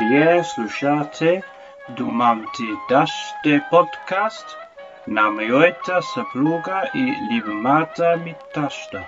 Вие 0.00 0.44
слушате 0.44 1.42
Думам 1.96 2.44
ти 2.56 2.64
даште 2.88 3.62
подкаст 3.70 4.46
на 5.08 5.30
моята 5.30 6.00
съпруга 6.02 6.90
и 6.94 7.14
любимата 7.32 8.16
ми 8.24 8.34
таща. 8.54 9.06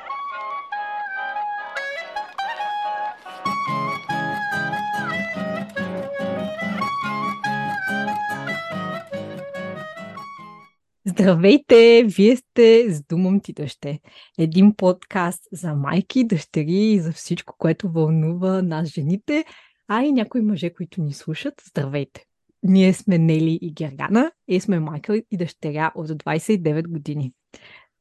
Здравейте! 11.06 12.04
Вие 12.06 12.36
сте 12.36 12.86
с 12.90 13.02
Думам 13.02 13.40
ти 13.40 13.52
дъще. 13.52 14.00
Един 14.38 14.74
подкаст 14.76 15.42
за 15.52 15.74
майки, 15.74 16.24
дъщери 16.24 16.92
и 16.92 17.00
за 17.00 17.12
всичко, 17.12 17.55
което 17.59 17.92
вълнува 17.92 18.62
нас 18.62 18.88
жените, 18.88 19.45
а 19.88 20.02
и 20.02 20.12
някои 20.12 20.41
мъже, 20.41 20.70
които 20.70 21.02
ни 21.02 21.12
слушат. 21.12 21.62
Здравейте! 21.68 22.24
Ние 22.62 22.95
сме 22.95 23.19
Нели 23.19 23.59
и 23.62 23.73
Гергана 23.73 24.33
и 24.48 24.60
сме 24.60 24.80
майка 24.80 25.16
и 25.30 25.37
дъщеря 25.37 25.92
от 25.95 26.09
29 26.09 26.88
години. 26.88 27.33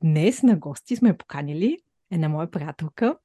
Днес 0.03 0.43
на 0.43 0.57
гости 0.57 0.95
сме 0.95 1.17
поканили 1.17 1.77
една 2.11 2.29
моя 2.29 2.51
приятелка, 2.51 3.17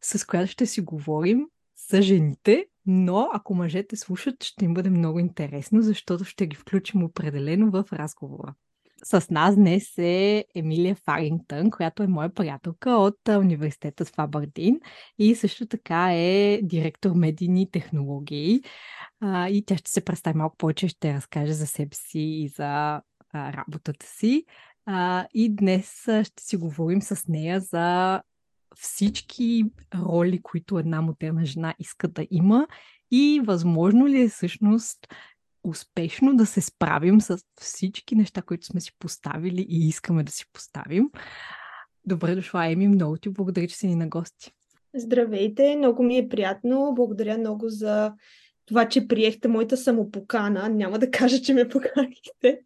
с 0.00 0.26
която 0.26 0.52
ще 0.52 0.66
си 0.66 0.80
говорим 0.80 1.46
за 1.90 2.02
жените, 2.02 2.66
но 2.86 3.28
ако 3.32 3.54
мъжете 3.54 3.96
слушат, 3.96 4.44
ще 4.44 4.64
им 4.64 4.74
бъде 4.74 4.90
много 4.90 5.18
интересно, 5.18 5.82
защото 5.82 6.24
ще 6.24 6.46
ги 6.46 6.56
включим 6.56 7.04
определено 7.04 7.70
в 7.70 7.84
разговора. 7.92 8.54
С 9.04 9.30
нас 9.30 9.56
днес 9.56 9.98
е 9.98 10.44
Емилия 10.54 10.94
Фарингтън, 10.94 11.70
която 11.70 12.02
е 12.02 12.06
моя 12.06 12.34
приятелка 12.34 12.90
от 12.90 13.28
университета 13.28 14.04
в 14.04 14.12
Абардин 14.16 14.80
и 15.18 15.34
също 15.34 15.66
така 15.66 16.08
е 16.12 16.60
директор 16.62 17.10
медийни 17.10 17.70
технологии. 17.70 18.62
и 19.24 19.64
тя 19.66 19.76
ще 19.76 19.90
се 19.90 20.04
представи 20.04 20.38
малко 20.38 20.56
повече, 20.56 20.88
ще 20.88 21.14
разкаже 21.14 21.52
за 21.52 21.66
себе 21.66 21.94
си 21.94 22.18
и 22.18 22.48
за 22.48 23.02
работата 23.34 24.06
си. 24.06 24.44
и 25.34 25.56
днес 25.56 26.02
ще 26.02 26.42
си 26.42 26.56
говорим 26.56 27.02
с 27.02 27.28
нея 27.28 27.60
за 27.60 28.20
всички 28.76 29.64
роли, 29.94 30.42
които 30.42 30.78
една 30.78 31.00
модерна 31.00 31.44
жена 31.44 31.74
иска 31.78 32.08
да 32.08 32.26
има 32.30 32.66
и 33.10 33.40
възможно 33.44 34.06
ли 34.06 34.22
е 34.22 34.28
всъщност 34.28 34.98
успешно 35.64 36.36
да 36.36 36.46
се 36.46 36.60
справим 36.60 37.20
с 37.20 37.38
всички 37.60 38.14
неща, 38.14 38.42
които 38.42 38.66
сме 38.66 38.80
си 38.80 38.92
поставили 38.98 39.66
и 39.68 39.88
искаме 39.88 40.22
да 40.22 40.32
си 40.32 40.44
поставим. 40.52 41.10
Добре 42.06 42.34
дошла, 42.34 42.66
Еми. 42.66 42.88
Много 42.88 43.16
ти 43.16 43.28
благодаря, 43.28 43.68
че 43.68 43.76
си 43.76 43.86
ни 43.86 43.96
на 43.96 44.08
гости. 44.08 44.52
Здравейте, 44.94 45.76
много 45.76 46.02
ми 46.02 46.18
е 46.18 46.28
приятно. 46.28 46.92
Благодаря 46.94 47.38
много 47.38 47.68
за 47.68 48.12
това, 48.66 48.88
че 48.88 49.08
приехте 49.08 49.48
моята 49.48 49.76
самопокана. 49.76 50.68
Няма 50.68 50.98
да 50.98 51.10
кажа, 51.10 51.40
че 51.42 51.54
ме 51.54 51.68
поканихте. 51.68 52.60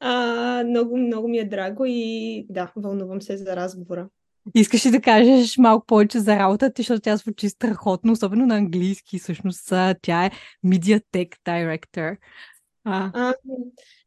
А, 0.00 0.64
много, 0.66 0.96
много 0.96 1.28
ми 1.28 1.38
е 1.38 1.44
драго 1.44 1.84
и 1.86 2.46
да, 2.50 2.72
вълнувам 2.76 3.22
се 3.22 3.36
за 3.36 3.56
разговора. 3.56 4.08
Искаш 4.54 4.86
ли 4.86 4.90
да 4.90 5.00
кажеш 5.00 5.58
малко 5.58 5.86
повече 5.86 6.20
за 6.20 6.36
работата, 6.36 6.72
защото 6.76 7.00
тя 7.00 7.16
звучи 7.16 7.48
страхотно, 7.48 8.12
особено 8.12 8.46
на 8.46 8.56
английски. 8.56 9.18
Всъщност 9.18 9.68
тя 10.02 10.24
е 10.24 10.30
Media 10.66 11.02
Tech 11.12 11.30
Director. 11.46 12.16
А. 12.86 13.10
А, 13.14 13.34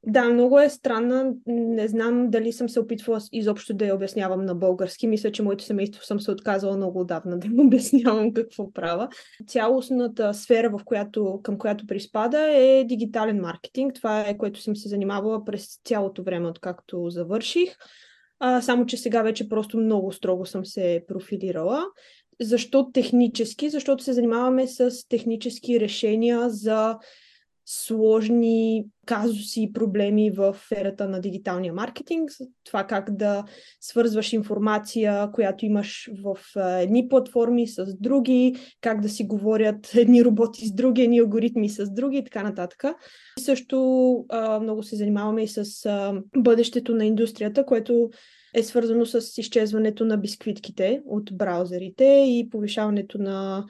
да, 0.03 0.30
много 0.30 0.59
е 0.59 0.69
странна. 0.69 1.33
Не 1.47 1.88
знам 1.88 2.30
дали 2.30 2.53
съм 2.53 2.69
се 2.69 2.80
опитвала 2.80 3.19
изобщо 3.31 3.73
да 3.73 3.85
я 3.85 3.95
обяснявам 3.95 4.45
на 4.45 4.55
български. 4.55 5.08
Мисля, 5.08 5.31
че 5.31 5.43
моето 5.43 5.63
семейство 5.63 6.03
съм 6.03 6.19
се 6.19 6.31
отказала 6.31 6.77
много 6.77 6.99
отдавна 6.99 7.39
да 7.39 7.47
им 7.47 7.59
обяснявам 7.67 8.33
какво 8.33 8.73
правя. 8.73 9.09
Цялостната 9.47 10.33
сфера, 10.33 10.69
в 10.69 10.80
която, 10.85 11.39
към 11.43 11.58
която 11.58 11.88
приспада 11.88 12.39
е 12.39 12.83
дигитален 12.83 13.41
маркетинг. 13.41 13.93
Това 13.93 14.21
е 14.27 14.38
което 14.38 14.61
съм 14.61 14.75
се 14.75 14.89
занимавала 14.89 15.45
през 15.45 15.80
цялото 15.85 16.23
време, 16.23 16.47
откакто 16.47 17.09
завърших. 17.09 17.75
А, 18.39 18.61
само, 18.61 18.85
че 18.85 18.98
сега 18.98 19.21
вече 19.21 19.49
просто 19.49 19.77
много 19.77 20.11
строго 20.11 20.45
съм 20.45 20.65
се 20.65 21.03
профилирала. 21.08 21.86
Защо 22.42 22.92
технически? 22.92 23.70
Защото 23.70 24.03
се 24.03 24.14
занимаваме 24.14 24.67
с 24.67 25.08
технически 25.09 25.80
решения 25.80 26.49
за 26.49 26.98
сложни 27.70 28.86
казуси 29.05 29.61
и 29.61 29.73
проблеми 29.73 30.32
в 30.32 30.55
сферата 30.66 31.10
на 31.10 31.22
дигиталния 31.22 31.73
маркетинг. 31.73 32.32
Това 32.66 32.83
как 32.83 33.16
да 33.16 33.44
свързваш 33.82 34.33
информация, 34.33 35.30
която 35.33 35.66
имаш 35.66 36.10
в 36.23 36.38
едни 36.82 37.08
платформи 37.10 37.67
с 37.67 37.86
други, 38.00 38.55
как 38.82 39.02
да 39.02 39.10
си 39.10 39.23
говорят 39.23 39.95
едни 39.95 40.26
роботи 40.26 40.67
с 40.67 40.73
други, 40.73 41.02
едни 41.02 41.20
алгоритми 41.20 41.70
с 41.70 41.94
други 41.94 42.17
и 42.17 42.23
така 42.23 42.44
нататък. 42.44 42.83
И 43.39 43.42
също 43.42 43.78
много 44.61 44.84
се 44.84 44.95
занимаваме 44.95 45.44
и 45.44 45.48
с 45.48 45.88
бъдещето 46.38 46.95
на 46.95 47.05
индустрията, 47.05 47.66
което 47.66 48.10
е 48.57 48.63
свързано 48.63 49.05
с 49.05 49.37
изчезването 49.37 50.05
на 50.05 50.17
бисквитките 50.17 51.01
от 51.05 51.37
браузерите 51.37 52.03
и 52.27 52.47
повишаването 52.51 53.17
на, 53.17 53.65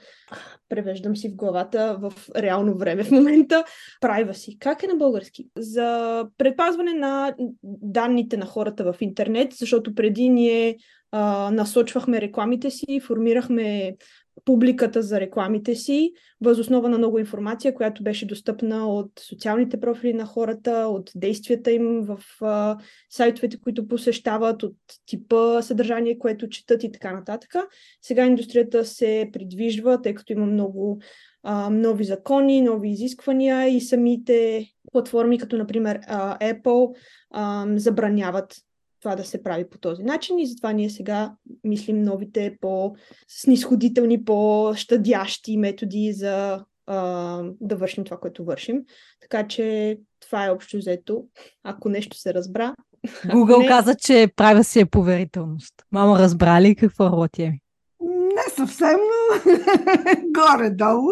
превеждам 0.68 1.16
си 1.16 1.28
в 1.28 1.36
главата 1.36 1.98
в 2.00 2.12
реално 2.36 2.78
време 2.78 3.04
в 3.04 3.10
момента, 3.10 3.64
privacy. 4.02 4.58
Как 4.58 4.82
е 4.82 4.86
на 4.86 4.96
български? 4.96 5.48
За 5.56 6.24
предпазване 6.38 6.92
на 6.92 7.34
данните 7.82 8.36
на 8.36 8.46
хората 8.46 8.92
в 8.92 8.96
интернет, 9.00 9.52
защото 9.52 9.94
преди 9.94 10.28
ние 10.28 10.76
а, 11.12 11.50
насочвахме 11.50 12.20
рекламите 12.20 12.70
си, 12.70 13.00
формирахме 13.00 13.96
публиката 14.44 15.02
за 15.02 15.20
рекламите 15.20 15.74
си, 15.74 16.12
възоснова 16.40 16.88
на 16.88 16.98
много 16.98 17.18
информация, 17.18 17.74
която 17.74 18.02
беше 18.02 18.26
достъпна 18.26 18.88
от 18.88 19.10
социалните 19.20 19.80
профили 19.80 20.12
на 20.12 20.26
хората, 20.26 20.72
от 20.72 21.10
действията 21.14 21.70
им 21.72 22.00
в 22.02 22.18
а, 22.40 22.76
сайтовете, 23.10 23.60
които 23.60 23.88
посещават, 23.88 24.62
от 24.62 24.76
типа 25.06 25.62
съдържание, 25.62 26.18
което 26.18 26.48
четат 26.48 26.84
и 26.84 26.92
така 26.92 27.12
нататък. 27.12 27.54
Сега 28.02 28.26
индустрията 28.26 28.84
се 28.84 29.30
придвижва, 29.32 30.02
тъй 30.02 30.14
като 30.14 30.32
има 30.32 30.46
много 30.46 31.00
а, 31.42 31.70
нови 31.70 32.04
закони, 32.04 32.62
нови 32.62 32.90
изисквания 32.90 33.68
и 33.68 33.80
самите 33.80 34.66
платформи, 34.92 35.38
като 35.38 35.56
например 35.56 36.00
а, 36.06 36.38
Apple, 36.38 36.96
а, 37.30 37.66
забраняват 37.76 38.54
това 39.00 39.16
да 39.16 39.24
се 39.24 39.42
прави 39.42 39.70
по 39.70 39.78
този 39.78 40.02
начин 40.02 40.38
и 40.38 40.46
затова 40.46 40.72
ние 40.72 40.90
сега 40.90 41.32
мислим 41.64 42.02
новите 42.02 42.56
по-снисходителни, 42.60 44.24
по-щадящи 44.24 45.56
методи 45.56 46.12
за 46.12 46.64
а, 46.86 47.42
да 47.60 47.76
вършим 47.76 48.04
това, 48.04 48.16
което 48.16 48.44
вършим. 48.44 48.82
Така 49.20 49.48
че 49.48 49.98
това 50.20 50.46
е 50.46 50.50
общо 50.50 50.76
взето. 50.76 51.24
Ако 51.64 51.88
нещо 51.88 52.16
се 52.16 52.34
разбра. 52.34 52.74
Google 53.06 53.58
не... 53.58 53.66
каза, 53.66 53.94
че 53.94 54.32
правя 54.36 54.64
си 54.64 54.80
е 54.80 54.86
поверителност. 54.86 55.74
Мама, 55.92 56.18
разбра 56.18 56.62
ли 56.62 56.76
какво 56.76 57.04
работи 57.04 57.42
ми? 57.42 57.60
Не 58.00 58.54
съвсем, 58.56 58.96
но 58.96 59.52
горе-долу. 60.34 61.10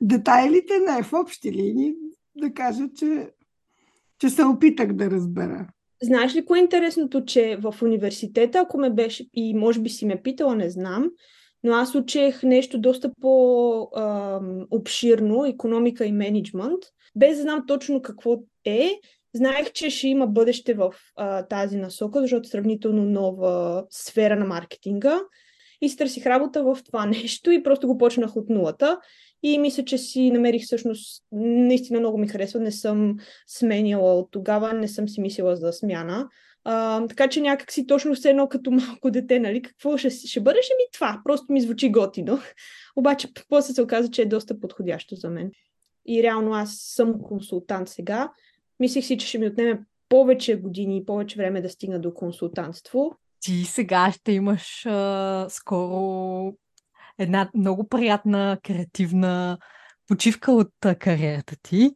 Детайлите 0.00 0.72
не 0.78 1.02
в 1.02 1.12
общи 1.12 1.52
линии. 1.52 1.94
Да 2.36 2.54
кажа, 2.54 2.88
че, 2.96 3.30
че 4.18 4.30
се 4.30 4.44
опитах 4.44 4.92
да 4.92 5.10
разбера. 5.10 5.66
Знаеш 6.02 6.34
ли 6.34 6.44
кое 6.44 6.58
е 6.58 6.62
интересното, 6.62 7.24
че 7.24 7.56
в 7.56 7.74
университета, 7.82 8.58
ако 8.58 8.78
ме 8.78 8.90
беше, 8.90 9.26
и 9.34 9.54
може 9.54 9.80
би 9.80 9.88
си 9.88 10.06
ме 10.06 10.22
питала, 10.22 10.56
не 10.56 10.70
знам, 10.70 11.10
но 11.64 11.72
аз 11.72 11.94
учех 11.94 12.42
нещо 12.42 12.78
доста 12.78 13.12
по-обширно, 13.20 13.94
економика 15.44 16.06
и 16.06 16.12
менеджмент, 16.12 16.82
без 17.16 17.36
да 17.36 17.42
знам 17.42 17.64
точно 17.66 18.02
какво 18.02 18.38
е. 18.64 18.90
Знаех, 19.34 19.72
че 19.72 19.90
ще 19.90 20.08
има 20.08 20.26
бъдеще 20.26 20.74
в 20.74 20.94
а, 21.16 21.46
тази 21.46 21.76
насока, 21.76 22.20
защото 22.20 22.46
е 22.46 22.50
сравнително 22.50 23.04
нова 23.04 23.84
сфера 23.90 24.36
на 24.36 24.44
маркетинга. 24.44 25.20
И 25.80 25.88
стърсих 25.88 26.26
работа 26.26 26.62
в 26.62 26.78
това 26.86 27.06
нещо 27.22 27.50
и 27.50 27.62
просто 27.62 27.86
го 27.86 27.98
почнах 27.98 28.36
от 28.36 28.48
нулата. 28.48 29.00
И 29.42 29.58
мисля, 29.58 29.84
че 29.84 29.98
си 29.98 30.30
намерих 30.30 30.62
всъщност, 30.62 31.22
наистина 31.32 32.00
много 32.00 32.18
ми 32.18 32.28
харесва, 32.28 32.60
не 32.60 32.72
съм 32.72 33.16
сменяла 33.46 34.18
от 34.18 34.30
тогава, 34.30 34.72
не 34.72 34.88
съм 34.88 35.08
си 35.08 35.20
мислила 35.20 35.56
за 35.56 35.72
смяна. 35.72 36.28
А, 36.64 37.06
така 37.06 37.28
че 37.28 37.40
някак 37.40 37.72
си 37.72 37.86
точно 37.86 38.14
все 38.14 38.30
едно 38.30 38.48
като 38.48 38.70
малко 38.88 39.10
дете, 39.10 39.38
нали, 39.38 39.62
какво 39.62 39.96
ще, 39.96 40.10
ще 40.10 40.40
бъдеш 40.40 40.68
ми 40.68 40.84
това, 40.92 41.20
просто 41.24 41.52
ми 41.52 41.60
звучи 41.60 41.90
готино. 41.92 42.38
Обаче 42.96 43.28
после 43.48 43.74
се 43.74 43.82
оказа, 43.82 44.10
че 44.10 44.22
е 44.22 44.26
доста 44.26 44.60
подходящо 44.60 45.16
за 45.16 45.30
мен. 45.30 45.50
И 46.06 46.22
реално 46.22 46.54
аз 46.54 46.76
съм 46.78 47.22
консултант 47.22 47.88
сега. 47.88 48.30
Мислих 48.80 49.04
си, 49.04 49.18
че 49.18 49.26
ще 49.26 49.38
ми 49.38 49.46
отнеме 49.46 49.80
повече 50.08 50.56
години 50.56 50.96
и 50.96 51.04
повече 51.04 51.36
време 51.36 51.60
да 51.60 51.70
стигна 51.70 52.00
до 52.00 52.14
консултантство. 52.14 53.16
Ти 53.40 53.64
сега 53.64 54.12
ще 54.12 54.32
имаш 54.32 54.86
а, 54.86 55.46
скоро 55.48 56.52
една 57.20 57.50
много 57.54 57.88
приятна, 57.88 58.58
креативна 58.62 59.58
почивка 60.10 60.52
от 60.52 60.72
кариерата 60.98 61.56
ти, 61.62 61.90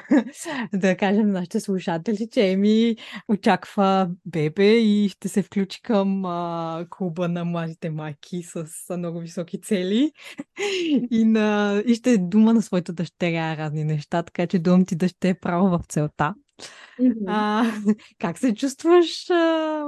да 0.72 0.96
кажем 0.96 1.26
на 1.26 1.32
нашите 1.32 1.60
слушатели, 1.60 2.28
че 2.32 2.50
Еми 2.50 2.96
очаква 3.28 4.10
бебе 4.26 4.76
и 4.76 5.08
ще 5.08 5.28
се 5.28 5.42
включи 5.42 5.82
към 5.82 6.24
а, 6.24 6.86
клуба 6.90 7.28
на 7.28 7.44
младите 7.44 7.90
майки 7.90 8.42
с 8.42 8.66
а, 8.90 8.96
много 8.96 9.20
високи 9.20 9.60
цели 9.60 10.12
и, 11.10 11.24
на, 11.24 11.82
и 11.86 11.94
ще 11.94 12.18
дума 12.18 12.54
на 12.54 12.62
своята 12.62 12.92
дъщеря 12.92 13.56
разни 13.56 13.84
неща, 13.84 14.22
така 14.22 14.46
че 14.46 14.58
думам 14.58 14.84
ти 14.84 14.96
да 14.96 15.08
ще 15.08 15.28
е 15.28 15.34
право 15.34 15.68
в 15.68 15.80
целта. 15.88 16.34
Mm-hmm. 17.00 17.24
А, 17.26 17.64
как 18.18 18.38
се 18.38 18.54
чувстваш? 18.54 19.30
А, 19.30 19.84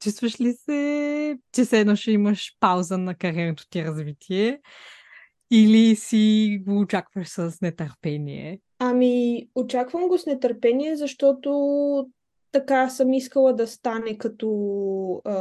чувстваш 0.00 0.40
ли 0.40 0.52
се, 0.52 1.38
че 1.52 1.64
се 1.64 1.80
едно 1.80 1.96
ще 1.96 2.12
имаш 2.12 2.56
пауза 2.60 2.98
на 2.98 3.14
кариерното 3.14 3.68
ти 3.70 3.84
развитие? 3.84 4.60
Или 5.50 5.96
си 5.96 6.58
го 6.66 6.78
очакваш 6.78 7.28
с 7.28 7.58
нетърпение? 7.62 8.60
Ами, 8.78 9.46
очаквам 9.54 10.08
го 10.08 10.18
с 10.18 10.26
нетърпение, 10.26 10.96
защото 10.96 11.50
така 12.52 12.88
съм 12.88 13.12
искала 13.12 13.52
да 13.52 13.66
стане 13.66 14.18
като 14.18 14.48
а, 15.24 15.34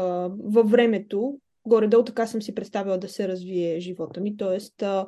във 0.44 0.71
времето. 0.71 1.39
Горе-долу 1.65 2.03
така 2.03 2.27
съм 2.27 2.41
си 2.41 2.55
представила 2.55 2.97
да 2.97 3.09
се 3.09 3.27
развие 3.27 3.79
живота 3.79 4.21
ми. 4.21 4.38
Тоест, 4.38 4.81
а, 4.81 5.07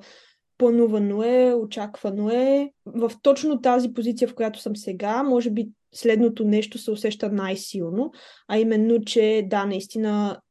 планувано 0.58 1.24
е, 1.24 1.54
очаквано 1.54 2.30
е. 2.30 2.72
В 2.86 3.12
точно 3.22 3.62
тази 3.62 3.94
позиция, 3.94 4.28
в 4.28 4.36
която 4.36 4.60
съм 4.60 4.76
сега, 4.76 5.24
може 5.24 5.50
би 5.50 5.70
следното 5.94 6.46
нещо 6.46 6.78
се 6.78 6.92
усеща 6.92 7.30
най-силно, 7.30 8.12
а 8.48 8.58
именно, 8.58 9.02
че 9.02 9.44
да, 9.50 9.66
наистина 9.66 10.42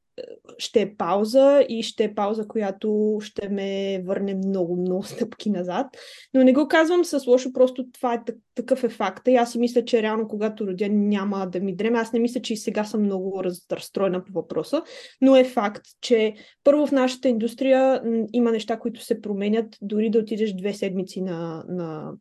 ще 0.58 0.80
е 0.80 0.94
пауза 0.96 1.64
и 1.68 1.82
ще 1.82 2.04
е 2.04 2.14
пауза, 2.14 2.48
която 2.48 3.18
ще 3.20 3.48
ме 3.48 4.02
върне 4.06 4.34
много, 4.34 4.76
много 4.76 5.02
стъпки 5.06 5.50
назад. 5.50 5.86
Но 6.34 6.44
не 6.44 6.52
го 6.52 6.68
казвам 6.68 7.04
с 7.04 7.26
лошо, 7.26 7.52
просто 7.52 7.86
това 7.92 8.14
е 8.14 8.22
такъв 8.54 8.84
е 8.84 8.88
факта 8.88 9.30
и 9.30 9.36
аз 9.36 9.52
си 9.52 9.58
мисля, 9.58 9.84
че 9.84 10.02
реално 10.02 10.28
когато 10.28 10.66
родя 10.66 10.88
няма 10.88 11.48
да 11.52 11.60
ми 11.60 11.76
дреме. 11.76 11.98
Аз 11.98 12.12
не 12.12 12.20
мисля, 12.20 12.42
че 12.42 12.52
и 12.52 12.56
сега 12.56 12.84
съм 12.84 13.02
много 13.02 13.42
разстроена 13.72 14.24
по 14.24 14.32
въпроса, 14.32 14.82
но 15.20 15.36
е 15.36 15.44
факт, 15.44 15.82
че 16.00 16.34
първо 16.64 16.86
в 16.86 16.92
нашата 16.92 17.28
индустрия 17.28 18.02
има 18.32 18.52
неща, 18.52 18.78
които 18.78 19.04
се 19.04 19.20
променят, 19.20 19.76
дори 19.82 20.10
да 20.10 20.18
отидеш 20.18 20.52
две 20.52 20.74
седмици 20.74 21.20
на, 21.20 21.64
на 21.68 22.12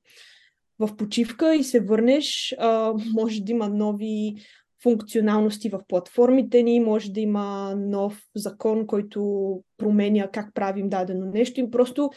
в 0.79 0.95
почивка 0.95 1.55
и 1.55 1.63
се 1.63 1.79
върнеш, 1.79 2.55
а, 2.59 2.93
може 3.13 3.41
да 3.41 3.51
има 3.51 3.69
нови 3.69 4.35
функционалности 4.83 5.69
в 5.69 5.79
платформите 5.87 6.63
ни, 6.63 6.79
може 6.79 7.11
да 7.11 7.19
има 7.19 7.75
нов 7.77 8.21
закон, 8.35 8.87
който 8.87 9.61
променя 9.77 10.27
как 10.27 10.53
правим 10.53 10.89
дадено 10.89 11.25
нещо. 11.25 11.59
И 11.59 11.71
просто 11.71 12.09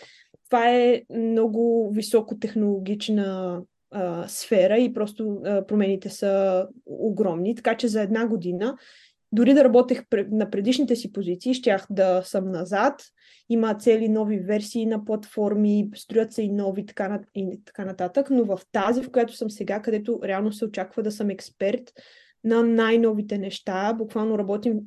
това 0.45 0.71
е 0.71 1.03
много 1.17 1.91
високотехнологична 1.95 3.61
а, 3.91 4.29
сфера 4.29 4.79
и 4.79 4.93
просто 4.93 5.41
а, 5.45 5.67
промените 5.67 6.11
са 6.11 6.67
огромни. 6.87 7.55
Така 7.55 7.77
че 7.77 7.89
за 7.89 8.03
една 8.03 8.27
година, 8.27 8.77
дори 9.33 9.55
да 9.55 9.65
работех 9.65 10.03
на 10.31 10.51
предишните 10.51 10.97
си 10.97 11.13
позиции, 11.13 11.55
щях 11.55 11.87
да 11.91 12.23
съм 12.23 12.51
назад. 12.51 13.03
Има 13.49 13.75
цели 13.75 14.09
нови 14.09 14.39
версии 14.39 14.87
на 14.87 15.05
платформи, 15.05 15.91
строят 15.95 16.33
се 16.33 16.43
и 16.43 16.53
нови 16.53 16.87
така, 16.87 17.21
и 17.35 17.61
така 17.65 17.85
нататък, 17.85 18.31
но 18.31 18.45
в 18.45 18.61
тази, 18.73 19.03
в 19.03 19.11
която 19.11 19.37
съм 19.37 19.51
сега, 19.51 19.83
където 19.83 20.21
реално 20.25 20.53
се 20.53 20.65
очаква 20.65 21.03
да 21.03 21.13
съм 21.13 21.31
експерт, 21.31 21.93
на 22.45 22.63
най-новите 22.63 23.39
неща. 23.39 23.95
Буквално 23.99 24.39
работим 24.39 24.81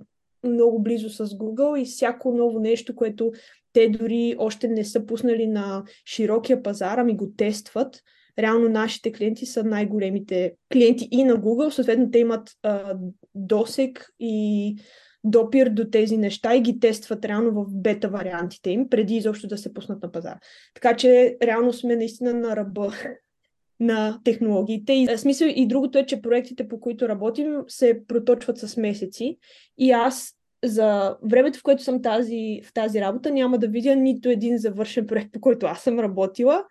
много 0.44 0.84
близо 0.84 1.10
с 1.10 1.26
Google 1.26 1.82
и 1.82 1.86
всяко 1.86 2.32
ново 2.32 2.60
нещо, 2.60 2.96
което 2.96 3.32
те 3.74 3.90
дори 3.90 4.36
още 4.38 4.68
не 4.68 4.86
са 4.86 5.06
пуснали 5.06 5.48
на 5.48 5.84
широкия 6.06 6.64
пазар, 6.64 6.98
ами 6.98 7.16
го 7.16 7.32
тестват. 7.38 8.02
Реално 8.40 8.70
нашите 8.70 9.12
клиенти 9.12 9.46
са 9.46 9.64
най-големите 9.64 10.54
клиенти 10.74 11.08
и 11.12 11.24
на 11.24 11.38
Google, 11.38 11.70
съответно 11.70 12.12
те 12.12 12.20
имат 12.20 12.52
а, 12.64 12.96
досек 13.36 14.10
и 14.20 14.76
допир 15.24 15.70
до 15.70 15.90
тези 15.90 16.18
неща 16.18 16.56
и 16.56 16.62
ги 16.62 16.80
тестват 16.80 17.26
реално 17.26 17.52
в 17.52 17.66
бета 17.70 18.10
вариантите 18.10 18.70
им, 18.70 18.90
преди 18.90 19.16
изобщо 19.16 19.48
да 19.48 19.58
се 19.58 19.74
пуснат 19.74 20.04
на 20.04 20.12
пазар. 20.12 20.38
Така 20.74 20.96
че 20.96 21.38
реално 21.44 21.74
сме 21.74 21.96
наистина 21.96 22.34
на 22.34 22.56
ръба 22.56 22.94
на 23.80 24.20
технологиите. 24.24 24.94
И, 24.94 25.18
смисъл 25.18 25.48
и 25.56 25.68
другото 25.68 25.98
е, 25.98 26.06
че 26.06 26.22
проектите, 26.22 26.68
по 26.68 26.80
които 26.80 27.10
работим, 27.10 27.56
се 27.68 28.02
проточват 28.08 28.58
с 28.58 28.78
месеци. 28.78 29.38
И 29.78 29.92
аз 29.92 30.32
за 30.64 31.18
времето, 31.24 31.60
в 31.60 31.64
което 31.64 31.84
съм 31.84 32.02
тази, 32.02 32.62
в 32.66 32.74
тази 32.74 33.02
работа, 33.02 33.32
няма 33.32 33.58
да 33.58 33.68
видя 33.68 33.96
нито 33.96 34.30
един 34.30 34.58
завършен 34.58 35.08
проект, 35.08 35.32
по 35.32 35.40
който 35.40 35.66
аз 35.66 35.82
съм 35.82 36.00
работила. 36.00 36.64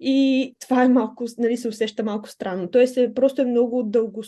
И 0.00 0.54
това 0.60 0.84
е 0.84 0.88
малко, 0.88 1.24
нали, 1.38 1.56
се 1.56 1.68
усеща 1.68 2.02
малко 2.02 2.28
странно. 2.28 2.70
Тоест, 2.70 2.96
е, 2.96 3.14
просто 3.14 3.42
е 3.42 3.44
много 3.44 3.82
дълго... 3.82 4.22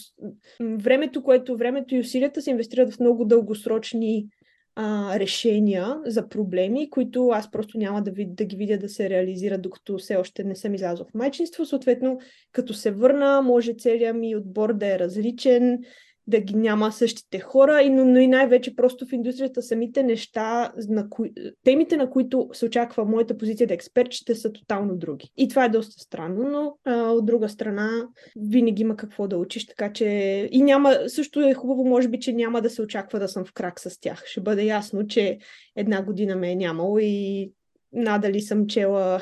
Времето, 0.60 1.22
което 1.22 1.56
времето 1.56 1.94
и 1.94 2.00
усилията 2.00 2.42
се 2.42 2.50
инвестират 2.50 2.92
в 2.92 3.00
много 3.00 3.24
дългосрочни 3.24 4.26
а, 4.74 5.18
решения 5.18 6.00
за 6.06 6.28
проблеми, 6.28 6.90
които 6.90 7.28
аз 7.28 7.50
просто 7.50 7.78
няма 7.78 8.02
да, 8.02 8.10
вид, 8.10 8.34
да 8.34 8.44
ги 8.44 8.56
видя 8.56 8.78
да 8.78 8.88
се 8.88 9.10
реализират, 9.10 9.62
докато 9.62 9.98
все 9.98 10.16
още 10.16 10.44
не 10.44 10.56
съм 10.56 10.74
излязла 10.74 11.06
в 11.10 11.14
майчинство. 11.14 11.66
Съответно, 11.66 12.18
като 12.52 12.74
се 12.74 12.90
върна, 12.90 13.42
може 13.42 13.74
целият 13.74 14.16
ми 14.16 14.36
отбор 14.36 14.74
да 14.74 14.94
е 14.94 14.98
различен, 14.98 15.78
да 16.26 16.40
ги 16.40 16.54
няма 16.54 16.92
същите 16.92 17.40
хора, 17.40 17.80
но, 17.90 18.04
но 18.04 18.18
и 18.18 18.26
най-вече 18.26 18.76
просто 18.76 19.06
в 19.06 19.12
индустрията 19.12 19.62
самите 19.62 20.02
неща, 20.02 20.72
на 20.88 21.08
кои, 21.08 21.32
темите, 21.64 21.96
на 21.96 22.10
които 22.10 22.48
се 22.52 22.64
очаква 22.64 23.04
моята 23.04 23.38
позиция 23.38 23.66
да 23.66 23.74
е 23.74 23.76
експерт, 23.76 24.12
ще 24.12 24.34
са 24.34 24.52
тотално 24.52 24.96
други. 24.96 25.30
И 25.36 25.48
това 25.48 25.64
е 25.64 25.68
доста 25.68 26.02
странно, 26.02 26.50
но 26.50 26.76
а, 26.84 27.10
от 27.10 27.26
друга 27.26 27.48
страна 27.48 28.08
винаги 28.36 28.82
има 28.82 28.96
какво 28.96 29.28
да 29.28 29.36
учиш, 29.36 29.66
така 29.66 29.92
че 29.92 30.06
и 30.52 30.62
няма, 30.62 30.98
също 31.06 31.40
е 31.40 31.54
хубаво, 31.54 31.84
може 31.84 32.08
би, 32.08 32.20
че 32.20 32.32
няма 32.32 32.62
да 32.62 32.70
се 32.70 32.82
очаква 32.82 33.18
да 33.18 33.28
съм 33.28 33.44
в 33.44 33.52
крак 33.52 33.80
с 33.80 34.00
тях. 34.00 34.22
Ще 34.26 34.40
бъде 34.40 34.64
ясно, 34.64 35.06
че 35.06 35.38
една 35.76 36.02
година 36.02 36.36
ме 36.36 36.50
е 36.50 36.56
нямало 36.56 36.98
и 36.98 37.52
надали 37.92 38.40
съм 38.40 38.66
чела 38.66 39.20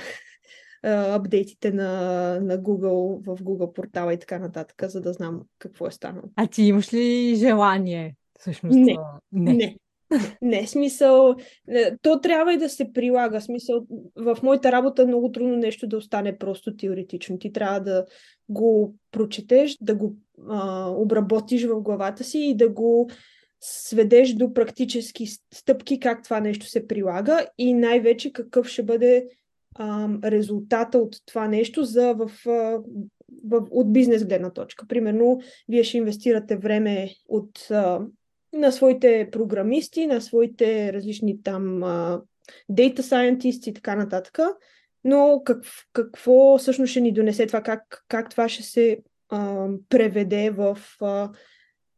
апдейтите 0.83 1.71
на, 1.73 1.91
на 2.41 2.59
Google 2.59 3.25
в 3.27 3.43
Google 3.43 3.73
портала 3.73 4.15
и 4.15 4.19
така 4.19 4.39
нататък, 4.39 4.85
за 4.91 5.01
да 5.01 5.13
знам 5.13 5.43
какво 5.59 5.87
е 5.87 5.91
станало. 5.91 6.25
А 6.37 6.47
ти 6.47 6.63
имаш 6.63 6.95
ли 6.95 7.35
желание? 7.37 8.17
Всъщност, 8.39 8.77
не. 8.77 8.97
не. 9.33 9.53
не. 9.53 9.77
Не, 10.43 10.67
смисъл, 10.67 11.35
е, 11.69 11.97
то 12.03 12.21
трябва 12.21 12.55
и 12.55 12.59
да 12.59 12.69
се 12.69 12.93
прилага. 12.93 13.41
Смисъл, 13.41 13.87
в 14.17 14.39
моята 14.43 14.73
работа 14.73 15.03
е 15.03 15.07
много 15.07 15.33
трудно 15.33 15.57
нещо 15.57 15.87
да 15.87 15.97
остане 15.97 16.39
просто 16.39 16.77
теоретично. 16.77 17.39
Ти 17.39 17.53
трябва 17.53 17.81
да 17.81 18.07
го 18.49 18.95
прочетеш, 19.11 19.77
да 19.81 19.95
го 19.95 20.17
а, 20.49 20.89
обработиш 20.89 21.65
в 21.65 21.81
главата 21.81 22.25
си 22.25 22.39
и 22.39 22.57
да 22.57 22.69
го 22.69 23.11
сведеш 23.61 24.33
до 24.33 24.55
практически 24.55 25.27
стъпки 25.55 26.01
как 26.01 26.25
това 26.25 26.41
нещо 26.41 26.67
се 26.67 26.87
прилага 26.87 27.47
и 27.59 27.75
най-вече 27.75 28.33
какъв 28.33 28.69
ще 28.69 28.83
бъде 28.83 29.27
а, 29.75 30.09
резултата 30.25 30.99
от 30.99 31.17
това 31.27 31.49
нещо 31.49 31.85
за 31.85 32.15
в, 32.15 32.31
в, 33.45 33.67
от 33.71 33.93
бизнес 33.93 34.25
гледна 34.25 34.51
точка. 34.51 34.87
Примерно, 34.87 35.41
вие 35.69 35.85
ще 35.85 35.99
инвестирате 35.99 36.57
време 36.57 37.11
от, 37.29 37.71
а, 37.71 38.01
на 38.53 38.73
своите 38.73 39.29
програмисти, 39.33 40.07
на 40.07 40.21
своите 40.21 40.93
различни 40.93 41.43
там 41.43 41.83
а, 41.83 42.23
data 42.71 43.01
scientists 43.01 43.71
и 43.71 43.75
така 43.75 43.97
нататък, 43.97 44.39
но 45.05 45.43
как, 45.45 45.65
какво 45.93 46.59
всъщност 46.59 46.91
ще 46.91 47.01
ни 47.01 47.13
донесе 47.13 47.47
това, 47.47 47.63
как, 47.63 48.05
как 48.09 48.31
това 48.31 48.49
ще 48.49 48.63
се 48.63 48.99
а, 49.29 49.69
преведе 49.89 50.51
в 50.51 50.79
а, 51.01 51.31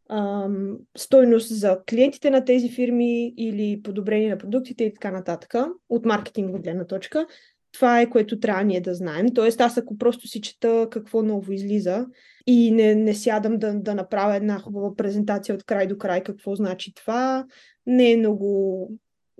а, 0.09 0.49
стойност 0.97 1.59
за 1.59 1.79
клиентите 1.91 2.31
на 2.31 2.45
тези 2.45 2.69
фирми 2.69 3.35
или 3.37 3.83
подобрение 3.83 4.31
на 4.31 4.39
продуктите 4.39 4.85
и 4.85 4.95
така 4.95 5.11
нататък, 5.11 5.55
от 5.89 6.05
маркетинг 6.05 6.63
гледна 6.63 6.85
точка 6.85 7.27
това 7.73 8.01
е 8.01 8.11
което 8.11 8.41
трябва 8.41 8.65
ние 8.65 8.81
да 8.81 8.95
знаем. 8.95 9.27
Тоест, 9.35 9.61
аз 9.61 9.79
ако 9.79 9.99
просто 9.99 10.29
си 10.29 10.41
чета 10.41 10.89
какво 10.91 11.23
ново 11.23 11.53
излиза 11.53 12.07
и 12.47 12.71
не, 12.71 12.95
не 12.95 13.15
сядам 13.15 13.59
да, 13.59 13.75
да 13.75 13.95
направя 13.95 14.37
една 14.37 14.59
хубава 14.59 14.97
презентация 14.97 15.55
от 15.55 15.65
край 15.65 15.87
до 15.87 15.99
край 15.99 16.23
какво 16.23 16.55
значи 16.55 16.95
това, 16.95 17.47
не 17.87 18.13
е 18.13 18.17
много, 18.17 18.91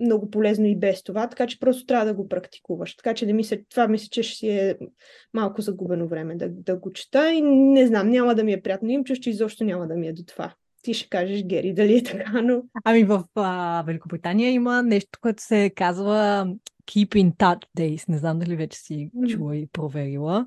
много 0.01 0.31
полезно 0.31 0.67
и 0.67 0.77
без 0.77 1.03
това, 1.03 1.29
така 1.29 1.47
че 1.47 1.61
просто 1.61 1.87
трябва 1.87 2.07
да 2.07 2.15
го 2.15 2.29
практикуваш. 2.29 2.97
Така 2.97 3.15
че 3.15 3.27
не 3.27 3.33
мисля, 3.33 3.57
това 3.71 3.89
мисля, 3.89 4.09
че 4.11 4.23
ще 4.23 4.37
си 4.37 4.49
е 4.49 4.77
малко 5.35 5.63
загубено 5.63 6.09
време 6.09 6.37
да, 6.37 6.49
да 6.49 6.77
го 6.77 6.93
чета 6.93 7.33
и 7.33 7.43
не 7.43 7.87
знам, 7.87 8.11
няма 8.11 8.35
да 8.35 8.45
ми 8.45 8.53
е 8.53 8.63
приятно. 8.63 8.91
Им 8.91 9.05
че 9.05 9.31
изобщо 9.31 9.65
няма 9.65 9.89
да 9.89 9.95
ми 9.95 10.09
е 10.09 10.13
до 10.13 10.25
това. 10.25 10.55
Ти 10.83 10.95
ще 10.95 11.09
кажеш, 11.09 11.43
Гери, 11.45 11.75
дали 11.75 11.97
е 11.97 12.03
така, 12.03 12.43
но... 12.43 12.63
Ами 12.85 13.05
в 13.05 13.25
а, 13.35 13.83
Великобритания 13.87 14.51
има 14.51 14.83
нещо, 14.83 15.19
което 15.21 15.43
се 15.43 15.71
казва 15.77 16.47
Keep 16.87 17.09
in 17.09 17.37
Touch 17.37 17.63
Days. 17.79 18.09
Не 18.09 18.19
знам 18.19 18.39
дали 18.39 18.57
вече 18.57 18.79
си 18.79 19.11
чула 19.29 19.57
и 19.57 19.67
проверила. 19.67 20.47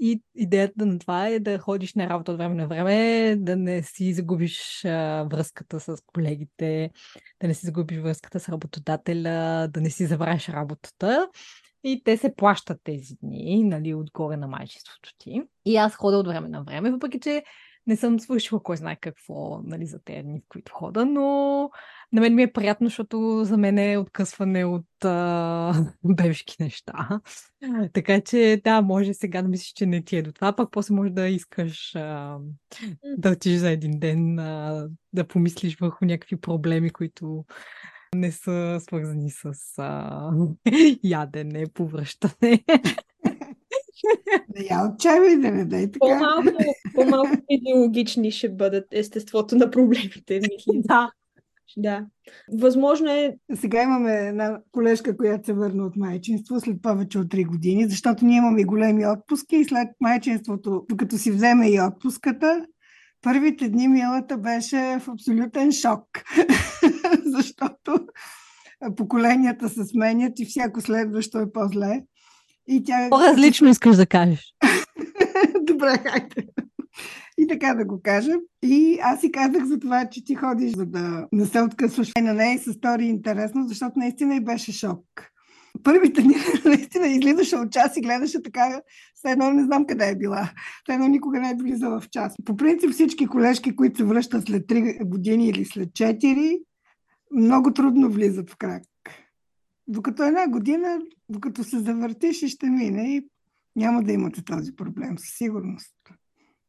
И 0.00 0.22
идеята 0.34 0.86
на 0.86 0.98
това 0.98 1.28
е 1.28 1.40
да 1.40 1.58
ходиш 1.58 1.94
на 1.94 2.08
работа 2.08 2.32
от 2.32 2.38
време 2.38 2.54
на 2.54 2.68
време, 2.68 3.36
да 3.38 3.56
не 3.56 3.82
си 3.82 4.12
загубиш 4.12 4.84
а, 4.84 5.26
връзката 5.30 5.80
с 5.80 5.96
колегите, 6.06 6.90
да 7.40 7.48
не 7.48 7.54
си 7.54 7.66
загубиш 7.66 7.98
връзката 7.98 8.40
с 8.40 8.48
работодателя, 8.48 9.68
да 9.70 9.80
не 9.80 9.90
си 9.90 10.06
забравиш 10.06 10.48
работата 10.48 11.28
и 11.84 12.02
те 12.04 12.16
се 12.16 12.34
плащат 12.34 12.80
тези 12.84 13.14
дни, 13.22 13.64
нали, 13.64 13.94
отгоре 13.94 14.36
на 14.36 14.48
майчеството 14.48 15.10
ти. 15.18 15.42
И 15.64 15.76
аз 15.76 15.94
хода 15.94 16.16
от 16.16 16.26
време 16.26 16.48
на 16.48 16.64
време, 16.64 16.90
въпреки 16.90 17.20
че 17.20 17.42
не 17.86 17.96
съм 17.96 18.20
свършила 18.20 18.62
кой 18.62 18.76
знае 18.76 18.96
какво 18.96 19.60
нали, 19.64 19.86
за 19.86 19.98
тези 20.04 20.22
дни, 20.22 20.40
в 20.40 20.48
които 20.48 20.72
хода, 20.72 21.06
но 21.06 21.70
на 22.12 22.20
мен 22.20 22.34
ми 22.34 22.42
е 22.42 22.52
приятно, 22.52 22.86
защото 22.86 23.44
за 23.44 23.56
мен 23.56 23.78
е 23.78 23.96
откъсване 23.96 24.64
от 24.64 25.04
а, 25.04 25.86
бебешки 26.04 26.56
неща. 26.60 27.20
Така 27.92 28.20
че 28.20 28.60
да, 28.64 28.82
може 28.82 29.14
сега 29.14 29.42
да 29.42 29.48
мислиш, 29.48 29.72
че 29.72 29.86
не 29.86 30.02
ти 30.02 30.16
е 30.16 30.22
до 30.22 30.32
това, 30.32 30.56
пък 30.56 30.70
после 30.72 30.94
може 30.94 31.10
да 31.10 31.28
искаш 31.28 31.94
а, 31.94 32.38
да 33.04 33.30
отиш 33.30 33.58
за 33.58 33.70
един 33.70 33.98
ден, 33.98 34.38
а, 34.38 34.88
да 35.12 35.28
помислиш 35.28 35.78
върху 35.78 36.04
някакви 36.04 36.40
проблеми, 36.40 36.90
които 36.90 37.44
не 38.14 38.32
са 38.32 38.78
свързани 38.80 39.30
с 39.30 39.52
а, 39.78 40.30
ядене, 41.02 41.66
повръщане. 41.74 42.64
Не 44.56 44.66
я 44.70 44.90
отчаивай 44.92 45.36
да 45.36 45.50
не 45.50 45.64
дай 45.64 45.90
така. 45.90 45.98
По-малко, 45.98 46.48
по-малко 46.94 47.36
идеологични 47.48 48.30
ще 48.30 48.48
бъдат 48.48 48.84
естеството 48.92 49.56
на 49.56 49.70
проблемите, 49.70 50.40
мисля. 50.40 50.72
да. 50.74 51.10
Да. 51.76 52.06
Възможно 52.60 53.10
е. 53.10 53.36
Сега 53.54 53.82
имаме 53.82 54.12
една 54.12 54.58
колежка, 54.72 55.16
която 55.16 55.46
се 55.46 55.52
върна 55.52 55.86
от 55.86 55.96
майчинство 55.96 56.60
след 56.60 56.82
повече 56.82 57.18
от 57.18 57.26
3 57.26 57.46
години, 57.46 57.88
защото 57.88 58.24
ние 58.24 58.36
имаме 58.36 58.64
големи 58.64 59.06
отпуски 59.06 59.56
и 59.56 59.64
след 59.64 59.88
майчинството, 60.00 60.84
докато 60.88 61.18
си 61.18 61.30
вземе 61.30 61.70
и 61.70 61.80
отпуската, 61.80 62.66
първите 63.22 63.68
дни 63.68 63.88
милата 63.88 64.38
беше 64.38 64.98
в 65.00 65.08
абсолютен 65.08 65.72
шок, 65.72 66.04
защото 67.24 68.06
поколенията 68.96 69.68
се 69.68 69.84
сменят 69.84 70.40
и 70.40 70.44
всяко 70.44 70.80
следващо 70.80 71.38
е 71.38 71.52
по-зле. 71.52 72.02
И 72.72 72.84
тя... 72.84 73.06
По-различно 73.10 73.68
искаш 73.68 73.96
да 73.96 74.06
кажеш. 74.06 74.54
Добре, 75.62 75.98
хайде. 76.06 76.48
И 77.38 77.46
така 77.46 77.74
да 77.74 77.84
го 77.84 78.00
кажа. 78.02 78.32
И 78.62 78.98
аз 79.02 79.20
си 79.20 79.32
казах 79.32 79.64
за 79.64 79.78
това, 79.78 80.08
че 80.10 80.24
ти 80.24 80.34
ходиш, 80.34 80.72
за 80.72 80.86
да 80.86 81.26
не 81.32 81.46
се 81.46 81.60
откъсваш. 81.60 82.12
На 82.20 82.34
нея 82.34 82.58
се 82.58 82.72
стори 82.72 83.04
интересно, 83.04 83.68
защото 83.68 83.98
наистина 83.98 84.36
и 84.36 84.44
беше 84.44 84.72
шок. 84.72 85.00
Първите 85.82 86.22
дни 86.22 86.34
наистина 86.64 87.06
излизаше 87.06 87.56
от 87.56 87.72
час 87.72 87.96
и 87.96 88.00
гледаше 88.00 88.42
така, 88.42 88.80
все 89.14 89.30
едно 89.30 89.50
не 89.50 89.64
знам 89.64 89.86
къде 89.86 90.08
е 90.08 90.16
била. 90.16 90.50
Все 90.84 90.94
едно 90.94 91.08
никога 91.08 91.40
не 91.40 91.50
е 91.50 91.56
влизала 91.60 92.00
в 92.00 92.10
час. 92.10 92.34
По 92.44 92.56
принцип 92.56 92.90
всички 92.90 93.26
колежки, 93.26 93.76
които 93.76 93.96
се 93.96 94.04
връщат 94.04 94.46
след 94.46 94.66
3 94.66 95.04
години 95.04 95.48
или 95.48 95.64
след 95.64 95.88
4, 95.88 96.58
много 97.36 97.72
трудно 97.72 98.10
влизат 98.10 98.50
в 98.50 98.56
крак. 98.56 98.82
Докато 99.88 100.22
една 100.22 100.48
година, 100.48 100.98
докато 101.28 101.64
се 101.64 101.78
завъртиш 101.78 102.42
и 102.42 102.48
ще 102.48 102.66
мине 102.66 103.16
и 103.16 103.26
няма 103.76 104.02
да 104.02 104.12
имате 104.12 104.44
този 104.44 104.76
проблем, 104.76 105.18
със 105.18 105.36
сигурност. 105.36 105.96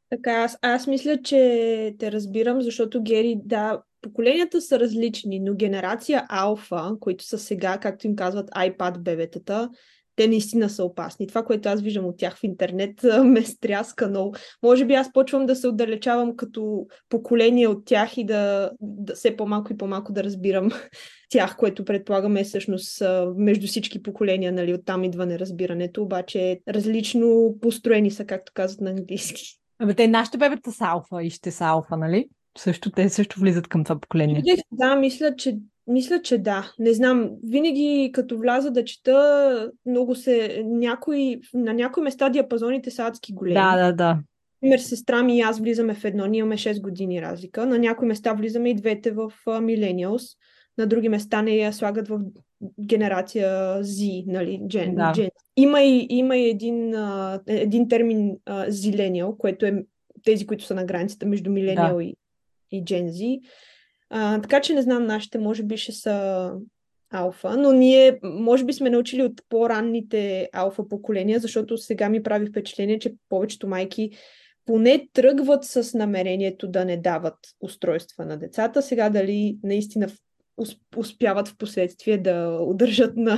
Така, 0.10 0.32
аз, 0.32 0.58
аз 0.62 0.88
мисля, 0.88 1.22
че 1.22 1.96
те 2.00 2.12
разбирам, 2.12 2.62
защото 2.62 3.04
Гери, 3.04 3.40
да, 3.46 3.82
поколенията 4.02 4.62
са 4.62 4.80
различни, 4.80 5.40
но 5.40 5.56
генерация 5.56 6.26
алфа, 6.30 6.96
които 7.00 7.24
са 7.24 7.38
сега, 7.38 7.78
както 7.78 8.08
им 8.08 8.16
казват, 8.16 8.50
iPad 8.50 9.00
бебетата, 9.00 9.70
те 10.16 10.28
наистина 10.28 10.70
са 10.70 10.84
опасни. 10.84 11.28
Това, 11.28 11.44
което 11.44 11.70
аз 11.70 11.82
виждам 11.82 12.06
от 12.06 12.18
тях 12.18 12.38
в 12.38 12.44
интернет, 12.44 13.04
ме 13.24 13.42
стряска 13.42 14.08
много. 14.08 14.36
Може 14.64 14.86
би 14.86 14.94
аз 14.94 15.14
почвам 15.14 15.46
да 15.46 15.56
се 15.56 15.68
отдалечавам 15.68 16.36
като 16.36 16.88
поколение 17.10 17.68
от 17.68 17.86
тях 17.86 18.18
и 18.18 18.26
да, 18.26 18.72
да 18.82 19.16
все 19.16 19.36
по-малко 19.36 19.74
и 19.74 19.78
по-малко 19.78 20.14
да 20.14 20.24
разбирам 20.24 20.72
тях, 21.30 21.58
което 21.58 21.86
предполагаме 21.86 22.40
е 22.40 22.44
всъщност 22.44 23.04
между 23.36 23.68
всички 23.68 24.04
поколения, 24.04 24.52
нали, 24.52 24.74
оттам 24.74 25.04
идва 25.04 25.26
неразбирането, 25.26 26.04
обаче 26.04 26.60
различно 26.70 27.56
построени 27.62 28.12
са, 28.12 28.26
както 28.26 28.52
казват 28.56 28.82
на 28.82 28.90
английски. 28.90 29.60
Абе, 29.80 29.94
те 29.94 30.08
нашите 30.08 30.38
бебета 30.38 30.72
са 30.72 30.86
алфа 30.86 31.24
и 31.24 31.30
ще 31.30 31.52
са 31.52 31.66
алфа, 31.66 31.98
нали? 31.98 32.30
Също 32.58 32.92
те 32.92 33.10
също 33.10 33.40
влизат 33.40 33.68
към 33.68 33.84
това 33.84 34.00
поколение. 34.00 34.44
Да, 34.72 34.96
мисля, 34.96 35.36
че 35.36 35.58
мисля, 35.88 36.22
че 36.22 36.38
да. 36.38 36.74
Не 36.80 36.94
знам. 36.94 37.32
Винаги 37.44 38.10
като 38.14 38.38
вляза 38.38 38.72
да 38.72 38.86
чета, 38.86 39.72
много 39.86 40.16
се... 40.16 40.64
Някои, 40.66 41.40
на 41.54 41.74
някои 41.74 42.04
места 42.04 42.30
диапазоните 42.30 42.92
са 42.92 43.04
адски 43.04 43.34
големи. 43.34 43.54
Да, 43.54 43.86
да, 43.86 43.94
да. 43.94 44.20
Например, 44.62 44.80
сестра 44.80 45.24
ми 45.24 45.38
и 45.38 45.42
аз 45.42 45.60
влизаме 45.60 45.94
в 45.94 46.06
едно, 46.06 46.26
ние 46.26 46.40
имаме 46.40 46.58
6 46.58 46.82
години 46.82 47.22
разлика. 47.22 47.66
На 47.66 47.78
някои 47.78 48.08
места 48.08 48.34
влизаме 48.34 48.70
и 48.70 48.76
двете 48.76 49.12
в 49.12 49.32
Millennials. 49.46 50.38
На 50.78 50.88
други 50.88 51.10
места 51.10 51.42
не 51.42 51.56
я 51.56 51.74
слагат 51.74 52.08
в 52.08 52.20
генерация 52.82 53.50
Z, 53.84 54.24
нали, 54.28 54.60
Gen. 54.62 54.96
Да. 54.96 55.22
Gen. 55.22 55.30
Има 55.58 55.82
и, 55.82 56.08
има 56.10 56.38
и 56.38 56.50
един, 56.50 56.96
един 57.48 57.88
термин 57.90 58.38
Zillennial, 58.50 59.38
което 59.38 59.66
е 59.66 59.84
тези, 60.24 60.48
които 60.48 60.64
са 60.64 60.76
на 60.76 60.86
границата 60.86 61.26
между 61.26 61.50
Millennial 61.50 61.96
да. 61.96 62.04
и, 62.04 62.16
и 62.72 62.84
Gen 62.84 63.10
Z. 63.10 63.42
А, 64.16 64.42
така 64.42 64.62
че 64.62 64.74
не 64.74 64.82
знам, 64.82 65.06
нашите 65.06 65.38
може 65.38 65.64
би 65.64 65.78
ще 65.78 65.92
са 65.92 66.52
алфа, 67.12 67.58
но 67.58 67.72
ние 67.72 68.20
може 68.24 68.66
би 68.66 68.74
сме 68.74 68.90
научили 68.90 69.24
от 69.24 69.42
по-ранните 69.50 70.50
алфа 70.54 70.88
поколения, 70.88 71.40
защото 71.40 71.78
сега 71.78 72.10
ми 72.10 72.24
прави 72.24 72.46
впечатление, 72.46 73.00
че 73.00 73.14
повечето 73.30 73.68
майки 73.68 74.10
поне 74.66 75.08
тръгват 75.14 75.64
с 75.64 75.98
намерението 75.98 76.68
да 76.68 76.86
не 76.86 76.98
дават 76.98 77.38
устройства 77.62 78.26
на 78.26 78.38
децата. 78.38 78.82
Сега 78.82 79.10
дали 79.10 79.58
наистина 79.64 80.08
успяват 80.98 81.48
в 81.48 81.58
последствие 81.58 82.18
да 82.18 82.60
удържат 82.62 83.18
на, 83.18 83.38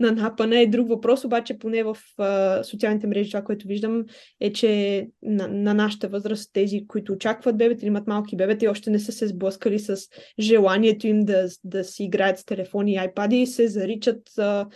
на 0.00 0.12
напана 0.12 0.58
е 0.58 0.66
друг 0.66 0.88
въпрос, 0.88 1.24
обаче 1.24 1.58
поне 1.58 1.82
в 1.82 1.96
а, 2.18 2.64
социалните 2.64 3.06
мрежи 3.06 3.30
това, 3.30 3.44
което 3.44 3.68
виждам 3.68 4.04
е, 4.40 4.52
че 4.52 5.08
на, 5.22 5.48
на 5.48 5.74
нашата 5.74 6.08
възраст 6.08 6.50
тези, 6.52 6.86
които 6.86 7.12
очакват 7.12 7.56
бебета 7.56 7.80
или 7.80 7.86
имат 7.86 8.06
малки 8.06 8.36
бебета 8.36 8.64
и 8.64 8.68
още 8.68 8.90
не 8.90 8.98
са 8.98 9.12
се 9.12 9.26
сблъскали 9.26 9.78
с 9.78 9.96
желанието 10.38 11.06
им 11.06 11.24
да, 11.24 11.48
да 11.64 11.84
си 11.84 12.04
играят 12.04 12.38
с 12.38 12.44
телефони 12.44 12.92
и 12.92 12.96
айпади 12.96 13.36
и 13.36 13.46
се 13.46 13.68
заричат 13.68 14.38
а, 14.38 14.66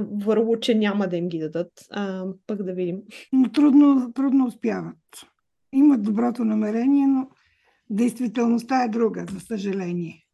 върво, 0.00 0.56
че 0.56 0.74
няма 0.74 1.08
да 1.08 1.16
им 1.16 1.28
ги 1.28 1.38
дадат. 1.38 1.72
А, 1.90 2.24
пък 2.46 2.62
да 2.62 2.72
видим. 2.72 3.02
Но 3.32 3.52
трудно, 3.52 4.12
трудно 4.12 4.46
успяват. 4.46 4.96
Имат 5.72 6.02
доброто 6.02 6.44
намерение, 6.44 7.06
но 7.06 7.28
действителността 7.90 8.84
е 8.84 8.88
друга, 8.88 9.24
за 9.32 9.40
съжаление. 9.40 10.25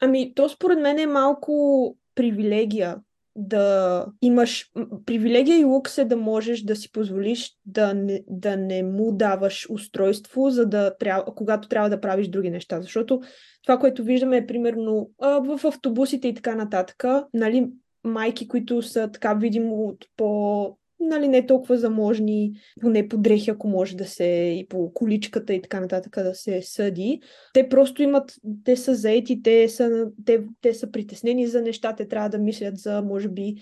Ами, 0.00 0.34
то 0.34 0.48
според 0.48 0.78
мен 0.78 0.98
е 0.98 1.06
малко 1.06 1.96
привилегия 2.14 2.96
да 3.40 4.06
имаш 4.22 4.70
привилегия 5.06 5.58
и 5.58 5.64
лукс 5.64 5.98
е 5.98 6.04
да 6.04 6.16
можеш 6.16 6.62
да 6.62 6.76
си 6.76 6.92
позволиш 6.92 7.56
да 7.66 7.94
не, 7.94 8.24
да 8.28 8.56
не 8.56 8.82
му 8.82 9.12
даваш 9.12 9.66
устройство, 9.70 10.50
за 10.50 10.66
да 10.66 10.96
трябва, 10.96 11.34
когато 11.34 11.68
трябва 11.68 11.90
да 11.90 12.00
правиш 12.00 12.28
други 12.28 12.50
неща. 12.50 12.82
Защото 12.82 13.20
това, 13.62 13.78
което 13.78 14.04
виждаме 14.04 14.36
е 14.36 14.46
примерно 14.46 15.10
в 15.20 15.60
автобусите 15.64 16.28
и 16.28 16.34
така 16.34 16.54
нататък, 16.54 17.04
нали, 17.34 17.68
майки, 18.04 18.48
които 18.48 18.82
са 18.82 19.10
така 19.12 19.34
видимо 19.34 19.84
от 19.84 20.04
по 20.16 20.78
нали, 21.00 21.28
не 21.28 21.46
толкова 21.46 21.78
заможни, 21.78 22.52
поне 22.80 23.08
по 23.08 23.18
дрехи, 23.18 23.50
ако 23.50 23.68
може 23.68 23.96
да 23.96 24.04
се 24.04 24.24
и 24.60 24.66
по 24.68 24.92
количката 24.94 25.54
и 25.54 25.62
така 25.62 25.80
нататък 25.80 26.14
да 26.22 26.34
се 26.34 26.62
съди. 26.62 27.20
Те 27.54 27.68
просто 27.68 28.02
имат, 28.02 28.34
те 28.64 28.76
са 28.76 28.94
заети, 28.94 29.42
те 29.42 29.68
са, 29.68 30.06
те, 30.26 30.44
те 30.60 30.74
са 30.74 30.90
притеснени 30.90 31.46
за 31.46 31.62
неща, 31.62 31.94
те 31.96 32.08
трябва 32.08 32.28
да 32.28 32.38
мислят 32.38 32.78
за, 32.78 33.02
може 33.02 33.28
би, 33.28 33.54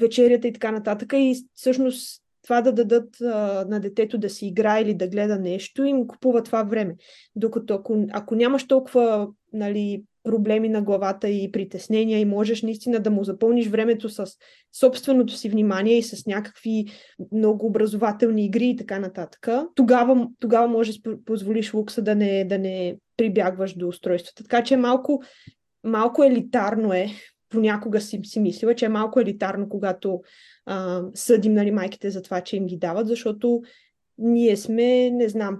вечерята 0.00 0.48
и 0.48 0.52
така 0.52 0.72
нататък. 0.72 1.12
И 1.12 1.36
всъщност 1.54 2.22
това 2.42 2.60
да 2.60 2.72
дадат 2.72 3.08
на 3.68 3.80
детето 3.80 4.18
да 4.18 4.30
си 4.30 4.46
играе 4.46 4.82
или 4.82 4.94
да 4.94 5.08
гледа 5.08 5.38
нещо, 5.38 5.84
им 5.84 6.06
купува 6.06 6.42
това 6.42 6.62
време. 6.62 6.96
Докато 7.36 7.74
ако, 7.74 8.06
ако 8.12 8.34
нямаш 8.34 8.66
толкова 8.66 9.28
нали, 9.52 10.04
проблеми 10.28 10.68
на 10.68 10.82
главата 10.82 11.28
и 11.28 11.52
притеснения 11.52 12.20
и 12.20 12.24
можеш 12.24 12.62
наистина 12.62 13.00
да 13.00 13.10
му 13.10 13.24
запълниш 13.24 13.68
времето 13.68 14.08
с 14.08 14.26
собственото 14.80 15.32
си 15.32 15.48
внимание 15.48 15.98
и 15.98 16.02
с 16.02 16.26
някакви 16.26 16.86
много 17.32 17.66
образователни 17.66 18.44
игри 18.44 18.66
и 18.68 18.76
така 18.76 18.98
нататък, 18.98 19.48
тогава, 19.74 20.28
тогава 20.40 20.68
можеш 20.68 20.98
да 20.98 21.24
позволиш 21.24 21.74
лукса 21.74 22.02
да 22.02 22.14
не, 22.14 22.44
да 22.44 22.58
не 22.58 22.96
прибягваш 23.16 23.74
до 23.74 23.88
устройствата. 23.88 24.42
Така 24.42 24.64
че 24.64 24.76
малко, 24.76 25.22
малко 25.84 26.24
елитарно 26.24 26.92
е 26.92 27.06
понякога 27.48 28.00
си, 28.00 28.20
си 28.24 28.40
мислила, 28.40 28.74
че 28.74 28.84
е 28.84 28.88
малко 28.88 29.20
елитарно, 29.20 29.68
когато 29.68 30.20
а, 30.66 31.02
съдим 31.14 31.54
нали, 31.54 31.70
майките 31.70 32.10
за 32.10 32.22
това, 32.22 32.40
че 32.40 32.56
им 32.56 32.66
ги 32.66 32.76
дават, 32.76 33.06
защото 33.06 33.62
ние 34.18 34.56
сме, 34.56 35.10
не 35.10 35.28
знам, 35.28 35.58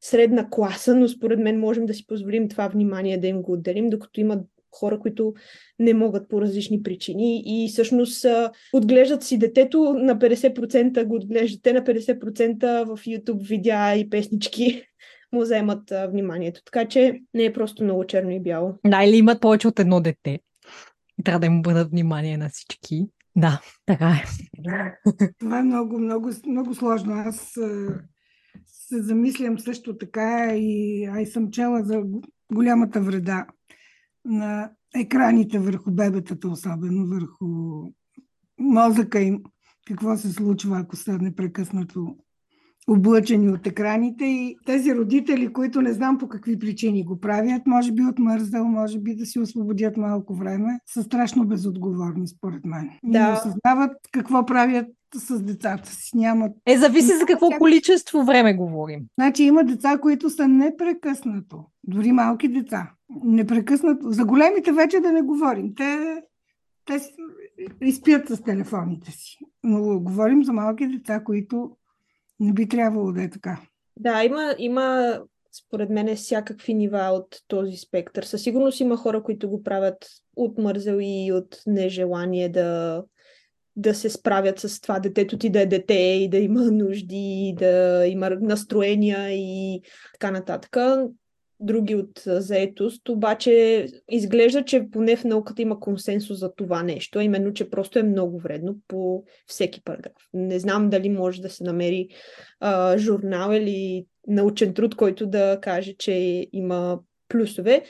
средна 0.00 0.50
класа, 0.50 0.94
но 0.94 1.08
според 1.08 1.38
мен 1.38 1.60
можем 1.60 1.86
да 1.86 1.94
си 1.94 2.06
позволим 2.06 2.48
това 2.48 2.68
внимание 2.68 3.18
да 3.18 3.26
им 3.26 3.42
го 3.42 3.52
отделим, 3.52 3.90
докато 3.90 4.20
има 4.20 4.40
хора, 4.70 4.98
които 4.98 5.34
не 5.78 5.94
могат 5.94 6.28
по 6.28 6.40
различни 6.40 6.82
причини 6.82 7.42
и 7.46 7.68
всъщност 7.68 8.26
отглеждат 8.72 9.22
си 9.22 9.38
детето 9.38 9.94
на 9.94 10.18
50%, 10.18 11.04
го 11.04 11.14
отглеждат 11.14 11.62
те 11.62 11.72
на 11.72 11.80
50% 11.80 12.84
в 12.84 13.04
YouTube 13.04 13.48
видеа 13.48 13.96
и 13.96 14.10
песнички 14.10 14.82
му 15.32 15.40
вземат 15.40 15.92
вниманието. 16.08 16.60
Така 16.64 16.88
че 16.88 17.20
не 17.34 17.44
е 17.44 17.52
просто 17.52 17.84
много 17.84 18.04
черно 18.04 18.30
и 18.30 18.40
бяло. 18.40 18.74
Да, 18.86 19.04
или 19.04 19.16
имат 19.16 19.40
повече 19.40 19.68
от 19.68 19.80
едно 19.80 20.00
дете. 20.00 20.40
И 21.20 21.24
трябва 21.24 21.40
да 21.40 21.46
им 21.46 21.62
бъдат 21.62 21.90
внимание 21.90 22.36
на 22.36 22.48
всички. 22.48 23.06
Да, 23.36 23.60
така 23.86 24.08
е. 24.08 24.24
Това 25.38 25.58
е 25.58 25.62
много, 25.62 25.98
много, 25.98 26.30
много 26.46 26.74
сложно. 26.74 27.12
Аз 27.14 27.52
се 28.88 29.02
замислям 29.02 29.58
също 29.58 29.98
така 29.98 30.56
и 30.56 31.04
ай 31.04 31.26
съм 31.26 31.50
чела 31.50 31.84
за 31.84 32.02
голямата 32.52 33.00
вреда 33.00 33.46
на 34.24 34.70
екраните 34.94 35.58
върху 35.58 35.90
бебетата, 35.90 36.48
особено 36.48 37.06
върху 37.06 37.46
мозъка 38.58 39.20
им. 39.20 39.42
Какво 39.86 40.16
се 40.16 40.32
случва, 40.32 40.78
ако 40.78 40.96
са 40.96 41.18
непрекъснато 41.18 42.16
облъчени 42.88 43.50
от 43.50 43.66
екраните 43.66 44.24
и 44.24 44.56
тези 44.66 44.94
родители, 44.94 45.52
които 45.52 45.82
не 45.82 45.92
знам 45.92 46.18
по 46.18 46.28
какви 46.28 46.58
причини 46.58 47.04
го 47.04 47.20
правят, 47.20 47.66
може 47.66 47.92
би 47.92 48.02
от 48.02 48.18
мързъл, 48.18 48.64
може 48.64 48.98
би 48.98 49.14
да 49.14 49.26
си 49.26 49.40
освободят 49.40 49.96
малко 49.96 50.34
време, 50.34 50.80
са 50.86 51.02
страшно 51.02 51.46
безотговорни, 51.46 52.28
според 52.28 52.64
мен. 52.64 52.90
Да. 53.04 53.28
Не 53.28 53.32
осъзнават 53.32 53.96
какво 54.12 54.46
правят 54.46 54.86
с 55.14 55.42
децата 55.42 55.90
си. 55.90 56.16
Нямат... 56.16 56.52
Е, 56.66 56.78
зависи 56.78 57.16
за 57.18 57.26
какво 57.26 57.50
количество 57.58 58.24
време 58.24 58.54
говорим. 58.54 59.00
Значи 59.18 59.42
има 59.42 59.64
деца, 59.64 59.98
които 59.98 60.30
са 60.30 60.48
непрекъснато, 60.48 61.64
дори 61.84 62.12
малки 62.12 62.48
деца, 62.48 62.90
непрекъснато. 63.24 64.10
За 64.10 64.24
големите 64.24 64.72
вече 64.72 65.00
да 65.00 65.12
не 65.12 65.22
говорим. 65.22 65.74
Те, 65.76 66.22
те 66.84 67.00
изпият 67.82 68.28
с 68.28 68.42
телефоните 68.42 69.10
си. 69.10 69.38
Но 69.64 70.00
говорим 70.00 70.44
за 70.44 70.52
малки 70.52 70.88
деца, 70.88 71.20
които 71.24 71.70
не 72.40 72.52
би 72.52 72.68
трябвало 72.68 73.12
да 73.12 73.22
е 73.22 73.30
така. 73.30 73.60
Да, 73.96 74.24
има, 74.24 74.54
има 74.58 75.18
според 75.52 75.90
мен 75.90 76.16
всякакви 76.16 76.74
нива 76.74 76.98
от 76.98 77.42
този 77.48 77.76
спектър. 77.76 78.22
Със 78.22 78.42
сигурност 78.42 78.80
има 78.80 78.96
хора, 78.96 79.22
които 79.22 79.50
го 79.50 79.62
правят 79.62 80.06
от 80.36 80.58
мързел 80.58 80.98
и 81.00 81.32
от 81.32 81.62
нежелание 81.66 82.48
да, 82.48 83.02
да 83.76 83.94
се 83.94 84.10
справят 84.10 84.58
с 84.58 84.80
това 84.80 85.00
детето 85.00 85.38
ти 85.38 85.50
да 85.50 85.60
е 85.60 85.66
дете 85.66 85.94
и 85.94 86.28
да 86.28 86.38
има 86.38 86.62
нужди, 86.62 87.54
да 87.58 88.04
има 88.06 88.30
настроения 88.30 89.30
и 89.30 89.80
така 90.12 90.30
нататък 90.30 90.76
други 91.60 91.94
от 91.94 92.22
заетост, 92.26 93.08
обаче 93.08 93.86
изглежда, 94.10 94.64
че 94.64 94.90
поне 94.92 95.16
в 95.16 95.24
науката 95.24 95.62
има 95.62 95.80
консенсус 95.80 96.38
за 96.38 96.54
това 96.54 96.82
нещо, 96.82 97.20
именно, 97.20 97.52
че 97.52 97.70
просто 97.70 97.98
е 97.98 98.02
много 98.02 98.38
вредно 98.38 98.76
по 98.88 99.24
всеки 99.46 99.84
параграф. 99.84 100.28
Не 100.34 100.58
знам 100.58 100.90
дали 100.90 101.08
може 101.08 101.42
да 101.42 101.50
се 101.50 101.64
намери 101.64 102.08
а, 102.60 102.98
журнал 102.98 103.52
или 103.52 104.06
научен 104.26 104.74
труд, 104.74 104.94
който 104.94 105.26
да 105.26 105.58
каже, 105.62 105.94
че 105.98 106.46
има 106.52 106.98
плюсове. 107.28 107.84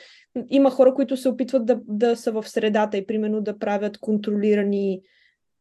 Има 0.49 0.71
хора, 0.71 0.93
които 0.93 1.17
се 1.17 1.29
опитват 1.29 1.65
да, 1.65 1.79
да 1.87 2.15
са 2.15 2.31
в 2.31 2.47
средата 2.47 2.97
и 2.97 3.05
примерно 3.05 3.41
да 3.41 3.59
правят 3.59 3.97
контролирани 3.97 5.01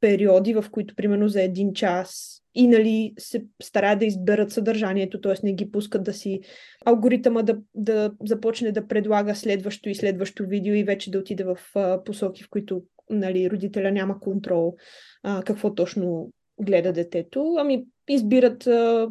периоди, 0.00 0.54
в 0.54 0.64
които 0.70 0.94
примерно 0.94 1.28
за 1.28 1.42
един 1.42 1.72
час 1.72 2.37
и 2.54 2.66
нали, 2.66 3.14
се 3.18 3.44
стараят 3.62 3.98
да 3.98 4.04
изберат 4.04 4.50
съдържанието, 4.50 5.20
т.е. 5.20 5.34
не 5.42 5.52
ги 5.52 5.70
пускат 5.70 6.02
да 6.02 6.12
си 6.12 6.40
алгоритъма 6.84 7.42
да, 7.42 7.58
да 7.74 8.12
започне 8.26 8.72
да 8.72 8.86
предлага 8.86 9.34
следващо 9.34 9.88
и 9.88 9.94
следващо 9.94 10.46
видео 10.46 10.74
и 10.74 10.84
вече 10.84 11.10
да 11.10 11.18
отиде 11.18 11.44
в 11.44 11.58
а, 11.74 12.04
посоки, 12.04 12.42
в 12.42 12.50
които 12.50 12.82
нали, 13.10 13.50
родителя 13.50 13.90
няма 13.90 14.20
контрол 14.20 14.76
а, 15.22 15.42
какво 15.42 15.74
точно 15.74 16.32
гледа 16.60 16.92
детето, 16.92 17.56
ами 17.58 17.84
избират 18.08 18.66
а, 18.66 19.08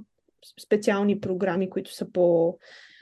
специални 0.63 1.19
програми, 1.19 1.69
които 1.69 1.93
са 1.93 2.11
по 2.11 2.57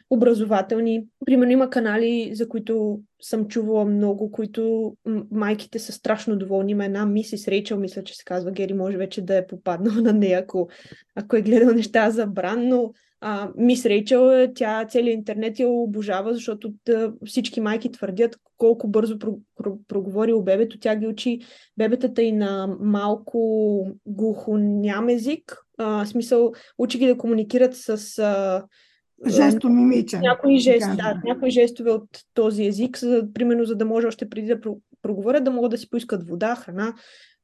образователни. 0.10 1.06
Примерно 1.26 1.52
има 1.52 1.70
канали, 1.70 2.30
за 2.34 2.50
които 2.50 3.00
съм 3.22 3.48
чувала 3.48 3.86
много, 3.86 4.32
които 4.32 4.94
майките 5.32 5.80
са 5.80 5.92
страшно 5.92 6.38
доволни. 6.38 6.72
Има 6.72 6.86
една 6.86 7.06
мисис 7.06 7.48
Рейчел, 7.48 7.80
мисля, 7.80 8.04
че 8.04 8.16
се 8.16 8.24
казва 8.24 8.52
Гери, 8.52 8.74
може 8.74 8.98
вече 8.98 9.22
да 9.22 9.38
е 9.38 9.48
попаднал 9.48 9.94
на 10.02 10.14
нея, 10.14 10.40
ако, 10.40 10.70
ако 11.16 11.36
е 11.36 11.42
гледал 11.42 11.74
неща 11.74 12.10
за 12.10 12.28
Бран, 12.28 12.68
но 12.68 12.92
а, 13.22 13.50
мис 13.58 13.86
Рейчел, 13.86 14.32
е, 14.32 14.54
тя 14.54 14.86
целият 14.86 15.18
интернет 15.18 15.60
я 15.60 15.68
обожава, 15.70 16.34
защото 16.34 16.74
да, 16.86 17.14
всички 17.26 17.62
майки 17.62 17.92
твърдят 17.92 18.38
колко 18.58 18.88
бързо 18.88 19.20
про, 19.20 19.38
про, 19.56 19.78
проговорил 19.88 20.42
бебето. 20.42 20.80
Тя 20.80 20.96
ги 20.96 21.08
учи 21.08 21.40
бебетата 21.78 22.22
и 22.22 22.32
на 22.32 22.76
малко 22.80 23.88
глухоням 24.06 25.10
език. 25.10 25.58
А, 25.78 26.06
смисъл, 26.06 26.52
учи 26.78 26.98
ги 26.98 27.08
да 27.08 27.18
комуникират 27.18 27.76
с 27.76 28.20
а, 28.20 28.64
Жесто 29.28 29.70
мимичен. 29.70 30.20
Някои, 30.20 30.60
жест, 30.60 30.88
да, 30.98 31.22
някои 31.26 31.50
жестове 31.50 31.92
от 31.92 32.10
този 32.34 32.66
език, 32.66 32.98
за, 32.98 33.28
примерно 33.34 33.66
за 33.66 33.76
да 33.76 33.86
може 33.86 34.08
още 34.08 34.30
преди 34.30 34.48
да 34.48 34.60
проговорят, 35.02 35.44
да 35.44 35.52
могат 35.52 35.72
да 35.72 35.78
си 35.78 35.90
поискат 35.90 36.30
вода, 36.30 36.56
храна. 36.56 36.94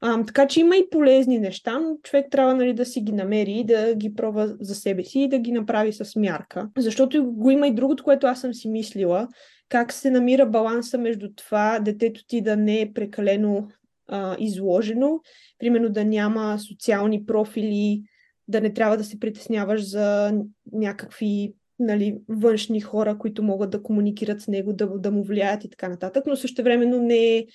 А, 0.01 0.25
така 0.25 0.47
че 0.47 0.59
има 0.59 0.75
и 0.77 0.89
полезни 0.91 1.39
неща, 1.39 1.79
но 1.79 1.97
човек 2.03 2.25
трябва 2.31 2.55
нали, 2.55 2.73
да 2.73 2.85
си 2.85 3.01
ги 3.01 3.11
намери 3.11 3.51
и 3.51 3.65
да 3.65 3.95
ги 3.95 4.13
пробва 4.13 4.55
за 4.59 4.75
себе 4.75 5.03
си 5.03 5.19
и 5.19 5.29
да 5.29 5.39
ги 5.39 5.51
направи 5.51 5.93
с 5.93 6.15
мярка. 6.15 6.69
Защото 6.77 7.31
го 7.31 7.51
има 7.51 7.67
и 7.67 7.75
другото, 7.75 8.03
което 8.03 8.27
аз 8.27 8.41
съм 8.41 8.53
си 8.53 8.69
мислила, 8.69 9.27
как 9.69 9.93
се 9.93 10.11
намира 10.11 10.45
баланса 10.45 10.97
между 10.97 11.33
това 11.35 11.79
детето 11.79 12.25
ти 12.27 12.41
да 12.41 12.57
не 12.57 12.81
е 12.81 12.93
прекалено 12.93 13.67
а, 14.07 14.35
изложено, 14.39 15.19
примерно 15.59 15.89
да 15.89 16.05
няма 16.05 16.59
социални 16.59 17.25
профили, 17.25 18.03
да 18.47 18.61
не 18.61 18.73
трябва 18.73 18.97
да 18.97 19.03
се 19.03 19.19
притесняваш 19.19 19.89
за 19.89 20.33
някакви 20.73 21.53
нали, 21.81 22.17
външни 22.29 22.81
хора, 22.81 23.17
които 23.17 23.43
могат 23.43 23.69
да 23.69 23.83
комуникират 23.83 24.41
с 24.41 24.47
него, 24.47 24.73
да, 24.73 24.87
да 24.87 25.11
му 25.11 25.23
влияят 25.23 25.63
и 25.63 25.69
така 25.69 25.89
нататък, 25.89 26.23
но 26.27 26.35
също 26.35 26.63
времено 26.63 27.01
не 27.01 27.37
е 27.37 27.45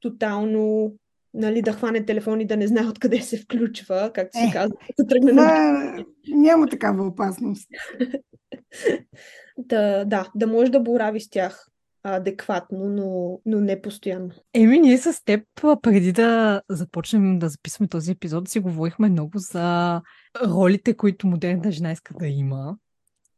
тотално 0.00 0.94
нали, 1.34 1.62
да 1.62 1.72
хване 1.72 2.04
телефон 2.04 2.40
и 2.40 2.46
да 2.46 2.56
не 2.56 2.66
знае 2.66 2.86
откъде 2.86 3.20
се 3.20 3.38
включва, 3.38 4.10
както 4.14 4.38
се 4.38 4.44
е, 4.44 4.52
казва, 4.52 4.76
да 4.98 5.06
тръгне 5.06 5.32
на... 5.32 6.04
Няма 6.28 6.66
такава 6.66 7.06
опасност. 7.06 7.68
да, 9.58 10.04
да, 10.04 10.30
да 10.34 10.46
може 10.46 10.70
да 10.70 10.80
борави 10.80 11.20
с 11.20 11.30
тях 11.30 11.68
адекватно, 12.04 12.88
но, 12.88 13.40
но 13.46 13.60
не 13.60 13.82
постоянно. 13.82 14.30
Еми, 14.54 14.78
ние 14.78 14.98
с 14.98 15.24
теб, 15.24 15.42
преди 15.82 16.12
да 16.12 16.62
започнем 16.70 17.38
да 17.38 17.48
записваме 17.48 17.88
този 17.88 18.10
епизод, 18.10 18.48
си 18.48 18.60
говорихме 18.60 19.08
много 19.08 19.38
за 19.38 20.00
ролите, 20.46 20.94
които 20.94 21.26
модерната 21.26 21.70
жена 21.70 21.92
иска 21.92 22.14
да 22.14 22.26
има 22.26 22.76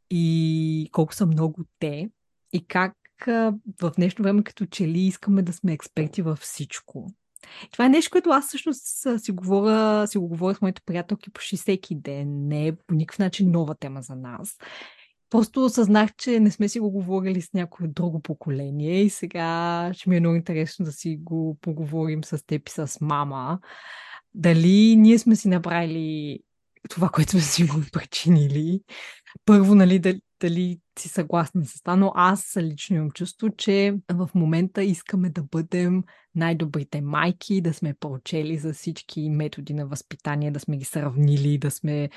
и 0.09 0.89
колко 0.91 1.15
са 1.15 1.25
много 1.25 1.63
те 1.79 2.09
и 2.53 2.67
как 2.67 2.93
в 3.81 3.91
днешно 3.97 4.23
време 4.23 4.43
като 4.43 4.65
че 4.65 4.87
ли 4.87 4.99
искаме 4.99 5.41
да 5.41 5.53
сме 5.53 5.73
експерти 5.73 6.21
във 6.21 6.39
всичко. 6.39 7.07
Това 7.71 7.85
е 7.85 7.89
нещо, 7.89 8.11
което 8.11 8.29
аз 8.29 8.47
всъщност 8.47 9.07
си, 9.17 9.31
говоря, 9.31 10.07
си 10.07 10.17
го 10.17 10.27
говоря 10.27 10.55
с 10.55 10.61
моите 10.61 10.81
приятелки 10.85 11.29
почти 11.29 11.57
всеки 11.57 11.95
ден. 11.95 12.47
Не 12.47 12.67
е 12.67 12.75
по 12.75 12.95
никакъв 12.95 13.19
начин 13.19 13.51
нова 13.51 13.75
тема 13.75 14.01
за 14.01 14.15
нас. 14.15 14.57
Просто 15.29 15.65
осъзнах, 15.65 16.15
че 16.15 16.39
не 16.39 16.51
сме 16.51 16.69
си 16.69 16.79
го 16.79 16.91
говорили 16.91 17.41
с 17.41 17.53
някое 17.53 17.87
друго 17.87 18.19
поколение 18.19 19.01
и 19.01 19.09
сега 19.09 19.91
ще 19.93 20.09
ми 20.09 20.17
е 20.17 20.19
много 20.19 20.35
интересно 20.35 20.85
да 20.85 20.91
си 20.91 21.17
го 21.21 21.57
поговорим 21.61 22.23
с 22.23 22.45
теб 22.45 22.69
и 22.69 22.71
с 22.71 22.97
мама. 23.01 23.59
Дали 24.33 24.95
ние 24.95 25.19
сме 25.19 25.35
си 25.35 25.47
направили 25.47 26.39
това, 26.89 27.09
което 27.09 27.31
сме 27.31 27.41
си 27.41 27.63
го 27.63 27.81
причинили. 27.91 28.81
Първо, 29.45 29.75
нали, 29.75 29.99
дали, 29.99 30.21
дали 30.41 30.79
си 30.99 31.09
съгласна 31.09 31.65
с 31.65 31.81
това, 31.81 31.95
но 31.95 32.11
аз 32.15 32.57
лично 32.57 32.95
имам 32.95 33.11
чувство, 33.11 33.49
че 33.57 33.95
в 34.11 34.29
момента 34.35 34.83
искаме 34.83 35.29
да 35.29 35.43
бъдем 35.43 36.03
най-добрите 36.35 37.01
майки, 37.01 37.61
да 37.61 37.73
сме 37.73 37.93
прочели 37.99 38.57
за 38.57 38.73
всички 38.73 39.29
методи 39.29 39.73
на 39.73 39.87
възпитание, 39.87 40.51
да 40.51 40.59
сме 40.59 40.77
ги 40.77 40.85
сравнили, 40.85 41.57
да 41.57 41.71
сме 41.71 42.09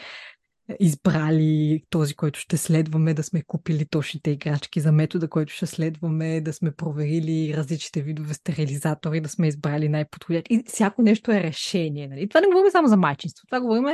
избрали 0.80 1.82
този, 1.90 2.14
който 2.14 2.40
ще 2.40 2.56
следваме, 2.56 3.14
да 3.14 3.22
сме 3.22 3.42
купили 3.42 3.84
точните 3.84 4.30
играчки 4.30 4.80
за 4.80 4.92
метода, 4.92 5.28
който 5.28 5.52
ще 5.52 5.66
следваме, 5.66 6.40
да 6.40 6.52
сме 6.52 6.70
проверили 6.70 7.54
различните 7.56 8.02
видове 8.02 8.34
стерилизатори, 8.34 9.20
да 9.20 9.28
сме 9.28 9.48
избрали 9.48 9.88
най-подходящ. 9.88 10.46
И 10.50 10.64
всяко 10.66 11.02
нещо 11.02 11.32
е 11.32 11.42
решение. 11.42 12.08
Нали? 12.08 12.28
Това 12.28 12.40
не 12.40 12.46
говорим 12.46 12.70
само 12.70 12.88
за 12.88 12.96
майчинство, 12.96 13.46
това 13.46 13.60
говорим 13.60 13.84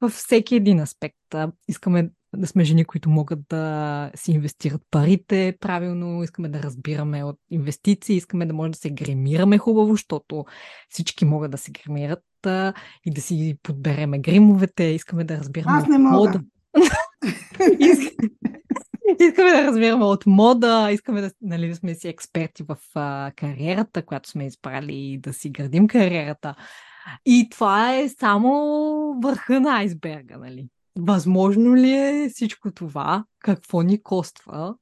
във 0.00 0.12
всеки 0.12 0.56
един 0.56 0.80
аспект. 0.80 1.34
Искаме 1.68 2.10
да 2.36 2.46
сме 2.46 2.64
жени, 2.64 2.84
които 2.84 3.10
могат 3.10 3.38
да 3.48 4.10
си 4.14 4.32
инвестират 4.32 4.82
парите 4.90 5.56
правилно, 5.60 6.22
искаме 6.22 6.48
да 6.48 6.62
разбираме 6.62 7.24
от 7.24 7.38
инвестиции, 7.50 8.16
искаме 8.16 8.46
да 8.46 8.54
може 8.54 8.72
да 8.72 8.78
се 8.78 8.90
гримираме 8.90 9.58
хубаво, 9.58 9.92
защото 9.92 10.44
всички 10.88 11.24
могат 11.24 11.50
да 11.50 11.58
се 11.58 11.70
гримират 11.70 12.22
и 13.04 13.10
да 13.10 13.20
си 13.20 13.58
подбереме 13.62 14.18
гримовете, 14.18 14.84
искаме 14.84 15.24
да 15.24 15.38
разбираме 15.38 15.78
Аз 15.78 15.88
не 15.88 15.98
мога. 15.98 16.16
мода. 16.16 16.40
искаме 19.20 19.50
да 19.50 19.64
разбираме 19.64 20.04
от 20.04 20.26
мода, 20.26 20.88
искаме 20.92 21.20
да, 21.20 21.30
нали, 21.42 21.68
да 21.68 21.76
сме 21.76 21.94
си 21.94 22.08
експерти 22.08 22.62
в 22.62 22.76
а, 22.94 23.32
кариерата, 23.36 24.02
която 24.02 24.30
сме 24.30 24.46
избрали 24.46 25.18
да 25.22 25.32
си 25.32 25.50
градим 25.50 25.88
кариерата. 25.88 26.54
И 27.26 27.48
това 27.50 27.96
е 27.96 28.08
само 28.08 28.50
върха 29.22 29.60
на 29.60 29.78
айсберга, 29.78 30.36
нали? 30.36 30.68
Възможно 30.98 31.76
ли 31.76 31.92
е 31.92 32.28
всичко 32.32 32.70
това? 32.70 33.24
Какво 33.38 33.82
ни 33.82 34.02
коства? 34.02 34.74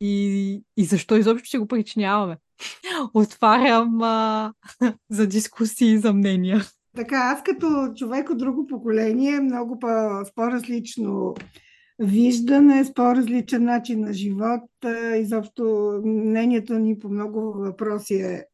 И, 0.00 0.62
и 0.76 0.84
защо 0.84 1.16
изобщо 1.16 1.46
ще 1.46 1.58
го 1.58 1.66
причиняваме? 1.66 2.36
Отварям 3.14 4.02
а, 4.02 4.52
за 5.10 5.26
дискусии 5.26 5.92
и 5.92 5.98
за 5.98 6.12
мнения. 6.12 6.60
Така, 6.96 7.16
аз 7.16 7.42
като 7.42 7.92
човек 7.96 8.30
от 8.30 8.38
друго 8.38 8.66
поколение, 8.66 9.40
много 9.40 9.78
по-различно 10.34 11.34
виждане, 11.98 12.84
с 12.84 12.94
по-различен 12.94 13.64
начин 13.64 14.00
на 14.00 14.12
живот. 14.12 14.62
Изобщо 15.16 15.94
мнението 16.04 16.78
ни 16.78 16.98
по 16.98 17.08
много 17.08 17.52
въпроси 17.52 18.14
е 18.14 18.44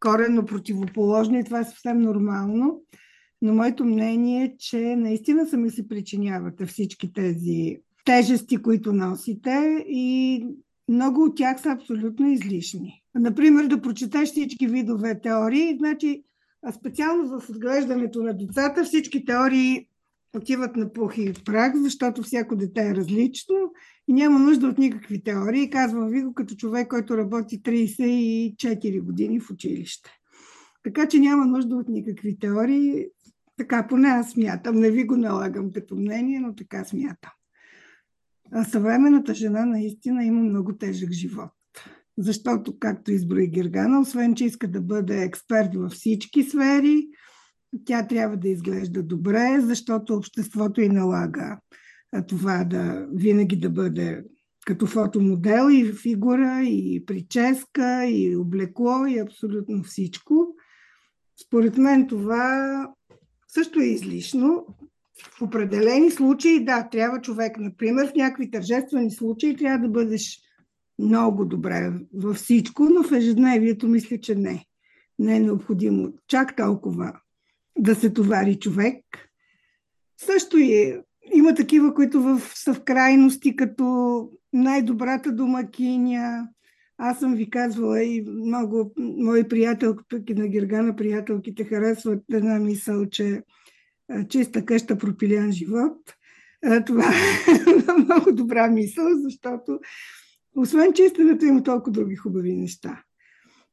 коренно 0.00 0.46
противоположно 0.46 1.38
и 1.38 1.44
това 1.44 1.60
е 1.60 1.64
съвсем 1.64 1.98
нормално. 1.98 2.82
Но 3.42 3.54
моето 3.54 3.84
мнение 3.84 4.44
е, 4.44 4.56
че 4.58 4.96
наистина 4.96 5.46
сами 5.46 5.70
си 5.70 5.88
причинявате 5.88 6.66
всички 6.66 7.12
тези 7.12 7.76
тежести, 8.04 8.56
които 8.56 8.92
носите 8.92 9.84
и 9.88 10.46
много 10.88 11.22
от 11.22 11.36
тях 11.36 11.60
са 11.60 11.70
абсолютно 11.70 12.28
излишни. 12.28 13.02
Например, 13.14 13.66
да 13.66 13.82
прочетеш 13.82 14.28
всички 14.28 14.66
видове 14.66 15.20
теории, 15.20 15.76
значи 15.78 16.22
специално 16.78 17.40
в 17.40 17.50
отглеждането 17.50 18.22
на 18.22 18.38
децата 18.38 18.84
всички 18.84 19.24
теории 19.24 19.86
отиват 20.36 20.76
на 20.76 20.92
пух 20.92 21.18
и 21.18 21.32
прах, 21.44 21.72
защото 21.76 22.22
всяко 22.22 22.56
дете 22.56 22.88
е 22.88 22.94
различно 22.94 23.56
и 24.08 24.12
няма 24.12 24.38
нужда 24.38 24.66
от 24.66 24.78
никакви 24.78 25.22
теории. 25.22 25.70
Казвам 25.70 26.08
ви 26.08 26.22
го 26.22 26.34
като 26.34 26.54
човек, 26.54 26.88
който 26.88 27.16
работи 27.16 27.62
34 27.62 29.02
години 29.02 29.40
в 29.40 29.50
училище. 29.50 30.10
Така 30.82 31.08
че 31.08 31.18
няма 31.18 31.46
нужда 31.46 31.76
от 31.76 31.88
никакви 31.88 32.38
теории. 32.38 33.06
Така 33.56 33.86
поне 33.88 34.08
аз 34.08 34.30
смятам. 34.30 34.76
Не 34.76 34.90
ви 34.90 35.04
го 35.04 35.16
налагам 35.16 35.72
като 35.72 35.96
мнение, 35.96 36.40
но 36.40 36.54
така 36.54 36.84
смятам. 36.84 37.32
А 38.52 38.64
съвременната 38.64 39.34
жена 39.34 39.64
наистина 39.64 40.24
има 40.24 40.40
много 40.40 40.76
тежък 40.76 41.12
живот. 41.12 41.50
Защото, 42.18 42.78
както 42.78 43.12
изброи 43.12 43.48
Гергана, 43.48 44.00
освен, 44.00 44.34
че 44.34 44.44
иска 44.44 44.68
да 44.68 44.80
бъде 44.80 45.22
експерт 45.22 45.74
във 45.74 45.92
всички 45.92 46.42
сфери, 46.42 47.08
тя 47.84 48.06
трябва 48.06 48.36
да 48.36 48.48
изглежда 48.48 49.02
добре, 49.02 49.58
защото 49.60 50.14
обществото 50.14 50.80
й 50.80 50.88
налага 50.88 51.58
това 52.28 52.64
да 52.64 53.06
винаги 53.12 53.56
да 53.56 53.70
бъде 53.70 54.24
като 54.66 54.86
фотомодел 54.86 55.70
и 55.70 55.92
фигура, 55.92 56.62
и 56.64 57.04
прическа, 57.06 58.06
и 58.06 58.36
облекло, 58.36 59.06
и 59.06 59.18
абсолютно 59.18 59.82
всичко. 59.82 60.56
Според 61.46 61.78
мен 61.78 62.06
това 62.06 62.86
също 63.48 63.80
е 63.80 63.84
излишно. 63.84 64.66
В 65.38 65.42
определени 65.42 66.10
случаи, 66.10 66.64
да, 66.64 66.88
трябва 66.88 67.20
човек, 67.20 67.58
например, 67.58 68.08
в 68.08 68.14
някакви 68.14 68.50
тържествени 68.50 69.10
случаи 69.10 69.56
трябва 69.56 69.78
да 69.78 69.88
бъдеш 69.88 70.40
много 70.98 71.44
добре 71.44 71.92
във 72.14 72.36
всичко, 72.36 72.84
но 72.84 73.02
в 73.02 73.12
ежедневието 73.12 73.88
мисля, 73.88 74.20
че 74.20 74.34
не. 74.34 74.64
Не 75.18 75.36
е 75.36 75.40
необходимо 75.40 76.12
чак 76.26 76.56
толкова 76.56 77.20
да 77.78 77.94
се 77.94 78.10
товари 78.10 78.58
човек. 78.58 79.04
Също 80.16 80.58
и 80.58 81.00
има 81.34 81.54
такива, 81.54 81.94
които 81.94 82.22
в, 82.22 82.40
са 82.54 82.74
в 82.74 82.84
крайности, 82.84 83.56
като 83.56 84.30
най-добрата 84.52 85.32
домакиня. 85.32 86.48
Аз 86.98 87.18
съм 87.18 87.34
ви 87.34 87.50
казвала 87.50 88.02
и 88.02 88.24
много 88.28 88.92
мои 88.96 89.48
приятелки, 89.48 90.34
на 90.34 90.48
Гергана 90.48 90.96
приятелките 90.96 91.64
харесват 91.64 92.22
една 92.32 92.58
мисъл, 92.58 93.06
че 93.06 93.42
чиста 94.28 94.64
къща 94.64 94.98
пропилян 94.98 95.52
живот. 95.52 95.98
Това 96.86 97.04
е 97.88 98.00
много 98.02 98.32
добра 98.32 98.70
мисъл, 98.70 99.06
защото 99.14 99.80
освен 100.56 100.92
чистенето 100.92 101.44
има 101.44 101.62
толкова 101.62 101.92
други 101.92 102.16
хубави 102.16 102.56
неща 102.56 103.02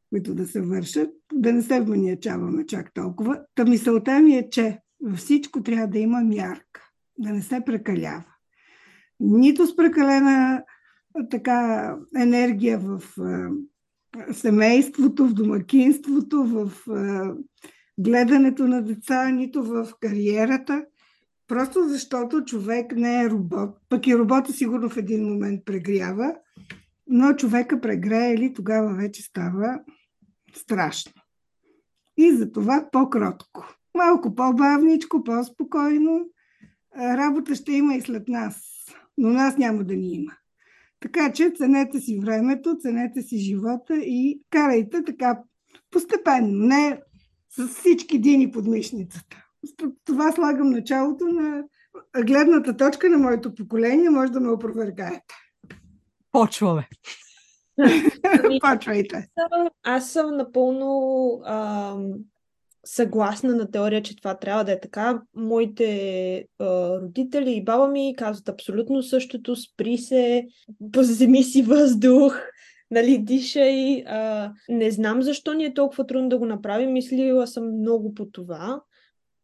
които 0.09 0.35
да 0.35 0.47
се 0.47 0.61
вършат, 0.61 1.09
да 1.33 1.53
не 1.53 1.61
се 1.61 1.81
вманиячаваме 1.81 2.65
чак 2.65 2.93
толкова. 2.93 3.41
Та 3.55 3.65
мисълта 3.65 4.19
ми 4.19 4.35
е, 4.37 4.49
че 4.49 4.79
във 5.03 5.17
всичко 5.17 5.63
трябва 5.63 5.87
да 5.87 5.99
има 5.99 6.21
мярка, 6.21 6.81
да 7.17 7.29
не 7.29 7.41
се 7.41 7.61
прекалява. 7.65 8.25
Нито 9.19 9.67
с 9.67 9.75
прекалена 9.75 10.63
така 11.31 11.95
енергия 12.17 12.79
в 12.79 13.01
семейството, 14.31 15.27
в 15.27 15.33
домакинството, 15.33 16.43
в 16.43 16.71
гледането 17.97 18.67
на 18.67 18.81
деца, 18.81 19.29
нито 19.29 19.63
в 19.63 19.87
кариерата. 19.99 20.85
Просто 21.47 21.89
защото 21.89 22.45
човек 22.45 22.95
не 22.95 23.23
е 23.23 23.29
робот. 23.29 23.77
Пък 23.89 24.07
и 24.07 24.17
робота 24.17 24.53
сигурно 24.53 24.89
в 24.89 24.97
един 24.97 25.25
момент 25.25 25.65
прегрява, 25.65 26.35
но 27.07 27.33
човека 27.33 27.81
прегрее 27.81 28.37
ли 28.37 28.53
тогава 28.53 28.95
вече 28.95 29.23
става 29.23 29.79
страшно. 30.55 31.13
И 32.17 32.31
за 32.31 32.51
това 32.51 32.89
по-кротко. 32.91 33.75
Малко 33.97 34.35
по-бавничко, 34.35 35.23
по-спокойно. 35.23 36.29
Работа 36.97 37.55
ще 37.55 37.71
има 37.71 37.95
и 37.95 38.01
след 38.01 38.27
нас, 38.27 38.63
но 39.17 39.29
нас 39.29 39.57
няма 39.57 39.83
да 39.83 39.95
ни 39.95 40.13
има. 40.13 40.31
Така 40.99 41.31
че 41.31 41.53
ценете 41.57 41.99
си 41.99 42.19
времето, 42.19 42.77
ценете 42.79 43.21
си 43.21 43.37
живота 43.37 43.95
и 43.97 44.41
карайте 44.49 45.03
така 45.03 45.39
постепенно, 45.91 46.67
не 46.67 47.01
с 47.49 47.67
всички 47.67 48.19
дини 48.19 48.51
под 48.51 48.67
мишницата. 48.67 49.45
Това 50.05 50.31
слагам 50.31 50.69
началото 50.69 51.25
на 51.25 51.63
гледната 52.25 52.77
точка 52.77 53.09
на 53.09 53.17
моето 53.17 53.55
поколение, 53.55 54.09
може 54.09 54.31
да 54.31 54.39
ме 54.39 54.49
опровергаете. 54.49 55.35
Почваме. 56.35 56.87
Почвайте. 58.61 59.27
Аз 59.83 60.11
съм 60.11 60.37
напълно 60.37 61.41
а, 61.45 61.95
съгласна 62.85 63.55
на 63.55 63.71
теория, 63.71 64.01
че 64.03 64.15
това 64.15 64.37
трябва 64.37 64.63
да 64.63 64.71
е 64.71 64.79
така. 64.79 65.21
Моите 65.35 66.45
а, 66.59 66.65
родители 67.01 67.51
и 67.51 67.63
баба 67.63 67.87
ми 67.87 68.15
казват 68.17 68.49
абсолютно 68.49 69.03
същото. 69.03 69.55
Спри 69.55 69.97
се, 69.97 70.45
поземи 70.91 71.43
си 71.43 71.61
въздух, 71.61 72.39
нали, 72.91 73.17
дишай. 73.17 74.03
А, 74.07 74.51
не 74.69 74.91
знам 74.91 75.21
защо 75.21 75.53
ни 75.53 75.65
е 75.65 75.73
толкова 75.73 76.07
трудно 76.07 76.29
да 76.29 76.37
го 76.37 76.45
направим. 76.45 76.91
Мислила 76.91 77.47
съм 77.47 77.79
много 77.79 78.13
по 78.13 78.25
това. 78.25 78.81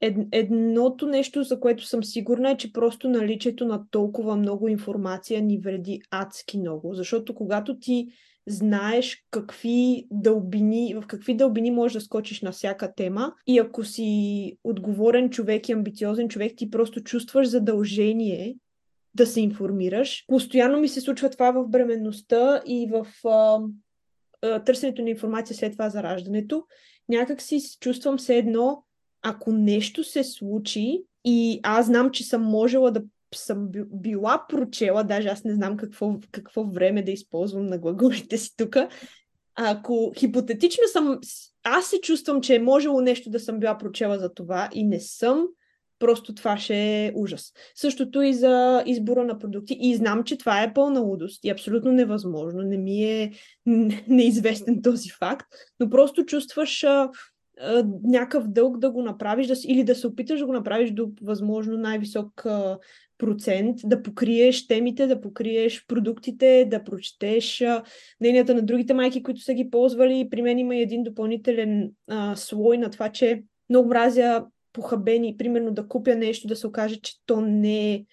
Ед, 0.01 0.17
едното 0.31 1.07
нещо, 1.07 1.43
за 1.43 1.59
което 1.59 1.85
съм 1.85 2.03
сигурна 2.03 2.51
е, 2.51 2.57
че 2.57 2.73
просто 2.73 3.09
наличието 3.09 3.65
на 3.65 3.83
толкова 3.91 4.35
много 4.35 4.67
информация 4.67 5.41
ни 5.41 5.57
вреди 5.57 6.01
адски 6.11 6.59
много. 6.59 6.93
Защото 6.93 7.35
когато 7.35 7.79
ти 7.79 8.07
знаеш 8.47 9.25
какви 9.31 10.07
дълбини, 10.11 10.93
в 10.93 11.07
какви 11.07 11.33
дълбини 11.33 11.71
можеш 11.71 11.93
да 11.93 12.01
скочиш 12.01 12.41
на 12.41 12.51
всяка 12.51 12.95
тема 12.95 13.33
и 13.47 13.59
ако 13.59 13.83
си 13.83 14.57
отговорен 14.63 15.29
човек 15.29 15.69
и 15.69 15.71
амбициозен 15.71 16.29
човек, 16.29 16.53
ти 16.57 16.69
просто 16.69 17.03
чувстваш 17.03 17.47
задължение 17.47 18.55
да 19.13 19.25
се 19.25 19.41
информираш. 19.41 20.25
Постоянно 20.27 20.79
ми 20.79 20.87
се 20.87 21.01
случва 21.01 21.29
това 21.29 21.51
в 21.51 21.67
бременността 21.67 22.61
и 22.65 22.89
в 22.91 23.27
а, 23.27 23.59
а, 24.41 24.63
търсенето 24.63 25.01
на 25.01 25.09
информация 25.09 25.55
след 25.55 25.71
това 25.71 25.89
за 25.89 26.03
раждането. 26.03 26.65
Някак 27.09 27.41
си 27.41 27.59
чувствам 27.79 28.19
се 28.19 28.37
едно 28.37 28.83
ако 29.21 29.51
нещо 29.51 30.03
се 30.03 30.23
случи 30.23 31.03
и 31.25 31.59
аз 31.63 31.85
знам, 31.85 32.11
че 32.11 32.23
съм 32.23 32.43
можела 32.43 32.91
да 32.91 33.03
съм 33.35 33.69
била 33.91 34.45
прочела, 34.49 35.03
даже 35.03 35.27
аз 35.27 35.43
не 35.43 35.53
знам 35.53 35.77
какво, 35.77 36.15
какво 36.31 36.63
време 36.63 37.01
да 37.01 37.11
използвам 37.11 37.65
на 37.65 37.77
глаголите 37.77 38.37
си 38.37 38.57
тук, 38.57 38.75
ако 39.55 40.11
хипотетично 40.17 40.83
съм, 40.91 41.19
аз 41.63 41.85
се 41.85 42.01
чувствам, 42.01 42.41
че 42.41 42.55
е 42.55 42.59
можело 42.59 43.01
нещо 43.01 43.29
да 43.29 43.39
съм 43.39 43.59
била 43.59 43.77
прочела 43.77 44.19
за 44.19 44.33
това 44.33 44.69
и 44.73 44.83
не 44.83 44.99
съм, 44.99 45.47
просто 45.99 46.35
това 46.35 46.57
ще 46.57 47.05
е 47.05 47.11
ужас. 47.15 47.53
Същото 47.75 48.21
и 48.21 48.33
за 48.33 48.83
избора 48.85 49.23
на 49.23 49.39
продукти. 49.39 49.77
И 49.79 49.95
знам, 49.95 50.23
че 50.23 50.37
това 50.37 50.63
е 50.63 50.73
пълна 50.73 50.99
лудост 50.99 51.45
и 51.45 51.49
абсолютно 51.49 51.91
невъзможно. 51.91 52.61
Не 52.61 52.77
ми 52.77 53.03
е 53.03 53.31
неизвестен 54.07 54.81
този 54.81 55.09
факт, 55.09 55.47
но 55.79 55.89
просто 55.89 56.25
чувстваш 56.25 56.85
някакъв 58.03 58.47
дълг 58.47 58.77
да 58.77 58.91
го 58.91 59.01
направиш 59.01 59.47
да, 59.47 59.53
или 59.67 59.83
да 59.83 59.95
се 59.95 60.07
опиташ 60.07 60.39
да 60.39 60.45
го 60.45 60.53
направиш 60.53 60.91
до 60.91 61.11
възможно 61.21 61.77
най-висок 61.77 62.45
процент, 63.17 63.77
да 63.83 64.03
покриеш 64.03 64.67
темите, 64.67 65.07
да 65.07 65.21
покриеш 65.21 65.85
продуктите, 65.87 66.67
да 66.71 66.83
прочетеш 66.83 67.63
мненията 68.21 68.55
на 68.55 68.61
другите 68.61 68.93
майки, 68.93 69.23
които 69.23 69.41
са 69.41 69.53
ги 69.53 69.69
ползвали. 69.69 70.27
При 70.29 70.41
мен 70.41 70.59
има 70.59 70.75
един 70.75 71.03
допълнителен 71.03 71.91
а, 72.07 72.35
слой 72.35 72.77
на 72.77 72.89
това, 72.89 73.09
че 73.09 73.43
много 73.69 73.89
мразя 73.89 74.45
похабени, 74.73 75.37
примерно 75.37 75.71
да 75.71 75.87
купя 75.87 76.15
нещо, 76.15 76.47
да 76.47 76.55
се 76.55 76.67
окаже, 76.67 76.95
че 77.01 77.13
то 77.25 77.41
не 77.41 77.93
е 77.93 78.05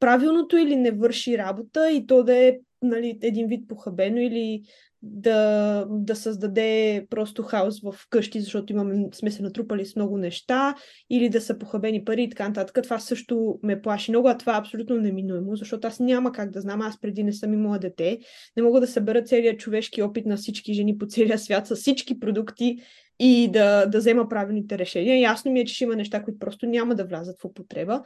правилното 0.00 0.56
или 0.56 0.76
не 0.76 0.90
върши 0.90 1.38
работа 1.38 1.90
и 1.90 2.06
то 2.06 2.24
да 2.24 2.36
е 2.36 2.58
нали, 2.82 3.18
един 3.22 3.46
вид 3.46 3.68
похабено 3.68 4.20
или 4.20 4.62
да, 5.02 5.86
да 5.90 6.16
създаде 6.16 7.06
просто 7.10 7.42
хаос 7.42 7.80
в 7.80 7.94
къщи, 8.10 8.40
защото 8.40 8.72
имаме, 8.72 9.08
сме 9.12 9.30
се 9.30 9.42
натрупали 9.42 9.86
с 9.86 9.96
много 9.96 10.18
неща, 10.18 10.74
или 11.10 11.28
да 11.28 11.40
са 11.40 11.58
похабени 11.58 12.04
пари 12.04 12.22
и 12.22 12.28
така 12.28 12.48
нататък. 12.48 12.78
Това 12.82 12.98
също 12.98 13.58
ме 13.62 13.82
плаши 13.82 14.10
много, 14.10 14.28
а 14.28 14.38
това 14.38 14.56
е 14.56 14.58
абсолютно 14.58 14.96
неминуемо, 14.96 15.56
защото 15.56 15.88
аз 15.88 16.00
няма 16.00 16.32
как 16.32 16.50
да 16.50 16.60
знам, 16.60 16.80
аз 16.80 17.00
преди 17.00 17.24
не 17.24 17.32
съм 17.32 17.52
имала 17.52 17.78
дете, 17.78 18.18
не 18.56 18.62
мога 18.62 18.80
да 18.80 18.86
събера 18.86 19.24
целият 19.24 19.60
човешки 19.60 20.02
опит 20.02 20.26
на 20.26 20.36
всички 20.36 20.74
жени 20.74 20.98
по 20.98 21.06
целия 21.06 21.38
свят 21.38 21.66
с 21.66 21.76
всички 21.76 22.20
продукти, 22.20 22.78
и 23.22 23.48
да, 23.52 23.86
да 23.86 23.98
взема 23.98 24.28
правилните 24.28 24.78
решения. 24.78 25.20
Ясно 25.20 25.52
ми 25.52 25.60
е, 25.60 25.64
че 25.64 25.74
ще 25.74 25.84
има 25.84 25.96
неща, 25.96 26.22
които 26.22 26.38
просто 26.38 26.66
няма 26.66 26.94
да 26.94 27.04
влязат 27.04 27.40
в 27.40 27.44
употреба, 27.44 28.02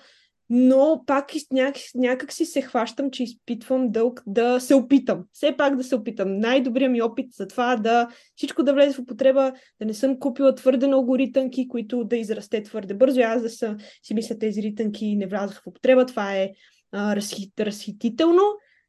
но 0.51 1.03
пак 1.07 1.33
някак, 1.53 1.83
някак 1.95 2.33
си 2.33 2.45
се 2.45 2.61
хващам, 2.61 3.11
че 3.11 3.23
изпитвам 3.23 3.91
дълг 3.91 4.23
да 4.27 4.61
се 4.61 4.75
опитам. 4.75 5.25
Все 5.33 5.57
пак 5.57 5.77
да 5.77 5.85
се 5.85 5.95
опитам. 5.95 6.39
Най-добрият 6.39 6.93
ми 6.93 7.03
опит 7.03 7.33
за 7.33 7.49
това 7.49 7.77
да 7.77 8.09
всичко 8.37 8.63
да 8.63 8.75
влезе 8.75 8.95
в 8.95 8.99
употреба, 8.99 9.53
да 9.81 9.87
не 9.87 9.95
съм 9.95 10.19
купила 10.19 10.55
твърде 10.55 10.87
много 10.87 11.19
ритънки, 11.19 11.69
които 11.69 12.05
да 12.05 12.17
израсте 12.17 12.63
твърде 12.63 12.95
бързо. 12.95 13.21
Аз 13.21 13.43
да 13.43 13.51
са, 13.51 13.77
си 14.03 14.15
мисля, 14.15 14.39
тези 14.39 14.63
ритънки 14.63 15.17
не 15.17 15.27
влязаха 15.27 15.63
в 15.63 15.67
употреба. 15.67 16.07
Това 16.07 16.37
е 16.37 16.51
а, 16.93 17.17
разхит, 17.17 17.61
разхитително. 17.61 18.43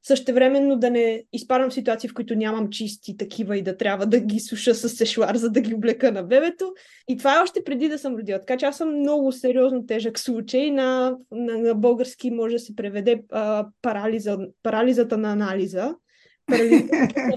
Същевременно 0.08 0.76
да 0.76 0.90
не 0.90 1.24
изпадам 1.34 1.72
ситуации, 1.72 2.10
в 2.10 2.14
които 2.14 2.36
нямам 2.36 2.70
чисти 2.70 3.18
такива 3.18 3.58
и 3.58 3.62
да 3.62 3.78
трябва 3.78 4.06
да 4.06 4.20
ги 4.20 4.40
суша 4.40 4.76
с 4.76 4.90
сешуар, 4.90 5.36
за 5.36 5.50
да 5.50 5.62
ги 5.62 5.74
облека 5.74 6.12
на 6.12 6.24
бебето. 6.24 6.74
И 7.08 7.18
това 7.18 7.38
е 7.38 7.42
още 7.42 7.64
преди 7.64 7.90
да 7.90 8.00
съм 8.00 8.16
родила. 8.16 8.40
Така 8.40 8.58
че 8.58 8.66
аз 8.66 8.78
съм 8.78 9.00
много 9.00 9.32
сериозно 9.32 9.86
тежък 9.86 10.20
случай. 10.20 10.72
На, 10.72 11.18
на, 11.32 11.58
на 11.58 11.76
български 11.76 12.32
може 12.32 12.56
да 12.56 12.60
се 12.60 12.76
преведе 12.76 13.24
а, 13.32 13.68
парализа, 13.82 14.38
парализата 14.64 15.18
на 15.18 15.32
анализа. 15.32 15.96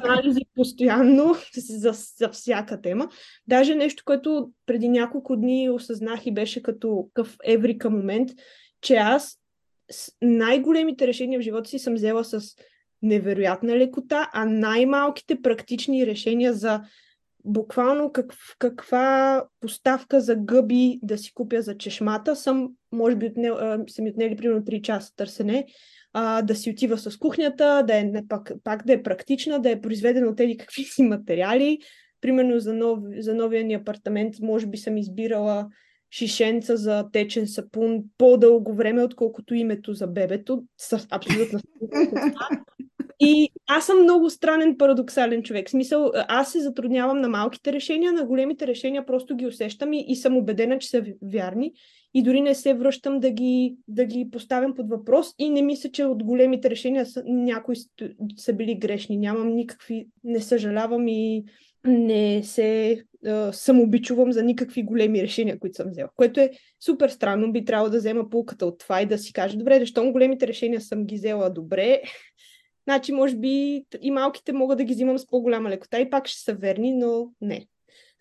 анализи 0.05 0.41
постоянно 0.55 1.35
за, 1.57 1.93
за 2.17 2.29
всяка 2.29 2.81
тема. 2.81 3.09
Даже 3.47 3.75
нещо, 3.75 4.03
което 4.07 4.51
преди 4.67 4.89
няколко 4.89 5.37
дни 5.37 5.71
осъзнах 5.71 6.27
и 6.27 6.35
беше 6.35 6.63
като 6.63 7.09
къв 7.15 7.37
еврика 7.45 7.91
момент, 7.91 8.31
че 8.81 8.95
аз 8.95 9.39
най-големите 10.23 11.07
решения 11.07 11.41
в 11.41 11.43
живота 11.43 11.71
си 11.71 11.79
съм 11.79 11.95
взела 11.95 12.25
с 12.25 12.41
невероятна 13.03 13.77
лекота, 13.77 14.31
а 14.33 14.45
най-малките 14.45 15.43
практични 15.43 16.07
решения 16.07 16.53
за 16.53 16.83
буквално 17.45 18.13
как, 18.13 18.35
каква 18.59 19.45
поставка 19.61 20.21
за 20.21 20.37
гъби 20.37 20.99
да 21.03 21.19
си 21.19 21.33
купя 21.35 21.63
за 21.63 21.79
чешмата 21.79 22.37
съм, 22.37 22.69
може 22.93 23.17
би, 23.17 23.27
отне, 23.27 23.51
са 23.89 24.03
ми 24.03 24.11
отнели 24.11 24.37
примерно 24.37 24.63
3 24.63 24.83
часа 24.83 25.17
търсене, 25.17 25.67
а, 26.13 26.43
да 26.43 26.55
си 26.55 26.71
отива 26.71 26.99
с 26.99 27.17
кухнята, 27.17 27.85
да 27.87 27.97
е 27.97 28.13
пак, 28.29 28.53
пак 28.65 28.87
да 28.87 28.93
е 28.93 29.03
практична, 29.03 29.61
да 29.61 29.71
е 29.71 29.81
произведена 29.81 30.27
от 30.27 30.37
тези 30.37 30.57
какви 30.57 30.83
си 30.83 31.03
материали. 31.03 31.79
Примерно 32.21 32.61
за, 32.61 32.75
нов, 32.75 32.99
за 33.19 33.35
новия 33.35 33.65
ни 33.65 33.75
апартамент 33.75 34.35
може 34.43 34.67
би 34.67 34.79
съм 34.79 34.97
избирала 34.97 35.69
шишенца 36.11 36.77
за 36.77 37.07
течен 37.13 37.47
сапун 37.47 38.05
по-дълго 38.19 38.75
време, 38.75 39.03
отколкото 39.03 39.55
името 39.55 39.93
за 39.93 40.07
бебето. 40.07 40.65
С 40.77 41.07
абсолютно 41.11 41.61
И 43.21 43.51
аз 43.67 43.87
съм 43.87 44.03
много 44.03 44.31
странен, 44.31 44.77
парадоксален 44.79 45.43
човек. 45.43 45.71
Смисъл, 45.71 46.13
аз 46.15 46.53
се 46.53 46.61
затруднявам 46.61 47.21
на 47.21 47.29
малките 47.29 47.73
решения, 47.73 48.13
на 48.13 48.25
големите 48.25 48.67
решения 48.67 49.07
просто 49.07 49.37
ги 49.37 49.47
усещам 49.47 49.93
и, 49.93 50.05
и 50.09 50.17
съм 50.17 50.37
убедена, 50.37 50.79
че 50.79 50.89
са 50.89 51.05
вярни. 51.23 51.73
И 52.15 52.23
дори 52.23 52.41
не 52.41 52.55
се 52.55 52.75
връщам 52.75 53.21
да 53.21 53.31
ги, 53.31 53.77
да 53.89 54.05
ги 54.05 54.29
поставям 54.31 54.75
под 54.75 54.89
въпрос 54.89 55.35
и 55.39 55.51
не 55.51 55.63
мисля, 55.63 55.91
че 55.91 56.05
от 56.05 56.25
големите 56.25 56.71
решения 56.71 57.07
са, 57.07 57.23
някои 57.27 57.77
са 58.37 58.53
били 58.53 58.75
грешни. 58.75 59.17
Нямам 59.17 59.55
никакви, 59.55 60.07
не 60.25 60.41
съжалявам 60.41 61.09
и 61.09 61.45
не 61.87 62.43
се 62.45 63.03
а, 63.27 63.53
самообичувам 63.53 64.33
за 64.33 64.43
никакви 64.43 64.83
големи 64.83 65.23
решения, 65.23 65.59
които 65.59 65.77
съм 65.77 65.91
взела. 65.91 66.09
Което 66.17 66.41
е 66.41 66.51
супер 66.85 67.09
странно. 67.09 67.53
Би 67.53 67.65
трябвало 67.65 67.91
да 67.91 67.99
взема 67.99 68.31
полката 68.31 68.67
от 68.67 68.79
това 68.79 69.03
и 69.03 69.07
да 69.07 69.19
си 69.19 69.33
кажа, 69.33 69.57
добре, 69.57 69.81
защо 69.81 70.13
големите 70.13 70.47
решения 70.47 70.81
съм 70.81 71.05
ги 71.05 71.15
взела 71.15 71.51
добре, 71.51 72.03
значи 72.89 73.13
може 73.13 73.37
би 73.37 73.85
и 74.03 74.11
малките 74.11 74.53
мога 74.53 74.77
да 74.77 74.85
ги 74.85 74.95
взимам 74.95 75.19
с 75.19 75.27
по-голяма 75.27 75.71
лекота 75.71 76.01
и 76.01 76.11
пак 76.11 76.27
ще 76.27 76.41
са 76.41 76.55
верни, 76.55 76.93
но 76.93 77.31
не. 77.41 77.67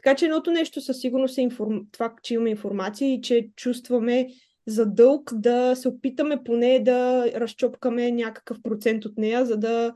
Така 0.03 0.15
че 0.15 0.25
едното 0.25 0.51
нещо 0.51 0.81
със 0.81 0.99
сигурност 0.99 1.37
е 1.37 1.41
информ... 1.41 1.81
това, 1.91 2.13
че 2.23 2.33
имаме 2.33 2.49
информация 2.49 3.13
и 3.13 3.21
че 3.21 3.49
чувстваме 3.55 4.27
за 4.67 4.85
дълг 4.85 5.33
да 5.33 5.75
се 5.75 5.87
опитаме 5.87 6.43
поне 6.43 6.79
да 6.79 7.31
разчопкаме 7.35 8.11
някакъв 8.11 8.57
процент 8.63 9.05
от 9.05 9.17
нея, 9.17 9.45
за 9.45 9.57
да 9.57 9.93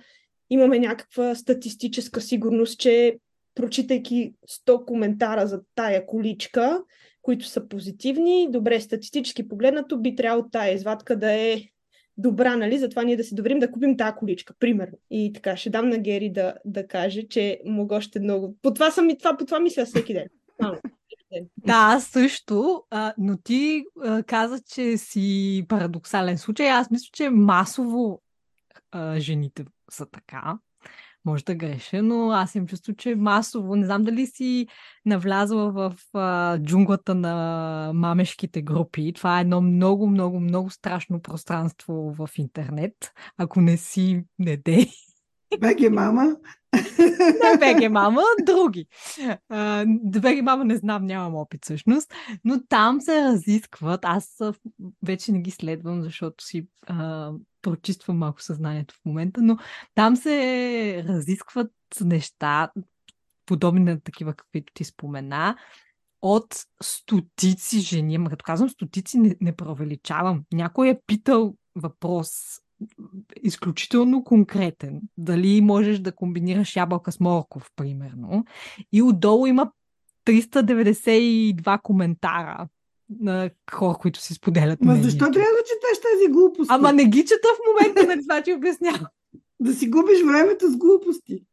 имаме 0.49 0.79
някаква 0.79 1.35
статистическа 1.35 2.21
сигурност, 2.21 2.79
че 2.79 3.17
прочитайки 3.55 4.33
100 4.67 4.85
коментара 4.85 5.47
за 5.47 5.61
тая 5.75 6.05
количка, 6.05 6.83
които 7.21 7.45
са 7.45 7.67
позитивни, 7.67 8.47
добре, 8.51 8.81
статистически 8.81 9.47
погледнато 9.47 10.01
би 10.01 10.15
трябвало 10.15 10.49
тая 10.49 10.73
извадка 10.73 11.19
да 11.19 11.33
е 11.33 11.61
добра, 12.17 12.55
нали? 12.55 12.77
Затова 12.77 13.03
ние 13.03 13.17
да 13.17 13.23
се 13.23 13.35
доверим 13.35 13.59
да 13.59 13.71
купим 13.71 13.97
тази 13.97 14.15
количка, 14.15 14.53
примерно. 14.59 14.97
И 15.09 15.33
така, 15.33 15.57
ще 15.57 15.69
дам 15.69 15.89
на 15.89 15.97
Гери 15.97 16.29
да, 16.29 16.53
да 16.65 16.87
каже, 16.87 17.27
че 17.27 17.61
мога 17.65 17.95
още 17.95 18.19
много. 18.19 18.57
По 18.61 18.73
това, 18.73 18.91
съм, 18.91 19.09
това, 19.19 19.37
по 19.37 19.45
това 19.45 19.59
мисля 19.59 19.85
всеки 19.85 20.13
ден. 20.13 20.27
Да, 21.57 21.73
аз 21.95 22.05
също, 22.05 22.83
но 23.17 23.37
ти 23.37 23.83
каза, 24.25 24.59
че 24.73 24.97
си 24.97 25.65
парадоксален 25.69 26.37
случай. 26.37 26.69
Аз 26.69 26.91
мисля, 26.91 27.09
че 27.13 27.29
масово 27.29 28.21
жените 29.17 29.65
са 29.91 30.05
така 30.05 30.57
може 31.25 31.43
да 31.43 31.55
греша, 31.55 32.03
но 32.03 32.31
аз 32.31 32.55
им 32.55 32.67
чувство, 32.67 32.93
че 32.93 33.15
масово, 33.15 33.75
не 33.75 33.85
знам 33.85 34.03
дали 34.03 34.27
си 34.27 34.67
навлязла 35.05 35.71
в 35.71 35.95
а, 36.13 36.57
джунглата 36.59 37.15
на 37.15 37.91
мамешките 37.93 38.61
групи. 38.61 39.13
Това 39.13 39.37
е 39.37 39.41
едно 39.41 39.61
много, 39.61 40.07
много, 40.07 40.39
много 40.39 40.69
страшно 40.69 41.21
пространство 41.21 42.15
в 42.17 42.29
интернет. 42.37 42.93
Ако 43.37 43.61
не 43.61 43.77
си, 43.77 44.23
не 44.39 44.57
дей. 44.57 44.87
Беге 45.59 45.89
мама. 45.89 46.35
Не 47.17 47.57
беге 47.59 47.89
мама, 47.89 48.21
други. 48.45 48.85
Беге 50.21 50.41
мама 50.41 50.65
не 50.65 50.75
знам, 50.75 51.05
нямам 51.05 51.35
опит 51.35 51.65
всъщност, 51.65 52.13
но 52.43 52.63
там 52.69 53.01
се 53.01 53.23
разискват. 53.23 53.99
Аз 54.03 54.41
вече 55.03 55.31
не 55.31 55.41
ги 55.41 55.51
следвам, 55.51 56.03
защото 56.03 56.43
си 56.43 56.67
а, 56.87 57.31
прочиствам 57.61 58.17
малко 58.17 58.41
съзнанието 58.41 58.95
в 58.95 59.05
момента, 59.05 59.41
но 59.41 59.57
там 59.95 60.15
се 60.15 61.03
разискват 61.07 61.71
неща, 62.01 62.71
подобни 63.45 63.83
на 63.83 63.99
такива, 63.99 64.33
каквито 64.33 64.73
ти 64.73 64.83
спомена, 64.83 65.55
от 66.21 66.55
стотици 66.83 67.79
жени. 67.79 68.15
Ама 68.15 68.29
като 68.29 68.43
казвам 68.43 68.69
стотици, 68.69 69.19
не, 69.19 69.35
не 69.41 69.55
провеличавам. 69.55 70.43
Някой 70.53 70.89
е 70.89 70.99
питал 71.07 71.55
въпрос 71.75 72.31
изключително 73.43 74.23
конкретен. 74.23 75.01
Дали 75.17 75.61
можеш 75.61 75.99
да 75.99 76.11
комбинираш 76.11 76.75
ябълка 76.75 77.11
с 77.11 77.19
морков, 77.19 77.71
примерно. 77.75 78.45
И 78.91 79.01
отдолу 79.01 79.45
има 79.45 79.71
392 80.25 81.81
коментара 81.81 82.67
на 83.19 83.49
хора, 83.71 83.97
които 84.01 84.21
си 84.21 84.33
споделят. 84.33 84.81
Ма 84.81 84.95
защо 84.95 85.19
трябва 85.19 85.33
да 85.33 85.63
четеш 85.67 86.01
тези 86.11 86.31
глупости? 86.31 86.73
Ама 86.73 86.93
не 86.93 87.05
ги 87.05 87.25
чета 87.25 87.47
в 87.55 87.59
момента, 87.67 88.15
на 88.15 88.21
това 88.21 88.41
ти 88.41 88.53
обяснявам. 88.53 89.05
Да 89.59 89.73
си 89.73 89.89
губиш 89.89 90.23
времето 90.23 90.71
с 90.71 90.77
глупости. 90.77 91.43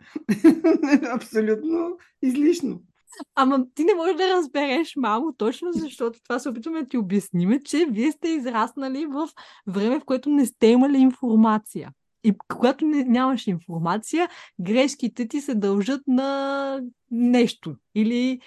Абсолютно 1.14 1.96
излишно. 2.22 2.82
Ама 3.34 3.64
ти 3.74 3.84
не 3.84 3.94
можеш 3.94 4.16
да 4.16 4.28
разбереш, 4.28 4.96
мамо, 4.96 5.32
точно 5.32 5.72
защото 5.72 6.22
това 6.22 6.38
се 6.38 6.48
опитваме 6.48 6.82
да 6.82 6.88
ти 6.88 6.98
обясниме, 6.98 7.62
че 7.62 7.86
вие 7.90 8.12
сте 8.12 8.28
израснали 8.28 9.06
в 9.06 9.28
време, 9.66 10.00
в 10.00 10.04
което 10.04 10.30
не 10.30 10.46
сте 10.46 10.66
имали 10.66 10.98
информация. 10.98 11.92
И 12.24 12.34
когато 12.48 12.86
не, 12.86 13.04
нямаш 13.04 13.46
информация, 13.46 14.28
грешките 14.60 15.28
ти 15.28 15.40
се 15.40 15.54
дължат 15.54 16.02
на 16.06 16.80
нещо. 17.10 17.76
Или 17.94 18.40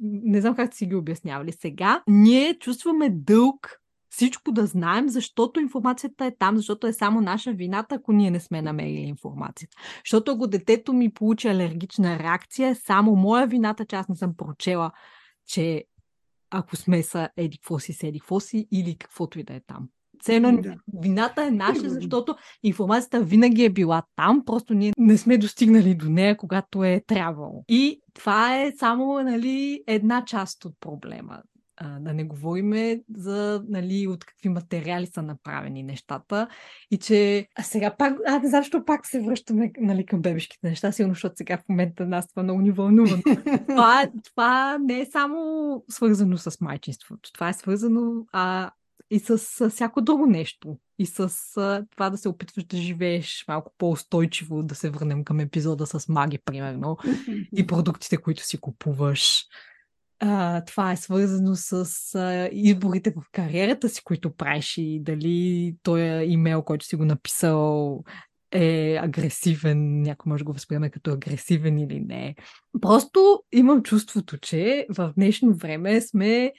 не 0.00 0.40
знам 0.40 0.54
как 0.54 0.74
си 0.74 0.86
ги 0.86 0.94
обяснявали. 0.94 1.52
Сега 1.52 2.02
ние 2.06 2.58
чувстваме 2.58 3.10
дълг 3.10 3.79
всичко 4.10 4.52
да 4.52 4.66
знаем, 4.66 5.08
защото 5.08 5.60
информацията 5.60 6.24
е 6.24 6.36
там, 6.38 6.56
защото 6.56 6.86
е 6.86 6.92
само 6.92 7.20
наша 7.20 7.52
вината, 7.52 7.94
ако 7.94 8.12
ние 8.12 8.30
не 8.30 8.40
сме 8.40 8.62
намерили 8.62 9.00
информацията. 9.00 9.76
Защото 10.04 10.32
ако 10.32 10.46
детето 10.46 10.92
ми 10.92 11.12
получи 11.12 11.48
алергична 11.48 12.18
реакция, 12.18 12.68
е 12.68 12.74
само 12.74 13.16
моя 13.16 13.46
вината, 13.46 13.84
че 13.84 13.96
аз 13.96 14.08
не 14.08 14.16
съм 14.16 14.34
прочела, 14.36 14.90
че 15.46 15.84
ако 16.50 16.76
сме 16.76 17.02
са 17.02 17.28
еди 17.36 17.58
какво 17.58 17.78
си, 17.78 17.92
седи 17.92 18.20
какво 18.20 18.40
си 18.40 18.68
или 18.72 18.96
каквото 18.98 19.38
и 19.38 19.42
да 19.42 19.54
е 19.54 19.60
там. 19.66 19.88
Цено, 20.22 20.62
да. 20.62 20.74
вината 21.02 21.44
е 21.44 21.50
наша, 21.50 21.90
защото 21.90 22.36
информацията 22.62 23.20
винаги 23.20 23.64
е 23.64 23.70
била 23.70 24.02
там, 24.16 24.44
просто 24.44 24.74
ние 24.74 24.92
не 24.98 25.18
сме 25.18 25.38
достигнали 25.38 25.94
до 25.94 26.10
нея, 26.10 26.36
когато 26.36 26.84
е 26.84 27.02
трябвало. 27.06 27.64
И 27.68 28.00
това 28.14 28.60
е 28.60 28.72
само 28.78 29.22
нали, 29.22 29.82
една 29.86 30.24
част 30.24 30.64
от 30.64 30.74
проблема. 30.80 31.42
А, 31.82 31.98
да 32.00 32.14
не 32.14 32.24
говориме 32.24 33.00
за 33.14 33.64
нали, 33.68 34.06
от 34.06 34.24
какви 34.24 34.48
материали 34.48 35.06
са 35.06 35.22
направени 35.22 35.82
нещата. 35.82 36.48
И 36.90 36.98
че 36.98 37.48
а 37.56 37.62
сега 37.62 37.96
пак, 37.96 38.18
а 38.26 38.38
не 38.38 38.48
знам, 38.48 38.62
защо 38.62 38.84
пак 38.84 39.06
се 39.06 39.20
връщаме 39.20 39.72
нали, 39.78 40.06
към 40.06 40.22
бебешките 40.22 40.68
неща, 40.68 40.92
сигурно, 40.92 41.14
защото 41.14 41.34
сега 41.36 41.56
в 41.56 41.68
момента 41.68 42.06
нас 42.06 42.28
това 42.28 42.42
много 42.42 42.60
ни 42.60 42.70
вълнува. 42.70 43.16
това, 43.68 44.08
това 44.24 44.78
не 44.78 45.00
е 45.00 45.06
само 45.06 45.84
свързано 45.88 46.36
с 46.36 46.60
майчинството. 46.60 47.32
Това 47.32 47.48
е 47.48 47.54
свързано 47.54 48.26
а, 48.32 48.70
и 49.10 49.18
с, 49.18 49.38
с 49.38 49.70
всяко 49.70 50.00
друго 50.02 50.26
нещо. 50.26 50.78
И 50.98 51.06
с 51.06 51.20
а, 51.56 51.86
това 51.90 52.10
да 52.10 52.18
се 52.18 52.28
опитваш 52.28 52.64
да 52.64 52.76
живееш 52.76 53.44
малко 53.48 53.72
по-устойчиво, 53.78 54.62
да 54.62 54.74
се 54.74 54.90
върнем 54.90 55.24
към 55.24 55.40
епизода 55.40 55.86
с 55.86 56.08
маги, 56.08 56.38
примерно, 56.44 56.96
и 57.56 57.66
продуктите, 57.66 58.16
които 58.16 58.44
си 58.44 58.60
купуваш. 58.60 59.44
А, 60.20 60.64
това 60.64 60.92
е 60.92 60.96
свързано 60.96 61.54
с 61.54 61.74
а, 62.14 62.48
изборите 62.52 63.10
в 63.10 63.22
кариерата 63.32 63.88
си, 63.88 64.04
които 64.04 64.36
правиш 64.36 64.78
и 64.78 65.00
дали 65.02 65.76
този 65.82 66.02
имейл, 66.26 66.62
който 66.62 66.86
си 66.86 66.96
го 66.96 67.04
написал 67.04 68.02
е 68.52 68.98
агресивен, 69.02 70.02
някой 70.02 70.30
може 70.30 70.40
да 70.40 70.44
го 70.44 70.52
възприеме 70.52 70.90
като 70.90 71.12
агресивен 71.12 71.78
или 71.78 72.00
не. 72.00 72.34
Просто 72.80 73.42
имам 73.52 73.82
чувството, 73.82 74.38
че 74.38 74.86
в 74.90 75.12
днешно 75.16 75.54
време 75.54 76.00
сме 76.00 76.52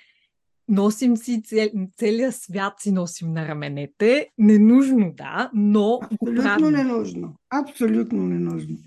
носим 0.68 1.18
си 1.18 1.42
цел, 1.44 1.70
целия 1.98 2.32
свят 2.32 2.74
си 2.80 2.92
носим 2.92 3.34
на 3.34 3.48
раменете. 3.48 4.28
Ненужно, 4.38 5.14
да, 5.14 5.52
но 5.54 6.00
Абсолютно 6.04 6.72
ненужно. 6.72 7.36
Абсолютно 7.50 8.24
ненужно. 8.24 8.78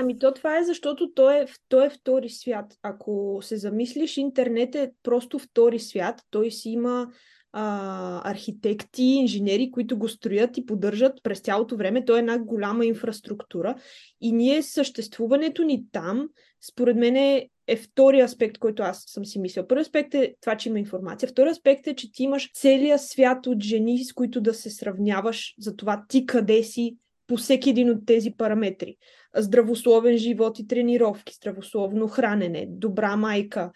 Ами 0.00 0.18
то 0.18 0.34
това 0.34 0.58
е 0.58 0.64
защото 0.64 1.12
той 1.14 1.36
е, 1.36 1.46
той 1.68 1.86
е 1.86 1.90
втори 1.90 2.28
свят. 2.28 2.74
Ако 2.82 3.38
се 3.42 3.56
замислиш, 3.56 4.16
интернет 4.16 4.74
е 4.74 4.92
просто 5.02 5.38
втори 5.38 5.78
свят. 5.78 6.22
Той 6.30 6.50
си 6.50 6.70
има 6.70 7.08
а, 7.52 8.30
архитекти, 8.30 9.02
инженери, 9.02 9.70
които 9.70 9.98
го 9.98 10.08
строят 10.08 10.56
и 10.56 10.66
поддържат 10.66 11.12
през 11.22 11.40
цялото 11.40 11.76
време. 11.76 12.04
Той 12.04 12.16
е 12.16 12.18
една 12.18 12.38
голяма 12.38 12.84
инфраструктура. 12.84 13.74
И 14.20 14.32
ние 14.32 14.62
съществуването 14.62 15.62
ни 15.62 15.84
там, 15.92 16.28
според 16.70 16.96
мен 16.96 17.16
е, 17.16 17.48
е 17.66 17.76
втори 17.76 18.20
аспект, 18.20 18.58
който 18.58 18.82
аз 18.82 19.04
съм 19.06 19.24
си 19.24 19.38
мислил. 19.38 19.66
Първи 19.66 19.80
аспект 19.80 20.14
е 20.14 20.34
това, 20.40 20.56
че 20.56 20.68
има 20.68 20.78
информация. 20.78 21.28
Втори 21.28 21.50
аспект 21.50 21.86
е, 21.86 21.94
че 21.94 22.12
ти 22.12 22.22
имаш 22.22 22.52
целия 22.54 22.98
свят 22.98 23.46
от 23.46 23.62
жени, 23.62 24.04
с 24.04 24.12
които 24.12 24.40
да 24.40 24.54
се 24.54 24.70
сравняваш 24.70 25.54
за 25.58 25.76
това 25.76 26.04
ти 26.08 26.26
къде 26.26 26.62
си 26.62 26.96
по 27.28 27.36
всеки 27.36 27.70
един 27.70 27.90
от 27.90 28.06
тези 28.06 28.30
параметри 28.30 28.96
здравословен 29.36 30.16
живот 30.16 30.58
и 30.58 30.66
тренировки, 30.66 31.34
здравословно 31.34 32.08
хранене, 32.08 32.66
добра 32.68 33.16
майка, 33.16 33.70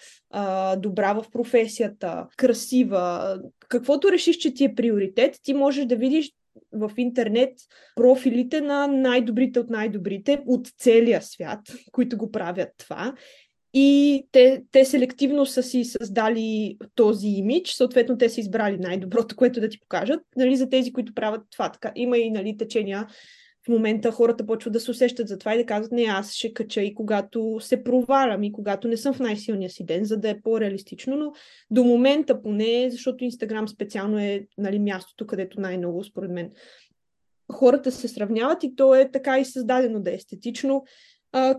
добра 0.77 1.12
в 1.12 1.25
професията, 1.33 2.27
красива. 2.37 3.37
Каквото 3.69 4.12
решиш, 4.12 4.37
че 4.37 4.55
ти 4.55 4.65
е 4.65 4.75
приоритет, 4.75 5.37
ти 5.43 5.55
можеш 5.55 5.85
да 5.85 5.97
видиш 5.97 6.33
в 6.73 6.91
интернет 6.97 7.53
профилите 7.97 8.61
на 8.61 8.87
най-добрите 8.87 9.61
от 9.61 9.71
най-добрите 9.71 10.43
от 10.47 10.69
целия 10.79 11.23
свят, 11.23 11.61
които 11.93 12.17
го 12.17 12.31
правят 12.31 12.69
това. 12.79 13.15
И 13.75 14.23
те, 14.33 14.62
те 14.73 14.85
селективно 14.85 15.47
са 15.47 15.62
си 15.62 15.85
създали 15.85 16.77
този 16.95 17.29
имидж, 17.29 17.71
съответно 17.71 18.19
те 18.19 18.29
са 18.29 18.41
избрали 18.41 18.79
най-доброто, 18.79 19.37
което 19.37 19.61
да 19.61 19.69
ти 19.69 19.81
покажат. 19.81 20.21
Нали, 20.37 20.57
за 20.57 20.69
тези, 20.69 20.93
които 20.93 21.15
правят 21.15 21.43
това. 21.51 21.73
Така, 21.73 21.93
има 21.97 22.19
и 22.19 22.31
нали, 22.31 22.57
течения 22.57 23.07
в 23.64 23.68
момента 23.68 24.12
хората 24.12 24.46
почват 24.46 24.72
да 24.72 24.81
се 24.81 24.90
усещат 24.90 25.29
за 25.29 25.38
това 25.38 25.55
и 25.55 25.59
да 25.59 25.66
казват, 25.66 25.92
не, 25.92 26.03
аз 26.03 26.33
ще 26.33 26.53
кача 26.53 26.83
и 26.83 26.94
когато 26.94 27.59
се 27.61 27.85
провалям 27.85 28.42
и 28.42 28.53
когато 28.53 28.88
не 28.88 28.96
съм 28.96 29.14
в 29.14 29.20
най-силния 29.20 29.70
си 29.70 29.85
ден, 29.85 30.05
за 30.05 30.16
да 30.16 30.31
е 30.31 30.40
по-реалистично, 30.40 31.16
но 31.16 31.33
до 31.70 31.85
момента 31.85 32.42
поне, 32.42 32.88
защото 32.90 33.25
Инстаграм 33.25 33.68
специално 33.68 34.18
е 34.18 34.46
нали, 34.59 34.79
мястото, 34.79 35.27
където 35.27 35.61
най-много, 35.61 36.05
според 36.05 36.31
мен, 36.31 36.51
хората 37.53 37.92
се 37.92 38.09
сравняват 38.09 38.64
и 38.64 38.77
то 38.77 38.94
е 38.94 39.11
така 39.11 39.38
и 39.38 39.44
създадено 39.44 40.01
да 40.01 40.11
е 40.11 40.14
естетично, 40.14 40.85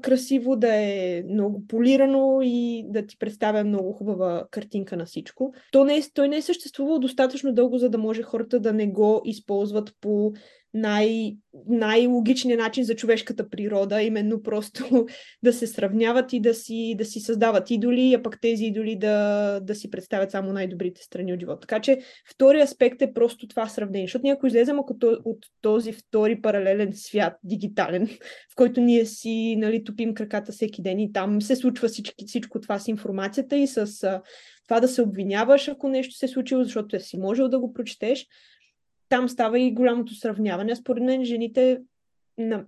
красиво, 0.01 0.55
да 0.55 0.75
е 0.75 1.23
много 1.29 1.67
полирано 1.67 2.39
и 2.43 2.85
да 2.87 3.05
ти 3.05 3.17
представя 3.19 3.63
много 3.63 3.93
хубава 3.93 4.45
картинка 4.51 4.97
на 4.97 5.05
всичко. 5.05 5.53
То 5.71 5.83
не 5.83 5.97
е, 5.97 6.01
той 6.13 6.29
не 6.29 6.37
е 6.37 6.41
съществувал 6.41 6.99
достатъчно 6.99 7.53
дълго, 7.53 7.77
за 7.77 7.89
да 7.89 7.97
може 7.97 8.21
хората 8.21 8.59
да 8.59 8.73
не 8.73 8.87
го 8.87 9.21
използват 9.25 9.93
по 10.01 10.33
най- 10.73 11.35
най-логичният 11.67 12.61
начин 12.61 12.83
за 12.83 12.95
човешката 12.95 13.49
природа, 13.49 14.01
именно 14.01 14.43
просто 14.43 15.07
да 15.43 15.53
се 15.53 15.67
сравняват 15.67 16.33
и 16.33 16.39
да 16.39 16.53
си, 16.53 16.95
да 16.97 17.05
си 17.05 17.19
създават 17.19 17.71
идоли, 17.71 18.13
а 18.13 18.23
пък 18.23 18.41
тези 18.41 18.65
идоли 18.65 18.95
да, 18.95 19.59
да 19.59 19.75
си 19.75 19.89
представят 19.89 20.31
само 20.31 20.53
най-добрите 20.53 21.01
страни 21.01 21.33
от 21.33 21.39
живота. 21.39 21.59
Така 21.59 21.79
че 21.79 21.99
втори 22.29 22.61
аспект 22.61 23.01
е 23.01 23.13
просто 23.13 23.47
това 23.47 23.67
сравнение, 23.67 24.07
защото 24.07 24.27
някой 24.27 24.47
излезем 24.47 24.79
от 25.03 25.45
този 25.61 25.93
втори 25.93 26.41
паралелен 26.41 26.93
свят, 26.93 27.33
дигитален, 27.43 28.07
в 28.51 28.55
който 28.55 28.81
ние 28.81 29.05
си 29.05 29.55
нали, 29.57 29.83
топим 29.83 30.13
краката 30.13 30.51
всеки 30.51 30.81
ден 30.81 30.99
и 30.99 31.11
там 31.11 31.41
се 31.41 31.55
случва 31.55 31.87
всички, 31.87 32.25
всичко 32.27 32.61
това 32.61 32.79
с 32.79 32.87
информацията 32.87 33.55
и 33.55 33.67
с 33.67 33.85
това 34.67 34.79
да 34.79 34.87
се 34.87 35.01
обвиняваш, 35.01 35.67
ако 35.67 35.87
нещо 35.87 36.15
се 36.15 36.25
е 36.25 36.29
случило, 36.29 36.63
защото 36.63 36.99
си 36.99 37.17
можел 37.17 37.49
да 37.49 37.59
го 37.59 37.73
прочетеш 37.73 38.27
там 39.13 39.29
става 39.29 39.59
и 39.59 39.71
голямото 39.71 40.15
сравняване. 40.15 40.75
Според 40.75 41.03
мен 41.03 41.25
жените, 41.25 41.81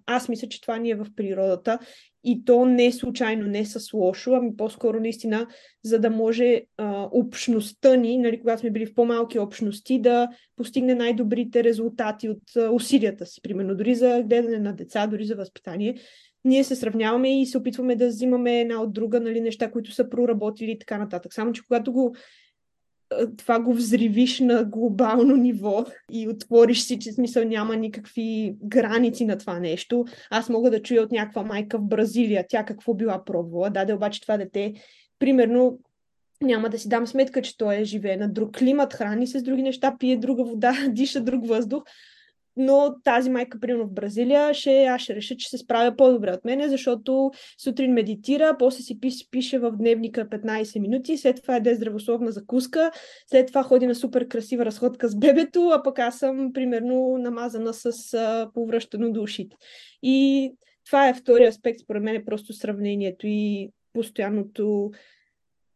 аз 0.05 0.29
мисля, 0.29 0.47
че 0.47 0.61
това 0.61 0.77
ни 0.77 0.89
е 0.89 0.95
в 0.95 1.07
природата 1.15 1.79
и 2.23 2.45
то 2.45 2.65
не 2.65 2.85
е 2.85 2.91
случайно, 2.91 3.47
не 3.47 3.59
е 3.59 3.65
с 3.65 3.93
лошо, 3.93 4.33
ами 4.33 4.57
по-скоро 4.57 4.99
наистина, 4.99 5.47
за 5.83 5.99
да 5.99 6.09
може 6.09 6.61
а, 6.77 7.07
общността 7.11 7.95
ни, 7.95 8.17
нали, 8.17 8.39
когато 8.39 8.59
сме 8.59 8.69
били 8.69 8.85
в 8.85 8.93
по-малки 8.93 9.39
общности, 9.39 10.01
да 10.01 10.27
постигне 10.55 10.95
най-добрите 10.95 11.63
резултати 11.63 12.29
от 12.29 12.55
а, 12.57 12.69
усилията 12.69 13.25
си, 13.25 13.41
примерно 13.41 13.75
дори 13.75 13.95
за 13.95 14.23
гледане 14.25 14.59
на 14.59 14.73
деца, 14.73 15.07
дори 15.07 15.25
за 15.25 15.35
възпитание. 15.35 15.95
Ние 16.43 16.63
се 16.63 16.75
сравняваме 16.75 17.41
и 17.41 17.45
се 17.45 17.57
опитваме 17.57 17.95
да 17.95 18.07
взимаме 18.07 18.61
една 18.61 18.81
от 18.81 18.93
друга 18.93 19.19
нали, 19.19 19.41
неща, 19.41 19.71
които 19.71 19.91
са 19.91 20.09
проработили 20.09 20.71
и 20.71 20.79
така 20.79 20.97
нататък. 20.97 21.33
Само, 21.33 21.51
че 21.51 21.61
когато 21.67 21.93
го 21.93 22.15
това 23.37 23.59
го 23.59 23.73
взривиш 23.73 24.39
на 24.39 24.63
глобално 24.63 25.35
ниво 25.35 25.85
и 26.11 26.27
отвориш 26.27 26.81
си, 26.81 26.99
че 26.99 27.11
смисъл 27.11 27.43
няма 27.43 27.75
никакви 27.75 28.55
граници 28.63 29.25
на 29.25 29.37
това 29.37 29.59
нещо. 29.59 30.05
Аз 30.29 30.49
мога 30.49 30.71
да 30.71 30.81
чуя 30.81 31.01
от 31.01 31.11
някаква 31.11 31.43
майка 31.43 31.77
в 31.77 31.87
Бразилия, 31.87 32.45
тя 32.49 32.63
какво 32.63 32.93
била 32.93 33.25
пробвала. 33.25 33.69
Даде 33.69 33.93
обаче 33.93 34.21
това 34.21 34.37
дете, 34.37 34.73
примерно, 35.19 35.79
няма 36.41 36.69
да 36.69 36.79
си 36.79 36.89
дам 36.89 37.07
сметка, 37.07 37.41
че 37.41 37.57
той 37.57 37.75
е 37.75 37.83
живее 37.83 38.17
на 38.17 38.29
друг 38.29 38.57
климат, 38.57 38.93
храни 38.93 39.27
се 39.27 39.39
с 39.39 39.43
други 39.43 39.63
неща, 39.63 39.95
пие 39.99 40.17
друга 40.17 40.43
вода, 40.43 40.73
диша 40.89 41.21
друг 41.21 41.47
въздух, 41.47 41.83
но 42.57 42.95
тази 43.03 43.29
майка, 43.29 43.59
примерно 43.59 43.87
в 43.87 43.93
Бразилия, 43.93 44.53
ще, 44.53 44.83
аз 44.83 45.01
ще 45.01 45.15
реша, 45.15 45.35
че 45.37 45.49
се 45.49 45.57
справя 45.57 45.95
по-добре 45.95 46.31
от 46.31 46.45
мене, 46.45 46.69
защото 46.69 47.31
сутрин 47.57 47.93
медитира, 47.93 48.55
после 48.59 48.83
си 48.83 48.99
пише, 48.99 49.29
пише 49.31 49.59
в 49.59 49.71
дневника 49.71 50.25
15 50.29 50.79
минути, 50.79 51.17
след 51.17 51.41
това 51.41 51.55
еде 51.55 51.75
здравословна 51.75 52.31
закуска, 52.31 52.91
след 53.27 53.47
това 53.47 53.63
ходи 53.63 53.87
на 53.87 53.95
супер 53.95 54.27
красива 54.27 54.65
разходка 54.65 55.07
с 55.07 55.15
бебето, 55.15 55.69
а 55.69 55.83
пък 55.83 55.99
аз 55.99 56.19
съм, 56.19 56.53
примерно, 56.53 57.17
намазана 57.17 57.73
с 57.73 58.13
а, 58.13 58.49
повръщано 58.53 59.11
до 59.11 59.21
ушите. 59.21 59.55
И 60.03 60.51
това 60.85 61.09
е 61.09 61.13
втория 61.13 61.49
аспект, 61.49 61.79
според 61.79 62.03
мен 62.03 62.15
е 62.15 62.25
просто 62.25 62.53
сравнението 62.53 63.27
и 63.27 63.69
постоянното 63.93 64.91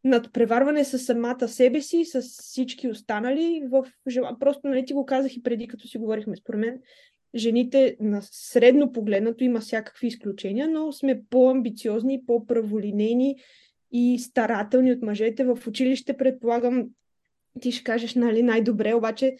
надпреварване 0.04 0.84
с 0.84 0.98
самата 0.98 1.48
себе 1.48 1.80
си, 1.80 2.04
с 2.04 2.22
всички 2.22 2.88
останали. 2.88 3.62
В... 3.70 3.86
Просто 4.40 4.68
нали, 4.68 4.84
ти 4.84 4.92
го 4.92 5.06
казах 5.06 5.36
и 5.36 5.42
преди, 5.42 5.68
като 5.68 5.88
си 5.88 5.98
говорихме. 5.98 6.36
Според 6.36 6.60
мен, 6.60 6.80
жените 7.34 7.96
на 8.00 8.22
средно 8.22 8.92
погледнато 8.92 9.44
има 9.44 9.60
всякакви 9.60 10.06
изключения, 10.06 10.68
но 10.68 10.92
сме 10.92 11.22
по-амбициозни, 11.30 12.22
по-праволинейни 12.26 13.36
и 13.92 14.18
старателни 14.18 14.92
от 14.92 15.02
мъжете. 15.02 15.44
В 15.44 15.58
училище, 15.66 16.16
предполагам, 16.16 16.88
ти 17.60 17.72
ще 17.72 17.84
кажеш 17.84 18.14
нали, 18.14 18.42
най-добре, 18.42 18.94
обаче 18.94 19.36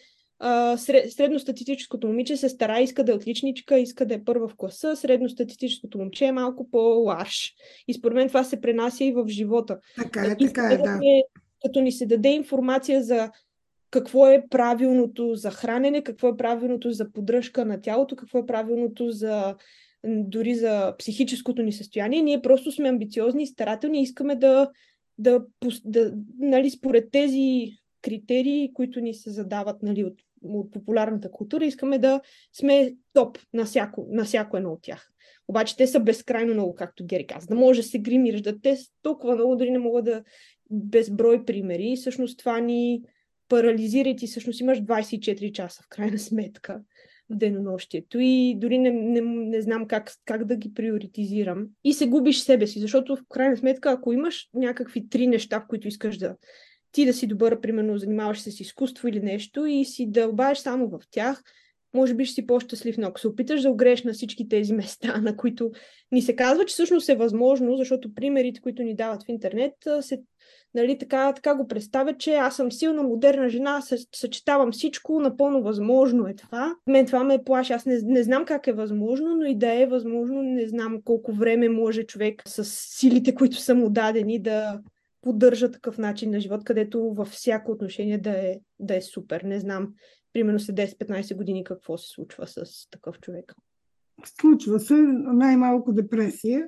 сред, 0.77 1.11
средностатистическото 1.11 2.07
момиче 2.07 2.37
се 2.37 2.49
стара, 2.49 2.79
иска 2.79 3.03
да 3.03 3.11
е 3.11 3.15
отличничка, 3.15 3.79
иска 3.79 4.05
да 4.05 4.13
е 4.13 4.23
първа 4.23 4.47
в 4.47 4.55
класа, 4.57 4.95
средностатистическото 4.95 5.97
момче 5.97 6.25
е 6.25 6.31
малко 6.31 6.69
по-ларш. 6.71 7.53
И 7.87 7.93
според 7.93 8.15
мен 8.15 8.27
това 8.27 8.43
се 8.43 8.61
пренася 8.61 9.03
и 9.03 9.11
в 9.11 9.25
живота. 9.27 9.79
Така 9.97 10.25
е, 10.25 10.37
така 10.37 10.69
е, 10.71 10.77
да. 10.77 10.99
Като 11.65 11.81
ни 11.81 11.91
се 11.91 12.05
даде 12.05 12.29
информация 12.29 13.03
за 13.03 13.31
какво 13.91 14.27
е 14.27 14.43
правилното 14.49 15.35
за 15.35 15.51
хранене, 15.51 16.03
какво 16.03 16.27
е 16.27 16.37
правилното 16.37 16.91
за 16.91 17.11
поддръжка 17.11 17.65
на 17.65 17.81
тялото, 17.81 18.15
какво 18.15 18.39
е 18.39 18.45
правилното 18.45 19.11
за 19.11 19.55
дори 20.03 20.55
за 20.55 20.95
психическото 20.99 21.61
ни 21.61 21.73
състояние. 21.73 22.21
Ние 22.21 22.41
просто 22.41 22.71
сме 22.71 22.89
амбициозни 22.89 23.43
и 23.43 23.47
старателни 23.47 23.99
и 23.99 24.03
искаме 24.03 24.35
да, 24.35 24.69
да, 25.17 25.45
да 25.85 26.13
нали, 26.39 26.69
според 26.69 27.11
тези 27.11 27.71
критерии, 28.01 28.73
които 28.73 28.99
ни 28.99 29.13
се 29.13 29.29
задават 29.29 29.83
нали, 29.83 30.03
от 30.03 30.13
от 30.43 30.71
популярната 30.71 31.31
култура, 31.31 31.65
искаме 31.65 31.97
да 31.97 32.21
сме 32.53 32.95
топ 33.13 33.37
на 33.53 33.65
всяко, 33.65 34.07
на 34.09 34.23
всяко 34.23 34.57
едно 34.57 34.71
от 34.71 34.81
тях. 34.81 35.11
Обаче 35.47 35.77
те 35.77 35.87
са 35.87 35.99
безкрайно 35.99 36.53
много, 36.53 36.75
както 36.75 37.05
Гери 37.05 37.27
каза. 37.27 37.47
Да 37.47 37.55
може 37.55 37.81
да 37.81 37.87
се 37.87 37.99
гримираш, 37.99 38.41
да 38.41 38.61
те 38.61 38.77
толкова 39.01 39.35
много, 39.35 39.55
дори 39.55 39.71
не 39.71 39.79
мога 39.79 40.01
да 40.01 40.23
безброй 40.71 41.45
примери. 41.45 41.91
И 41.91 41.95
всъщност 41.95 42.39
това 42.39 42.59
ни 42.59 43.01
парализира 43.49 44.09
и 44.09 44.15
ти 44.15 44.27
всъщност 44.27 44.59
имаш 44.59 44.81
24 44.81 45.51
часа 45.51 45.83
в 45.83 45.89
крайна 45.89 46.19
сметка 46.19 46.81
в 47.29 47.35
денонощието 47.35 48.19
и 48.19 48.55
дори 48.57 48.77
не, 48.77 48.91
не, 48.91 49.21
не 49.21 49.61
знам 49.61 49.87
как, 49.87 50.11
как 50.25 50.45
да 50.45 50.55
ги 50.55 50.73
приоритизирам. 50.73 51.67
И 51.83 51.93
се 51.93 52.07
губиш 52.07 52.41
себе 52.41 52.67
си, 52.67 52.79
защото 52.79 53.15
в 53.15 53.23
крайна 53.29 53.57
сметка, 53.57 53.91
ако 53.91 54.13
имаш 54.13 54.49
някакви 54.53 55.09
три 55.09 55.27
неща, 55.27 55.59
в 55.59 55.67
които 55.67 55.87
искаш 55.87 56.17
да 56.17 56.35
ти 56.91 57.05
да 57.05 57.13
си 57.13 57.27
добър, 57.27 57.61
примерно, 57.61 57.97
занимаваш 57.97 58.39
се 58.39 58.51
с 58.51 58.59
изкуство 58.59 59.07
или 59.07 59.19
нещо 59.19 59.65
и 59.65 59.85
си 59.85 60.11
дълбаеш 60.11 60.57
само 60.57 60.89
в 60.89 60.99
тях, 61.11 61.43
може 61.93 62.13
би 62.13 62.25
ще 62.25 62.33
си 62.33 62.47
по-щастлив, 62.47 62.97
но 62.97 63.07
ако 63.07 63.19
се 63.19 63.27
опиташ 63.27 63.61
да 63.61 63.69
огрееш 63.69 64.03
на 64.03 64.13
всички 64.13 64.49
тези 64.49 64.73
места, 64.73 65.17
на 65.21 65.37
които 65.37 65.71
ни 66.11 66.21
се 66.21 66.35
казва, 66.35 66.65
че 66.65 66.73
всъщност 66.73 67.09
е 67.09 67.15
възможно, 67.15 67.77
защото 67.77 68.13
примерите, 68.13 68.61
които 68.61 68.83
ни 68.83 68.95
дават 68.95 69.23
в 69.23 69.29
интернет, 69.29 69.73
се, 70.01 70.21
нали, 70.73 70.97
така, 70.97 71.33
така 71.33 71.55
го 71.55 71.67
представят, 71.67 72.19
че 72.19 72.33
аз 72.33 72.55
съм 72.55 72.71
силна, 72.71 73.03
модерна 73.03 73.49
жена, 73.49 73.81
съчетавам 74.15 74.71
всичко, 74.71 75.19
напълно 75.19 75.63
възможно 75.63 76.27
е 76.27 76.35
това. 76.35 76.75
Мен 76.87 77.05
това 77.05 77.23
ме 77.23 77.43
плаши. 77.43 77.73
Аз 77.73 77.85
не, 77.85 77.99
не 78.03 78.23
знам 78.23 78.45
как 78.45 78.67
е 78.67 78.73
възможно, 78.73 79.35
но 79.35 79.45
и 79.45 79.55
да 79.55 79.73
е 79.73 79.85
възможно, 79.85 80.41
не 80.41 80.67
знам 80.67 81.01
колко 81.03 81.33
време 81.33 81.69
може 81.69 82.03
човек 82.03 82.41
с 82.45 82.65
силите, 82.65 83.35
които 83.35 83.57
са 83.57 83.75
му 83.75 83.89
дадени 83.89 84.41
да 84.41 84.79
поддържа 85.21 85.71
такъв 85.71 85.97
начин 85.97 86.31
на 86.31 86.39
живот, 86.39 86.63
където 86.63 87.13
във 87.13 87.27
всяко 87.27 87.71
отношение 87.71 88.17
да 88.17 88.31
е, 88.31 88.55
да 88.79 88.95
е 88.95 89.01
супер. 89.01 89.41
Не 89.41 89.59
знам, 89.59 89.93
примерно 90.33 90.59
след 90.59 90.75
10-15 90.75 91.35
години 91.35 91.63
какво 91.63 91.97
се 91.97 92.09
случва 92.09 92.47
с 92.47 92.89
такъв 92.91 93.19
човек. 93.19 93.53
Случва 94.41 94.79
се 94.79 94.93
най-малко 95.33 95.93
депресия 95.93 96.67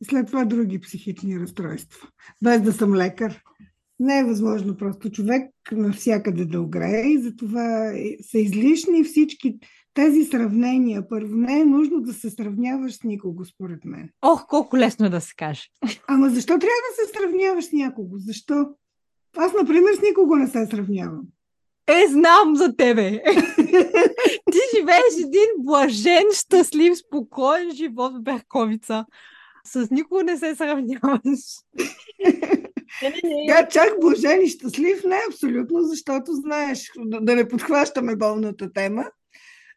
и 0.00 0.04
след 0.04 0.26
това 0.26 0.44
други 0.44 0.80
психични 0.80 1.40
разстройства. 1.40 2.08
Без 2.42 2.62
да 2.62 2.72
съм 2.72 2.94
лекар. 2.94 3.42
Не 3.98 4.18
е 4.18 4.24
възможно 4.24 4.76
просто 4.76 5.10
човек 5.10 5.50
навсякъде 5.72 6.44
да 6.44 6.60
огрее 6.60 7.06
и 7.06 7.18
затова 7.18 7.92
са 8.30 8.38
излишни 8.38 9.04
всички 9.04 9.58
тези 10.00 10.24
сравнения. 10.24 11.08
Първо, 11.08 11.36
не 11.36 11.60
е 11.60 11.64
нужно 11.64 12.00
да 12.00 12.12
се 12.12 12.30
сравняваш 12.30 12.92
с 12.92 13.02
никого, 13.04 13.44
според 13.44 13.84
мен. 13.84 14.10
Ох, 14.22 14.46
колко 14.46 14.78
лесно 14.78 15.06
е 15.06 15.10
да 15.10 15.20
се 15.20 15.34
каже. 15.36 15.62
Ама 16.08 16.30
защо 16.30 16.48
трябва 16.48 16.66
да 16.66 16.94
се 16.94 17.12
сравняваш 17.12 17.64
с 17.64 17.72
някого? 17.72 18.18
Защо? 18.18 18.66
Аз, 19.36 19.52
например, 19.52 19.94
с 19.94 20.02
никого 20.02 20.36
не 20.36 20.46
се 20.46 20.66
сравнявам. 20.66 21.22
Е, 21.86 22.06
знам 22.08 22.56
за 22.56 22.76
тебе. 22.76 23.10
Ти 24.52 24.58
живееш 24.76 25.14
един 25.18 25.48
блажен, 25.58 26.24
щастлив, 26.32 26.98
спокоен 26.98 27.70
живот 27.70 28.12
в 28.16 28.22
Берковица. 28.22 29.04
С 29.64 29.88
никого 29.90 30.22
не 30.22 30.36
се 30.36 30.54
сравняваш. 30.54 31.40
Тя 33.46 33.68
чак 33.68 34.00
блажен 34.00 34.42
и 34.42 34.48
щастлив 34.48 35.04
не 35.04 35.16
е 35.16 35.26
абсолютно, 35.28 35.82
защото 35.82 36.32
знаеш, 36.32 36.90
да 36.98 37.36
не 37.36 37.48
подхващаме 37.48 38.16
болната 38.16 38.72
тема, 38.72 39.04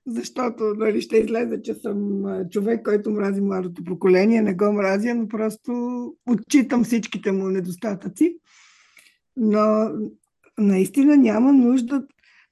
защото 0.07 0.63
нали, 0.63 1.01
ще 1.01 1.17
излезе, 1.17 1.61
че 1.61 1.73
съм 1.73 2.23
човек, 2.49 2.85
който 2.85 3.11
мрази 3.11 3.41
младото 3.41 3.83
поколение, 3.83 4.41
не 4.41 4.53
го 4.53 4.71
мразя, 4.73 5.15
но 5.15 5.27
просто 5.27 5.71
отчитам 6.25 6.83
всичките 6.83 7.31
му 7.31 7.47
недостатъци. 7.47 8.37
Но 9.37 9.89
наистина 10.57 11.17
няма 11.17 11.53
нужда 11.53 12.03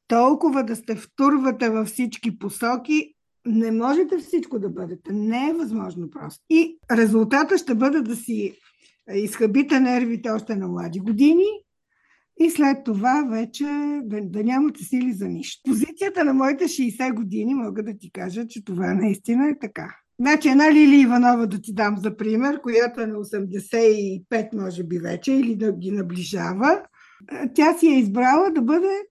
толкова 0.07 0.63
да 0.63 0.75
сте 0.75 0.95
втурвате 0.95 1.69
във 1.69 1.87
всички 1.87 2.39
посоки. 2.39 3.13
Не 3.45 3.71
можете 3.71 4.17
всичко 4.17 4.59
да 4.59 4.69
бъдете. 4.69 5.13
Не 5.13 5.49
е 5.49 5.53
възможно 5.53 6.09
просто. 6.09 6.43
И 6.49 6.77
резултата 6.91 7.57
ще 7.57 7.75
бъде 7.75 8.01
да 8.01 8.15
си 8.15 8.53
изхъбите 9.13 9.79
нервите 9.79 10.29
още 10.29 10.55
на 10.55 10.67
млади 10.67 10.99
години 10.99 11.45
и 12.39 12.49
след 12.49 12.83
това 12.83 13.27
вече 13.29 13.63
да, 14.03 14.21
да 14.21 14.43
нямате 14.43 14.83
сили 14.83 15.13
за 15.13 15.27
нищо. 15.27 15.61
Позицията 15.65 16.23
на 16.23 16.33
моите 16.33 16.63
60 16.63 17.13
години 17.13 17.55
мога 17.55 17.83
да 17.83 17.97
ти 17.97 18.11
кажа, 18.11 18.47
че 18.47 18.65
това 18.65 18.93
наистина 18.93 19.49
е 19.49 19.59
така. 19.59 19.95
Значи 20.19 20.49
една 20.49 20.73
Лили 20.73 21.01
Иванова 21.01 21.45
да 21.45 21.61
ти 21.61 21.73
дам 21.73 21.97
за 21.97 22.17
пример, 22.17 22.61
която 22.61 23.01
е 23.01 23.07
на 23.07 23.15
85 23.15 24.61
може 24.61 24.83
би 24.83 24.99
вече 24.99 25.33
или 25.33 25.55
да 25.55 25.71
ги 25.71 25.91
наближава. 25.91 26.81
Тя 27.55 27.77
си 27.77 27.87
е 27.87 27.99
избрала 27.99 28.51
да 28.51 28.61
бъде 28.61 29.01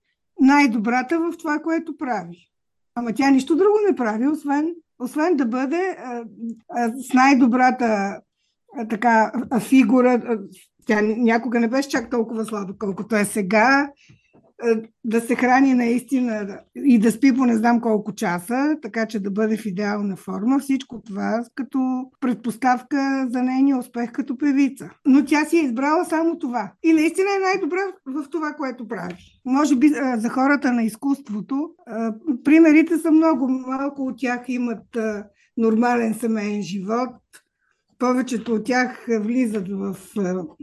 най-добрата 0.40 1.18
в 1.18 1.38
това, 1.38 1.58
което 1.58 1.96
прави. 1.96 2.50
Ама 2.94 3.12
тя 3.12 3.30
нищо 3.30 3.56
друго 3.56 3.78
не 3.88 3.96
прави, 3.96 4.28
освен, 4.28 4.74
освен 4.98 5.36
да 5.36 5.46
бъде 5.46 5.96
а, 5.98 6.24
а, 6.68 6.88
с 6.88 7.12
най-добрата 7.14 8.20
а, 8.76 8.88
така 8.88 9.32
фигура, 9.60 10.38
тя 10.90 11.00
някога 11.02 11.60
не 11.60 11.68
беше 11.68 11.88
чак 11.88 12.10
толкова 12.10 12.44
слаба, 12.44 12.72
колкото 12.78 13.16
е 13.16 13.24
сега. 13.24 13.90
Да 15.04 15.20
се 15.20 15.34
храни 15.34 15.74
наистина 15.74 16.58
и 16.76 16.98
да 16.98 17.12
спи 17.12 17.34
по 17.36 17.44
не 17.44 17.56
знам 17.56 17.80
колко 17.80 18.14
часа, 18.14 18.76
така 18.82 19.06
че 19.06 19.20
да 19.20 19.30
бъде 19.30 19.56
в 19.56 19.66
идеална 19.66 20.16
форма. 20.16 20.58
Всичко 20.58 21.02
това 21.06 21.44
като 21.54 21.78
предпоставка 22.20 23.28
за 23.30 23.42
нейния 23.42 23.78
успех 23.78 24.12
като 24.12 24.38
певица. 24.38 24.90
Но 25.06 25.24
тя 25.24 25.44
си 25.44 25.58
е 25.58 25.62
избрала 25.62 26.04
само 26.04 26.38
това. 26.38 26.72
И 26.82 26.92
наистина 26.92 27.28
е 27.36 27.44
най-добра 27.44 27.82
в 28.06 28.30
това, 28.30 28.52
което 28.52 28.88
прави. 28.88 29.16
Може 29.44 29.76
би 29.76 29.88
за 30.16 30.28
хората 30.28 30.72
на 30.72 30.82
изкуството, 30.82 31.70
примерите 32.44 32.98
са 32.98 33.10
много. 33.10 33.48
Малко 33.48 34.02
от 34.02 34.14
тях 34.18 34.40
имат 34.48 34.98
нормален 35.56 36.14
семейен 36.14 36.62
живот, 36.62 37.16
повечето 38.00 38.54
от 38.54 38.64
тях 38.64 39.06
влизат 39.20 39.68
в 39.68 39.96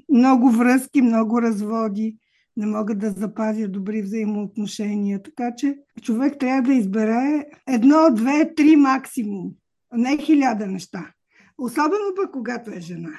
много 0.10 0.52
връзки, 0.52 1.02
много 1.02 1.42
разводи, 1.42 2.18
не 2.58 2.66
могат 2.66 3.00
да 3.00 3.12
запазят 3.12 3.72
добри 3.72 4.02
взаимоотношения. 4.02 5.24
Така 5.24 5.56
че 5.58 5.78
човек 6.02 6.40
трябва 6.40 6.62
да 6.62 6.74
избере 6.74 7.46
едно, 7.68 8.10
две, 8.14 8.54
три 8.56 8.76
максимум, 8.76 9.52
не 9.94 10.18
хиляда 10.18 10.68
неща. 10.68 11.12
Особено 11.58 12.16
пък 12.16 12.32
когато 12.32 12.72
е 12.72 12.80
жена. 12.80 13.14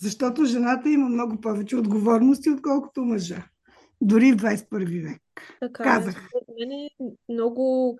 Защото 0.00 0.44
жената 0.44 0.90
има 0.90 1.08
много 1.08 1.40
повече 1.40 1.76
отговорности, 1.76 2.50
отколкото 2.50 3.04
мъжа. 3.04 3.44
Дори 4.00 4.32
в 4.32 4.36
21 4.36 5.02
век. 5.02 5.22
Така, 5.60 5.82
е. 5.82 5.86
Казах. 5.86 6.28
мен 6.60 6.70
е 6.70 6.88
много 7.32 7.98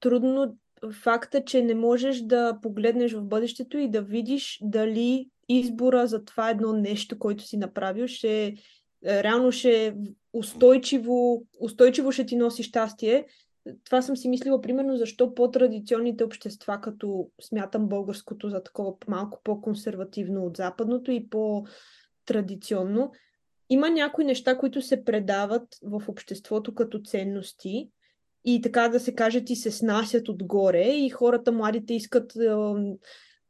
трудно 0.00 0.56
факта, 0.90 1.44
че 1.44 1.62
не 1.62 1.74
можеш 1.74 2.20
да 2.20 2.58
погледнеш 2.62 3.12
в 3.12 3.24
бъдещето 3.24 3.78
и 3.78 3.90
да 3.90 4.02
видиш 4.02 4.58
дали 4.62 5.28
избора 5.48 6.06
за 6.06 6.24
това 6.24 6.50
едно 6.50 6.72
нещо, 6.72 7.18
което 7.18 7.44
си 7.44 7.56
направил, 7.56 8.06
ще 8.06 8.46
е, 8.46 9.22
реално 9.22 9.52
ще 9.52 9.96
устойчиво, 10.32 11.46
устойчиво 11.60 12.12
ще 12.12 12.26
ти 12.26 12.36
носи 12.36 12.62
щастие. 12.62 13.26
Това 13.84 14.02
съм 14.02 14.16
си 14.16 14.28
мислила, 14.28 14.60
примерно, 14.60 14.96
защо 14.96 15.34
по-традиционните 15.34 16.24
общества, 16.24 16.80
като 16.82 17.28
смятам 17.42 17.88
българското 17.88 18.48
за 18.48 18.62
такова 18.62 18.94
малко 19.08 19.40
по-консервативно 19.44 20.44
от 20.44 20.56
западното 20.56 21.10
и 21.10 21.28
по-традиционно, 21.28 23.12
има 23.70 23.90
някои 23.90 24.24
неща, 24.24 24.58
които 24.58 24.82
се 24.82 25.04
предават 25.04 25.68
в 25.82 26.02
обществото 26.08 26.74
като 26.74 27.00
ценности, 27.02 27.90
и 28.44 28.60
така 28.60 28.88
да 28.88 29.00
се 29.00 29.14
каже 29.14 29.44
ти 29.44 29.56
се 29.56 29.70
снасят 29.70 30.28
отгоре 30.28 30.84
и 30.84 31.10
хората, 31.10 31.52
младите 31.52 31.94
искат 31.94 32.32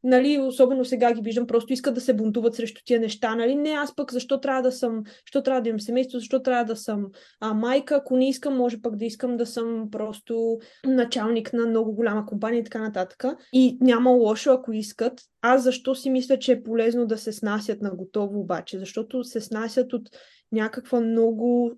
нали, 0.05 0.39
особено 0.39 0.85
сега 0.85 1.13
ги 1.13 1.21
виждам, 1.23 1.47
просто 1.47 1.73
искат 1.73 1.95
да 1.95 2.01
се 2.01 2.15
бунтуват 2.15 2.55
срещу 2.55 2.81
тия 2.85 3.01
неща, 3.01 3.35
нали, 3.35 3.55
не 3.55 3.71
аз 3.71 3.95
пък 3.95 4.13
защо 4.13 4.41
трябва 4.41 4.63
да 4.63 4.73
съм, 4.73 5.03
защо 5.27 5.43
трябва 5.43 5.63
да 5.63 5.69
имам 5.69 5.81
семейство, 5.81 6.19
защо 6.19 6.43
трябва 6.43 6.65
да 6.65 6.77
съм 6.77 7.07
а, 7.41 7.55
майка, 7.55 7.95
ако 7.95 8.17
не 8.17 8.29
искам, 8.29 8.57
може 8.57 8.83
пък 8.83 8.97
да 8.97 9.05
искам 9.05 9.37
да 9.37 9.47
съм 9.47 9.89
просто 9.91 10.59
началник 10.87 11.53
на 11.53 11.67
много 11.67 11.93
голяма 11.93 12.27
компания 12.27 12.61
и 12.61 12.65
така 12.65 12.81
нататък. 12.81 13.25
И 13.53 13.79
няма 13.81 14.11
лошо, 14.11 14.51
ако 14.51 14.73
искат. 14.73 15.21
Аз 15.43 15.63
защо 15.63 15.95
си 15.95 16.11
мисля, 16.11 16.39
че 16.39 16.53
е 16.53 16.63
полезно 16.63 17.07
да 17.07 17.19
се 17.19 17.33
снасят 17.33 17.83
на 17.83 17.95
готово 17.95 18.41
обаче? 18.41 18.79
Защото 18.79 19.25
се 19.25 19.41
снасят 19.41 19.93
от 19.93 20.09
някаква 20.53 21.01
много 21.01 21.73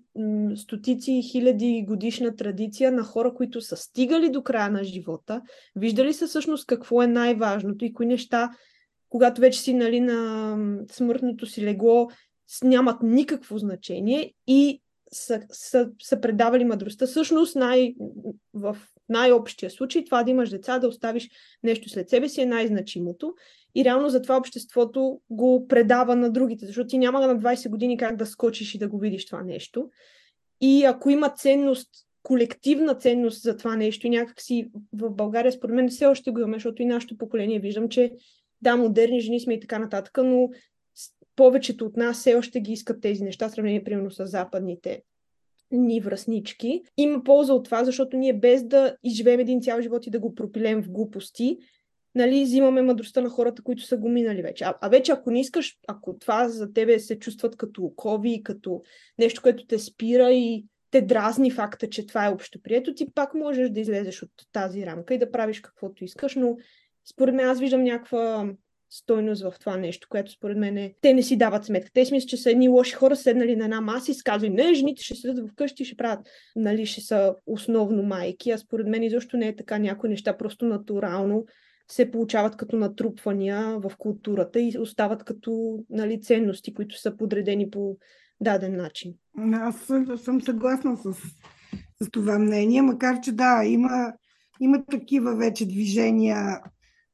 стотици 0.55 1.11
и 1.11 1.23
хиляди 1.23 1.85
годишна 1.87 2.35
традиция 2.35 2.91
на 2.91 3.03
хора, 3.03 3.33
които 3.33 3.61
са 3.61 3.75
стигали 3.75 4.29
до 4.29 4.43
края 4.43 4.69
на 4.69 4.83
живота, 4.83 5.41
виждали 5.75 6.13
са 6.13 6.27
всъщност 6.27 6.67
какво 6.67 7.01
е 7.01 7.07
най-важното 7.07 7.85
и 7.85 7.93
кои 7.93 8.05
неща, 8.05 8.49
когато 9.09 9.41
вече 9.41 9.59
си 9.59 9.73
нали, 9.73 9.99
на 9.99 10.57
смъртното 10.91 11.45
си 11.45 11.63
легло, 11.63 12.09
нямат 12.63 13.03
никакво 13.03 13.57
значение 13.57 14.33
и 14.47 14.81
са, 15.11 15.41
са, 15.49 15.89
са 16.01 16.21
предавали 16.21 16.65
мъдростта. 16.65 17.07
Всъщност 17.07 17.55
най, 17.55 17.95
в 18.53 18.77
най-общия 19.09 19.71
случай 19.71 20.05
това 20.05 20.23
да 20.23 20.31
имаш 20.31 20.49
деца, 20.49 20.79
да 20.79 20.87
оставиш 20.87 21.29
нещо 21.63 21.89
след 21.89 22.09
себе 22.09 22.29
си 22.29 22.41
е 22.41 22.45
най-значимото. 22.45 23.33
И 23.75 23.85
реално 23.85 24.09
затова 24.09 24.37
обществото 24.37 25.19
го 25.29 25.67
предава 25.67 26.15
на 26.15 26.29
другите, 26.29 26.65
защото 26.65 26.87
ти 26.87 26.97
няма 26.97 27.27
на 27.27 27.39
20 27.39 27.69
години 27.69 27.97
как 27.97 28.15
да 28.15 28.25
скочиш 28.25 28.75
и 28.75 28.77
да 28.77 28.87
го 28.87 28.99
видиш 28.99 29.25
това 29.25 29.43
нещо. 29.43 29.89
И 30.61 30.83
ако 30.83 31.09
има 31.09 31.29
ценност, 31.29 31.89
колективна 32.23 32.95
ценност 32.95 33.41
за 33.41 33.57
това 33.57 33.75
нещо 33.75 34.07
и 34.07 34.09
някакси 34.09 34.69
в 34.93 35.09
България, 35.09 35.51
според 35.51 35.75
мен 35.75 35.89
все 35.89 36.05
още 36.05 36.31
го 36.31 36.39
имаме, 36.39 36.55
защото 36.55 36.81
и 36.81 36.85
нашето 36.85 37.17
поколение 37.17 37.59
виждам, 37.59 37.89
че 37.89 38.11
да, 38.61 38.75
модерни 38.75 39.19
жени 39.19 39.39
сме 39.39 39.53
и 39.53 39.59
така 39.59 39.79
нататък, 39.79 40.17
но 40.23 40.49
повечето 41.35 41.85
от 41.85 41.97
нас 41.97 42.19
все 42.19 42.35
още 42.35 42.59
ги 42.59 42.71
искат 42.71 43.01
тези 43.01 43.23
неща, 43.23 43.49
сравнение 43.49 43.83
примерно 43.83 44.11
с 44.11 44.25
западните 44.25 45.01
ни 45.71 45.99
връзнички. 45.99 46.81
Има 46.97 47.23
полза 47.23 47.53
от 47.53 47.65
това, 47.65 47.83
защото 47.83 48.17
ние 48.17 48.33
без 48.33 48.63
да 48.63 48.95
изживеем 49.03 49.39
един 49.39 49.61
цял 49.61 49.81
живот 49.81 50.07
и 50.07 50.09
да 50.09 50.19
го 50.19 50.35
пропилем 50.35 50.83
в 50.83 50.91
глупости, 50.91 51.57
нали, 52.15 52.43
взимаме 52.43 52.81
мъдростта 52.81 53.21
на 53.21 53.29
хората, 53.29 53.63
които 53.63 53.83
са 53.83 53.97
го 53.97 54.09
минали 54.09 54.41
вече. 54.41 54.63
А, 54.63 54.73
а 54.81 54.89
вече 54.89 55.11
ако 55.11 55.31
не 55.31 55.39
искаш, 55.39 55.77
ако 55.87 56.17
това 56.19 56.49
за 56.49 56.73
тебе 56.73 56.99
се 56.99 57.19
чувстват 57.19 57.55
като 57.55 57.83
окови, 57.83 58.43
като 58.43 58.81
нещо, 59.19 59.41
което 59.41 59.65
те 59.65 59.79
спира 59.79 60.31
и 60.31 60.65
те 60.91 61.01
дразни 61.01 61.51
факта, 61.51 61.89
че 61.89 62.07
това 62.07 62.25
е 62.25 62.29
общоприето, 62.29 62.93
ти 62.93 63.11
пак 63.15 63.33
можеш 63.33 63.69
да 63.69 63.79
излезеш 63.79 64.23
от 64.23 64.31
тази 64.51 64.85
рамка 64.85 65.13
и 65.13 65.19
да 65.19 65.31
правиш 65.31 65.59
каквото 65.59 66.03
искаш, 66.03 66.35
но 66.35 66.57
според 67.11 67.35
мен 67.35 67.45
аз 67.45 67.59
виждам 67.59 67.83
някаква 67.83 68.53
стойност 68.89 69.43
в 69.43 69.53
това 69.59 69.77
нещо, 69.77 70.07
което 70.09 70.31
според 70.31 70.57
мен 70.57 70.77
е... 70.77 70.93
те 71.01 71.13
не 71.13 71.23
си 71.23 71.37
дават 71.37 71.65
сметка. 71.65 71.91
Те 71.93 72.05
си 72.05 72.13
мислят, 72.13 72.29
че 72.29 72.37
са 72.37 72.51
едни 72.51 72.67
лоши 72.67 72.93
хора, 72.93 73.15
седнали 73.15 73.55
на 73.55 73.63
една 73.63 73.81
маса 73.81 74.11
и 74.11 74.13
сказват, 74.13 74.53
не, 74.53 74.73
жените 74.73 75.03
ще 75.03 75.15
седят 75.15 75.49
вкъщи 75.49 75.83
и 75.83 75.85
ще 75.85 75.97
правят, 75.97 76.27
нали, 76.55 76.85
ще 76.85 77.01
са 77.01 77.35
основно 77.45 78.03
майки. 78.03 78.51
А 78.51 78.57
според 78.57 78.87
мен 78.87 79.03
изобщо 79.03 79.37
не 79.37 79.47
е 79.47 79.55
така 79.55 79.77
някои 79.77 80.09
неща, 80.09 80.37
просто 80.37 80.65
натурално 80.65 81.45
се 81.91 82.11
получават 82.11 82.57
като 82.57 82.75
натрупвания 82.75 83.79
в 83.79 83.91
културата 83.97 84.59
и 84.59 84.77
остават 84.79 85.23
като 85.23 85.79
нали, 85.89 86.21
ценности, 86.21 86.73
които 86.73 86.99
са 86.99 87.17
подредени 87.17 87.69
по 87.69 87.97
даден 88.41 88.75
начин. 88.75 89.13
Аз 89.53 89.91
съм 90.17 90.41
съгласна 90.41 90.97
с, 90.97 91.13
с 92.01 92.09
това 92.11 92.39
мнение, 92.39 92.81
макар 92.81 93.21
че 93.21 93.31
да, 93.31 93.63
има, 93.65 94.13
има 94.61 94.85
такива 94.85 95.35
вече 95.35 95.67
движения 95.67 96.61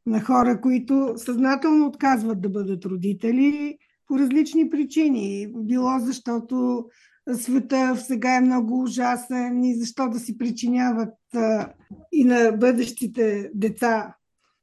на 0.05 0.21
хора, 0.21 0.61
които 0.61 1.13
съзнателно 1.15 1.87
отказват 1.87 2.41
да 2.41 2.49
бъдат 2.49 2.85
родители 2.85 3.77
по 4.07 4.19
различни 4.19 4.69
причини. 4.69 5.47
Било 5.55 5.99
защото 5.99 6.85
света 7.33 7.95
сега 7.97 8.35
е 8.35 8.41
много 8.41 8.81
ужасен 8.81 9.63
и 9.63 9.79
защо 9.79 10.09
да 10.09 10.19
си 10.19 10.37
причиняват 10.37 11.13
а, 11.35 11.73
и 12.11 12.23
на 12.23 12.51
бъдещите 12.51 13.51
деца 13.53 14.15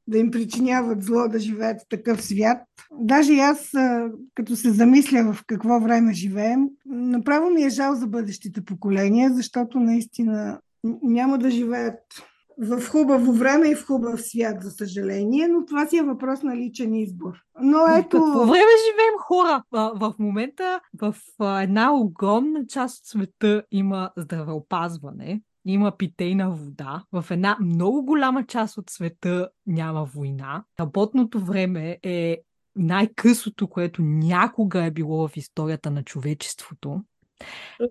да 0.09 0.17
им 0.17 0.31
причиняват 0.31 1.03
зло 1.03 1.27
да 1.27 1.39
живеят 1.39 1.81
в 1.81 1.89
такъв 1.89 2.23
свят. 2.23 2.57
Даже 2.91 3.33
и 3.33 3.39
аз, 3.39 3.71
като 4.35 4.55
се 4.55 4.71
замисля 4.71 5.33
в 5.33 5.43
какво 5.47 5.79
време 5.79 6.13
живеем, 6.13 6.67
направо 6.85 7.49
ми 7.49 7.63
е 7.63 7.69
жал 7.69 7.95
за 7.95 8.07
бъдещите 8.07 8.65
поколения, 8.65 9.33
защото 9.33 9.79
наистина 9.79 10.59
няма 11.03 11.37
да 11.37 11.51
живеят 11.51 11.99
в 12.61 12.81
хубаво 12.91 13.33
време 13.33 13.67
и 13.69 13.75
в 13.75 13.85
хубав 13.85 14.21
свят, 14.21 14.63
за 14.63 14.71
съжаление, 14.71 15.47
но 15.47 15.65
това 15.65 15.87
си 15.87 15.97
е 15.97 16.03
въпрос 16.03 16.43
на 16.43 16.57
личен 16.57 16.95
избор. 16.95 17.33
Но 17.61 17.77
ето... 17.97 18.17
В 18.17 18.25
какво 18.25 18.39
време 18.39 18.71
живеем 18.89 19.17
хора? 19.19 19.63
В 19.71 20.13
момента 20.19 20.79
в 21.01 21.15
една 21.61 21.93
огромна 21.93 22.65
част 22.67 22.99
от 22.99 23.05
света 23.05 23.63
има 23.71 24.09
здравеопазване, 24.17 25.41
има 25.65 25.97
питейна 25.97 26.51
вода. 26.51 27.03
В 27.11 27.25
една 27.31 27.57
много 27.61 28.05
голяма 28.05 28.45
част 28.45 28.77
от 28.77 28.89
света 28.89 29.49
няма 29.67 30.05
война. 30.05 30.63
Работното 30.79 31.39
време 31.39 31.99
е 32.03 32.37
най-късото, 32.75 33.67
което 33.67 34.01
някога 34.01 34.83
е 34.83 34.91
било 34.91 35.27
в 35.27 35.37
историята 35.37 35.91
на 35.91 36.03
човечеството. 36.03 37.03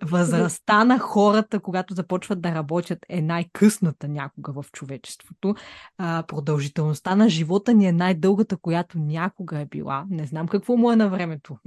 Възрастта 0.02 0.84
на 0.84 0.98
хората, 0.98 1.60
когато 1.60 1.94
започват 1.94 2.40
да 2.40 2.54
работят, 2.54 2.98
е 3.08 3.22
най-късната 3.22 4.08
някога 4.08 4.52
в 4.52 4.64
човечеството. 4.72 5.54
А, 5.98 6.24
продължителността 6.28 7.16
на 7.16 7.28
живота 7.28 7.74
ни 7.74 7.86
е 7.86 7.92
най-дългата, 7.92 8.56
която 8.56 8.98
някога 8.98 9.60
е 9.60 9.66
била. 9.66 10.06
Не 10.10 10.26
знам 10.26 10.48
какво 10.48 10.76
му 10.76 10.92
е 10.92 10.96
на 10.96 11.08
времето. 11.08 11.58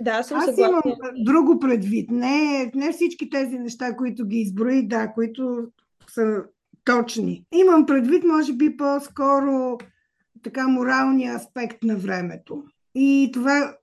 Да, 0.00 0.22
съм 0.22 0.38
Аз 0.38 0.44
съгласна. 0.44 0.66
имам 0.68 1.24
друго 1.24 1.58
предвид. 1.58 2.10
Не, 2.10 2.70
не 2.74 2.92
всички 2.92 3.30
тези 3.30 3.58
неща, 3.58 3.96
които 3.96 4.26
ги 4.26 4.36
изброи, 4.36 4.88
да, 4.88 5.12
които 5.12 5.66
са 6.10 6.44
точни. 6.84 7.44
Имам 7.54 7.86
предвид, 7.86 8.24
може 8.24 8.52
би, 8.52 8.76
по-скоро 8.76 9.78
така 10.42 10.68
моралния 10.68 11.34
аспект 11.34 11.82
на 11.82 11.96
времето. 11.96 12.64
И 12.94 13.30
това 13.32 13.76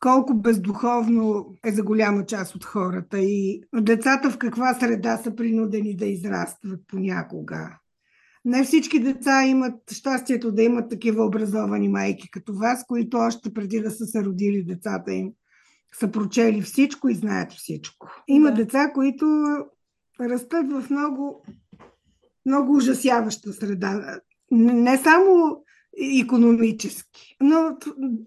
колко 0.00 0.34
бездуховно 0.34 1.54
е 1.64 1.72
за 1.72 1.82
голяма 1.82 2.26
част 2.26 2.54
от 2.54 2.64
хората 2.64 3.18
и 3.18 3.62
децата 3.74 4.30
в 4.30 4.38
каква 4.38 4.74
среда 4.74 5.16
са 5.16 5.36
принудени 5.36 5.96
да 5.96 6.06
израстват 6.06 6.80
понякога. 6.88 7.78
Не 8.44 8.64
всички 8.64 9.00
деца 9.00 9.44
имат 9.44 9.92
щастието 9.92 10.52
да 10.52 10.62
имат 10.62 10.90
такива 10.90 11.24
образовани 11.24 11.88
майки 11.88 12.30
като 12.30 12.54
вас, 12.54 12.84
които 12.86 13.16
още 13.16 13.54
преди 13.54 13.80
да 13.80 13.90
са 13.90 14.06
се 14.06 14.24
родили 14.24 14.62
децата 14.62 15.12
им 15.12 15.32
са 15.94 16.10
прочели 16.10 16.62
всичко 16.62 17.08
и 17.08 17.14
знаят 17.14 17.52
всичко. 17.52 18.08
Има 18.28 18.50
да. 18.50 18.54
деца, 18.54 18.90
които 18.94 19.26
растат 20.20 20.72
в 20.72 20.90
много, 20.90 21.44
много 22.46 22.76
ужасяваща 22.76 23.52
среда. 23.52 24.20
Не 24.50 24.98
само 24.98 25.62
економически. 26.22 27.36
Но 27.40 27.76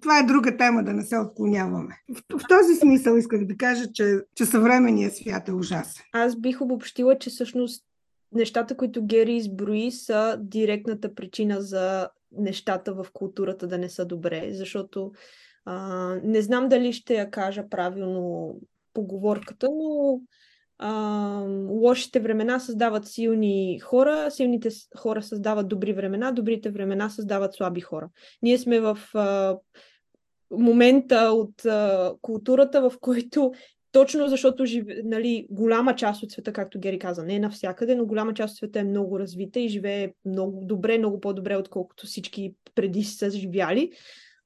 това 0.02 0.20
е 0.20 0.24
друга 0.24 0.58
тема, 0.58 0.84
да 0.84 0.94
не 0.94 1.04
се 1.04 1.18
отклоняваме. 1.18 1.98
В, 2.10 2.40
в 2.40 2.44
този 2.50 2.76
смисъл 2.76 3.16
исках 3.16 3.46
да 3.46 3.58
кажа, 3.58 3.92
че, 3.94 4.20
че 4.36 4.46
съвременният 4.46 5.16
свят 5.16 5.48
е 5.48 5.54
ужасен. 5.54 6.04
Аз 6.14 6.36
бих 6.36 6.62
обобщила, 6.62 7.20
че 7.20 7.30
всъщност 7.30 7.86
нещата, 8.32 8.78
които 8.78 9.06
Гери 9.06 9.36
изброи, 9.36 9.92
са 9.92 10.38
директната 10.42 11.16
причина 11.16 11.62
за 11.62 12.10
нещата 12.32 12.94
в 12.94 13.06
културата 13.14 13.68
да 13.68 13.78
не 13.78 13.90
са 13.90 14.06
добре, 14.06 14.50
защото 14.52 15.12
а, 15.66 16.16
не 16.24 16.42
знам 16.42 16.70
дали 16.70 16.94
ще 16.94 17.16
я 17.16 17.32
кажа 17.32 17.70
правилно 17.70 18.56
поговорката, 18.94 19.70
но 19.72 20.22
а, 20.78 20.92
лошите 21.70 22.20
времена 22.20 22.60
създават 22.60 23.08
силни 23.08 23.80
хора, 23.80 24.32
силните 24.32 24.70
хора 24.98 25.24
създават 25.24 25.68
добри 25.68 25.94
времена, 25.94 26.32
добрите 26.32 26.72
времена 26.72 27.10
създават 27.10 27.54
слаби 27.54 27.82
хора. 27.82 28.10
Ние 28.42 28.58
сме 28.58 28.80
в 28.80 29.00
а, 29.14 29.58
момента 30.52 31.16
от 31.16 31.66
а, 31.66 32.14
културата, 32.22 32.90
в 32.90 33.00
който 33.02 33.52
точно 33.92 34.28
защото 34.28 34.66
живе, 34.66 35.02
нали, 35.04 35.48
голяма 35.50 35.96
част 35.96 36.24
от 36.24 36.32
света, 36.32 36.54
както 36.54 36.80
Гери 36.80 37.00
каза, 37.00 37.24
не 37.24 37.36
е 37.36 37.40
навсякъде, 37.40 37.96
но 37.96 38.06
голяма 38.06 38.34
част 38.34 38.52
от 38.52 38.58
света 38.58 38.80
е 38.80 38.84
много 38.84 39.20
развита 39.20 39.60
и 39.60 39.70
живее 39.70 40.14
много 40.26 40.66
добре, 40.66 40.98
много 40.98 41.20
по-добре, 41.20 41.56
отколкото 41.56 42.06
всички 42.06 42.56
преди 42.76 43.04
са 43.04 43.32
живяли. 43.32 43.92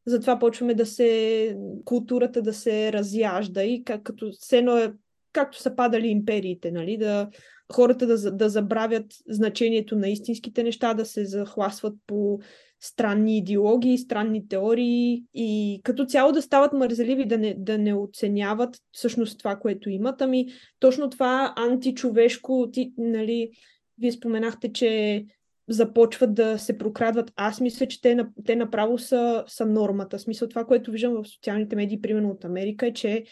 Затова 0.05 0.39
почваме 0.39 0.73
да 0.73 0.85
се, 0.85 1.57
културата 1.85 2.41
да 2.41 2.53
се 2.53 2.93
разяжда 2.93 3.63
и 3.63 3.83
как, 3.83 4.03
като 4.03 4.31
все 4.39 4.57
едно 4.57 4.77
е 4.77 4.93
както 5.33 5.61
са 5.61 5.75
падали 5.75 6.07
империите, 6.07 6.71
нали, 6.71 6.97
да 6.97 7.29
хората 7.73 8.07
да, 8.07 8.31
да 8.31 8.49
забравят 8.49 9.05
значението 9.29 9.95
на 9.95 10.09
истинските 10.09 10.63
неща, 10.63 10.93
да 10.93 11.05
се 11.05 11.25
захласват 11.25 11.93
по 12.07 12.39
странни 12.79 13.37
идеологии, 13.37 13.97
странни 13.97 14.47
теории 14.47 15.23
и 15.33 15.81
като 15.83 16.05
цяло 16.05 16.31
да 16.31 16.41
стават 16.41 16.73
мързеливи, 16.73 17.25
да 17.25 17.37
не, 17.37 17.55
да 17.57 17.77
не 17.77 17.93
оценяват 17.93 18.77
всъщност 18.91 19.39
това, 19.39 19.55
което 19.55 19.89
имат. 19.89 20.21
Ами 20.21 20.47
точно 20.79 21.09
това 21.09 21.53
античовешко, 21.57 22.69
ти, 22.71 22.93
нали, 22.97 23.51
вие 23.97 24.11
споменахте, 24.11 24.73
че 24.73 25.23
започват 25.67 26.33
да 26.33 26.57
се 26.57 26.77
прокрадват. 26.77 27.31
Аз 27.35 27.61
мисля, 27.61 27.87
че 27.87 28.01
те, 28.01 28.17
те 28.45 28.55
направо 28.55 28.97
са, 28.97 29.43
са 29.47 29.65
нормата. 29.65 30.19
Смисъл 30.19 30.49
това, 30.49 30.65
което 30.65 30.91
виждам 30.91 31.13
в 31.13 31.27
социалните 31.27 31.75
медии, 31.75 32.01
примерно 32.01 32.29
от 32.29 32.45
Америка, 32.45 32.87
е, 32.87 32.93
че 32.93 33.23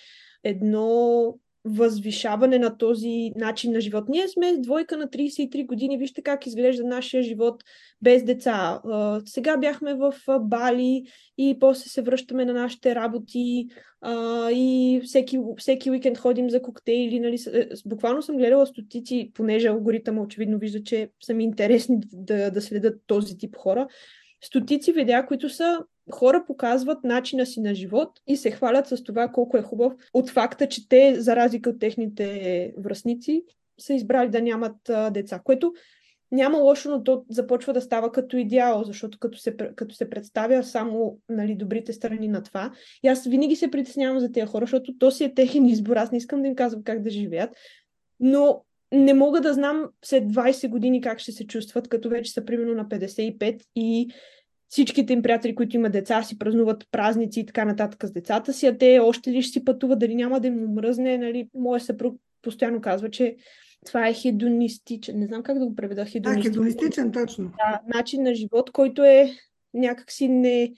едно 0.43 1.39
възвишаване 1.65 2.59
на 2.59 2.77
този 2.77 3.31
начин 3.35 3.71
на 3.71 3.81
живот. 3.81 4.09
Ние 4.09 4.27
сме 4.27 4.57
двойка 4.57 4.97
на 4.97 5.07
33 5.07 5.65
години, 5.65 5.97
вижте 5.97 6.21
как 6.21 6.45
изглежда 6.45 6.83
нашия 6.83 7.23
живот 7.23 7.63
без 8.01 8.23
деца. 8.23 8.81
Сега 9.25 9.57
бяхме 9.57 9.93
в 9.93 10.13
Бали 10.39 11.03
и 11.37 11.57
после 11.59 11.89
се 11.89 12.01
връщаме 12.01 12.45
на 12.45 12.53
нашите 12.53 12.95
работи 12.95 13.67
и 14.51 15.01
всеки, 15.05 15.39
всеки 15.57 15.91
уикенд 15.91 16.17
ходим 16.17 16.49
за 16.49 16.61
коктейли. 16.61 17.19
Нали. 17.19 17.37
Е, 17.53 17.69
буквално 17.85 18.21
съм 18.21 18.37
гледала 18.37 18.65
стотици, 18.65 19.31
понеже 19.33 19.67
алгоритъм 19.67 20.19
очевидно 20.19 20.57
вижда, 20.57 20.83
че 20.83 21.09
са 21.21 21.33
ми 21.33 21.43
интересни 21.43 21.97
да, 22.13 22.51
да 22.51 22.61
следят 22.61 23.01
този 23.07 23.37
тип 23.37 23.55
хора. 23.57 23.87
Стотици 24.41 24.91
видеа, 24.91 25.25
които 25.25 25.49
са 25.49 25.79
хора 26.11 26.43
показват 26.47 27.03
начина 27.03 27.45
си 27.45 27.61
на 27.61 27.75
живот 27.75 28.09
и 28.27 28.37
се 28.37 28.51
хвалят 28.51 28.87
с 28.87 29.03
това 29.03 29.27
колко 29.27 29.57
е 29.57 29.61
хубав 29.61 29.93
от 30.13 30.29
факта, 30.29 30.69
че 30.69 30.89
те, 30.89 31.21
за 31.21 31.35
разлика 31.35 31.69
от 31.69 31.79
техните 31.79 32.73
връзници, 32.77 33.43
са 33.79 33.93
избрали 33.93 34.29
да 34.29 34.41
нямат 34.41 34.89
а, 34.89 35.09
деца, 35.09 35.41
което 35.43 35.73
няма 36.31 36.57
лошо, 36.57 36.89
но 36.89 37.03
то 37.03 37.25
започва 37.29 37.73
да 37.73 37.81
става 37.81 38.11
като 38.11 38.37
идеал, 38.37 38.83
защото 38.83 39.19
като 39.19 39.37
се, 39.37 39.57
като 39.75 39.95
се 39.95 40.09
представя 40.09 40.63
само 40.63 41.19
нали, 41.29 41.55
добрите 41.55 41.93
страни 41.93 42.27
на 42.27 42.43
това. 42.43 42.71
И 43.03 43.07
аз 43.07 43.27
винаги 43.27 43.55
се 43.55 43.71
притеснявам 43.71 44.19
за 44.19 44.31
тези 44.31 44.47
хора, 44.47 44.63
защото 44.63 44.97
то 44.97 45.11
си 45.11 45.23
е 45.23 45.33
техен 45.33 45.65
избор. 45.65 45.95
Аз 45.95 46.11
не 46.11 46.17
искам 46.17 46.41
да 46.41 46.47
им 46.47 46.55
казвам 46.55 46.83
как 46.83 47.01
да 47.01 47.09
живеят. 47.09 47.49
Но 48.19 48.63
не 48.91 49.13
мога 49.13 49.41
да 49.41 49.53
знам 49.53 49.85
след 50.05 50.23
20 50.23 50.69
години 50.69 51.01
как 51.01 51.19
ще 51.19 51.31
се 51.31 51.47
чувстват, 51.47 51.87
като 51.87 52.09
вече 52.09 52.31
са 52.31 52.45
примерно 52.45 52.73
на 52.73 52.85
55 52.85 53.61
и 53.75 54.09
всичките 54.73 55.13
им 55.13 55.21
приятели, 55.21 55.55
които 55.55 55.75
имат 55.75 55.91
деца, 55.91 56.23
си 56.23 56.39
празнуват 56.39 56.87
празници 56.91 57.39
и 57.39 57.45
така 57.45 57.65
нататък 57.65 58.03
с 58.03 58.11
децата 58.11 58.53
си, 58.53 58.67
а 58.67 58.77
те 58.77 58.99
още 58.99 59.31
ли 59.31 59.41
ще 59.41 59.51
си 59.51 59.65
пътуват, 59.65 59.99
дали 59.99 60.15
няма 60.15 60.39
да 60.39 60.47
им 60.47 60.73
мръзне, 60.73 61.17
нали, 61.17 61.49
моя 61.53 61.81
съпруг 61.81 62.21
постоянно 62.41 62.81
казва, 62.81 63.09
че 63.09 63.35
това 63.85 64.07
е 64.07 64.13
хедонистичен, 64.13 65.19
не 65.19 65.25
знам 65.25 65.43
как 65.43 65.59
да 65.59 65.65
го 65.65 65.75
преведа, 65.75 66.05
хедонистичен. 66.05 66.51
Да, 66.51 66.59
хедонистичен, 66.59 67.11
точно. 67.11 67.51
Да, 67.57 67.97
начин 67.97 68.23
на 68.23 68.35
живот, 68.35 68.71
който 68.71 69.03
е 69.03 69.31
някакси 69.73 70.27
не, 70.27 70.73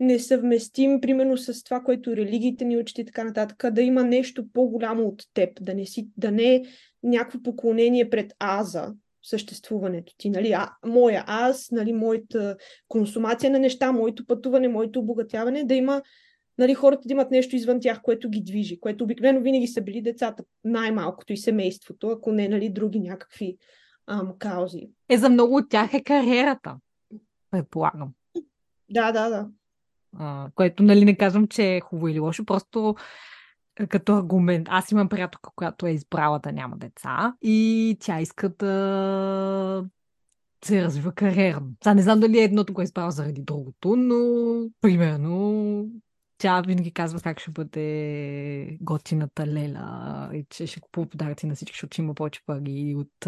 несъвместим, 0.00 1.00
примерно 1.00 1.36
с 1.36 1.64
това, 1.64 1.80
което 1.80 2.16
религиите 2.16 2.64
ни 2.64 2.76
учат 2.76 2.98
и 2.98 3.04
така 3.04 3.24
нататък, 3.24 3.72
да 3.72 3.82
има 3.82 4.04
нещо 4.04 4.44
по-голямо 4.52 5.02
от 5.02 5.22
теб, 5.34 5.64
да 5.64 5.74
не, 5.74 5.86
си, 5.86 6.08
да 6.16 6.30
не 6.30 6.54
е 6.54 6.62
някакво 7.02 7.42
поклонение 7.42 8.10
пред 8.10 8.32
Аза, 8.38 8.94
съществуването 9.22 10.14
ти. 10.18 10.30
Нали? 10.30 10.52
А, 10.52 10.70
моя 10.86 11.24
аз, 11.26 11.70
нали, 11.70 11.92
моята 11.92 12.56
консумация 12.88 13.50
на 13.50 13.58
неща, 13.58 13.92
моето 13.92 14.26
пътуване, 14.26 14.68
моето 14.68 14.98
обогатяване, 14.98 15.64
да 15.64 15.74
има 15.74 16.02
нали, 16.58 16.74
хората 16.74 17.02
да 17.06 17.12
имат 17.12 17.30
нещо 17.30 17.56
извън 17.56 17.80
тях, 17.80 18.02
което 18.02 18.30
ги 18.30 18.42
движи, 18.42 18.80
което 18.80 19.04
обикновено 19.04 19.40
винаги 19.40 19.66
са 19.66 19.80
били 19.80 20.02
децата, 20.02 20.44
най-малкото 20.64 21.32
и 21.32 21.36
семейството, 21.36 22.08
ако 22.08 22.32
не 22.32 22.48
нали, 22.48 22.70
други 22.70 23.00
някакви 23.00 23.56
ам, 24.06 24.32
каузи. 24.38 24.88
Е, 25.08 25.18
за 25.18 25.30
много 25.30 25.56
от 25.56 25.70
тях 25.70 25.94
е 25.94 26.02
кариерата, 26.02 26.76
предполагам. 27.50 28.08
Да, 28.90 29.12
да, 29.12 29.28
да. 29.28 29.48
А, 30.18 30.50
което, 30.54 30.82
нали, 30.82 31.04
не 31.04 31.16
казвам, 31.16 31.48
че 31.48 31.76
е 31.76 31.80
хубаво 31.80 32.08
или 32.08 32.20
лошо, 32.20 32.44
просто 32.44 32.94
като 33.86 34.16
аргумент. 34.16 34.66
Аз 34.70 34.90
имам 34.90 35.08
приятелка, 35.08 35.50
която 35.56 35.86
е 35.86 35.90
избрала 35.90 36.38
да 36.38 36.52
няма 36.52 36.76
деца 36.76 37.34
и 37.42 37.96
тя 38.00 38.20
иска 38.20 38.48
да 38.48 39.84
се 40.64 40.84
развива 40.84 41.12
кариерно. 41.12 41.72
Сега 41.82 41.94
не 41.94 42.02
знам 42.02 42.20
дали 42.20 42.38
едното 42.38 42.72
го 42.72 42.80
е 42.80 42.84
избрала 42.84 43.10
заради 43.10 43.42
другото, 43.42 43.96
но 43.96 44.16
примерно 44.80 45.86
тя 46.38 46.60
винаги 46.60 46.92
казва 46.92 47.20
как 47.20 47.40
ще 47.40 47.50
бъде 47.50 48.78
готината 48.80 49.46
Леля 49.46 50.30
и 50.34 50.44
че 50.50 50.66
ще 50.66 50.80
купува 50.80 51.06
подаръци 51.06 51.46
на 51.46 51.54
всички, 51.54 51.74
защото 51.74 52.00
има 52.00 52.14
повече 52.14 52.40
пари 52.46 52.94
от 52.96 53.26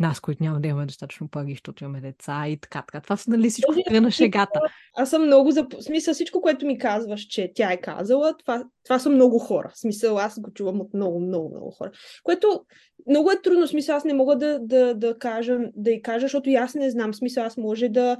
нас, 0.00 0.20
които 0.20 0.42
няма 0.42 0.60
да 0.60 0.68
имаме 0.68 0.86
достатъчно 0.86 1.28
пари, 1.28 1.50
защото 1.50 1.84
имаме 1.84 2.00
деца 2.00 2.48
и 2.48 2.56
така, 2.56 2.82
така. 2.86 3.00
Това 3.00 3.16
са 3.16 3.30
нали 3.30 3.50
всичко 3.50 3.74
е 3.90 4.00
на 4.00 4.10
шегата. 4.10 4.60
Аз 4.96 5.10
съм 5.10 5.22
много 5.22 5.50
за... 5.50 5.66
Смисъл 5.80 6.14
всичко, 6.14 6.40
което 6.40 6.66
ми 6.66 6.78
казваш, 6.78 7.20
че 7.20 7.52
тя 7.54 7.72
е 7.72 7.80
казала, 7.80 8.36
това, 8.36 8.64
това 8.84 8.98
са 8.98 9.10
много 9.10 9.38
хора. 9.38 9.70
Смисъл 9.74 10.18
аз 10.18 10.40
го 10.40 10.52
чувам 10.52 10.80
от 10.80 10.94
много, 10.94 11.20
много, 11.20 11.48
много 11.48 11.70
хора. 11.70 11.90
Което 12.22 12.64
много 13.08 13.30
е 13.30 13.42
трудно. 13.42 13.66
Смисъл 13.66 13.96
аз 13.96 14.04
не 14.04 14.14
мога 14.14 14.36
да, 14.36 14.58
да, 14.62 14.94
да, 14.94 15.18
кажа, 15.18 15.58
да 15.76 15.90
й 15.90 16.02
кажа, 16.02 16.20
защото 16.20 16.50
и 16.50 16.54
аз 16.54 16.74
не 16.74 16.90
знам. 16.90 17.14
Смисъл 17.14 17.44
аз 17.44 17.56
може 17.56 17.88
да 17.88 18.16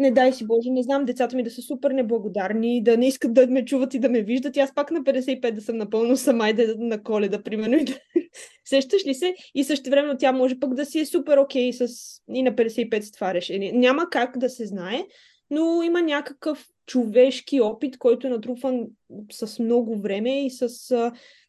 не 0.00 0.10
дай 0.10 0.32
си 0.32 0.46
Боже, 0.46 0.70
не 0.70 0.82
знам 0.82 1.04
децата 1.04 1.36
ми 1.36 1.42
да 1.42 1.50
са 1.50 1.62
супер 1.62 1.90
неблагодарни, 1.90 2.82
да 2.82 2.96
не 2.96 3.08
искат 3.08 3.34
да 3.34 3.46
ме 3.46 3.64
чуват 3.64 3.94
и 3.94 3.98
да 3.98 4.08
ме 4.08 4.22
виждат. 4.22 4.56
Аз 4.56 4.74
пак 4.74 4.90
на 4.90 5.00
55 5.00 5.50
да 5.50 5.60
съм 5.60 5.76
напълно 5.76 6.16
сама 6.16 6.48
и 6.48 6.52
да 6.52 6.74
на 6.78 7.02
коледа, 7.02 7.42
примерно. 7.42 7.76
И 7.76 7.84
да... 7.84 7.92
Сещаш 8.64 9.06
ли 9.06 9.14
се? 9.14 9.34
И 9.54 9.64
също 9.64 9.90
време 9.90 10.16
тя 10.18 10.32
може 10.32 10.60
пък 10.60 10.74
да 10.74 10.86
си 10.86 10.98
е 10.98 11.06
супер 11.06 11.36
окей 11.36 11.70
okay 11.70 11.86
с... 11.86 12.20
и 12.34 12.42
на 12.42 12.52
55 12.52 13.00
с 13.00 13.12
това 13.12 13.34
решение. 13.34 13.72
Няма 13.72 14.10
как 14.10 14.38
да 14.38 14.50
се 14.50 14.66
знае, 14.66 15.04
но 15.50 15.82
има 15.82 16.02
някакъв 16.02 16.66
човешки 16.86 17.60
опит, 17.60 17.98
който 17.98 18.26
е 18.26 18.30
натрупван 18.30 18.86
с 19.32 19.58
много 19.58 20.00
време 20.00 20.46
и 20.46 20.50
с 20.50 20.94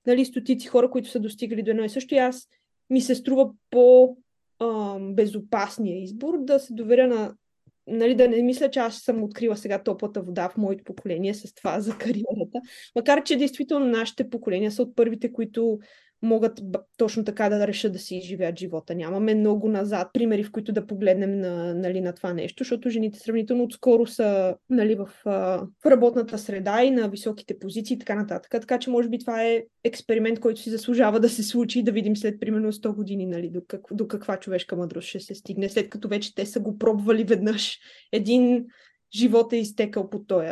нали, 0.08 0.26
стотици 0.26 0.68
хора, 0.68 0.90
които 0.90 1.10
са 1.10 1.20
достигали 1.20 1.64
до 1.64 1.72
едно 1.72 1.84
и 1.84 1.90
също. 1.90 2.16
И 2.16 2.18
аз 2.18 2.48
ми 2.90 3.02
се 3.02 3.16
струва 3.16 3.52
по 3.70 4.18
безопасния 5.00 6.04
избор 6.04 6.38
да 6.40 6.60
се 6.60 6.74
доверя 6.74 7.08
на 7.08 7.34
нали, 7.88 8.16
да 8.16 8.28
не 8.28 8.42
мисля, 8.42 8.70
че 8.70 8.80
аз 8.80 8.98
съм 8.98 9.24
открила 9.24 9.58
сега 9.58 9.84
топлата 9.84 10.22
вода 10.22 10.50
в 10.50 10.58
моето 10.58 10.84
поколение 10.84 11.34
с 11.34 11.54
това 11.54 11.80
за 11.80 11.98
кариерата. 11.98 12.62
Макар, 12.96 13.24
че 13.24 13.38
действително 13.38 13.86
нашите 13.86 14.30
поколения 14.30 14.72
са 14.72 14.82
от 14.82 14.96
първите, 14.96 15.34
които 15.34 15.80
могат 16.22 16.62
точно 16.98 17.24
така 17.24 17.50
да 17.50 17.68
решат 17.68 17.94
да 17.94 18.00
си 18.00 18.16
изживеят 18.16 18.60
живота. 18.60 18.96
Нямаме 18.96 19.36
много 19.36 19.70
назад 19.70 20.08
примери, 20.14 20.44
в 20.44 20.52
които 20.52 20.72
да 20.72 20.88
погледнем 20.88 21.40
на, 21.40 21.74
нали, 21.74 22.02
на 22.02 22.14
това 22.14 22.34
нещо, 22.34 22.64
защото 22.64 22.90
жените 22.90 23.20
сравнително 23.20 23.64
отскоро 23.64 24.06
са 24.06 24.56
нали, 24.70 24.96
в, 24.96 25.10
в 25.26 25.86
работната 25.86 26.38
среда 26.38 26.84
и 26.84 26.92
на 26.92 27.10
високите 27.10 27.60
позиции 27.60 27.96
и 27.96 28.00
така 28.00 28.16
нататък. 28.16 28.52
Така 28.52 28.80
че 28.80 28.90
може 28.90 29.10
би 29.10 29.20
това 29.20 29.44
е 29.44 29.64
експеримент, 29.84 30.40
който 30.40 30.62
си 30.62 30.70
заслужава 30.70 31.20
да 31.20 31.30
се 31.30 31.44
случи 31.44 31.80
и 31.80 31.84
да 31.84 31.92
видим 31.92 32.16
след 32.16 32.40
примерно 32.40 32.72
100 32.72 32.96
години 32.96 33.26
нали, 33.26 33.50
до, 33.50 33.62
как, 33.68 33.82
до 33.92 34.08
каква 34.08 34.38
човешка 34.38 34.76
мъдрост 34.76 35.08
ще 35.08 35.20
се 35.20 35.36
стигне, 35.36 35.70
след 35.70 35.90
като 35.90 36.08
вече 36.08 36.36
те 36.36 36.46
са 36.46 36.60
го 36.60 36.78
пробвали 36.78 37.24
веднъж. 37.24 37.80
Един 38.12 38.66
живот 39.16 39.54
е 39.54 39.58
изтекал 39.58 40.10
по 40.10 40.24
този 40.24 40.48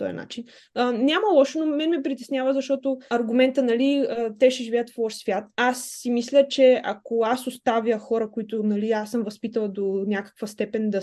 този 0.00 0.12
начин. 0.12 0.44
А, 0.74 0.92
няма 0.92 1.26
лошо, 1.34 1.58
но 1.58 1.66
мен 1.76 1.90
ме 1.90 2.02
притеснява, 2.02 2.54
защото 2.54 2.98
аргумента, 3.10 3.62
нали, 3.62 4.06
те 4.38 4.50
ще 4.50 4.62
живеят 4.62 4.90
в 4.90 4.98
лош 4.98 5.14
свят. 5.14 5.44
Аз 5.56 5.84
си 5.84 6.10
мисля, 6.10 6.48
че 6.48 6.80
ако 6.84 7.22
аз 7.24 7.46
оставя 7.46 7.98
хора, 7.98 8.30
които, 8.30 8.62
нали, 8.62 8.90
аз 8.90 9.10
съм 9.10 9.22
възпитала 9.22 9.68
до 9.68 10.04
някаква 10.06 10.46
степен 10.46 10.90
да, 10.90 11.00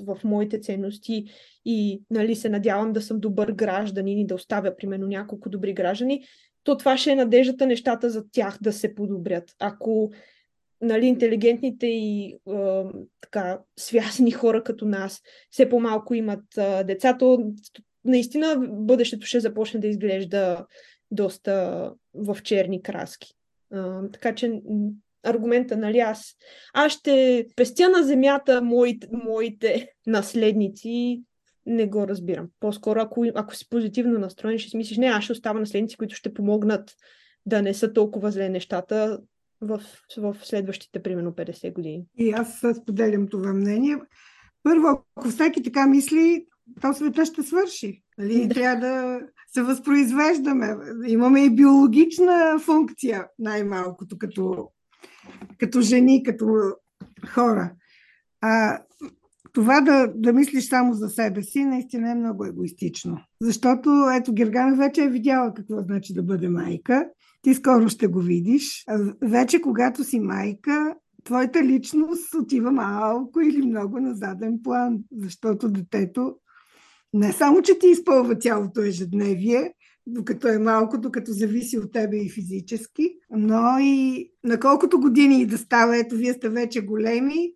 в 0.00 0.18
моите 0.24 0.60
ценности 0.60 1.24
и, 1.64 2.02
нали, 2.10 2.34
се 2.34 2.48
надявам 2.48 2.92
да 2.92 3.02
съм 3.02 3.20
добър 3.20 3.52
гражданин 3.52 4.18
и 4.18 4.26
да 4.26 4.34
оставя, 4.34 4.76
примерно, 4.76 5.06
няколко 5.06 5.48
добри 5.48 5.72
граждани, 5.72 6.24
то 6.64 6.76
това 6.76 6.96
ще 6.96 7.10
е 7.10 7.16
надеждата 7.16 7.66
нещата 7.66 8.10
за 8.10 8.24
тях 8.32 8.58
да 8.60 8.72
се 8.72 8.94
подобрят. 8.94 9.54
Ако 9.58 10.10
нали, 10.80 11.06
интелигентните 11.06 11.86
и 11.86 12.24
е, 12.26 12.82
така 13.20 13.58
связани 13.78 14.30
хора 14.30 14.62
като 14.62 14.84
нас 14.84 15.22
все 15.50 15.68
по-малко 15.68 16.14
имат 16.14 16.58
е, 16.58 16.84
деца, 16.84 17.16
наистина 18.06 18.56
бъдещето 18.58 19.26
ще 19.26 19.40
започне 19.40 19.80
да 19.80 19.86
изглежда 19.86 20.66
доста 21.10 21.92
в 22.14 22.38
черни 22.42 22.82
краски. 22.82 23.34
А, 23.72 24.08
така 24.12 24.34
че 24.34 24.60
аргумента, 25.22 25.76
нали, 25.76 25.98
аз, 25.98 26.36
аз 26.74 26.92
ще 26.92 27.46
пестя 27.56 27.88
на 27.88 28.02
земята 28.02 28.62
моите, 28.62 29.08
моите 29.12 29.88
наследници, 30.06 31.22
не 31.66 31.86
го 31.86 32.08
разбирам. 32.08 32.48
По-скоро, 32.60 33.00
ако, 33.00 33.24
ако 33.34 33.54
си 33.54 33.68
позитивно 33.68 34.18
настроен, 34.18 34.58
ще 34.58 34.70
си 34.70 34.76
мислиш, 34.76 34.98
не, 34.98 35.06
аз 35.06 35.24
ще 35.24 35.32
оставя 35.32 35.60
наследници, 35.60 35.96
които 35.96 36.14
ще 36.14 36.34
помогнат 36.34 36.90
да 37.46 37.62
не 37.62 37.74
са 37.74 37.92
толкова 37.92 38.30
зле 38.30 38.48
нещата 38.48 39.20
в, 39.60 39.82
в 40.16 40.36
следващите, 40.42 41.02
примерно, 41.02 41.32
50 41.32 41.72
години. 41.72 42.04
И 42.18 42.30
аз 42.30 42.62
споделям 42.82 43.28
това 43.28 43.52
мнение. 43.52 43.96
Първо, 44.62 44.86
ако 45.16 45.28
всеки 45.28 45.62
така 45.62 45.86
мисли, 45.86 46.46
то 46.80 46.92
света 46.92 47.26
ще 47.26 47.42
свърши. 47.42 48.02
Нали? 48.18 48.46
Да. 48.46 48.54
Трябва 48.54 48.80
да 48.80 49.20
се 49.54 49.62
възпроизвеждаме. 49.62 50.76
Имаме 51.06 51.44
и 51.44 51.54
биологична 51.54 52.58
функция, 52.58 53.26
най-малкото, 53.38 54.18
като, 54.18 54.68
като 55.58 55.80
жени, 55.80 56.22
като 56.22 56.46
хора. 57.28 57.72
А 58.40 58.78
това 59.52 59.80
да, 59.80 60.12
да 60.14 60.32
мислиш 60.32 60.68
само 60.68 60.94
за 60.94 61.08
себе 61.08 61.42
си, 61.42 61.64
наистина 61.64 62.10
е 62.10 62.14
много 62.14 62.44
егоистично. 62.44 63.18
Защото, 63.40 63.90
ето, 64.14 64.34
Гергана 64.34 64.76
вече 64.76 65.02
е 65.02 65.10
видяла 65.10 65.54
какво 65.54 65.82
значи 65.82 66.14
да 66.14 66.22
бъде 66.22 66.48
майка. 66.48 67.08
Ти 67.42 67.54
скоро 67.54 67.88
ще 67.88 68.06
го 68.06 68.20
видиш. 68.20 68.84
Вече, 69.22 69.60
когато 69.60 70.04
си 70.04 70.20
майка, 70.20 70.94
твоята 71.24 71.64
личност 71.64 72.34
отива 72.34 72.72
малко 72.72 73.40
или 73.40 73.66
много 73.66 74.00
на 74.00 74.14
заден 74.14 74.58
план, 74.62 74.98
защото 75.16 75.68
детето 75.68 76.36
не 77.18 77.32
само, 77.32 77.62
че 77.62 77.78
ти 77.78 77.88
изпълва 77.88 78.36
цялото 78.36 78.82
ежедневие, 78.82 79.72
докато 80.06 80.48
е 80.48 80.58
малко, 80.58 80.98
докато 80.98 81.32
зависи 81.32 81.78
от 81.78 81.92
тебе 81.92 82.16
и 82.16 82.30
физически, 82.30 83.14
но 83.30 83.78
и 83.80 84.30
на 84.44 84.60
колкото 84.60 85.00
години 85.00 85.46
да 85.46 85.58
става, 85.58 85.98
ето 85.98 86.16
вие 86.16 86.32
сте 86.32 86.48
вече 86.48 86.80
големи, 86.80 87.52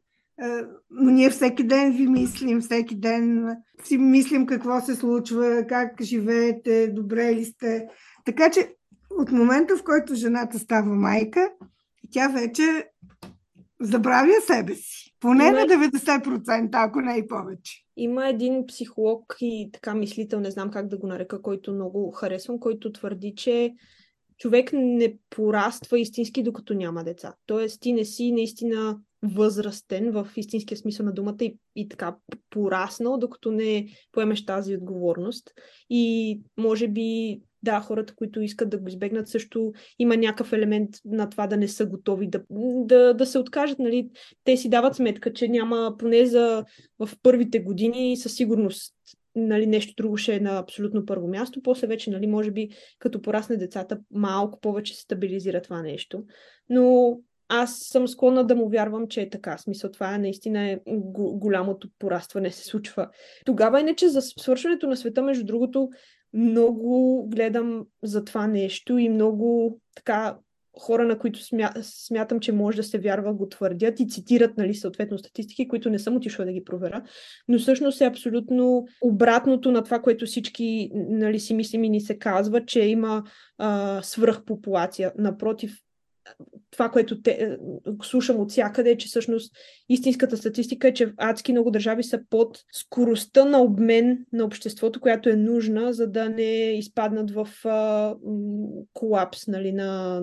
но 0.90 1.11
ние 1.11 1.30
всеки 1.30 1.62
ден 1.62 1.92
ви 1.92 2.06
мислим, 2.06 2.61
всеки 2.61 2.94
ден 2.94 3.56
си 3.84 3.98
мислим 3.98 4.46
какво 4.46 4.80
се 4.80 4.94
случва, 4.94 5.64
как 5.68 6.02
живеете, 6.02 6.86
добре 6.86 7.34
ли 7.34 7.44
сте. 7.44 7.86
Така 8.24 8.50
че 8.50 8.74
от 9.11 9.32
момента, 9.32 9.76
в 9.76 9.82
който 9.82 10.14
жената 10.14 10.58
става 10.58 10.94
майка, 10.94 11.50
тя 12.11 12.28
вече 12.28 12.86
забравя 13.81 14.33
себе 14.47 14.74
си. 14.74 15.11
Поне 15.20 15.45
Има... 15.45 15.53
на 15.53 15.66
90%, 15.66 16.68
ако 16.72 17.01
не 17.01 17.18
и 17.18 17.26
повече. 17.28 17.85
Има 17.97 18.28
един 18.28 18.66
психолог 18.66 19.37
и 19.41 19.70
така 19.72 19.95
мислител, 19.95 20.41
не 20.41 20.51
знам 20.51 20.70
как 20.70 20.89
да 20.89 20.99
го 20.99 21.07
нарека, 21.07 21.43
който 21.43 21.72
много 21.72 22.11
харесвам, 22.11 22.61
който 22.61 22.93
твърди, 22.93 23.35
че 23.37 23.74
човек 24.39 24.70
не 24.72 25.16
пораства 25.31 25.99
истински, 25.99 26.43
докато 26.43 26.74
няма 26.74 27.05
деца. 27.05 27.35
Тоест, 27.47 27.81
ти 27.81 27.93
не 27.93 28.05
си 28.05 28.33
наистина 28.33 28.99
възрастен 29.22 30.11
в 30.12 30.28
истинския 30.37 30.78
смисъл 30.78 31.07
на 31.07 31.12
думата 31.12 31.37
и, 31.41 31.59
и 31.76 31.89
така 31.89 32.16
пораснал, 32.51 33.18
докато 33.18 33.51
не 33.51 33.87
поемеш 34.12 34.47
тази 34.47 34.76
отговорност. 34.76 35.51
И 35.91 36.41
може 36.57 36.89
би 36.89 37.41
да, 37.62 37.80
хората, 37.80 38.14
които 38.14 38.40
искат 38.40 38.70
да 38.70 38.78
го 38.78 38.88
избегнат, 38.88 39.28
също 39.28 39.72
има 39.98 40.16
някакъв 40.16 40.52
елемент 40.52 40.90
на 41.04 41.30
това 41.30 41.46
да 41.46 41.56
не 41.56 41.68
са 41.68 41.86
готови 41.86 42.28
да, 42.28 42.42
да, 42.84 43.14
да 43.14 43.26
се 43.26 43.38
откажат. 43.38 43.78
Нали? 43.78 44.11
Те 44.44 44.56
си 44.56 44.68
дават 44.68 44.96
сметка, 44.96 45.32
че 45.32 45.48
няма 45.48 45.94
поне 45.98 46.26
за 46.26 46.64
в 46.98 47.11
първите 47.22 47.58
години 47.58 48.16
със 48.16 48.34
сигурност 48.34 48.94
нали, 49.34 49.66
нещо 49.66 49.94
друго 49.96 50.16
ще 50.16 50.34
е 50.34 50.40
на 50.40 50.58
абсолютно 50.58 51.06
първо 51.06 51.28
място. 51.28 51.62
После 51.62 51.86
вече, 51.86 52.11
нали, 52.11 52.26
може 52.26 52.50
би, 52.50 52.68
като 52.98 53.22
порасне 53.22 53.56
децата, 53.56 53.98
малко 54.11 54.61
повече 54.61 54.94
се 54.94 55.02
стабилизира 55.02 55.62
това 55.62 55.82
нещо. 55.82 56.24
Но 56.68 57.16
аз 57.48 57.78
съм 57.78 58.08
склонна 58.08 58.46
да 58.46 58.56
му 58.56 58.68
вярвам, 58.68 59.08
че 59.08 59.20
е 59.20 59.30
така. 59.30 59.58
Смисъл, 59.58 59.90
това 59.90 60.14
е 60.14 60.18
наистина 60.18 60.70
е 60.70 60.78
голямото 61.16 61.88
порастване 61.98 62.50
се 62.50 62.64
случва. 62.64 63.08
Тогава 63.44 63.80
иначе 63.80 64.08
за 64.08 64.22
свършването 64.22 64.86
на 64.86 64.96
света, 64.96 65.22
между 65.22 65.44
другото, 65.44 65.88
много 66.33 67.26
гледам 67.28 67.87
за 68.03 68.24
това 68.24 68.47
нещо 68.47 68.99
и 68.99 69.09
много 69.09 69.78
така 69.95 70.37
хора, 70.78 71.05
на 71.05 71.18
които 71.18 71.45
смя, 71.45 71.70
смятам, 71.83 72.41
че 72.41 72.53
може 72.53 72.76
да 72.76 72.83
се 72.83 72.99
вярва, 72.99 73.35
го 73.35 73.49
твърдят 73.49 74.01
и 74.01 74.09
цитират, 74.09 74.57
нали, 74.57 74.74
съответно 74.74 75.18
статистики, 75.18 75.68
които 75.68 75.91
не 75.91 75.99
съм 75.99 76.16
отишла 76.16 76.45
да 76.45 76.53
ги 76.53 76.64
проверя, 76.64 77.03
но 77.49 77.59
всъщност 77.59 78.01
е 78.01 78.07
абсолютно 78.07 78.87
обратното 79.03 79.72
на 79.72 79.85
това, 79.85 79.99
което 79.99 80.26
всички 80.26 80.91
нали, 80.95 81.41
си 81.41 81.55
мислим 81.55 81.85
и 81.85 81.89
ни 81.89 82.01
се 82.01 82.18
казва, 82.18 82.64
че 82.64 82.81
има 82.81 83.24
а, 83.59 84.03
свръхпопулация. 84.03 85.12
Напротив, 85.18 85.72
това, 86.70 86.89
което 86.89 87.22
те, 87.22 87.31
е, 87.31 87.57
слушам 88.03 88.41
от 88.41 88.51
всякъде, 88.51 88.91
е, 88.91 88.97
че 88.97 89.09
всъщност 89.09 89.57
истинската 89.89 90.37
статистика 90.37 90.89
е, 90.89 90.95
че 90.95 91.12
адски 91.16 91.53
много 91.53 91.70
държави 91.70 92.03
са 92.03 92.20
под 92.31 92.59
скоростта 92.72 93.45
на 93.45 93.62
обмен 93.62 94.26
на 94.33 94.45
обществото, 94.45 95.01
която 95.01 95.28
е 95.28 95.37
нужна, 95.37 95.93
за 95.93 96.07
да 96.07 96.28
не 96.28 96.72
изпаднат 96.72 97.31
в 97.31 97.49
а, 97.64 98.14
колапс 98.93 99.47
нали, 99.47 99.72
на, 99.72 100.22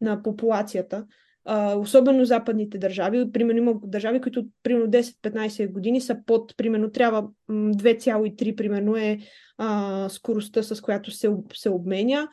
на 0.00 0.22
популацията. 0.22 1.06
А, 1.44 1.74
особено 1.74 2.24
западните 2.24 2.78
държави. 2.78 3.32
Примерно 3.32 3.58
има 3.58 3.74
държави, 3.84 4.20
които 4.20 4.46
примерно 4.62 4.86
10-15 4.86 5.72
години 5.72 6.00
са 6.00 6.16
под, 6.26 6.56
примерно 6.56 6.90
трябва 6.90 7.28
2,3 7.50 8.56
примерно 8.56 8.96
е 8.96 9.18
а, 9.58 10.08
скоростта, 10.08 10.62
с 10.62 10.80
която 10.80 11.10
се, 11.10 11.30
се 11.54 11.70
обменя 11.70 12.28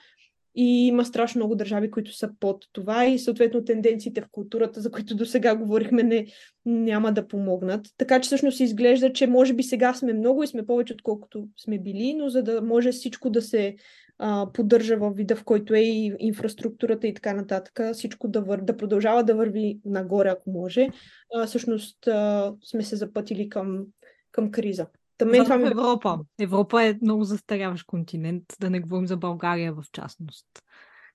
и 0.57 0.87
има 0.87 1.05
страшно 1.05 1.39
много 1.39 1.55
държави, 1.55 1.91
които 1.91 2.13
са 2.13 2.29
под 2.39 2.65
това 2.73 3.05
и 3.05 3.19
съответно 3.19 3.63
тенденциите 3.63 4.21
в 4.21 4.27
културата, 4.31 4.81
за 4.81 4.91
които 4.91 5.15
до 5.15 5.25
сега 5.25 5.55
говорихме, 5.55 6.03
не, 6.03 6.25
няма 6.65 7.13
да 7.13 7.27
помогнат. 7.27 7.87
Така 7.97 8.21
че 8.21 8.27
всъщност 8.27 8.59
изглежда, 8.59 9.13
че 9.13 9.27
може 9.27 9.53
би 9.53 9.63
сега 9.63 9.93
сме 9.93 10.13
много 10.13 10.43
и 10.43 10.47
сме 10.47 10.65
повече 10.65 10.93
отколкото 10.93 11.47
сме 11.57 11.79
били, 11.79 12.13
но 12.13 12.29
за 12.29 12.43
да 12.43 12.61
може 12.61 12.91
всичко 12.91 13.29
да 13.29 13.41
се 13.41 13.75
а, 14.19 14.47
поддържа 14.53 14.97
в 14.97 15.11
вида, 15.11 15.35
в 15.35 15.43
който 15.43 15.73
е 15.73 15.79
и 15.79 16.15
инфраструктурата 16.19 17.07
и 17.07 17.13
така 17.13 17.33
нататък, 17.33 17.79
всичко 17.93 18.27
да, 18.27 18.41
вър... 18.41 18.61
да 18.61 18.77
продължава 18.77 19.23
да 19.23 19.35
върви 19.35 19.79
нагоре, 19.85 20.29
ако 20.29 20.51
може, 20.51 20.89
а, 21.35 21.45
всъщност 21.45 22.07
а, 22.07 22.53
сме 22.63 22.83
се 22.83 22.95
запътили 22.95 23.49
към, 23.49 23.85
към 24.31 24.51
криза. 24.51 24.87
Тъмен, 25.18 25.43
това 25.43 25.57
ми... 25.57 25.68
Европа. 25.68 26.20
Европа 26.39 26.84
е 26.84 26.99
много 27.01 27.24
застаряващ 27.24 27.86
континент, 27.86 28.43
да 28.59 28.70
не 28.70 28.80
говорим 28.80 29.07
за 29.07 29.18
България 29.18 29.74
в 29.74 29.84
частност, 29.91 30.47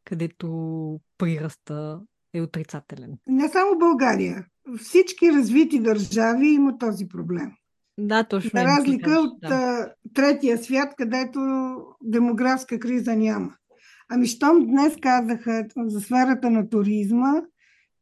където 0.04 1.00
прираста 1.18 2.00
е 2.34 2.40
отрицателен. 2.40 3.18
Не 3.26 3.48
само 3.48 3.78
България. 3.78 4.46
Всички 4.78 5.32
развити 5.32 5.80
държави 5.80 6.46
имат 6.46 6.80
този 6.80 7.08
проблем. 7.08 7.52
Да, 7.98 8.24
точно. 8.24 8.50
На 8.54 8.64
разлика 8.64 9.10
от 9.10 9.40
да. 9.40 9.92
третия 10.14 10.58
свят, 10.58 10.94
където 10.96 11.40
демографска 12.02 12.78
криза 12.78 13.16
няма. 13.16 13.54
Ами, 14.08 14.26
щом 14.26 14.66
днес 14.66 14.96
казаха 15.02 15.66
за 15.76 16.00
сферата 16.00 16.50
на 16.50 16.68
туризма, 16.68 17.42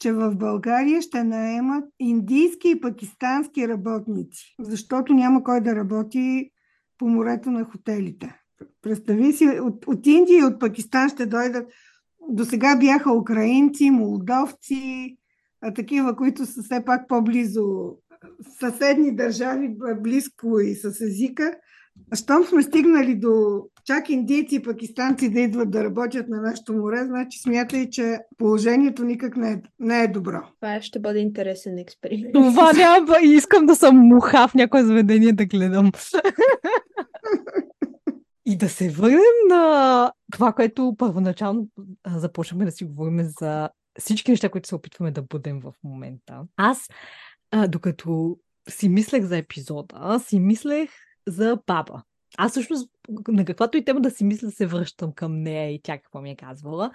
че 0.00 0.12
в 0.12 0.34
България 0.36 1.02
ще 1.02 1.24
наемат 1.24 1.84
индийски 1.98 2.70
и 2.70 2.80
пакистански 2.80 3.68
работници, 3.68 4.54
защото 4.60 5.14
няма 5.14 5.44
кой 5.44 5.60
да 5.60 5.76
работи 5.76 6.50
по 6.98 7.08
морето 7.08 7.50
на 7.50 7.64
хотелите. 7.64 8.36
Представи 8.82 9.32
си, 9.32 9.44
от, 9.44 9.86
от 9.86 10.06
Индия 10.06 10.38
и 10.38 10.44
от 10.44 10.60
Пакистан 10.60 11.08
ще 11.08 11.26
дойдат. 11.26 11.70
До 12.28 12.44
сега 12.44 12.76
бяха 12.76 13.12
украинци, 13.12 13.90
молдовци, 13.90 15.16
а 15.60 15.74
такива, 15.74 16.16
които 16.16 16.46
са 16.46 16.62
все 16.62 16.84
пак 16.84 17.08
по-близо 17.08 17.96
съседни 18.58 19.16
държави, 19.16 19.76
близко 20.00 20.60
и 20.60 20.74
с 20.74 21.00
езика. 21.00 21.54
Щом 22.14 22.44
сме 22.44 22.62
стигнали 22.62 23.14
до 23.14 23.64
чак 23.90 24.10
индийци 24.10 24.54
и 24.54 24.62
пакистанци 24.62 25.30
да 25.30 25.40
идват 25.40 25.70
да 25.70 25.84
работят 25.84 26.28
на 26.28 26.40
нашето 26.40 26.72
море, 26.72 27.04
значи 27.04 27.38
смятай, 27.38 27.90
че 27.90 28.18
положението 28.38 29.04
никак 29.04 29.36
не 29.36 29.52
е, 29.52 29.62
не 29.78 30.02
е 30.02 30.08
добро. 30.08 30.38
Това 30.60 30.82
ще 30.82 31.00
бъде 31.00 31.18
интересен 31.18 31.78
експеримент. 31.78 32.32
Това 32.32 32.72
няма. 32.72 33.16
Искам 33.22 33.66
да 33.66 33.76
съм 33.76 33.96
муха 33.96 34.48
в 34.48 34.54
някое 34.54 34.84
заведение 34.84 35.32
да 35.32 35.46
гледам. 35.46 35.90
И 38.46 38.56
да 38.56 38.68
се 38.68 38.90
върнем 38.90 39.48
на 39.48 40.12
това, 40.32 40.52
което 40.52 40.94
първоначално 40.98 41.68
започваме 42.06 42.64
да 42.64 42.70
си 42.70 42.84
говорим 42.84 43.20
за 43.40 43.70
всички 43.98 44.30
неща, 44.30 44.48
които 44.48 44.68
се 44.68 44.74
опитваме 44.74 45.10
да 45.10 45.22
бъдем 45.22 45.60
в 45.60 45.72
момента. 45.84 46.42
Аз, 46.56 46.88
а, 47.50 47.68
докато 47.68 48.36
си 48.68 48.88
мислех 48.88 49.24
за 49.24 49.36
епизода, 49.36 50.20
си 50.26 50.40
мислех 50.40 50.90
за 51.26 51.58
баба. 51.66 52.02
Аз 52.38 52.50
всъщност 52.50 52.90
на 53.28 53.44
каквато 53.44 53.78
и 53.78 53.84
тема 53.84 54.00
да 54.00 54.10
си 54.10 54.24
мисля, 54.24 54.50
се 54.50 54.66
връщам 54.66 55.12
към 55.12 55.42
нея 55.42 55.74
и 55.74 55.80
тя 55.82 55.98
какво 55.98 56.20
ми 56.20 56.30
е 56.30 56.36
казвала. 56.36 56.90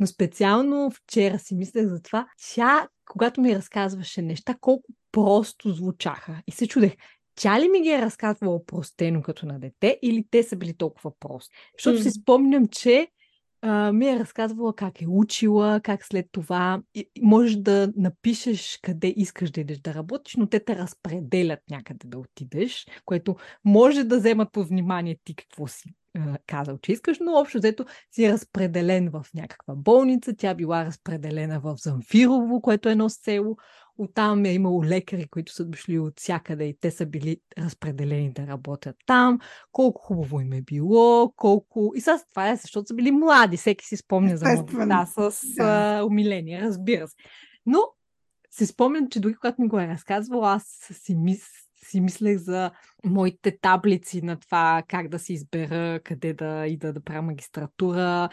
Но 0.00 0.06
специално 0.06 0.90
вчера 0.90 1.38
си 1.38 1.54
мислех 1.54 1.86
за 1.86 2.02
това, 2.02 2.26
тя, 2.54 2.88
когато 3.06 3.40
ми 3.40 3.56
разказваше 3.56 4.22
неща, 4.22 4.56
колко 4.60 4.84
просто 5.12 5.70
звучаха. 5.70 6.42
И 6.46 6.52
се 6.52 6.66
чудех, 6.66 6.96
тя 7.34 7.60
ли 7.60 7.68
ми 7.68 7.80
ги 7.82 7.88
е 7.88 8.02
разказвала 8.02 8.64
простено 8.64 9.22
като 9.22 9.46
на 9.46 9.60
дете 9.60 9.98
или 10.02 10.24
те 10.30 10.42
са 10.42 10.56
били 10.56 10.76
толкова 10.76 11.12
прости? 11.20 11.56
Защото 11.78 11.98
mm. 11.98 12.02
си 12.02 12.10
спомням, 12.10 12.68
че 12.68 13.08
ми 13.92 14.08
е 14.08 14.18
разказвала 14.18 14.74
как 14.74 15.02
е 15.02 15.06
учила, 15.08 15.80
как 15.80 16.04
след 16.04 16.26
това 16.32 16.82
можеш 17.22 17.56
да 17.56 17.92
напишеш 17.96 18.78
къде 18.82 19.14
искаш 19.16 19.50
да 19.50 19.60
идеш 19.60 19.78
да 19.78 19.94
работиш, 19.94 20.36
но 20.36 20.46
те 20.46 20.60
те 20.60 20.76
разпределят 20.76 21.60
някъде 21.70 22.08
да 22.08 22.18
отидеш, 22.18 22.86
което 23.04 23.36
може 23.64 24.04
да 24.04 24.18
вземат 24.18 24.52
по 24.52 24.64
внимание 24.64 25.18
ти 25.24 25.34
какво 25.34 25.66
си 25.66 25.94
казал, 26.46 26.78
че 26.78 26.92
искаш, 26.92 27.18
но 27.20 27.32
общо 27.32 27.58
взето 27.58 27.84
си 28.10 28.24
е 28.24 28.32
разпределен 28.32 29.10
в 29.10 29.26
някаква 29.34 29.74
болница. 29.74 30.34
Тя 30.36 30.54
била 30.54 30.84
разпределена 30.84 31.60
в 31.60 31.74
Замфирово, 31.78 32.60
което 32.60 32.88
е 32.88 32.92
едно 32.92 33.08
село. 33.08 33.56
Оттам 33.98 34.44
е 34.44 34.52
имало 34.52 34.84
лекари, 34.84 35.28
които 35.28 35.52
са 35.52 35.64
дошли 35.64 35.98
от 35.98 36.20
всякъде 36.20 36.64
и 36.64 36.78
те 36.80 36.90
са 36.90 37.06
били 37.06 37.36
разпределени 37.58 38.32
да 38.32 38.46
работят 38.46 38.96
там. 39.06 39.38
Колко 39.72 40.02
хубаво 40.02 40.40
им 40.40 40.52
е 40.52 40.62
било, 40.62 41.32
колко... 41.36 41.92
И 41.94 42.00
сега 42.00 42.18
това 42.28 42.48
е, 42.48 42.56
защото 42.56 42.86
са 42.86 42.94
били 42.94 43.10
млади. 43.10 43.56
Всеки 43.56 43.86
си 43.86 43.96
спомня 43.96 44.36
за 44.36 44.44
младостта 44.44 45.06
с 45.06 45.40
да. 45.56 45.64
а, 45.64 46.04
умиление, 46.04 46.60
разбира 46.60 47.08
се. 47.08 47.14
Но 47.66 47.78
си 48.50 48.66
спомням, 48.66 49.08
че 49.08 49.20
дори 49.20 49.34
когато 49.34 49.62
ми 49.62 49.68
го 49.68 49.80
е 49.80 49.88
разказвал, 49.88 50.44
аз 50.44 50.64
си 50.92 51.14
мис 51.14 51.63
си 51.84 52.00
мислех 52.00 52.38
за 52.38 52.70
моите 53.04 53.58
таблици 53.58 54.22
на 54.22 54.40
това 54.40 54.82
как 54.88 55.08
да 55.08 55.18
си 55.18 55.32
избера, 55.32 56.00
къде 56.04 56.32
да 56.32 56.66
ида 56.66 56.92
да 56.92 57.04
правя 57.04 57.22
магистратура, 57.22 58.28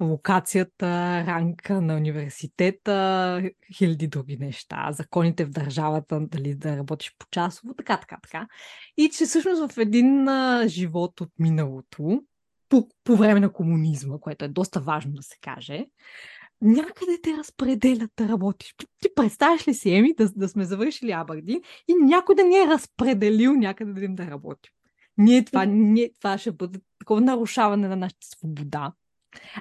локацията, 0.00 0.86
ранка 1.26 1.80
на 1.80 1.96
университета, 1.96 3.42
хиляди 3.76 4.08
други 4.08 4.36
неща, 4.36 4.88
законите 4.92 5.44
в 5.44 5.50
държавата, 5.50 6.20
дали 6.20 6.54
да 6.54 6.76
работиш 6.76 7.14
по 7.18 7.26
часово, 7.30 7.74
така, 7.74 7.96
така, 7.96 8.18
така. 8.22 8.46
И 8.96 9.10
че 9.10 9.24
всъщност 9.24 9.72
в 9.72 9.78
един 9.78 10.28
живот 10.66 11.20
от 11.20 11.30
миналото, 11.38 12.22
по, 12.68 12.88
по 13.04 13.16
време 13.16 13.40
на 13.40 13.52
комунизма, 13.52 14.18
което 14.18 14.44
е 14.44 14.48
доста 14.48 14.80
важно 14.80 15.12
да 15.12 15.22
се 15.22 15.36
каже, 15.40 15.86
някъде 16.62 17.20
те 17.22 17.36
разпределят 17.36 18.10
да 18.16 18.28
работиш. 18.28 18.74
Ти 18.78 19.08
представяш 19.14 19.68
ли 19.68 19.74
си, 19.74 19.90
Еми, 19.90 20.14
да, 20.14 20.28
да 20.36 20.48
сме 20.48 20.64
завършили 20.64 21.10
Абърдин 21.10 21.60
и 21.88 21.94
някой 21.94 22.34
да 22.34 22.42
ни 22.42 22.56
е 22.56 22.66
разпределил 22.66 23.52
някъде 23.52 23.92
да 23.92 24.04
им 24.04 24.14
да 24.14 24.26
работим. 24.26 24.72
Ние 25.18 25.44
това, 25.44 25.64
ние, 25.64 26.10
това 26.20 26.38
ще 26.38 26.52
бъде 26.52 26.80
такова 26.98 27.20
нарушаване 27.20 27.88
на 27.88 27.96
нашата 27.96 28.26
свобода. 28.26 28.92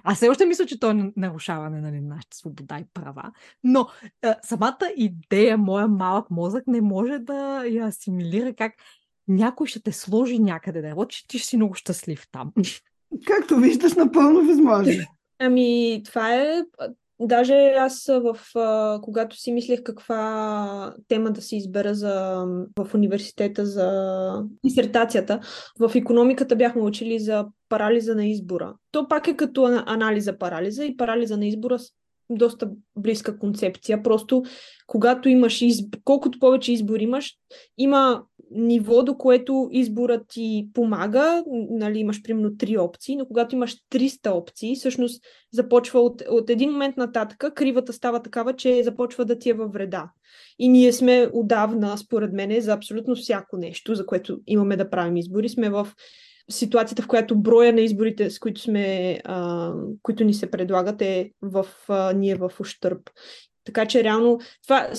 Аз 0.03 0.17
все 0.17 0.29
още 0.29 0.45
мисля, 0.45 0.65
че 0.65 0.79
то 0.79 0.91
е 0.91 1.11
нарушаване 1.17 1.81
нали, 1.81 2.01
на 2.01 2.15
нашата 2.15 2.37
свобода 2.37 2.79
и 2.79 2.85
права, 2.93 3.31
но 3.63 3.87
а, 4.21 4.35
самата 4.43 4.91
идея, 4.97 5.57
моя 5.57 5.87
малък 5.87 6.31
мозък 6.31 6.63
не 6.67 6.81
може 6.81 7.19
да 7.19 7.65
я 7.65 7.85
асимилира 7.85 8.53
как 8.53 8.73
някой 9.27 9.67
ще 9.67 9.83
те 9.83 9.91
сложи 9.91 10.39
някъде 10.39 10.81
да 10.81 10.89
работиш, 10.89 11.25
ти 11.27 11.39
ще 11.39 11.47
си 11.47 11.57
много 11.57 11.73
щастлив 11.73 12.27
там. 12.31 12.51
Както 13.25 13.57
виждаш, 13.57 13.93
напълно 13.93 14.45
възможно. 14.45 14.93
Ами, 15.45 16.01
това 16.05 16.35
е. 16.35 16.63
Даже 17.19 17.53
аз 17.77 18.05
в, 18.05 18.37
когато 19.01 19.35
си 19.35 19.51
мислех 19.51 19.83
каква 19.83 20.93
тема 21.07 21.31
да 21.31 21.41
си 21.41 21.55
избера 21.55 21.95
за, 21.95 22.45
в 22.79 22.93
университета 22.93 23.65
за 23.65 24.43
дисертацията, 24.65 25.39
в 25.79 25.91
економиката 25.95 26.55
бяхме 26.55 26.81
учили 26.81 27.19
за 27.19 27.45
парализа 27.69 28.15
на 28.15 28.25
избора. 28.25 28.75
То 28.91 29.07
пак 29.07 29.27
е 29.27 29.35
като 29.35 29.83
анализа 29.85 30.37
парализа 30.37 30.85
и 30.85 30.97
парализа 30.97 31.37
на 31.37 31.45
избора 31.45 31.77
доста 32.29 32.69
близка 32.95 33.39
концепция. 33.39 34.03
Просто 34.03 34.43
когато 34.87 35.29
имаш 35.29 35.61
изб... 35.61 35.95
колкото 36.03 36.39
повече 36.39 36.73
избор 36.73 36.99
имаш, 36.99 37.33
има 37.77 38.23
ниво, 38.55 39.03
до 39.03 39.17
което 39.17 39.69
изборът 39.71 40.21
ти 40.27 40.67
помага, 40.73 41.43
нали, 41.69 41.99
имаш 41.99 42.21
примерно 42.21 42.57
три 42.57 42.77
опции, 42.77 43.15
но 43.15 43.25
когато 43.25 43.55
имаш 43.55 43.75
300 43.91 44.31
опции, 44.31 44.75
всъщност 44.75 45.23
започва 45.51 45.99
от, 45.99 46.21
от 46.29 46.49
един 46.49 46.71
момент 46.71 46.97
нататък, 46.97 47.53
кривата 47.55 47.93
става 47.93 48.21
такава, 48.21 48.55
че 48.55 48.83
започва 48.83 49.25
да 49.25 49.39
ти 49.39 49.49
е 49.49 49.53
във 49.53 49.73
вреда. 49.73 50.09
И 50.59 50.69
ние 50.69 50.93
сме 50.93 51.29
отдавна, 51.33 51.97
според 51.97 52.33
мен, 52.33 52.61
за 52.61 52.73
абсолютно 52.73 53.15
всяко 53.15 53.57
нещо, 53.57 53.95
за 53.95 54.05
което 54.05 54.39
имаме 54.47 54.77
да 54.77 54.89
правим 54.89 55.17
избори, 55.17 55.49
сме 55.49 55.69
в 55.69 55.87
ситуацията, 56.51 57.01
в 57.01 57.07
която 57.07 57.41
броя 57.41 57.73
на 57.73 57.81
изборите, 57.81 58.29
с 58.29 58.39
които, 58.39 58.61
сме, 58.61 59.19
а, 59.23 59.71
които 60.01 60.23
ни 60.23 60.33
се 60.33 60.51
предлагат, 60.51 61.01
е 61.01 61.31
в, 61.41 61.67
а, 61.87 62.13
ние 62.13 62.35
в 62.35 62.51
ущърп. 62.59 63.09
Така 63.63 63.85
че 63.85 64.03
реално 64.03 64.39
това, 64.63 64.89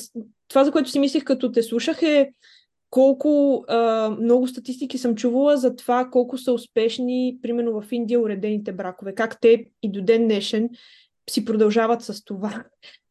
това, 0.49 0.65
за 0.65 0.73
което 0.73 0.91
си 0.91 0.99
мислих 0.99 1.25
като 1.25 1.53
те 1.53 1.63
слушах 1.63 2.03
е 2.03 2.31
колко 2.95 3.65
а, 3.69 4.11
много 4.21 4.49
статистики 4.49 4.99
съм 4.99 5.15
чувала 5.15 5.57
за 5.57 5.77
това 5.77 6.09
колко 6.13 6.39
са 6.39 6.53
успешни, 6.53 7.39
примерно 7.43 7.81
в 7.81 7.93
Индия, 7.93 8.21
уредените 8.21 8.73
бракове. 8.73 9.15
Как 9.15 9.41
те 9.41 9.65
и 9.83 9.93
до 9.93 10.03
ден 10.03 10.25
днешен 10.25 10.71
си 11.31 11.45
продължават 11.45 12.03
с 12.03 12.25
това. 12.25 12.65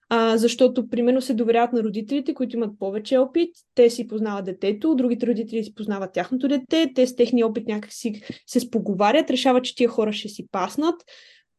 А, 0.10 0.38
защото, 0.38 0.90
примерно, 0.90 1.22
се 1.22 1.34
доверяват 1.34 1.74
на 1.74 1.84
родителите, 1.84 2.34
които 2.34 2.56
имат 2.56 2.80
повече 2.80 3.18
опит. 3.18 3.56
Те 3.76 3.90
си 3.90 4.08
познават 4.08 4.46
детето, 4.46 4.96
другите 4.96 5.28
родители 5.28 5.64
си 5.64 5.76
познават 5.76 6.14
тяхното 6.14 6.48
дете, 6.48 6.92
те 6.96 7.08
с 7.08 7.16
техния 7.16 7.48
опит 7.48 7.68
някакси 7.68 8.22
се 8.48 8.60
споговарят, 8.60 9.30
решават, 9.30 9.64
че 9.64 9.76
тия 9.76 9.90
хора 9.90 10.14
ще 10.14 10.30
си 10.30 10.48
паснат. 10.52 10.96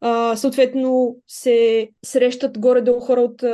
А, 0.00 0.36
съответно, 0.36 1.16
се 1.28 1.88
срещат 2.04 2.58
горе-долу 2.58 3.00
хора 3.00 3.20
от 3.20 3.44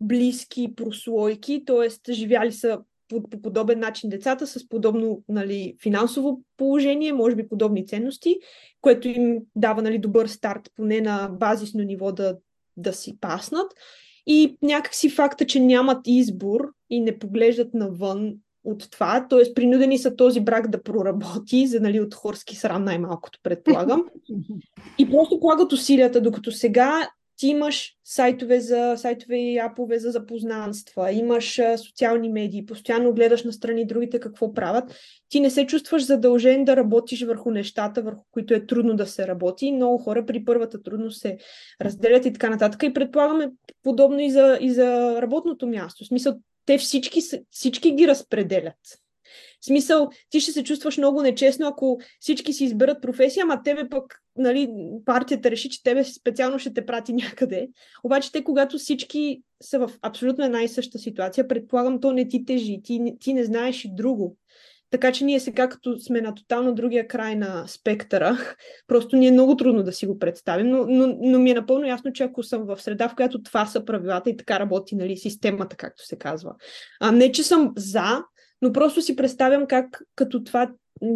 близки 0.00 0.74
прослойки, 0.76 1.62
т.е. 1.66 2.12
живяли 2.12 2.52
са 2.52 2.78
по, 3.08 3.22
по 3.22 3.42
подобен 3.42 3.78
начин 3.78 4.10
децата 4.10 4.46
с 4.46 4.68
подобно 4.68 5.22
нали, 5.28 5.76
финансово 5.82 6.42
положение, 6.56 7.12
може 7.12 7.36
би 7.36 7.48
подобни 7.48 7.86
ценности, 7.86 8.38
което 8.80 9.08
им 9.08 9.38
дава 9.56 9.82
нали, 9.82 9.98
добър 9.98 10.26
старт, 10.26 10.70
поне 10.76 11.00
на 11.00 11.28
базисно 11.28 11.82
ниво 11.82 12.12
да, 12.12 12.36
да 12.76 12.92
си 12.92 13.18
паснат. 13.20 13.72
И 14.26 14.58
някакси 14.62 15.10
факта, 15.10 15.46
че 15.46 15.60
нямат 15.60 16.00
избор 16.06 16.72
и 16.90 17.00
не 17.00 17.18
поглеждат 17.18 17.74
навън 17.74 18.34
от 18.64 18.90
това, 18.90 19.26
т.е. 19.28 19.54
принудени 19.54 19.98
са 19.98 20.16
този 20.16 20.40
брак 20.40 20.70
да 20.70 20.82
проработи, 20.82 21.66
за 21.66 21.80
нали, 21.80 22.00
от 22.00 22.14
хорски 22.14 22.56
срам 22.56 22.84
най-малкото 22.84 23.38
предполагам. 23.42 24.04
И 24.98 25.10
просто 25.10 25.40
полагат 25.40 25.72
усилията, 25.72 26.20
докато 26.20 26.52
сега 26.52 27.08
ти 27.36 27.46
имаш 27.46 27.92
сайтове, 28.04 28.60
за, 28.60 28.94
сайтове 28.96 29.36
и 29.36 29.58
апове 29.58 29.98
за 29.98 30.10
запознанства, 30.10 31.12
имаш 31.12 31.60
социални 31.76 32.28
медии, 32.28 32.66
постоянно 32.66 33.12
гледаш 33.12 33.44
на 33.44 33.52
страни 33.52 33.86
другите 33.86 34.20
какво 34.20 34.52
правят, 34.52 34.94
ти 35.28 35.40
не 35.40 35.50
се 35.50 35.66
чувстваш 35.66 36.04
задължен 36.06 36.64
да 36.64 36.76
работиш 36.76 37.22
върху 37.22 37.50
нещата, 37.50 38.02
върху 38.02 38.22
които 38.30 38.54
е 38.54 38.66
трудно 38.66 38.96
да 38.96 39.06
се 39.06 39.26
работи. 39.26 39.72
Много 39.72 39.98
хора 39.98 40.26
при 40.26 40.44
първата 40.44 40.82
трудност 40.82 41.20
се 41.20 41.38
разделят 41.80 42.26
и 42.26 42.32
така 42.32 42.50
нататък. 42.50 42.82
И 42.82 42.92
предполагаме 42.92 43.50
подобно 43.82 44.20
и 44.20 44.30
за, 44.30 44.58
и 44.60 44.70
за 44.70 45.22
работното 45.22 45.66
място. 45.66 46.04
В 46.04 46.06
смисъл, 46.06 46.34
те 46.66 46.78
всички, 46.78 47.20
всички 47.50 47.92
ги 47.92 48.08
разпределят. 48.08 49.05
В 49.60 49.66
смисъл, 49.66 50.08
ти 50.30 50.40
ще 50.40 50.52
се 50.52 50.64
чувстваш 50.64 50.98
много 50.98 51.22
нечестно, 51.22 51.66
ако 51.66 52.00
всички 52.20 52.52
си 52.52 52.64
изберат 52.64 53.02
професия, 53.02 53.42
ама 53.42 53.62
тебе 53.62 53.88
пък, 53.88 54.22
нали, 54.36 54.68
партията 55.04 55.50
реши, 55.50 55.70
че 55.70 55.82
тебе 55.82 56.04
специално 56.04 56.58
ще 56.58 56.74
те 56.74 56.86
прати 56.86 57.12
някъде. 57.12 57.68
Обаче 58.04 58.32
те, 58.32 58.44
когато 58.44 58.78
всички 58.78 59.42
са 59.62 59.78
в 59.78 59.90
абсолютно 60.02 60.44
една 60.44 60.62
и 60.62 60.68
съща 60.68 60.98
ситуация, 60.98 61.48
предполагам, 61.48 62.00
то 62.00 62.12
не 62.12 62.28
ти 62.28 62.44
тежи, 62.44 62.80
ти, 62.84 63.14
ти 63.20 63.34
не 63.34 63.44
знаеш 63.44 63.84
и 63.84 63.94
друго. 63.94 64.36
Така 64.90 65.12
че 65.12 65.24
ние 65.24 65.40
сега, 65.40 65.68
като 65.68 65.98
сме 65.98 66.20
на 66.20 66.34
тотално 66.34 66.74
другия 66.74 67.08
край 67.08 67.36
на 67.36 67.66
спектъра, 67.66 68.38
просто 68.86 69.16
ни 69.16 69.26
е 69.26 69.32
много 69.32 69.56
трудно 69.56 69.82
да 69.82 69.92
си 69.92 70.06
го 70.06 70.18
представим, 70.18 70.70
но, 70.70 70.86
но, 70.88 71.16
но 71.20 71.38
ми 71.38 71.50
е 71.50 71.54
напълно 71.54 71.86
ясно, 71.86 72.12
че 72.12 72.24
ако 72.24 72.42
съм 72.42 72.64
в 72.64 72.82
среда, 72.82 73.08
в 73.08 73.14
която 73.14 73.42
това 73.42 73.66
са 73.66 73.84
правилата 73.84 74.30
и 74.30 74.36
така 74.36 74.60
работи 74.60 74.96
нали, 74.96 75.16
системата, 75.16 75.76
както 75.76 76.06
се 76.06 76.18
казва. 76.18 76.54
А 77.00 77.12
не, 77.12 77.32
че 77.32 77.42
съм 77.42 77.72
за, 77.76 78.22
но 78.62 78.72
просто 78.72 79.02
си 79.02 79.16
представям 79.16 79.66
как 79.66 80.02
като 80.14 80.44
това, 80.44 80.70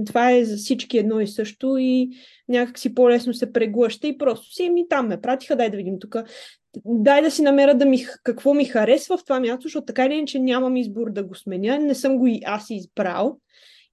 това 0.07 0.33
е 0.33 0.45
за 0.45 0.57
всички 0.57 0.99
едно 0.99 1.21
и 1.21 1.27
също 1.27 1.77
и 1.79 2.11
някак 2.49 2.79
си 2.79 2.95
по-лесно 2.95 3.35
се 3.35 3.53
преглъща 3.53 4.09
и 4.09 4.19
просто 4.19 4.55
си 4.55 4.71
ми 4.71 4.89
там 4.89 5.09
ме 5.09 5.21
пратиха, 5.21 5.57
дай 5.57 5.71
да 5.71 5.77
видим 5.77 5.99
тук. 6.01 6.17
Дай 6.85 7.23
да 7.23 7.31
си 7.31 7.43
намеря 7.43 7.75
да 7.75 7.87
ми, 7.87 8.07
какво 8.23 8.55
ми 8.55 8.65
харесва 8.65 9.17
в 9.19 9.25
това 9.25 9.41
място, 9.41 9.63
защото 9.63 9.87
така 9.87 10.07
или 10.07 10.15
иначе 10.15 10.39
нямам 10.39 10.77
избор 10.77 11.13
да 11.13 11.25
го 11.25 11.35
сменя, 11.35 11.79
не 11.79 11.95
съм 11.95 12.19
го 12.19 12.27
и 12.27 12.41
аз 12.45 12.67
избрал 12.71 13.39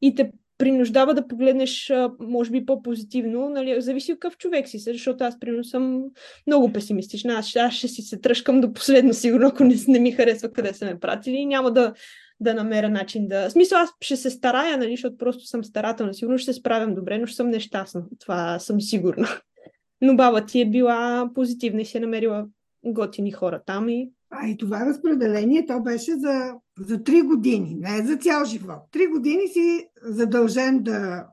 и 0.02 0.16
те 0.16 0.32
принуждава 0.58 1.14
да 1.14 1.28
погледнеш, 1.28 1.94
може 2.20 2.52
би, 2.52 2.66
по-позитивно, 2.66 3.50
нали, 3.50 3.82
зависи 3.82 4.12
какъв 4.12 4.38
човек 4.38 4.68
си, 4.68 4.80
защото 4.80 5.24
аз, 5.24 5.40
примерно, 5.40 5.64
съм 5.64 6.04
много 6.48 6.74
песимистична. 6.74 7.34
Аз, 7.34 7.56
аз 7.56 7.74
ще 7.74 7.88
си 7.88 8.02
се 8.02 8.18
тръжкам 8.22 8.62
до 8.62 8.74
последно, 8.74 9.14
сигурно, 9.14 9.48
ако 9.48 9.64
не, 9.64 9.76
не 9.88 10.00
ми 10.00 10.12
харесва 10.12 10.52
къде 10.52 10.74
са 10.74 10.86
ме 10.86 11.00
пратили 11.00 11.36
и 11.36 11.46
няма 11.46 11.72
да, 11.72 11.94
да 12.40 12.54
намеря 12.54 12.90
начин 12.90 13.28
да... 13.28 13.50
В 13.50 13.52
смисъл, 13.52 13.80
аз 13.80 13.90
ще 14.02 14.16
се 14.16 14.30
старая, 14.30 14.78
нали, 14.78 14.92
защото 14.92 15.18
просто 15.18 15.46
съм 15.46 15.64
старателна. 15.64 16.14
Сигурно 16.14 16.38
ще 16.38 16.54
се 16.54 16.60
справям 16.60 16.96
добре, 16.96 17.18
но 17.18 17.26
ще 17.26 17.36
съм 17.36 17.50
нещастна. 17.50 18.04
Това 18.20 18.60
съм 18.60 18.82
сигурна. 18.82 19.28
Но 20.02 20.16
баба 20.16 20.46
ти 20.46 20.62
е 20.62 20.70
била 20.70 21.30
позитивна 21.36 21.82
и 21.82 21.86
си 21.86 21.98
е 21.98 22.02
намерила 22.02 22.48
готини 22.86 23.32
хора 23.32 23.62
там 23.66 23.90
и... 23.90 24.12
А 24.30 24.48
и 24.48 24.58
това 24.58 24.86
разпределение, 24.86 25.66
то 25.66 25.82
беше 25.82 26.12
за, 26.12 26.54
за 26.80 26.98
3 26.98 27.24
години, 27.24 27.76
не 27.80 28.06
за 28.06 28.18
цял 28.18 28.46
живот. 28.46 28.80
Три 28.92 29.08
години 29.08 29.48
си 29.48 29.88
задължен 30.02 30.84
да, 30.84 31.28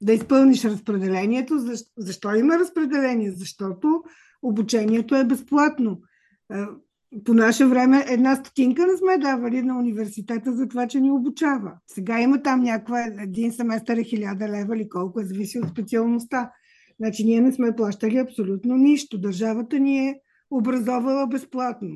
да 0.00 0.12
изпълниш 0.12 0.64
разпределението. 0.64 1.58
Защо, 1.58 1.90
защо 1.98 2.34
има 2.34 2.58
разпределение? 2.58 3.30
Защото 3.30 4.02
обучението 4.42 5.14
е 5.14 5.24
безплатно 5.24 6.00
по 7.24 7.34
наше 7.34 7.66
време 7.66 8.04
една 8.08 8.36
стотинка 8.36 8.86
не 8.86 8.96
сме 8.96 9.18
давали 9.18 9.62
на 9.62 9.78
университета 9.78 10.52
за 10.52 10.68
това, 10.68 10.86
че 10.86 11.00
ни 11.00 11.10
обучава. 11.10 11.72
Сега 11.86 12.20
има 12.20 12.42
там 12.42 12.60
някаква, 12.60 13.04
един 13.22 13.52
семестър 13.52 13.96
е 13.96 14.04
хиляда 14.04 14.48
лева 14.48 14.76
или 14.76 14.88
колко 14.88 15.20
е, 15.20 15.24
зависи 15.24 15.58
от 15.58 15.68
специалността. 15.68 16.50
Значи 17.00 17.24
ние 17.24 17.40
не 17.40 17.52
сме 17.52 17.76
плащали 17.76 18.18
абсолютно 18.18 18.76
нищо. 18.76 19.18
Държавата 19.18 19.78
ни 19.78 20.08
е 20.08 20.20
образовала 20.50 21.26
безплатно. 21.26 21.88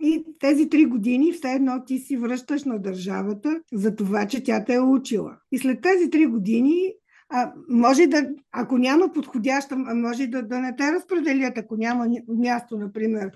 И 0.00 0.24
тези 0.40 0.68
три 0.68 0.84
години 0.84 1.32
все 1.32 1.52
едно 1.52 1.84
ти 1.84 1.98
си 1.98 2.16
връщаш 2.16 2.64
на 2.64 2.78
държавата 2.78 3.60
за 3.72 3.96
това, 3.96 4.26
че 4.26 4.42
тя 4.42 4.64
те 4.64 4.74
е 4.74 4.80
учила. 4.80 5.36
И 5.52 5.58
след 5.58 5.80
тези 5.80 6.10
три 6.10 6.26
години 6.26 6.92
а, 7.28 7.52
може 7.68 8.06
да, 8.06 8.28
ако 8.52 8.78
няма 8.78 9.12
подходяща, 9.12 9.76
може 9.76 10.26
да, 10.26 10.42
да 10.42 10.58
не 10.58 10.76
те 10.76 10.92
разпределят, 10.92 11.58
ако 11.58 11.76
няма 11.76 12.08
място, 12.28 12.78
например, 12.78 13.30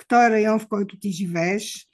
в 0.00 0.06
този 0.08 0.30
район, 0.30 0.58
в 0.58 0.68
който 0.68 0.98
ти 0.98 1.10
живееш, 1.10 1.86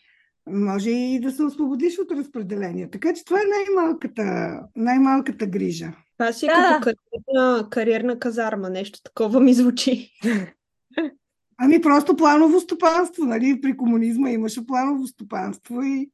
може 0.49 0.91
и 0.91 1.21
да 1.21 1.31
се 1.31 1.43
освободиш 1.43 1.99
от 1.99 2.11
разпределение. 2.11 2.91
Така 2.91 3.15
че 3.15 3.25
това 3.25 3.39
е 3.39 3.51
най-малката, 3.51 4.61
най-малката 4.77 5.47
грижа. 5.47 5.93
Това 6.19 6.33
си 6.33 6.47
е 6.47 6.49
да. 6.49 6.81
като 6.83 6.97
кариерна, 7.13 7.71
кариерна 7.71 8.19
казарма, 8.19 8.71
нещо 8.71 9.03
такова 9.03 9.41
ми 9.41 9.55
звучи. 9.55 10.11
Ами 11.59 11.81
просто 11.81 12.17
планово 12.17 12.61
стопанство, 12.61 13.25
нали? 13.25 13.61
При 13.61 13.77
комунизма 13.77 14.31
имаше 14.31 14.67
планово 14.67 15.07
стопанство 15.07 15.83
и 15.83 16.11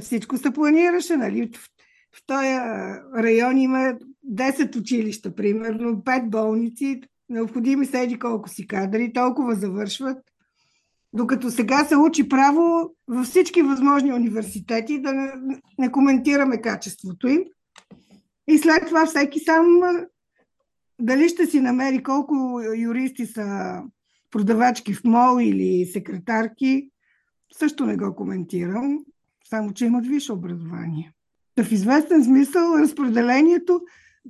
всичко 0.00 0.36
се 0.36 0.50
планираше, 0.50 1.16
нали? 1.16 1.50
В, 1.54 1.58
в 2.16 2.26
този 2.26 2.48
район 3.16 3.58
има 3.58 3.94
10 4.32 4.76
училища, 4.76 5.34
примерно, 5.34 5.96
5 5.96 6.28
болници, 6.28 7.00
необходими 7.28 7.86
седи 7.86 8.18
колко 8.18 8.48
си 8.48 8.66
кадри, 8.66 9.12
толкова 9.12 9.54
завършват. 9.54 10.18
Докато 11.14 11.50
сега 11.50 11.84
се 11.84 11.96
учи 11.96 12.28
право 12.28 12.90
във 13.08 13.26
всички 13.26 13.62
възможни 13.62 14.12
университети, 14.12 15.02
да 15.02 15.12
не, 15.12 15.32
не 15.78 15.92
коментираме 15.92 16.60
качеството 16.60 17.28
им. 17.28 17.44
И 18.48 18.58
след 18.58 18.86
това 18.86 19.06
всеки 19.06 19.40
сам 19.40 19.80
дали 21.00 21.28
ще 21.28 21.46
си 21.46 21.60
намери 21.60 22.02
колко 22.02 22.60
юристи 22.76 23.26
са 23.26 23.78
продавачки 24.30 24.94
в 24.94 25.04
мол 25.04 25.40
или 25.40 25.86
секретарки, 25.86 26.90
също 27.58 27.86
не 27.86 27.96
го 27.96 28.14
коментирам, 28.14 28.98
само 29.50 29.72
че 29.72 29.86
имат 29.86 30.06
висше 30.06 30.32
образование. 30.32 31.12
в 31.64 31.72
известен 31.72 32.24
смисъл 32.24 32.74
разпределението 32.78 33.80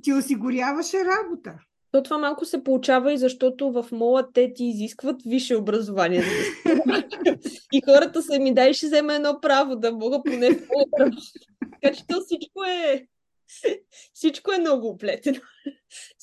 ти 0.01 0.13
осигуряваше 0.13 0.97
работа. 0.97 1.59
То 1.95 2.03
това 2.03 2.17
малко 2.17 2.45
се 2.45 2.63
получава 2.63 3.13
и 3.13 3.17
защото 3.17 3.71
в 3.71 3.85
мола 3.91 4.27
те 4.33 4.53
ти 4.53 4.65
изискват 4.65 5.21
висше 5.25 5.55
образование. 5.55 6.23
и 7.73 7.81
хората 7.85 8.21
са 8.21 8.39
ми 8.39 8.53
дай 8.53 8.73
ще 8.73 8.85
взема 8.85 9.13
едно 9.15 9.39
право 9.41 9.75
да 9.75 9.91
мога 9.91 10.21
поне 10.25 10.59
Така 11.81 11.95
че 11.95 12.07
то 12.07 12.21
всичко 12.21 12.63
е 12.63 13.07
всичко 14.13 14.51
е 14.51 14.59
много 14.59 14.87
оплетено. 14.87 15.39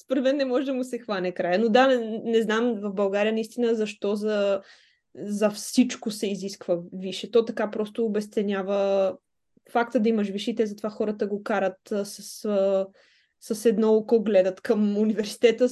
Според 0.04 0.22
мен 0.22 0.36
не 0.36 0.44
може 0.44 0.66
да 0.66 0.74
му 0.74 0.84
се 0.84 0.98
хване 0.98 1.32
края. 1.32 1.58
Но 1.58 1.68
да, 1.68 1.86
не, 1.86 2.20
не 2.24 2.42
знам 2.42 2.74
в 2.74 2.92
България 2.94 3.32
наистина 3.32 3.74
защо 3.74 4.14
за, 4.14 4.60
за 5.14 5.50
всичко 5.50 6.10
се 6.10 6.26
изисква 6.26 6.78
висше. 6.92 7.30
То 7.30 7.44
така 7.44 7.70
просто 7.70 8.04
обесценява 8.04 9.16
факта 9.70 10.00
да 10.00 10.08
имаш 10.08 10.28
висшите, 10.28 10.66
затова 10.66 10.90
хората 10.90 11.26
го 11.26 11.42
карат 11.42 11.78
с 12.04 12.46
с 13.42 13.68
едно 13.68 13.94
око 13.94 14.22
гледат 14.22 14.60
към 14.60 14.98
университета, 14.98 15.68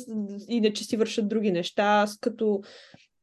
иначе 0.49 0.85
си 0.85 0.97
вършат 0.97 1.29
други 1.29 1.53
неща. 1.53 1.83
Аз 1.83 2.19
като 2.19 2.63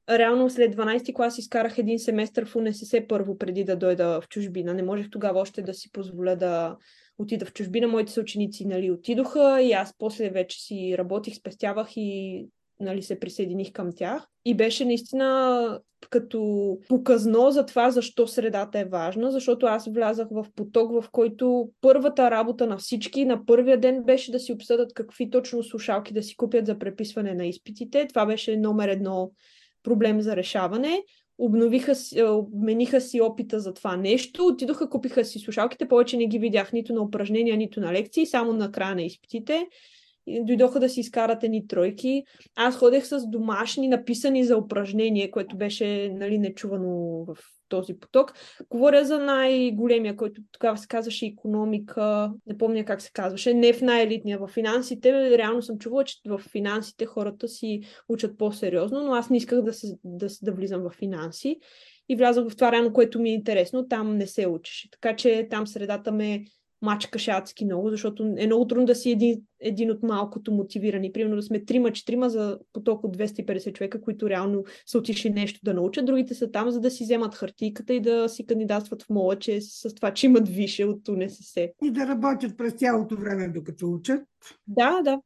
реално 0.09 0.49
след 0.49 0.75
12 0.75 1.13
клас 1.13 1.37
изкарах 1.37 1.77
един 1.77 1.99
семестър 1.99 2.45
в 2.45 2.55
УНСС 2.55 3.07
първо, 3.07 3.37
преди 3.37 3.63
да 3.63 3.75
дойда 3.75 4.21
в 4.21 4.27
чужбина. 4.27 4.73
Не 4.73 4.83
можех 4.83 5.09
тогава 5.09 5.39
още 5.39 5.61
да 5.61 5.73
си 5.73 5.91
позволя 5.91 6.35
да 6.35 6.77
отида 7.17 7.45
в 7.45 7.53
чужбина. 7.53 7.87
Моите 7.87 8.11
съученици 8.11 8.65
нали, 8.65 8.91
отидоха 8.91 9.61
и 9.61 9.71
аз 9.71 9.93
после 9.97 10.29
вече 10.29 10.59
си 10.59 10.95
работих, 10.97 11.35
спестявах 11.35 11.89
и 11.95 12.47
нали, 12.79 13.01
се 13.01 13.19
присъединих 13.19 13.71
към 13.71 13.89
тях. 13.95 14.27
И 14.45 14.53
беше 14.53 14.85
наистина 14.85 15.79
като 16.09 16.77
показно 16.87 17.51
за 17.51 17.65
това 17.65 17.91
защо 17.91 18.27
средата 18.27 18.79
е 18.79 18.85
важна, 18.85 19.31
защото 19.31 19.65
аз 19.65 19.87
влязах 19.87 20.27
в 20.31 20.45
поток, 20.55 20.91
в 20.91 21.09
който 21.11 21.69
първата 21.81 22.31
работа 22.31 22.67
на 22.67 22.77
всички 22.77 23.25
на 23.25 23.45
първия 23.45 23.79
ден 23.79 24.03
беше 24.03 24.31
да 24.31 24.39
си 24.39 24.53
обсъдат 24.53 24.93
какви 24.93 25.29
точно 25.29 25.63
слушалки 25.63 26.13
да 26.13 26.23
си 26.23 26.37
купят 26.37 26.65
за 26.65 26.79
преписване 26.79 27.33
на 27.33 27.45
изпитите. 27.45 28.05
Това 28.09 28.25
беше 28.25 28.57
номер 28.57 28.89
едно 28.89 29.31
проблем 29.83 30.21
за 30.21 30.35
решаване. 30.35 31.03
Обновиха, 31.37 31.93
обмениха 32.27 33.01
си 33.01 33.21
опита 33.21 33.59
за 33.59 33.73
това 33.73 33.97
нещо, 33.97 34.47
отидоха, 34.47 34.89
купиха 34.89 35.25
си 35.25 35.39
слушалките, 35.39 35.87
повече 35.87 36.17
не 36.17 36.27
ги 36.27 36.39
видях 36.39 36.73
нито 36.73 36.93
на 36.93 37.01
упражнения, 37.01 37.57
нито 37.57 37.79
на 37.79 37.93
лекции, 37.93 38.25
само 38.25 38.53
на 38.53 38.71
края 38.71 38.95
на 38.95 39.01
изпитите 39.01 39.67
дойдоха 40.27 40.79
да 40.79 40.89
си 40.89 40.99
изкарат 40.99 41.43
едни 41.43 41.67
тройки. 41.67 42.23
Аз 42.55 42.77
ходех 42.77 43.05
с 43.05 43.27
домашни 43.27 43.87
написани 43.87 44.43
за 44.43 44.57
упражнение, 44.57 45.31
което 45.31 45.57
беше 45.57 46.09
нали, 46.13 46.37
нечувано 46.37 47.25
в 47.25 47.37
този 47.69 47.99
поток. 47.99 48.33
Говоря 48.69 49.05
за 49.05 49.19
най-големия, 49.19 50.15
който 50.15 50.41
тогава 50.51 50.77
се 50.77 50.87
казваше 50.87 51.25
економика, 51.25 52.33
не 52.45 52.57
помня 52.57 52.85
как 52.85 53.01
се 53.01 53.11
казваше, 53.13 53.53
не 53.53 53.73
в 53.73 53.81
най-елитния, 53.81 54.39
в 54.39 54.47
финансите. 54.47 55.37
Реално 55.37 55.61
съм 55.61 55.77
чувала, 55.77 56.03
че 56.03 56.17
в 56.25 56.41
финансите 56.51 57.05
хората 57.05 57.47
си 57.47 57.81
учат 58.09 58.37
по-сериозно, 58.37 59.03
но 59.03 59.13
аз 59.13 59.29
не 59.29 59.37
исках 59.37 59.61
да, 59.61 59.73
се, 59.73 59.87
да, 60.03 60.27
да 60.41 60.51
влизам 60.51 60.81
в 60.81 60.95
финанси 60.97 61.59
и 62.09 62.15
влязах 62.15 62.47
в 62.49 62.55
това 62.55 62.71
реално, 62.71 62.93
което 62.93 63.19
ми 63.19 63.29
е 63.29 63.33
интересно. 63.33 63.87
Там 63.87 64.17
не 64.17 64.27
се 64.27 64.47
учеше. 64.47 64.89
Така 64.91 65.15
че 65.15 65.47
там 65.49 65.67
средата 65.67 66.11
ме 66.11 66.43
мачкаше 66.81 67.31
адски 67.31 67.65
много, 67.65 67.89
защото 67.89 68.33
е 68.37 68.45
много 68.45 68.67
трудно 68.67 68.85
да 68.85 68.95
си 68.95 69.11
един, 69.11 69.41
един 69.59 69.91
от 69.91 70.03
малкото 70.03 70.51
мотивирани. 70.51 71.11
Примерно 71.11 71.35
да 71.35 71.41
сме 71.41 71.65
трима-четирима 71.65 72.29
за 72.29 72.59
поток 72.73 73.03
от 73.03 73.17
250 73.17 73.73
човека, 73.73 74.01
които 74.01 74.29
реално 74.29 74.63
са 74.85 74.97
отишли 74.97 75.29
нещо 75.29 75.59
да 75.63 75.73
научат. 75.73 76.05
Другите 76.05 76.33
са 76.33 76.51
там, 76.51 76.71
за 76.71 76.79
да 76.79 76.91
си 76.91 77.03
вземат 77.03 77.35
хартийката 77.35 77.93
и 77.93 78.01
да 78.01 78.29
си 78.29 78.45
кандидатстват 78.45 79.03
в 79.03 79.09
мола, 79.09 79.39
че 79.39 79.61
с 79.61 79.95
това, 79.95 80.13
че 80.13 80.25
имат 80.25 80.49
више 80.49 80.85
от 80.85 81.07
УНСС. 81.07 81.69
И 81.83 81.91
да 81.91 82.07
работят 82.07 82.57
през 82.57 82.73
цялото 82.73 83.15
време, 83.15 83.47
докато 83.47 83.91
учат. 83.91 84.23
Да, 84.67 85.01
да. 85.01 85.21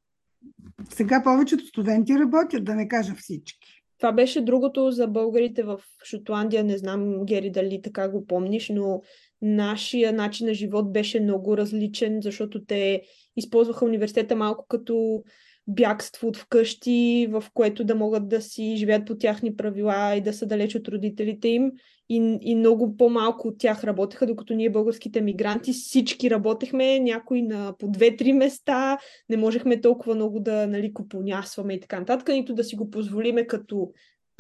Сега 0.90 1.24
повечето 1.24 1.66
студенти 1.66 2.14
работят, 2.20 2.64
да 2.64 2.76
не 2.76 2.88
кажа 2.88 3.16
всички. 3.16 3.82
Това 3.98 4.12
беше 4.12 4.42
другото 4.42 4.92
за 4.92 5.08
българите 5.08 5.64
в 5.64 5.80
Шотландия. 6.04 6.64
Не 6.64 6.78
знам, 6.78 7.26
Гери, 7.26 7.52
дали 7.52 7.82
така 7.82 8.10
го 8.10 8.26
помниш, 8.26 8.70
но 8.70 9.02
нашия 9.42 10.14
начин 10.14 10.48
на 10.48 10.54
живот 10.54 10.94
беше 10.94 11.20
много 11.20 11.58
различен, 11.58 12.20
защото 12.22 12.66
те 12.66 13.02
използваха 13.36 13.86
университета 13.86 14.36
малко 14.36 14.66
като 14.70 15.24
бягство 15.68 16.28
от 16.28 16.38
вкъщи, 16.38 17.28
в 17.32 17.44
което 17.54 17.84
да 17.84 17.96
могат 17.96 18.30
да 18.30 18.42
си 18.42 18.76
живеят 18.78 19.08
по 19.08 19.18
тяхни 19.18 19.56
правила 19.56 20.16
и 20.16 20.22
да 20.22 20.34
са 20.34 20.46
далеч 20.46 20.76
от 20.76 20.88
родителите 20.88 21.48
им. 21.48 21.72
И, 22.10 22.38
и 22.42 22.56
много 22.56 22.98
по-малко 22.98 23.48
от 23.48 23.58
тях 23.60 23.84
работеха, 23.84 24.28
докато 24.28 24.54
ние, 24.54 24.70
българските 24.70 25.22
мигранти, 25.22 25.74
всички 25.74 26.30
работехме, 26.30 27.00
някои 27.00 27.42
на 27.42 27.74
по 27.80 27.88
две-три 27.88 28.34
места, 28.34 28.98
не 29.30 29.38
можехме 29.38 29.82
толкова 29.82 30.16
много 30.16 30.40
да 30.40 30.68
нали, 30.68 30.94
купонясваме 30.94 31.74
и 31.74 31.80
така 31.80 32.00
нататък, 32.00 32.28
нито 32.28 32.54
да 32.54 32.64
си 32.64 32.76
го 32.76 32.90
позволиме 32.90 33.48
като 33.48 33.92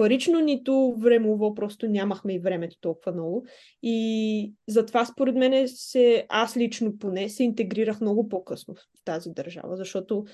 парично, 0.02 0.40
нито 0.40 0.96
времево, 1.00 1.56
просто 1.56 1.88
нямахме 1.88 2.34
и 2.34 2.40
времето 2.40 2.78
толкова 2.82 3.12
много. 3.12 3.46
И 3.84 4.54
затова 4.68 5.06
според 5.06 5.36
мен 5.36 5.68
се, 5.68 6.26
аз 6.30 6.58
лично 6.58 6.98
поне 6.98 7.30
се 7.30 7.44
интегрирах 7.44 8.02
много 8.02 8.30
по-късно 8.30 8.76
в 8.76 8.80
тази 9.06 9.30
държава, 9.30 9.78
защото 9.78 10.26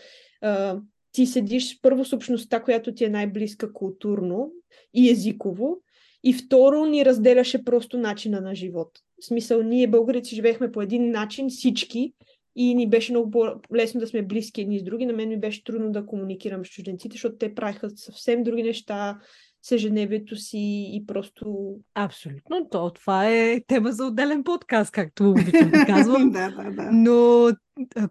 а, 0.42 0.80
ти 1.12 1.26
седиш 1.26 1.82
първо 1.82 2.06
с 2.06 2.14
общността, 2.14 2.64
която 2.64 2.94
ти 2.94 3.06
е 3.06 3.10
най-близка 3.10 3.74
културно 3.74 4.52
и 4.94 5.10
езиково, 5.10 5.78
и 6.24 6.34
второ 6.34 6.86
ни 6.86 7.06
разделяше 7.06 7.64
просто 7.64 7.98
начина 7.98 8.42
на 8.42 8.56
живот. 8.56 8.90
В 9.22 9.26
смисъл, 9.26 9.64
ние 9.64 9.88
българите 9.88 10.36
живеехме 10.36 10.72
по 10.72 10.82
един 10.82 11.12
начин, 11.12 11.50
всички, 11.50 12.14
и 12.60 12.76
ни 12.76 12.90
беше 12.90 13.12
много 13.12 13.32
по-лесно 13.32 14.00
да 14.00 14.08
сме 14.08 14.22
близки 14.22 14.62
едни 14.62 14.80
с 14.80 14.84
други. 14.84 15.06
На 15.06 15.14
мен 15.14 15.30
ми 15.30 15.40
беше 15.40 15.64
трудно 15.64 15.92
да 15.92 16.06
комуникирам 16.06 16.66
с 16.66 16.70
чужденците, 16.70 17.14
защото 17.14 17.38
те 17.38 17.56
правиха 17.56 17.90
съвсем 17.90 18.44
други 18.44 18.64
неща, 18.64 19.20
съженевието 19.68 20.36
си 20.36 20.90
и 20.94 21.04
просто... 21.08 21.76
Абсолютно. 21.96 22.70
То, 22.72 22.90
това 22.90 23.30
е 23.30 23.62
тема 23.68 23.92
за 23.92 24.06
отделен 24.06 24.44
подкаст, 24.44 24.92
както 24.92 25.30
обичам 25.30 25.72
да 25.72 25.86
казвам. 25.88 26.32
да, 26.32 26.52
да, 26.52 26.72
да. 26.72 26.90
Но 26.92 27.48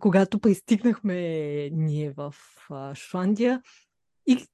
когато 0.01 0.39
пристигнахме 0.39 1.15
ние 1.73 2.13
в 2.17 2.35
Шотландия 2.95 3.63
и 4.27 4.47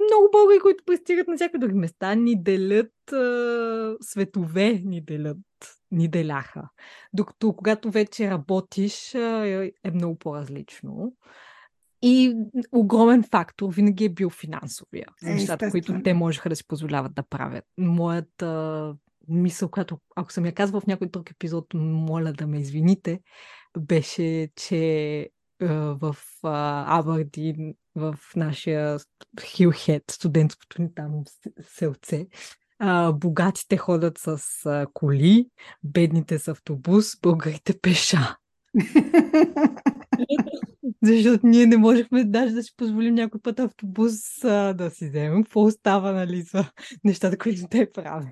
много 0.00 0.28
българи, 0.32 0.58
които 0.60 0.84
пристигат 0.86 1.28
на 1.28 1.36
всякакви 1.36 1.58
други 1.58 1.74
места, 1.74 2.14
ни 2.14 2.42
делят 2.42 3.12
а, 3.12 3.96
светове, 4.00 4.82
ни 4.84 5.00
делят, 5.00 5.38
ни 5.90 6.08
деляха. 6.08 6.68
Докато 7.12 7.52
когато 7.52 7.90
вече 7.90 8.30
работиш, 8.30 9.14
а, 9.14 9.46
е 9.84 9.90
много 9.94 10.18
по-различно. 10.18 11.12
И 12.02 12.34
огромен 12.72 13.24
фактор 13.30 13.74
винаги 13.74 14.04
е 14.04 14.08
бил 14.08 14.30
финансовия. 14.30 15.06
За 15.22 15.30
нещата, 15.30 15.70
които 15.70 16.02
те 16.02 16.14
можеха 16.14 16.48
да 16.48 16.56
си 16.56 16.66
позволяват 16.66 17.14
да 17.14 17.22
правят. 17.22 17.64
Моята 17.78 18.94
мисъл, 19.28 19.68
която, 19.68 19.98
ако 20.16 20.32
съм 20.32 20.46
я 20.46 20.54
казвала 20.54 20.80
в 20.80 20.86
някой 20.86 21.08
друг 21.08 21.30
епизод, 21.30 21.66
моля 21.74 22.32
да 22.32 22.46
ме 22.46 22.58
извините, 22.58 23.20
беше, 23.78 24.48
че 24.56 25.28
в 25.60 26.16
Абърдин, 26.86 27.74
в 27.94 28.18
нашия 28.36 28.98
Хилхед, 29.44 30.02
студентското 30.10 30.82
ни 30.82 30.94
там 30.94 31.22
селце, 31.60 32.26
богатите 33.12 33.76
ходят 33.76 34.18
с 34.18 34.40
коли, 34.94 35.50
бедните 35.84 36.38
с 36.38 36.48
автобус, 36.48 37.20
българите 37.20 37.78
пеша. 37.80 38.36
Защото 41.02 41.46
ние 41.46 41.66
не 41.66 41.76
можехме 41.76 42.24
даже 42.24 42.54
да 42.54 42.62
си 42.62 42.72
позволим 42.76 43.14
някой 43.14 43.40
път 43.40 43.60
автобус 43.60 44.44
а, 44.44 44.72
да 44.72 44.90
си 44.90 45.08
вземем. 45.08 45.42
Какво 45.42 45.62
остава, 45.62 46.12
нали, 46.12 46.42
за 46.42 46.64
нещата, 47.04 47.38
които 47.38 47.68
те 47.70 47.92
правят. 47.92 48.28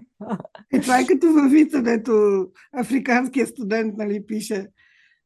Е, 0.72 0.80
това 0.80 1.00
е 1.00 1.06
като 1.06 1.32
във 1.32 1.50
вица, 1.50 1.82
дето 1.82 2.46
африканския 2.72 3.46
студент, 3.46 3.94
нали, 3.96 4.26
пише 4.26 4.66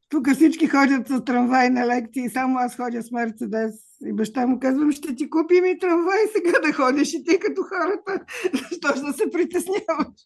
тук 0.09 0.33
всички 0.33 0.67
ходят 0.67 1.07
с 1.07 1.23
трамвай 1.23 1.69
на 1.69 1.87
лекции, 1.87 2.29
само 2.29 2.59
аз 2.59 2.75
ходя 2.75 3.03
с 3.03 3.11
Мерцедес. 3.11 3.75
И 4.05 4.13
баща 4.13 4.47
му 4.47 4.59
казвам, 4.59 4.91
ще 4.91 5.15
ти 5.15 5.29
купим 5.29 5.65
и 5.65 5.79
трамвай 5.79 6.19
сега 6.35 6.59
да 6.59 6.73
ходиш 6.73 7.13
и 7.13 7.23
ти 7.23 7.39
като 7.39 7.61
хората, 7.63 8.25
защо 8.53 9.05
да 9.05 9.13
се 9.13 9.29
притесняваш? 9.31 10.21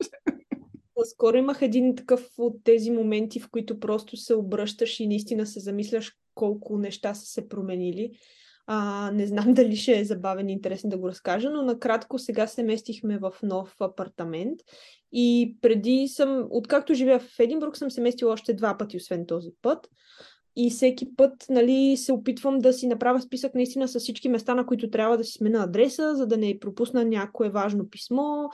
Скоро 1.05 1.37
имах 1.37 1.61
един 1.61 1.95
такъв 1.95 2.29
от 2.37 2.63
тези 2.63 2.91
моменти, 2.91 3.39
в 3.39 3.49
които 3.49 3.79
просто 3.79 4.17
се 4.17 4.35
обръщаш 4.35 4.99
и 4.99 5.07
наистина 5.07 5.45
се 5.45 5.59
замисляш 5.59 6.11
колко 6.35 6.77
неща 6.77 7.13
са 7.13 7.25
се 7.25 7.49
променили. 7.49 8.11
А, 8.67 9.11
не 9.11 9.27
знам 9.27 9.45
дали 9.53 9.75
ще 9.75 9.99
е 9.99 10.05
забавен 10.05 10.49
и 10.49 10.53
интересен 10.53 10.89
да 10.89 10.97
го 10.97 11.07
разкажа, 11.07 11.49
но 11.49 11.61
накратко 11.61 12.19
сега 12.19 12.47
се 12.47 12.63
местихме 12.63 13.17
в 13.17 13.33
нов 13.43 13.75
апартамент 13.79 14.59
и 15.11 15.57
преди 15.61 16.07
съм, 16.07 16.47
откакто 16.49 16.93
живея 16.93 17.19
в 17.19 17.39
Единбург, 17.39 17.77
съм 17.77 17.91
се 17.91 18.01
местила 18.01 18.33
още 18.33 18.53
два 18.53 18.77
пъти, 18.77 18.97
освен 18.97 19.25
този 19.25 19.49
път. 19.61 19.89
И 20.55 20.69
всеки 20.69 21.15
път 21.15 21.45
нали, 21.49 21.97
се 21.97 22.13
опитвам 22.13 22.59
да 22.59 22.73
си 22.73 22.87
направя 22.87 23.21
списък 23.21 23.55
наистина 23.55 23.87
с 23.87 23.99
всички 23.99 24.29
места, 24.29 24.55
на 24.55 24.65
които 24.65 24.89
трябва 24.89 25.17
да 25.17 25.23
си 25.23 25.31
смена 25.31 25.63
адреса, 25.63 26.15
за 26.15 26.27
да 26.27 26.37
не 26.37 26.59
пропусна 26.59 27.05
някое 27.05 27.49
важно 27.49 27.89
писмо, 27.89 28.49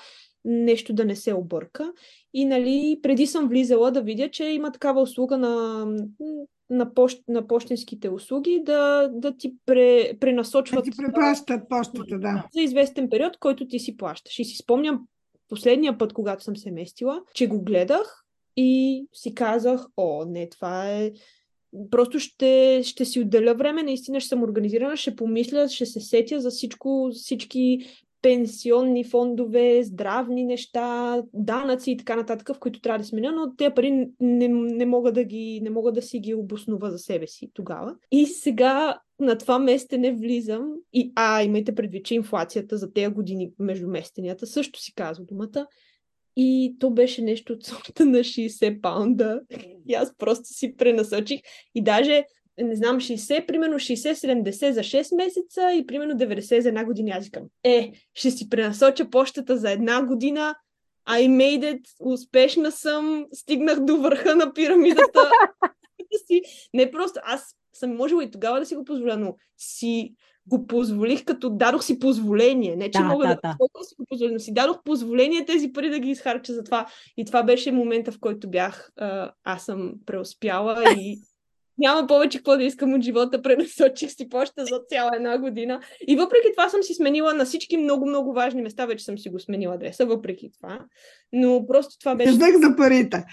нещо 0.46 0.94
да 0.94 1.06
не 1.06 1.16
се 1.16 1.34
обърка. 1.34 1.94
И 2.34 2.46
нали, 2.46 3.00
преди 3.02 3.28
съм 3.28 3.48
влизала 3.48 3.92
да 3.92 4.02
видя, 4.02 4.30
че 4.32 4.46
има 4.46 4.72
такава 4.72 5.02
услуга 5.02 5.38
на, 5.38 5.86
на, 6.70 6.94
пощ, 6.94 7.24
на 7.28 7.48
почтенските 7.48 8.10
услуги 8.10 8.62
да, 8.66 9.10
да 9.14 9.38
ти 9.38 9.56
пре, 9.66 10.14
пренасочват. 10.20 10.86
Да 10.86 10.92
ти 10.92 10.98
препращат 10.98 11.70
почтата, 11.70 12.20
да. 12.20 12.48
За 12.54 12.62
известен 12.62 13.10
период, 13.10 13.38
който 13.38 13.68
ти 13.68 13.80
си 13.80 13.98
плащаш. 13.98 14.40
И 14.40 14.46
си 14.46 14.58
спомням 14.58 15.06
последния 15.50 15.98
път, 15.98 16.14
когато 16.14 16.44
съм 16.44 16.58
се 16.58 16.72
местила, 16.72 17.22
че 17.34 17.48
го 17.48 17.64
гледах 17.64 18.24
и 18.58 19.06
си 19.14 19.36
казах, 19.36 19.86
о, 19.98 20.26
не, 20.26 20.50
това 20.50 20.92
е 20.92 21.12
просто 21.92 22.20
ще, 22.20 22.82
ще 22.84 23.06
си 23.06 23.20
отделя 23.20 23.54
време, 23.54 23.84
наистина 23.84 24.20
ще 24.20 24.30
съм 24.30 24.44
организирана, 24.44 24.98
ще 24.98 25.16
помисля, 25.16 25.70
ще 25.70 25.86
се 25.86 26.00
сетя 26.00 26.40
за 26.40 26.50
всичко, 26.50 27.10
всички 27.14 27.86
пенсионни 28.22 29.04
фондове, 29.04 29.84
здравни 29.84 30.44
неща, 30.44 31.22
данъци 31.34 31.92
и 31.92 31.98
така 31.98 32.16
нататък, 32.16 32.56
в 32.56 32.60
които 32.60 32.82
трябва 32.82 33.00
да 33.00 33.06
сменя, 33.06 33.32
но 33.32 33.56
тези 33.56 33.74
пари 33.74 33.92
не, 34.20 34.48
не, 34.48 34.86
мога 34.86 35.12
да 35.12 35.24
ги, 35.24 35.60
не 35.64 35.70
мога 35.70 35.92
да 35.92 36.02
си 36.02 36.20
ги 36.20 36.34
обоснова 36.34 36.92
за 36.92 36.98
себе 36.98 37.28
си 37.28 37.52
тогава. 37.54 37.96
И 38.12 38.26
сега 38.26 39.00
на 39.20 39.38
това 39.38 39.60
местене 39.60 40.14
влизам 40.14 40.74
и, 40.94 41.12
а, 41.16 41.44
имайте 41.44 41.76
предвид, 41.76 42.06
че 42.06 42.16
инфлацията 42.16 42.78
за 42.78 42.94
тези 42.94 43.14
години 43.14 43.52
между 43.60 43.88
местенията 43.88 44.48
също 44.48 44.80
си 44.80 44.94
казва 44.96 45.26
думата, 45.26 45.68
и 46.36 46.76
то 46.80 46.90
беше 46.90 47.22
нещо 47.22 47.54
от 47.54 47.64
сорта 47.64 48.06
на 48.06 48.18
60 48.18 48.82
паунда. 48.82 49.42
И 49.88 49.94
аз 49.94 50.18
просто 50.18 50.44
си 50.46 50.76
пренасочих 50.78 51.42
и 51.76 51.84
даже 51.84 52.24
не 52.64 52.76
знам, 52.76 53.00
60, 53.00 53.46
примерно 53.46 53.76
60-70 53.76 54.72
за 54.72 54.80
6 54.80 55.16
месеца 55.16 55.72
и 55.74 55.86
примерно 55.86 56.14
90 56.14 56.60
за 56.60 56.70
една 56.70 56.86
година. 56.86 57.12
Аз 57.18 57.26
викам, 57.26 57.44
е, 57.64 57.92
ще 58.14 58.32
си 58.32 58.50
пренасоча 58.50 59.10
почтата 59.10 59.58
за 59.58 59.72
една 59.72 60.06
година, 60.06 60.56
I 61.10 61.28
made 61.28 61.76
it, 61.76 61.86
успешна 62.00 62.72
съм, 62.72 63.26
стигнах 63.34 63.80
до 63.80 63.98
върха 63.98 64.36
на 64.36 64.54
пирамидата. 64.54 65.32
не 66.74 66.92
просто, 66.92 67.20
аз 67.24 67.56
съм 67.74 67.96
можела 67.96 68.24
и 68.24 68.32
тогава 68.32 68.60
да 68.60 68.66
си 68.66 68.76
го 68.76 68.86
позволя, 68.86 69.18
но 69.18 69.36
си 69.58 70.14
го 70.48 70.68
позволих, 70.68 71.26
като 71.26 71.50
дадох 71.50 71.84
си 71.84 72.00
позволение. 72.00 72.76
Не, 72.76 72.92
че 72.92 73.00
Да, 73.00 73.06
мога 73.06 73.28
да, 73.28 73.36
да, 73.36 73.42
да. 73.44 73.84
си 73.84 73.96
го 74.00 74.06
позволя, 74.10 74.32
но 74.32 74.40
си 74.40 74.54
дадох 74.54 74.84
позволение 74.84 75.46
тези 75.46 75.72
пари 75.72 75.90
да 75.90 76.00
ги 76.00 76.10
изхарча 76.10 76.54
за 76.54 76.64
това. 76.64 76.88
И 77.18 77.26
това 77.26 77.44
беше 77.44 77.72
момента, 77.72 78.12
в 78.12 78.20
който 78.20 78.50
бях, 78.50 78.92
а, 78.98 79.32
аз 79.44 79.66
съм 79.66 79.94
преуспяла 80.06 80.84
и 80.98 81.22
няма 81.80 82.08
повече 82.08 82.38
какво 82.38 82.58
да 82.58 82.64
искам 82.64 82.94
от 82.94 83.02
живота, 83.02 83.42
пренасочих 83.42 84.12
си 84.12 84.30
почта 84.30 84.66
за 84.66 84.82
цяла 84.90 85.12
една 85.16 85.38
година. 85.38 85.82
И 86.08 86.16
въпреки 86.16 86.48
това 86.58 86.70
съм 86.70 86.84
си 86.84 86.94
сменила 86.94 87.34
на 87.34 87.46
всички 87.46 87.78
много-много 87.78 88.34
важни 88.34 88.62
места, 88.62 88.86
вече 88.86 89.06
съм 89.06 89.18
си 89.18 89.30
го 89.30 89.40
сменила 89.40 89.76
адреса, 89.76 90.06
въпреки 90.06 90.52
това. 90.52 90.80
Но 91.34 91.66
просто 91.68 92.00
това 92.00 92.16
беше... 92.16 92.40
Казах 92.40 92.56
за 92.56 92.76
парите. 92.76 93.26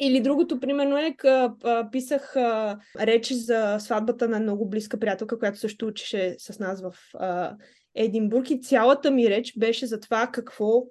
Или 0.00 0.20
другото, 0.20 0.60
примерно 0.60 0.98
е, 0.98 1.14
къ, 1.18 1.54
а, 1.64 1.90
писах 1.90 2.36
а, 2.36 2.78
речи 3.00 3.34
за 3.34 3.76
сватбата 3.80 4.28
на 4.28 4.40
много 4.40 4.68
близка 4.68 4.98
приятелка, 4.98 5.38
която 5.38 5.58
също 5.58 5.86
учеше 5.86 6.36
с 6.38 6.58
нас 6.58 6.82
в 6.82 6.94
а, 7.14 7.56
Единбург 7.94 8.50
и 8.50 8.60
цялата 8.60 9.10
ми 9.10 9.30
реч 9.30 9.58
беше 9.58 9.86
за 9.86 10.00
това 10.00 10.26
какво 10.26 10.84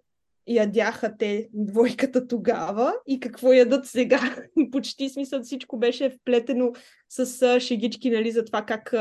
ядяха 0.47 1.17
те 1.17 1.49
двойката 1.53 2.27
тогава 2.27 2.93
и 3.07 3.19
какво 3.19 3.53
ядат 3.53 3.85
сега. 3.85 4.35
Почти 4.71 5.09
смисъл 5.09 5.43
всичко 5.43 5.79
беше 5.79 6.09
вплетено 6.09 6.71
с 7.09 7.59
шегички, 7.59 8.09
нали, 8.09 8.31
за 8.31 8.45
това 8.45 8.65
как 8.65 8.93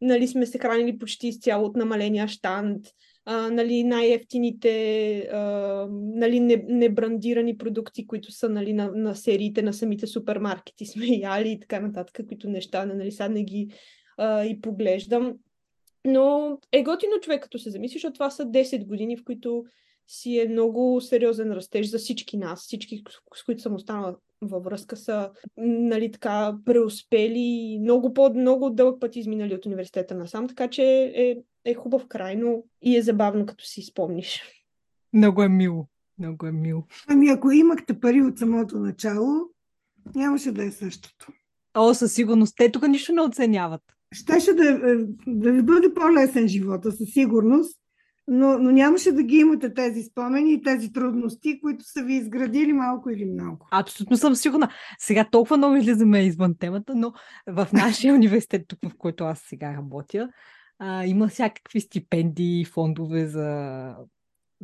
нали, 0.00 0.28
сме 0.28 0.46
се 0.46 0.58
хранили 0.58 0.98
почти 0.98 1.28
изцяло 1.28 1.66
от 1.66 1.76
намаления 1.76 2.28
штант, 2.28 2.86
а, 3.24 3.50
нали, 3.50 3.84
най-ефтините 3.84 5.18
а, 5.32 5.86
нали, 5.90 6.40
не, 6.40 6.64
небрандирани 6.68 7.58
продукти, 7.58 8.06
които 8.06 8.32
са 8.32 8.48
нали, 8.48 8.72
на, 8.72 8.92
на 8.94 9.14
сериите 9.14 9.62
на 9.62 9.72
самите 9.72 10.06
супермаркети 10.06 10.86
сме 10.86 11.06
яли 11.08 11.50
и 11.50 11.60
така 11.60 11.80
нататък, 11.80 12.26
които 12.28 12.48
неща, 12.48 12.86
нали, 12.86 13.12
сега 13.12 13.28
не 13.28 13.44
ги 13.44 13.68
а, 14.18 14.44
и 14.44 14.60
поглеждам. 14.60 15.34
Но 16.04 16.58
е 16.72 16.82
готино 16.82 17.20
човек, 17.20 17.42
като 17.42 17.58
се 17.58 17.70
замисли, 17.70 17.94
защото 17.94 18.14
това 18.14 18.30
са 18.30 18.46
10 18.46 18.86
години, 18.86 19.16
в 19.16 19.24
които 19.24 19.64
си 20.10 20.38
е 20.38 20.48
много 20.48 21.00
сериозен 21.00 21.52
растеж 21.52 21.90
за 21.90 21.98
всички 21.98 22.36
нас. 22.36 22.60
Всички, 22.60 23.02
с 23.34 23.44
които 23.44 23.62
съм 23.62 23.74
останала 23.74 24.16
във 24.42 24.64
връзка, 24.64 24.96
са 24.96 25.30
нали, 25.56 26.10
така, 26.10 26.56
преуспели 26.64 27.38
и 27.38 27.78
много, 27.80 28.14
по, 28.14 28.30
много 28.34 28.70
дълъг 28.70 29.00
път 29.00 29.16
изминали 29.16 29.54
от 29.54 29.66
университета 29.66 30.14
насам, 30.14 30.48
така 30.48 30.68
че 30.68 30.82
е, 31.14 31.36
е 31.64 31.74
хубав 31.74 32.06
край, 32.08 32.36
но 32.36 32.62
и 32.82 32.96
е 32.96 33.02
забавно, 33.02 33.46
като 33.46 33.64
си 33.64 33.82
спомниш. 33.82 34.42
Много 35.12 35.42
е 35.42 35.48
мило. 35.48 35.86
Много 36.18 36.46
е 36.46 36.52
мило. 36.52 36.82
Ами 37.08 37.28
ако 37.28 37.50
имахте 37.50 38.00
пари 38.00 38.22
от 38.22 38.38
самото 38.38 38.78
начало, 38.78 39.50
нямаше 40.14 40.52
да 40.52 40.64
е 40.64 40.70
същото. 40.70 41.26
О, 41.74 41.94
със 41.94 42.14
сигурност. 42.14 42.56
Те 42.56 42.72
тук 42.72 42.88
нищо 42.88 43.12
не 43.12 43.22
оценяват. 43.22 43.82
Щеше 44.12 44.52
да, 44.52 44.70
е, 44.70 44.94
да 45.26 45.52
ви 45.52 45.62
бъде 45.62 45.94
по-лесен 45.94 46.48
живота, 46.48 46.92
със 46.92 47.10
сигурност, 47.12 47.80
но, 48.28 48.58
но 48.58 48.70
нямаше 48.70 49.12
да 49.12 49.22
ги 49.22 49.36
имате 49.36 49.74
тези 49.74 50.02
спомени 50.02 50.52
и 50.52 50.62
тези 50.62 50.92
трудности, 50.92 51.60
които 51.60 51.84
са 51.84 52.02
ви 52.02 52.14
изградили 52.14 52.72
малко 52.72 53.10
или 53.10 53.24
много. 53.24 53.66
Абсолютно 53.70 54.16
съм 54.16 54.34
сигурна. 54.34 54.68
Сега 54.98 55.28
толкова 55.30 55.56
много 55.56 55.76
излизаме 55.76 56.22
извън 56.22 56.54
темата, 56.58 56.94
но 56.94 57.12
в 57.46 57.68
нашия 57.72 58.14
университет, 58.20 58.64
тук 58.68 58.78
в 58.82 58.92
който 58.98 59.24
аз 59.24 59.38
сега 59.38 59.74
работя, 59.74 60.28
а, 60.78 61.06
има 61.06 61.28
всякакви 61.28 61.80
стипендии, 61.80 62.64
фондове 62.64 63.26
за 63.26 63.94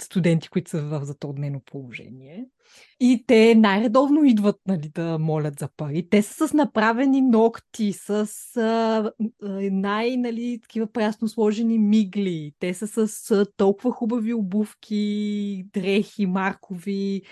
студенти, 0.02 0.48
които 0.48 0.70
са 0.70 0.82
в 0.82 1.04
затруднено 1.04 1.60
положение. 1.60 2.46
И 3.00 3.24
те 3.26 3.54
най-редовно 3.54 4.24
идват 4.24 4.56
нали, 4.68 4.88
да 4.94 5.18
молят 5.18 5.58
за 5.58 5.68
пари. 5.76 6.08
Те 6.10 6.22
са 6.22 6.48
с 6.48 6.52
направени 6.52 7.22
ногти, 7.22 7.92
с 7.92 8.28
а, 8.56 9.12
най- 9.70 10.16
нали, 10.16 10.58
такива 10.62 10.92
прясно 10.92 11.28
сложени 11.28 11.78
мигли. 11.78 12.52
Те 12.58 12.74
са 12.74 13.08
с 13.08 13.30
а, 13.30 13.46
толкова 13.56 13.92
хубави 13.92 14.34
обувки, 14.34 15.64
дрехи, 15.72 16.26
маркови. 16.26 17.22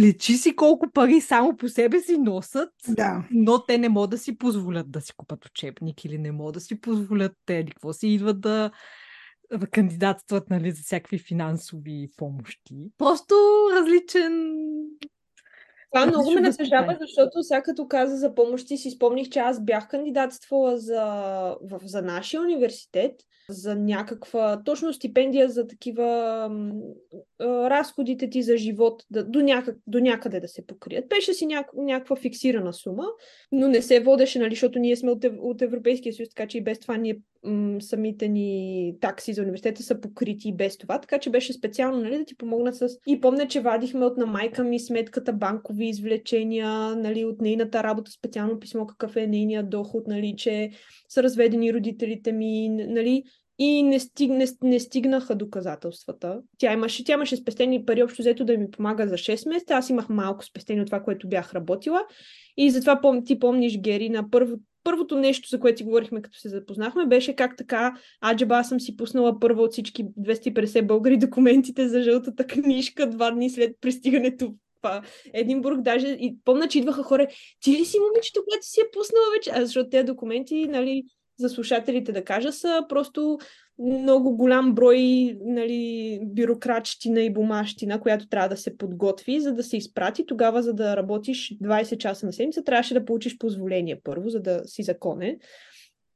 Лечи 0.00 0.36
си 0.36 0.56
колко 0.56 0.86
пари 0.92 1.20
само 1.20 1.56
по 1.56 1.68
себе 1.68 2.00
си 2.00 2.18
носят, 2.18 2.70
Да. 2.88 3.24
но 3.30 3.64
те 3.64 3.78
не 3.78 3.88
могат 3.88 4.10
да 4.10 4.18
си 4.18 4.38
позволят 4.38 4.90
да 4.90 5.00
си 5.00 5.12
купат 5.16 5.46
учебник 5.46 6.04
или 6.04 6.18
не 6.18 6.32
могат 6.32 6.54
да 6.54 6.60
си 6.60 6.80
позволят 6.80 7.32
те, 7.46 7.54
или 7.54 7.70
какво 7.70 7.92
си 7.92 8.08
идват 8.08 8.40
да 8.40 8.70
кандидатстват 9.70 10.50
нали, 10.50 10.70
за 10.70 10.82
всякакви 10.82 11.18
финансови 11.18 12.10
помощи. 12.16 12.90
Просто 12.98 13.34
различен... 13.76 14.54
Това 15.92 16.06
много 16.06 16.30
ме 16.30 16.40
натъжава, 16.40 16.96
защото 17.00 17.42
сега 17.42 17.62
като 17.62 17.88
каза 17.88 18.16
за 18.16 18.34
помощи, 18.34 18.76
си 18.76 18.90
спомних, 18.90 19.28
че 19.28 19.38
аз 19.38 19.64
бях 19.64 19.88
кандидатствала 19.88 20.78
за, 20.78 21.04
в, 21.62 21.80
за 21.84 22.02
нашия 22.02 22.40
университет, 22.40 23.14
за 23.48 23.74
някаква 23.74 24.62
точно 24.64 24.92
стипендия 24.92 25.48
за 25.48 25.66
такива 25.66 26.50
разходите 27.40 28.30
ти 28.30 28.42
за 28.42 28.56
живот, 28.56 29.02
да, 29.10 29.24
до, 29.24 29.40
някак, 29.40 29.76
до 29.86 30.00
някъде 30.00 30.40
да 30.40 30.48
се 30.48 30.66
покрият. 30.66 31.08
Беше 31.08 31.34
си 31.34 31.46
няк, 31.46 31.66
някаква 31.76 32.16
фиксирана 32.16 32.72
сума, 32.72 33.04
но 33.52 33.68
не 33.68 33.82
се 33.82 34.00
водеше, 34.00 34.38
нали, 34.38 34.50
защото 34.50 34.78
ние 34.78 34.96
сме 34.96 35.10
от, 35.10 35.24
от 35.38 35.62
Европейския 35.62 36.12
съюз, 36.12 36.28
така 36.28 36.48
че 36.48 36.58
и 36.58 36.64
без 36.64 36.80
това 36.80 36.96
ние 36.96 37.18
м, 37.44 37.80
самите 37.80 38.28
ни 38.28 38.94
такси 39.00 39.32
за 39.32 39.42
университета 39.42 39.82
са 39.82 40.00
покрити 40.00 40.48
и 40.48 40.56
без 40.56 40.78
това, 40.78 40.98
така 40.98 41.18
че 41.18 41.30
беше 41.30 41.52
специално 41.52 42.00
нали, 42.00 42.18
да 42.18 42.24
ти 42.24 42.36
помогнат 42.36 42.76
с... 42.76 42.88
И 43.06 43.20
помня, 43.20 43.48
че 43.48 43.60
вадихме 43.60 44.04
от 44.04 44.16
на 44.16 44.26
майка 44.26 44.64
ми 44.64 44.80
сметката 44.80 45.32
банкови 45.32 45.86
извлечения, 45.86 46.96
нали, 46.96 47.24
от 47.24 47.40
нейната 47.40 47.82
работа, 47.82 48.10
специално 48.10 48.58
писмо 48.58 48.86
какъв 48.86 49.16
е 49.16 49.26
нейният 49.26 49.70
доход, 49.70 50.06
нали, 50.06 50.34
че 50.36 50.70
са 51.08 51.22
разведени 51.22 51.74
родителите 51.74 52.32
ми, 52.32 52.68
нали, 52.68 53.22
и 53.58 53.82
не, 53.82 54.00
стиг, 54.00 54.30
не, 54.30 54.46
не 54.62 54.80
стигнаха 54.80 55.34
доказателствата. 55.34 56.40
Тя 56.58 56.72
имаше, 56.72 57.04
тя 57.04 57.12
имаше 57.12 57.36
спестени 57.36 57.84
пари 57.84 58.02
общо 58.02 58.22
взето 58.22 58.44
да 58.44 58.58
ми 58.58 58.70
помага 58.70 59.08
за 59.08 59.14
6 59.14 59.48
месеца. 59.48 59.74
Аз 59.74 59.90
имах 59.90 60.08
малко 60.08 60.44
спестени 60.44 60.80
от 60.80 60.86
това, 60.86 61.02
което 61.02 61.28
бях 61.28 61.54
работила. 61.54 62.02
И 62.56 62.70
затова 62.70 63.00
пом, 63.00 63.24
ти 63.24 63.38
помниш, 63.38 63.78
Гери, 63.78 64.08
на 64.08 64.30
първо, 64.30 64.56
първото 64.84 65.18
нещо, 65.18 65.48
за 65.48 65.60
което 65.60 65.78
си 65.78 65.84
говорихме, 65.84 66.22
като 66.22 66.38
се 66.38 66.48
запознахме, 66.48 67.06
беше 67.06 67.36
как 67.36 67.56
така, 67.56 67.94
аджаба 68.24 68.64
съм 68.64 68.80
си 68.80 68.96
пуснала 68.96 69.40
първа 69.40 69.62
от 69.62 69.72
всички 69.72 70.04
250 70.04 70.86
българи 70.86 71.16
документите 71.16 71.88
за 71.88 72.02
жълтата 72.02 72.46
книжка 72.46 73.10
два 73.10 73.30
дни 73.30 73.50
след 73.50 73.76
пристигането 73.80 74.54
в 74.82 75.02
Единбург. 75.32 75.80
Даже 75.80 76.06
и 76.08 76.36
помня, 76.44 76.68
че 76.68 76.78
идваха 76.78 77.02
хора, 77.02 77.26
ти 77.60 77.72
ли 77.72 77.84
си 77.84 77.98
момичето, 77.98 78.44
което 78.48 78.66
си 78.66 78.80
е 78.80 78.90
пуснала 78.92 79.26
вече? 79.36 79.50
А 79.54 79.64
защото 79.64 79.90
тези 79.90 80.04
документи, 80.04 80.66
нали, 80.68 81.04
за 81.38 81.48
слушателите 81.48 82.12
да 82.12 82.24
кажа, 82.24 82.52
са 82.52 82.84
просто 82.88 83.38
много 83.78 84.36
голям 84.36 84.74
брой 84.74 85.36
нали, 85.44 86.20
бюрократщина 86.22 87.20
и 87.20 87.32
бумащина, 87.32 88.00
която 88.00 88.28
трябва 88.28 88.48
да 88.48 88.56
се 88.56 88.76
подготви, 88.76 89.40
за 89.40 89.52
да 89.52 89.62
се 89.62 89.76
изпрати. 89.76 90.26
Тогава, 90.26 90.62
за 90.62 90.74
да 90.74 90.96
работиш 90.96 91.56
20 91.62 91.98
часа 91.98 92.26
на 92.26 92.32
седмица, 92.32 92.64
трябваше 92.64 92.94
да 92.94 93.04
получиш 93.04 93.38
позволение 93.38 94.00
първо, 94.04 94.28
за 94.28 94.40
да 94.40 94.62
си 94.64 94.82
законен. 94.82 95.36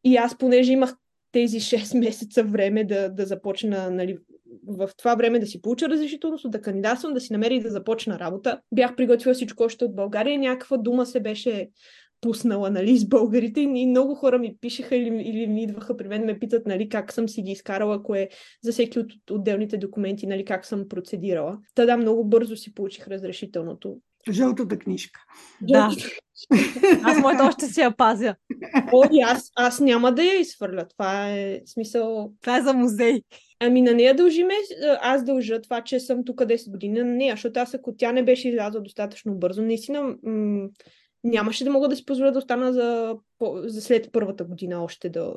И 0.04 0.16
аз, 0.16 0.38
понеже 0.38 0.72
имах 0.72 0.94
тези 1.32 1.60
6 1.60 1.98
месеца 1.98 2.44
време 2.44 2.84
да, 2.84 3.08
да 3.08 3.26
започна, 3.26 3.90
нали, 3.90 4.18
в 4.66 4.90
това 4.96 5.14
време 5.14 5.38
да 5.38 5.46
си 5.46 5.62
получа 5.62 5.88
разрешителност, 5.88 6.50
да 6.50 6.60
кандидатствам, 6.60 7.14
да 7.14 7.20
си 7.20 7.32
намеря 7.32 7.54
и 7.54 7.60
да 7.60 7.70
започна 7.70 8.18
работа. 8.18 8.60
Бях 8.72 8.96
приготвила 8.96 9.34
всичко 9.34 9.62
още 9.62 9.84
от 9.84 9.96
България. 9.96 10.38
Някаква 10.38 10.76
дума 10.76 11.06
се 11.06 11.20
беше 11.20 11.68
пуснала 12.20 12.70
нали, 12.70 12.98
с 12.98 13.08
българите 13.08 13.60
и 13.60 13.86
много 13.86 14.14
хора 14.14 14.38
ми 14.38 14.56
пишеха 14.60 14.96
или, 14.96 15.22
или 15.22 15.46
ми 15.46 15.62
идваха 15.62 15.96
при 15.96 16.08
мен, 16.08 16.24
ме 16.24 16.38
питат 16.38 16.66
нали, 16.66 16.88
как 16.88 17.12
съм 17.12 17.28
си 17.28 17.42
ги 17.42 17.50
изкарала, 17.50 18.02
кое 18.02 18.28
за 18.62 18.72
всеки 18.72 18.98
от 18.98 19.12
отделните 19.30 19.76
документи, 19.76 20.26
нали, 20.26 20.44
как 20.44 20.66
съм 20.66 20.88
процедирала. 20.88 21.58
Та 21.74 21.86
да, 21.86 21.96
много 21.96 22.24
бързо 22.24 22.56
си 22.56 22.74
получих 22.74 23.08
разрешителното. 23.08 23.96
Жълтата 24.30 24.78
книжка. 24.78 25.20
Да. 25.62 25.90
Аз 27.02 27.20
моята 27.20 27.44
още 27.44 27.66
си 27.66 27.80
я 27.80 27.96
пазя. 27.96 28.34
О, 28.92 29.04
и 29.12 29.20
аз, 29.20 29.50
аз 29.56 29.80
няма 29.80 30.14
да 30.14 30.22
я 30.22 30.40
изхвърля. 30.40 30.86
Това 30.88 31.30
е 31.30 31.60
смисъл. 31.66 32.32
Това 32.40 32.58
е 32.58 32.62
за 32.62 32.74
музей. 32.74 33.22
Ами 33.60 33.82
на 33.82 33.94
нея 33.94 34.14
дължиме, 34.14 34.54
аз 35.00 35.24
дължа 35.24 35.60
това, 35.60 35.84
че 35.84 36.00
съм 36.00 36.24
тук 36.24 36.40
10 36.40 36.70
години 36.70 36.98
на 36.98 37.04
нея, 37.04 37.32
защото 37.32 37.60
аз 37.60 37.74
ако 37.74 37.96
тя 37.96 38.12
не 38.12 38.24
беше 38.24 38.48
излязла 38.48 38.80
достатъчно 38.80 39.34
бързо, 39.34 39.62
наистина 39.62 40.16
м- 40.22 40.68
нямаше 41.28 41.64
да 41.64 41.70
мога 41.70 41.88
да 41.88 41.96
си 41.96 42.04
позволя 42.04 42.30
да 42.30 42.38
остана 42.38 42.72
за, 42.72 43.16
за 43.64 43.82
след 43.82 44.12
първата 44.12 44.44
година 44.44 44.84
още 44.84 45.08
да... 45.08 45.34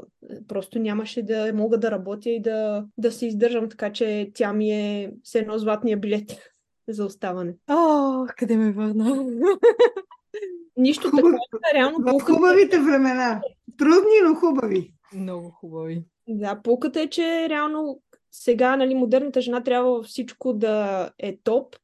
Просто 0.47 0.79
нямаше 0.79 1.23
да 1.23 1.51
мога 1.53 1.77
да 1.77 1.91
работя 1.91 2.29
и 2.29 2.41
да, 2.41 2.85
да 2.97 3.11
се 3.11 3.25
издържам, 3.25 3.69
така 3.69 3.91
че 3.91 4.31
тя 4.33 4.53
ми 4.53 4.71
е 4.71 5.13
все 5.23 5.39
едно 5.39 5.57
златния 5.57 5.97
билет 5.97 6.51
за 6.87 7.05
оставане. 7.05 7.55
О, 7.67 8.25
къде 8.37 8.57
ме 8.57 8.71
върна? 8.71 9.25
Нищо 10.77 11.11
такова, 11.11 11.37
реално. 11.73 11.97
В 11.99 12.23
хубавите 12.23 12.79
времена. 12.79 13.41
Трудни, 13.77 14.21
но 14.23 14.35
хубави. 14.35 14.93
Много 15.13 15.49
хубави. 15.49 16.03
Да, 16.27 16.59
полката 16.63 17.01
е, 17.01 17.07
че 17.07 17.49
реално 17.49 18.01
сега 18.31 18.75
нали, 18.75 18.95
модерната 18.95 19.41
жена 19.41 19.63
трябва 19.63 20.03
всичко 20.03 20.53
да 20.53 21.09
е 21.19 21.37
топ, 21.43 21.75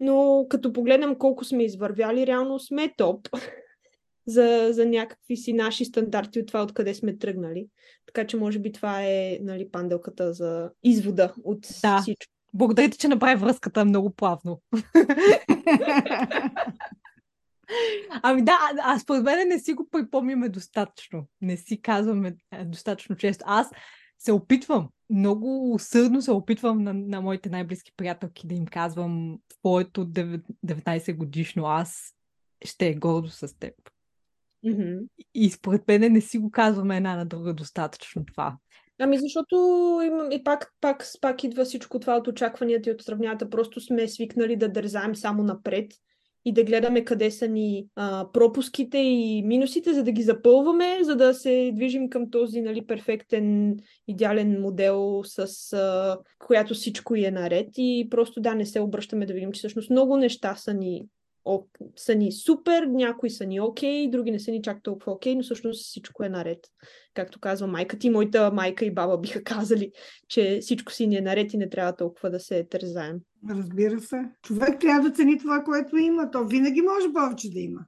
но 0.00 0.46
като 0.50 0.72
погледнем 0.72 1.14
колко 1.14 1.44
сме 1.44 1.64
извървяли, 1.64 2.26
реално 2.26 2.58
сме 2.58 2.94
топ 2.96 3.28
за, 4.26 4.68
за 4.70 4.86
някакви 4.86 5.36
си 5.36 5.52
наши 5.52 5.84
стандарти 5.84 6.40
от 6.40 6.46
това, 6.46 6.62
откъде 6.62 6.94
сме 6.94 7.18
тръгнали. 7.18 7.68
Така 8.06 8.26
че 8.26 8.36
може 8.36 8.58
би 8.58 8.72
това 8.72 9.02
е 9.02 9.38
нали, 9.42 9.70
панделката 9.70 10.32
за 10.32 10.70
извода 10.84 11.34
от 11.44 11.60
да. 11.82 12.00
всичко. 12.00 12.32
Благодаря 12.54 12.90
ти, 12.90 12.98
че 12.98 13.08
направи 13.08 13.40
връзката 13.40 13.84
много 13.84 14.10
плавно. 14.10 14.60
Ами 18.22 18.44
да, 18.44 18.58
а 18.82 18.98
според 18.98 19.22
мен 19.22 19.48
не 19.48 19.58
си 19.58 19.72
го 19.72 19.88
припомняме 19.90 20.48
достатъчно. 20.48 21.26
Не 21.40 21.56
си 21.56 21.82
казваме 21.82 22.36
е, 22.52 22.64
достатъчно 22.64 23.16
често. 23.16 23.44
Аз 23.46 23.70
се 24.18 24.32
опитвам, 24.32 24.88
много 25.10 25.74
усърдно 25.74 26.22
се 26.22 26.30
опитвам 26.30 26.82
на, 26.82 26.94
на 26.94 27.20
моите 27.20 27.48
най-близки 27.48 27.92
приятелки 27.96 28.46
да 28.46 28.54
им 28.54 28.66
казвам 28.66 29.38
твоето 29.48 30.06
19 30.06 31.16
годишно 31.16 31.66
аз 31.66 32.14
ще 32.64 32.86
е 32.86 32.94
гордо 32.94 33.28
с 33.28 33.58
теб. 33.58 33.74
Mm-hmm. 34.66 35.00
И 35.34 35.50
според 35.50 35.88
мен 35.88 36.12
не 36.12 36.20
си 36.20 36.38
го 36.38 36.50
казваме 36.50 36.96
една 36.96 37.16
на 37.16 37.26
друга 37.26 37.54
достатъчно 37.54 38.24
това. 38.24 38.56
Ами 39.00 39.18
защото 39.18 39.56
има, 40.06 40.28
и 40.32 40.44
пак, 40.44 40.72
пак, 40.80 41.04
пак 41.20 41.44
идва 41.44 41.64
всичко 41.64 42.00
това 42.00 42.16
от 42.16 42.28
очакванията 42.28 42.90
и 42.90 42.92
от 42.92 43.02
сравнята. 43.02 43.50
Просто 43.50 43.80
сме 43.80 44.08
свикнали 44.08 44.56
да 44.56 44.68
дързаем 44.68 45.16
само 45.16 45.42
напред 45.42 45.92
и 46.48 46.52
да 46.52 46.64
гледаме 46.64 47.04
къде 47.04 47.30
са 47.30 47.48
ни 47.48 47.86
а, 47.96 48.26
пропуските 48.32 48.98
и 48.98 49.42
минусите, 49.42 49.94
за 49.94 50.04
да 50.04 50.12
ги 50.12 50.22
запълваме, 50.22 50.98
за 51.02 51.16
да 51.16 51.34
се 51.34 51.72
движим 51.74 52.10
към 52.10 52.30
този 52.30 52.60
нали, 52.60 52.86
перфектен, 52.86 53.76
идеален 54.08 54.60
модел, 54.60 55.22
с 55.24 55.72
а, 55.72 56.18
която 56.38 56.74
всичко 56.74 57.14
е 57.14 57.30
наред. 57.30 57.68
И 57.76 58.06
просто 58.10 58.40
да, 58.40 58.54
не 58.54 58.66
се 58.66 58.80
обръщаме 58.80 59.26
да 59.26 59.34
видим, 59.34 59.52
че 59.52 59.58
всъщност 59.58 59.90
много 59.90 60.16
неща 60.16 60.54
са 60.56 60.74
ни 60.74 61.06
о, 61.48 61.66
са 61.96 62.14
ни 62.14 62.32
супер, 62.32 62.86
някои 62.86 63.30
са 63.30 63.46
ни 63.46 63.60
окей, 63.60 64.06
okay, 64.06 64.10
други 64.10 64.30
не 64.30 64.40
са 64.40 64.50
ни 64.50 64.62
чак 64.62 64.82
толкова 64.82 65.12
окей, 65.12 65.32
okay, 65.32 65.36
но 65.36 65.42
всъщност 65.42 65.84
всичко 65.84 66.24
е 66.24 66.28
наред. 66.28 66.58
Както 67.14 67.40
казва 67.40 67.66
майка 67.66 67.98
ти, 67.98 68.10
моята 68.10 68.52
майка 68.52 68.84
и 68.84 68.94
баба 68.94 69.18
биха 69.18 69.44
казали, 69.44 69.92
че 70.28 70.58
всичко 70.62 70.92
си 70.92 71.06
ни 71.06 71.16
е 71.16 71.20
наред 71.20 71.52
и 71.52 71.56
не 71.56 71.70
трябва 71.70 71.96
толкова 71.96 72.30
да 72.30 72.40
се 72.40 72.64
тързаем. 72.64 73.16
Разбира 73.50 74.00
се. 74.00 74.24
Човек 74.42 74.80
трябва 74.80 75.08
да 75.08 75.14
цени 75.14 75.38
това, 75.38 75.62
което 75.64 75.96
има. 75.96 76.30
То 76.30 76.44
винаги 76.44 76.80
може 76.80 77.12
повече 77.12 77.50
да 77.50 77.60
има. 77.60 77.80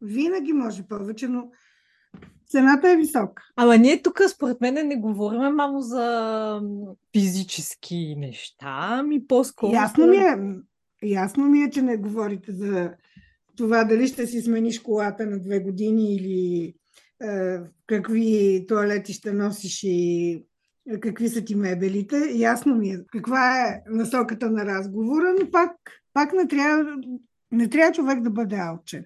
Винаги 0.00 0.52
може 0.52 0.82
повече, 0.82 1.28
но 1.28 1.50
цената 2.46 2.90
е 2.90 2.96
висока. 2.96 3.42
Ама 3.56 3.78
ние 3.78 4.02
тук, 4.02 4.20
според 4.28 4.60
мен, 4.60 4.74
не 4.74 4.96
говорим 4.96 5.40
мамо 5.40 5.80
за 5.80 6.60
физически 7.12 8.14
неща, 8.18 8.86
ами 8.90 9.26
по-скоро... 9.26 9.72
Ясно 9.72 10.06
ми 10.06 10.16
е, 10.16 10.36
ясно 11.02 11.48
ми 11.48 11.62
е, 11.62 11.70
че 11.70 11.82
не 11.82 11.96
говорите 11.96 12.52
за 12.52 12.92
това 13.56 13.84
дали 13.84 14.08
ще 14.08 14.26
си 14.26 14.40
смениш 14.40 14.80
колата 14.80 15.26
на 15.26 15.40
две 15.40 15.60
години 15.60 16.14
или 16.14 16.74
е, 17.22 17.58
какви 17.86 18.64
туалети 18.68 19.12
ще 19.12 19.32
носиш 19.32 19.82
и 19.82 20.42
какви 21.00 21.28
са 21.28 21.44
ти 21.44 21.54
мебелите. 21.54 22.16
Ясно 22.34 22.76
ми 22.76 22.90
е 22.90 23.04
каква 23.12 23.68
е 23.68 23.82
насоката 23.90 24.50
на 24.50 24.64
разговора, 24.64 25.34
но 25.40 25.50
пак, 25.50 25.72
пак 26.12 26.32
не, 26.32 26.48
трябва, 26.48 26.96
не 27.52 27.68
трябва 27.68 27.92
човек 27.92 28.20
да 28.20 28.30
бъде 28.30 28.56
алчен. 28.56 29.04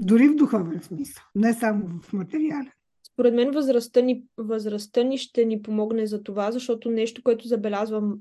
Дори 0.00 0.28
в 0.28 0.34
духовен 0.34 0.82
смисъл, 0.82 1.22
не 1.34 1.54
само 1.54 2.00
в 2.02 2.12
материален. 2.12 2.70
Според 3.12 3.34
мен 3.34 3.50
възрастта 3.50 4.00
ни, 4.00 4.24
възрастта 4.38 5.02
ни 5.02 5.18
ще 5.18 5.44
ни 5.44 5.62
помогне 5.62 6.06
за 6.06 6.22
това, 6.22 6.52
защото 6.52 6.90
нещо, 6.90 7.22
което 7.22 7.48
забелязвам 7.48 8.18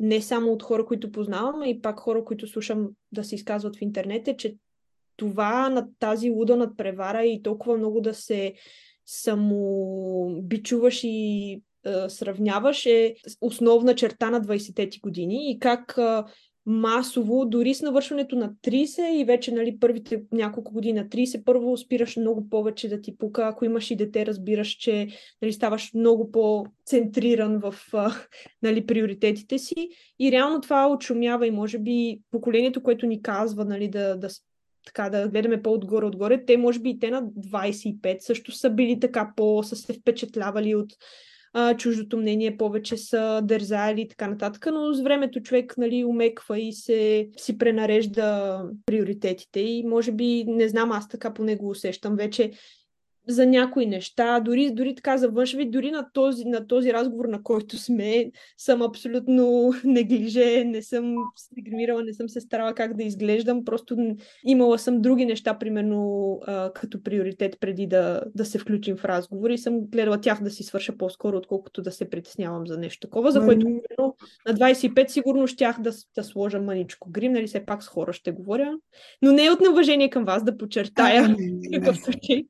не 0.00 0.22
само 0.22 0.52
от 0.52 0.62
хора, 0.62 0.86
които 0.86 1.12
познавам, 1.12 1.62
а 1.62 1.66
и 1.66 1.80
пак 1.80 2.00
хора, 2.00 2.24
които 2.24 2.46
слушам 2.46 2.88
да 3.12 3.24
се 3.24 3.34
изказват 3.34 3.76
в 3.76 3.82
интернет, 3.82 4.28
е, 4.28 4.36
че 4.36 4.54
това 5.16 5.68
на 5.68 5.88
тази 5.98 6.30
луда 6.30 6.56
надпревара 6.56 7.24
и 7.24 7.42
толкова 7.42 7.76
много 7.76 8.00
да 8.00 8.14
се 8.14 8.54
самобичуваш 9.06 11.00
и 11.04 11.62
сравняваш 12.08 12.86
е 12.86 13.14
основна 13.40 13.94
черта 13.94 14.30
на 14.30 14.40
20-те 14.40 14.88
ти 14.88 15.00
години 15.00 15.50
и 15.50 15.58
как 15.58 15.98
масово, 16.68 17.44
дори 17.44 17.74
с 17.74 17.82
навършването 17.82 18.36
на 18.36 18.52
30 18.64 19.08
и 19.08 19.24
вече 19.24 19.52
нали, 19.52 19.78
първите 19.78 20.22
няколко 20.32 20.72
години 20.72 21.00
на 21.00 21.06
30, 21.06 21.44
първо 21.44 21.76
спираш 21.76 22.16
много 22.16 22.48
повече 22.48 22.88
да 22.88 23.00
ти 23.00 23.16
пука. 23.16 23.42
Ако 23.46 23.64
имаш 23.64 23.90
и 23.90 23.96
дете, 23.96 24.26
разбираш, 24.26 24.68
че 24.68 25.08
нали, 25.42 25.52
ставаш 25.52 25.94
много 25.94 26.30
по-центриран 26.30 27.58
в 27.58 27.74
нали, 28.62 28.86
приоритетите 28.86 29.58
си. 29.58 29.88
И 30.18 30.32
реално 30.32 30.60
това 30.60 30.88
очумява 30.88 31.46
и 31.46 31.50
може 31.50 31.78
би 31.78 32.20
поколението, 32.30 32.82
което 32.82 33.06
ни 33.06 33.22
казва 33.22 33.64
нали, 33.64 33.88
да, 33.88 34.16
да 34.16 34.28
така 34.86 35.10
да 35.10 35.28
гледаме 35.28 35.62
по-отгоре-отгоре, 35.62 36.44
те 36.44 36.56
може 36.56 36.78
би 36.78 36.90
и 36.90 36.98
те 36.98 37.10
на 37.10 37.22
25 37.22 38.18
също 38.18 38.52
са 38.52 38.70
били 38.70 39.00
така 39.00 39.32
по, 39.36 39.62
са 39.62 39.76
се 39.76 39.92
впечатлявали 39.92 40.74
от 40.74 40.92
а, 41.58 41.76
чуждото 41.76 42.16
мнение 42.16 42.56
повече 42.56 42.96
са 42.96 43.40
дързали 43.44 44.00
и 44.00 44.08
така 44.08 44.28
нататък, 44.28 44.66
но 44.72 44.92
с 44.94 45.00
времето 45.00 45.40
човек 45.40 45.74
нали, 45.78 46.04
умеква 46.04 46.58
и 46.58 46.72
се 46.72 47.28
си 47.36 47.58
пренарежда 47.58 48.62
приоритетите 48.86 49.60
и 49.60 49.84
може 49.86 50.12
би, 50.12 50.44
не 50.48 50.68
знам, 50.68 50.92
аз 50.92 51.08
така 51.08 51.34
по 51.34 51.44
него 51.44 51.68
усещам 51.70 52.16
вече, 52.16 52.50
за 53.28 53.46
някои 53.46 53.86
неща, 53.86 54.40
дори, 54.40 54.70
дори 54.70 54.94
така 54.94 55.16
за 55.16 55.28
външен 55.28 55.58
вид, 55.58 55.70
дори 55.70 55.90
на 55.90 56.12
този, 56.12 56.44
на 56.44 56.66
този 56.66 56.92
разговор, 56.92 57.24
на 57.24 57.42
който 57.42 57.78
сме, 57.78 58.30
съм 58.56 58.82
абсолютно 58.82 59.72
неглиже, 59.84 60.64
не 60.64 60.82
съм 60.82 61.14
се 61.36 61.60
гримирала, 61.60 62.02
не 62.02 62.12
съм 62.12 62.28
се 62.28 62.40
старала 62.40 62.74
как 62.74 62.96
да 62.96 63.02
изглеждам, 63.02 63.64
просто 63.64 63.96
имала 64.44 64.78
съм 64.78 65.02
други 65.02 65.26
неща, 65.26 65.58
примерно 65.58 66.40
а, 66.46 66.72
като 66.72 67.02
приоритет 67.02 67.56
преди 67.60 67.86
да, 67.86 68.22
да 68.34 68.44
се 68.44 68.58
включим 68.58 68.96
в 68.96 69.04
разговор 69.04 69.50
и 69.50 69.58
съм 69.58 69.80
гледала 69.80 70.20
тях 70.20 70.42
да 70.42 70.50
си 70.50 70.62
свърша 70.62 70.96
по-скоро, 70.96 71.36
отколкото 71.36 71.82
да 71.82 71.92
се 71.92 72.10
притеснявам 72.10 72.66
за 72.66 72.78
нещо 72.78 73.06
такова, 73.06 73.32
за 73.32 73.44
което 73.44 73.66
примерно, 73.66 74.16
на 74.48 74.54
25 74.54 75.08
сигурно 75.08 75.46
щях 75.46 75.80
да, 75.80 75.92
да 76.14 76.24
сложа 76.24 76.60
мъничко 76.60 77.10
грим, 77.10 77.32
нали 77.32 77.46
все 77.46 77.66
пак 77.66 77.82
с 77.82 77.88
хора 77.88 78.12
ще 78.12 78.32
говоря, 78.32 78.72
но 79.22 79.32
не 79.32 79.44
е 79.44 79.50
от 79.50 79.60
неуважение 79.60 80.10
към 80.10 80.24
вас 80.24 80.44
да 80.44 80.56
подчертая 80.56 81.36
какъв 81.72 81.96
случай. 82.04 82.44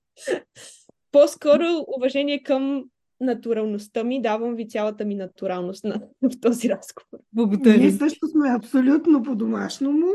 По-скоро 1.13 1.65
уважение 1.97 2.43
към 2.43 2.85
натуралността 3.21 4.05
ми. 4.05 4.23
Давам 4.23 4.55
ви 4.55 4.69
цялата 4.69 5.05
ми 5.05 5.15
натуралност 5.15 5.85
на, 5.85 6.01
в 6.23 6.41
този 6.41 6.69
разговор. 6.69 7.25
Благодаря. 7.33 7.79
Ние 7.79 7.91
също 7.91 8.27
сме 8.27 8.49
абсолютно 8.57 9.23
по-домашному, 9.23 10.07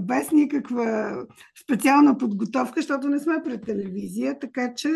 без 0.00 0.32
никаква 0.32 1.16
специална 1.62 2.18
подготовка, 2.18 2.80
защото 2.80 3.08
не 3.08 3.18
сме 3.18 3.42
пред 3.44 3.64
телевизия, 3.64 4.38
така 4.38 4.74
че 4.76 4.88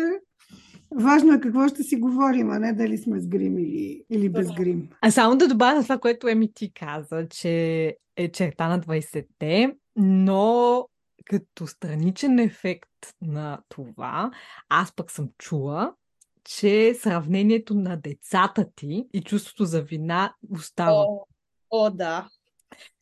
Важно 0.91 1.33
е 1.33 1.39
какво 1.39 1.67
ще 1.67 1.83
си 1.83 1.95
говорим, 1.95 2.49
а 2.49 2.59
не 2.59 2.73
дали 2.73 2.97
сме 2.97 3.19
с 3.19 3.27
грим 3.27 3.59
или, 3.59 4.03
или 4.09 4.29
без 4.29 4.51
грим. 4.51 4.89
А 5.01 5.11
само 5.11 5.37
да 5.37 5.47
добавя 5.47 5.83
това, 5.83 5.97
което 5.97 6.27
Еми 6.27 6.53
ти 6.53 6.73
каза, 6.73 7.27
че 7.29 7.95
е 8.15 8.31
черта 8.31 8.67
на 8.67 8.81
20-те, 8.81 9.75
но 9.95 10.85
като 11.25 11.67
страничен 11.67 12.39
ефект 12.39 12.89
на 13.21 13.59
това, 13.69 14.31
аз 14.69 14.95
пък 14.95 15.11
съм 15.11 15.29
чула, 15.37 15.93
че 16.43 16.93
сравнението 16.93 17.75
на 17.75 17.97
децата 17.97 18.65
ти 18.75 19.05
и 19.13 19.21
чувството 19.21 19.65
за 19.65 19.81
вина 19.81 20.33
остава. 20.51 21.05
О, 21.07 21.25
о 21.69 21.89
да. 21.89 22.27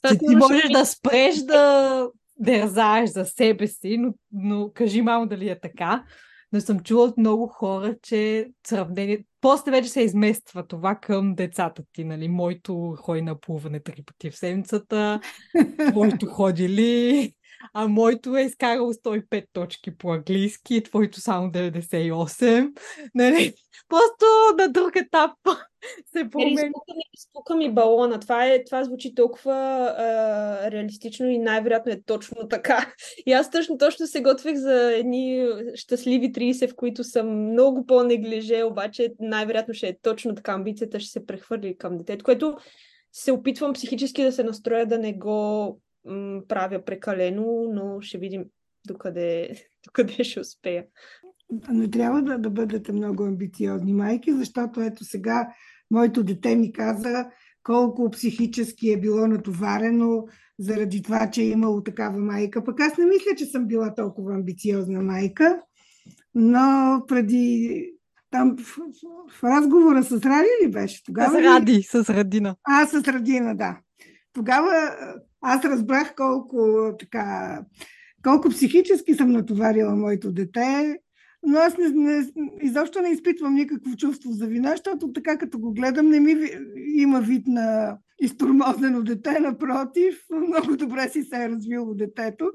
Че 0.08 0.18
ти 0.18 0.36
можеш 0.36 0.70
да 0.70 0.86
спреш 0.86 1.36
да 1.36 2.10
дързаеш 2.40 3.10
за 3.10 3.26
себе 3.26 3.68
си, 3.68 3.98
но, 3.98 4.14
но 4.32 4.72
кажи 4.74 5.02
мамо 5.02 5.28
дали 5.28 5.50
е 5.50 5.60
така. 5.60 6.04
Но 6.52 6.62
съм 6.62 6.80
чула 6.80 7.04
от 7.04 7.18
много 7.18 7.48
хора, 7.48 7.96
че 8.02 8.50
сравнение... 8.68 9.26
После 9.42 9.72
вече 9.72 9.90
се 9.90 10.02
измества 10.02 10.68
това 10.68 10.96
към 10.96 11.36
децата 11.36 11.84
ти, 11.94 12.04
нали? 12.04 12.28
Моето 12.28 12.96
ходи 12.98 13.22
на 13.22 13.40
плуване 13.40 13.80
три 13.80 14.04
пъти 14.04 14.32
в 14.32 14.38
седмицата, 14.38 15.20
твоето 15.92 16.26
ходи 16.26 16.70
ли, 16.70 17.34
а 17.74 17.88
моето 17.88 18.38
е 18.38 18.42
изкарало 18.42 18.94
105 18.94 19.46
точки 19.54 19.98
по 19.98 20.14
английски, 20.14 20.84
твоето 20.84 21.22
само 21.22 21.52
98. 21.52 22.72
Нали? 23.16 23.54
Просто 23.90 24.26
на 24.58 24.70
друг 24.70 24.96
етап 24.96 25.32
се 26.14 26.30
променя. 26.30 26.58
Спука 26.58 26.94
ми, 26.96 27.04
спука 27.20 27.56
ми 27.56 27.74
балона. 27.74 28.20
Това, 28.20 28.46
е, 28.46 28.64
това 28.64 28.84
звучи 28.84 29.16
толкова 29.16 29.54
а, 29.98 30.72
реалистично 30.72 31.30
и 31.30 31.40
най-вероятно 31.40 31.92
е 31.92 32.02
точно 32.06 32.48
така. 32.48 32.94
И 33.26 33.34
аз 33.34 33.52
точно, 33.52 33.78
точно 33.78 34.08
се 34.08 34.22
готвех 34.22 34.56
за 34.56 34.94
едни 34.94 35.48
щастливи 35.76 36.32
30, 36.32 36.72
в 36.72 36.76
които 36.76 37.04
съм 37.04 37.52
много 37.52 37.86
по-неглиже, 37.86 38.64
обаче 38.64 39.14
най-вероятно 39.20 39.74
ще 39.74 39.88
е 39.88 39.98
точно 40.02 40.36
така. 40.36 40.54
Амбицията 40.54 41.00
ще 41.00 41.12
се 41.12 41.26
прехвърли 41.26 41.78
към 41.78 41.98
детето, 41.98 42.26
което 42.26 42.58
се 43.12 43.32
опитвам 43.32 43.74
психически 43.74 44.24
да 44.24 44.32
се 44.32 44.44
настроя 44.44 44.86
да 44.86 44.98
не 44.98 45.14
го 45.14 45.80
правя 46.48 46.86
прекалено, 46.86 47.72
но 47.74 48.02
ще 48.02 48.18
видим 48.18 48.46
докъде, 48.88 49.50
докъде 49.86 50.24
ще 50.24 50.40
успея. 50.40 50.86
Не 51.70 51.90
трябва 51.90 52.22
да, 52.22 52.38
да 52.38 52.50
бъдете 52.50 52.92
много 52.92 53.24
амбициозни 53.24 53.94
майки, 53.94 54.34
защото 54.34 54.82
ето 54.82 55.04
сега 55.04 55.48
моето 55.92 56.24
дете 56.24 56.56
ми 56.56 56.74
каза 56.74 57.26
колко 57.64 58.12
психически 58.12 58.92
е 58.92 59.00
било 59.00 59.28
натоварено 59.28 60.26
заради 60.60 61.02
това, 61.02 61.30
че 61.32 61.42
е 61.42 61.50
имало 61.50 61.84
такава 61.84 62.20
майка. 62.20 62.64
Пък 62.64 62.80
аз 62.80 62.98
не 62.98 63.06
мисля, 63.06 63.36
че 63.38 63.46
съм 63.46 63.68
била 63.68 63.96
толкова 63.96 64.34
амбициозна 64.34 65.02
майка, 65.02 65.62
но 66.36 67.02
преди 67.08 67.86
там 68.32 68.58
в, 68.58 68.62
в, 68.62 68.80
в 69.40 69.44
разговора 69.44 70.04
с 70.04 70.12
Ради 70.12 70.48
ли 70.64 70.72
беше? 70.72 71.04
Тогава 71.04 71.32
с 71.32 71.36
Ради, 71.36 71.84
с 71.84 72.14
Радина. 72.14 72.56
А, 72.64 72.86
с 72.88 73.08
Радина, 73.08 73.56
да. 73.56 73.80
Тогава 74.34 74.96
аз 75.44 75.66
разбрах 75.66 76.16
колко 76.16 76.92
така, 77.00 77.60
колко 78.24 78.50
психически 78.50 79.14
съм 79.14 79.32
натоварила 79.32 79.96
моето 79.96 80.32
дете, 80.32 81.00
но 81.44 81.58
аз 81.58 81.78
не, 81.78 81.90
не, 81.90 82.26
изобщо 82.62 83.02
не 83.02 83.10
изпитвам 83.10 83.54
никакво 83.54 83.96
чувство 83.96 84.32
за 84.32 84.48
вина, 84.48 84.70
защото 84.70 85.14
така 85.14 85.38
като 85.38 85.60
го 85.60 85.74
гледам, 85.74 86.10
не 86.10 86.20
ми 86.20 86.36
има 86.96 87.22
вид 87.22 87.48
на 87.48 87.98
изтормозено 88.20 89.04
дете, 89.04 89.40
напротив, 89.40 90.16
много 90.48 90.78
добре 90.78 91.10
си 91.10 91.24
се 91.24 91.44
е 91.44 91.50
развило 91.50 91.94
детето. 91.94 92.52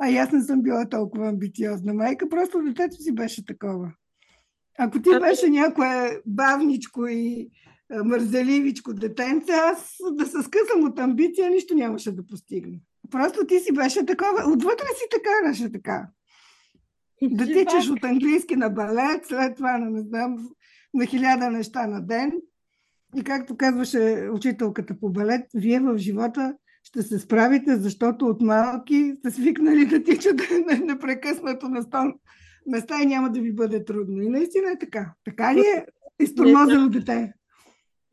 А 0.00 0.10
и 0.10 0.16
аз 0.16 0.32
не 0.32 0.42
съм 0.42 0.62
била 0.62 0.88
толкова 0.88 1.28
амбициозна 1.28 1.94
майка, 1.94 2.28
просто 2.28 2.62
детето 2.62 2.96
си 2.96 3.14
беше 3.14 3.46
такова. 3.46 3.92
Ако 4.78 5.02
ти 5.02 5.10
беше 5.20 5.48
някое 5.48 6.20
бавничко 6.26 7.06
и 7.06 7.50
мързеливичко 8.04 8.94
детенце, 8.94 9.52
аз 9.52 9.96
да 10.12 10.26
се 10.26 10.42
скъсам 10.42 10.84
от 10.84 10.98
амбиция, 10.98 11.50
нищо 11.50 11.74
нямаше 11.74 12.12
да 12.12 12.26
постигна. 12.26 12.78
Просто 13.10 13.46
ти 13.46 13.60
си 13.60 13.72
беше 13.72 14.06
такова. 14.06 14.52
Отвътре 14.52 14.86
си 14.96 15.04
така 15.10 15.48
беше 15.48 15.72
така. 15.72 16.08
Да 17.22 17.46
тичаш 17.46 17.90
от 17.90 18.04
английски 18.04 18.56
на 18.56 18.70
балет, 18.70 19.26
след 19.26 19.56
това 19.56 19.78
на, 19.78 19.90
не 19.90 20.02
знам, 20.02 20.48
на 20.94 21.06
хиляда 21.06 21.50
неща 21.50 21.86
на 21.86 22.06
ден. 22.06 22.32
И 23.16 23.24
както 23.24 23.56
казваше 23.56 24.28
учителката 24.32 25.00
по 25.00 25.10
балет, 25.10 25.46
вие 25.54 25.80
в 25.80 25.98
живота 25.98 26.54
ще 26.82 27.02
се 27.02 27.18
справите, 27.18 27.76
защото 27.76 28.26
от 28.26 28.40
малки 28.40 29.14
сте 29.18 29.30
свикнали 29.30 29.86
да 29.86 30.02
тичате 30.02 30.64
непрекъснато 30.84 31.68
на 31.68 31.82
стол 31.82 32.12
места 32.66 33.02
и 33.02 33.06
няма 33.06 33.30
да 33.30 33.40
ви 33.40 33.52
бъде 33.52 33.84
трудно. 33.84 34.22
И 34.22 34.28
наистина 34.28 34.70
е 34.70 34.78
така. 34.78 35.14
Така 35.24 35.54
ли 35.54 35.60
е 35.60 35.86
изтормозено 36.20 36.88
дете? 36.88 37.32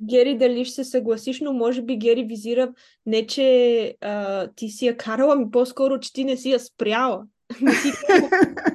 Гери, 0.01 0.37
дали 0.37 0.65
ще 0.65 0.75
се 0.75 0.83
съгласиш, 0.83 1.41
но 1.41 1.53
може 1.53 1.81
би 1.81 1.97
Гери 1.97 2.23
визира 2.23 2.73
не, 3.05 3.27
че 3.27 3.95
а, 4.01 4.47
ти 4.55 4.69
си 4.69 4.85
я 4.85 4.97
карала, 4.97 5.35
ми 5.35 5.51
по-скоро, 5.51 5.99
че 5.99 6.13
ти 6.13 6.23
не 6.23 6.37
си 6.37 6.51
я 6.51 6.59
спряла. 6.59 7.23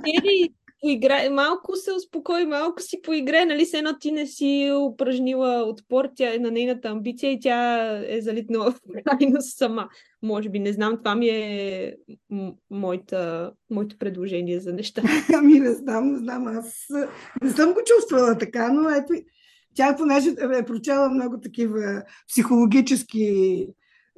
Гери, 0.04 0.52
поиграй, 0.84 1.30
малко 1.30 1.76
се 1.76 1.92
успокой, 1.92 2.46
малко 2.46 2.82
си 2.82 3.02
поиграй, 3.02 3.46
нали 3.46 3.66
се 3.66 3.78
едно 3.78 3.98
ти 3.98 4.12
не 4.12 4.26
си 4.26 4.72
упражнила 4.92 5.62
отпор, 5.62 6.08
тя 6.16 6.34
е 6.34 6.38
на 6.38 6.50
нейната 6.50 6.88
амбиция 6.88 7.32
и 7.32 7.40
тя 7.40 7.88
е 8.08 8.20
залитнала 8.20 8.70
в 8.70 8.80
крайност 9.04 9.58
сама. 9.58 9.88
Може 10.22 10.48
би, 10.48 10.58
не 10.58 10.72
знам, 10.72 10.98
това 10.98 11.14
ми 11.14 11.28
е 11.28 11.96
моята, 12.70 13.52
моето 13.70 13.98
предложение 13.98 14.60
за 14.60 14.72
неща. 14.72 15.02
Ами 15.34 15.60
не 15.60 15.72
знам, 15.72 16.12
не 16.12 16.18
знам, 16.18 16.46
аз 16.46 16.86
не 17.42 17.50
съм 17.50 17.72
го 17.72 17.80
чувствала 17.86 18.38
така, 18.38 18.72
но 18.72 18.90
ето, 18.90 19.12
тя 19.74 19.96
понеже 19.96 20.30
е 20.58 20.64
прочела 20.64 21.08
много 21.08 21.40
такива 21.40 22.02
психологически 22.28 23.24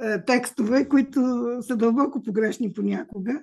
е, 0.03 0.25
текстове, 0.25 0.89
които 0.89 1.21
са 1.61 1.77
дълбоко 1.77 2.23
погрешни 2.23 2.73
понякога. 2.73 3.41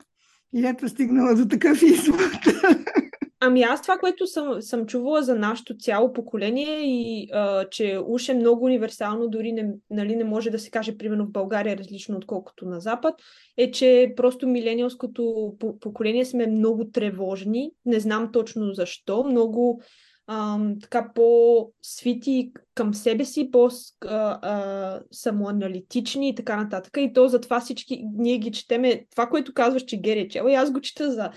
И 0.55 0.65
ето 0.65 0.89
стигнала 0.89 1.35
до 1.35 1.47
такъв 1.47 1.81
извод. 1.81 2.19
Ами 3.45 3.61
аз 3.61 3.81
това, 3.81 3.97
което 3.97 4.27
съм, 4.27 4.61
съм 4.61 4.85
чувала 4.85 5.23
за 5.23 5.35
нашето 5.35 5.77
цяло 5.77 6.13
поколение 6.13 6.79
и 6.81 7.29
а, 7.33 7.69
че 7.69 7.99
уж 8.07 8.29
е 8.29 8.33
много 8.33 8.65
универсално, 8.65 9.27
дори 9.27 9.51
не, 9.51 9.73
нали, 9.89 10.15
не 10.15 10.23
може 10.23 10.49
да 10.49 10.59
се 10.59 10.69
каже, 10.69 10.97
примерно 10.97 11.25
в 11.25 11.31
България 11.31 11.77
различно 11.77 12.17
отколкото 12.17 12.65
на 12.65 12.79
Запад, 12.79 13.15
е, 13.57 13.71
че 13.71 14.13
просто 14.15 14.47
милениалското 14.47 15.53
поколение 15.81 16.25
сме 16.25 16.47
много 16.47 16.85
тревожни. 16.91 17.71
Не 17.85 17.99
знам 17.99 18.29
точно 18.31 18.73
защо. 18.73 19.23
Много 19.23 19.81
ам, 20.27 20.75
така 20.81 21.11
по-свити 21.15 22.51
към 22.75 22.93
себе 22.93 23.25
си, 23.25 23.51
по-самоаналитични 23.51 26.29
и 26.29 26.35
така 26.35 26.57
нататък. 26.57 26.97
И 26.97 27.13
то 27.13 27.27
затова 27.27 27.59
всички 27.59 28.03
ние 28.17 28.37
ги 28.37 28.51
четеме. 28.51 29.05
Това, 29.11 29.27
което 29.27 29.53
казваш, 29.53 29.83
че 29.83 30.01
Гери 30.01 30.19
е 30.19 30.27
чела, 30.27 30.51
и 30.51 30.55
аз 30.55 30.71
го 30.71 30.81
чета 30.81 31.11
за 31.11 31.29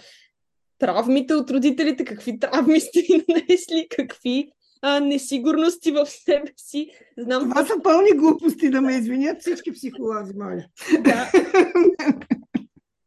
травмите 0.78 1.34
от 1.34 1.50
родителите, 1.50 2.04
какви 2.04 2.38
травми 2.38 2.80
сте 2.80 3.06
нанесли, 3.28 3.86
какви 3.96 4.50
а, 4.82 5.00
несигурности 5.00 5.90
в 5.90 6.06
себе 6.06 6.52
си. 6.56 6.90
Знам, 7.18 7.42
Това 7.42 7.66
са 7.66 7.74
пълни 7.82 8.10
глупости, 8.16 8.70
да 8.70 8.80
ме 8.80 8.96
извинят 8.96 9.40
всички 9.40 9.72
психолози, 9.72 10.32
моля. 10.36 10.64
Да. 11.00 11.30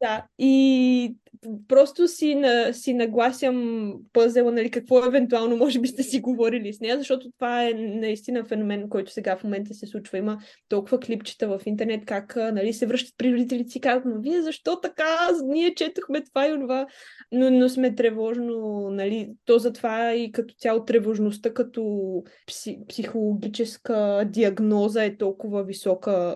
да. 0.01 0.25
И 0.39 1.15
просто 1.67 2.07
си, 2.07 2.35
на, 2.35 2.73
си 2.73 2.93
нагласям 2.93 3.93
пъзела, 4.13 4.51
нали, 4.51 4.71
какво 4.71 5.05
евентуално 5.05 5.57
може 5.57 5.79
би 5.79 5.87
сте 5.87 6.03
си 6.03 6.19
говорили 6.19 6.73
с 6.73 6.79
нея, 6.79 6.97
защото 6.97 7.31
това 7.31 7.63
е 7.63 7.73
наистина 7.73 8.45
феномен, 8.45 8.89
който 8.89 9.11
сега 9.11 9.37
в 9.37 9.43
момента 9.43 9.73
се 9.73 9.87
случва. 9.87 10.17
Има 10.17 10.37
толкова 10.69 10.99
клипчета 10.99 11.47
в 11.47 11.61
интернет, 11.65 12.05
как 12.05 12.35
нали, 12.35 12.73
се 12.73 12.85
връщат 12.85 13.13
при 13.17 13.33
родителите 13.33 13.69
си, 13.69 13.81
казват, 13.81 14.05
но 14.05 14.21
вие 14.21 14.41
защо 14.41 14.79
така? 14.81 15.29
Ние 15.43 15.75
четохме 15.75 16.23
това 16.23 16.47
и 16.47 16.59
това, 16.59 16.87
но, 17.31 17.51
но 17.51 17.69
сме 17.69 17.95
тревожно, 17.95 18.89
нали, 18.91 19.29
то 19.45 19.59
затова 19.59 20.13
и 20.13 20.31
като 20.31 20.53
цяло 20.57 20.85
тревожността 20.85 21.53
като 21.53 21.83
пси, 22.47 22.79
психологическа 22.87 24.25
диагноза 24.27 25.03
е 25.03 25.17
толкова 25.17 25.63
висока 25.63 26.35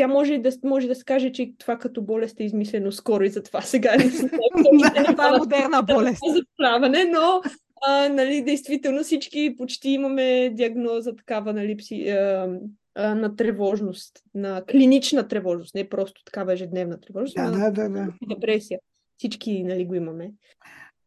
тя 0.00 0.06
може 0.06 0.38
да, 0.38 0.50
може 0.64 0.88
да 0.88 0.94
се 0.94 1.04
каже, 1.04 1.32
че 1.32 1.52
това 1.58 1.78
като 1.78 2.02
болест 2.02 2.40
е 2.40 2.44
измислено 2.44 2.92
скоро 2.92 3.24
и 3.24 3.28
затова 3.28 3.60
сега 3.60 3.96
не 3.96 4.08
знам. 4.08 4.30
това 5.06 5.28
е 5.28 5.38
модерна 5.38 5.82
болест. 5.82 6.20
За 6.34 6.42
правене, 6.56 7.04
но 7.04 7.42
а, 7.86 8.08
нали, 8.08 8.42
действително 8.42 9.02
всички 9.02 9.54
почти 9.58 9.90
имаме 9.90 10.50
диагноза 10.54 11.16
такава 11.16 11.52
нали, 11.52 11.76
пси, 11.76 12.08
а, 12.08 12.48
а, 12.94 13.14
на 13.14 13.36
тревожност, 13.36 14.12
на 14.34 14.64
клинична 14.70 15.28
тревожност, 15.28 15.74
не 15.74 15.88
просто 15.88 16.24
такава 16.24 16.52
ежедневна 16.52 17.00
тревожност, 17.00 17.36
да, 17.36 17.50
да, 17.50 17.70
да, 17.70 17.88
да. 17.88 18.12
депресия. 18.28 18.78
Всички 19.18 19.62
нали, 19.62 19.84
го 19.84 19.94
имаме. 19.94 20.32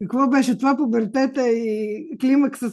Какво 0.02 0.28
беше 0.28 0.57
това 0.57 0.78
пубертета 0.78 1.49
и 1.49 2.18
климакса? 2.22 2.72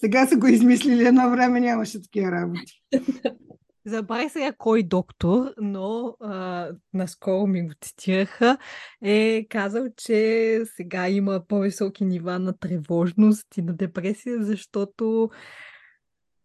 Сега 0.00 0.26
са 0.26 0.36
го 0.36 0.46
измислили, 0.46 1.06
едно 1.06 1.30
време 1.30 1.60
нямаше 1.60 2.02
такива 2.02 2.30
работи. 2.30 2.82
Забравих 3.86 4.32
сега 4.32 4.52
кой 4.58 4.82
доктор, 4.82 5.54
но 5.60 6.16
а, 6.20 6.68
наскоро 6.94 7.46
ми 7.46 7.62
го 7.62 7.74
цитираха, 7.80 8.58
е 9.02 9.46
казал, 9.50 9.84
че 9.96 10.60
сега 10.64 11.08
има 11.08 11.42
по-високи 11.48 12.04
нива 12.04 12.38
на 12.38 12.58
тревожност 12.58 13.56
и 13.56 13.62
на 13.62 13.74
депресия, 13.74 14.44
защото 14.44 15.30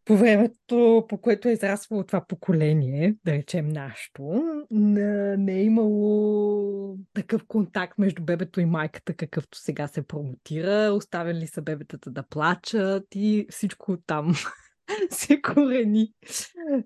по 0.06 0.18
времето, 0.18 1.06
по 1.10 1.18
което 1.18 1.48
е 1.48 1.52
израствало 1.52 2.04
това 2.04 2.26
поколение, 2.28 3.16
да 3.26 3.32
речем 3.32 3.68
нашето, 3.68 4.44
не 4.72 5.54
е 5.54 5.64
имало 5.64 6.98
такъв 7.14 7.46
контакт 7.48 7.98
между 7.98 8.24
бебето 8.24 8.62
и 8.62 8.66
майката, 8.66 9.14
какъвто 9.14 9.58
сега 9.58 9.88
се 9.88 10.02
промотира. 10.02 10.94
Оставили 10.94 11.48
са 11.48 11.62
бебетата 11.62 12.12
да 12.12 12.24
плачат 12.24 13.04
и 13.16 13.48
всичко 13.50 13.98
там 13.98 14.34
се 15.10 15.42
корени. 15.42 16.14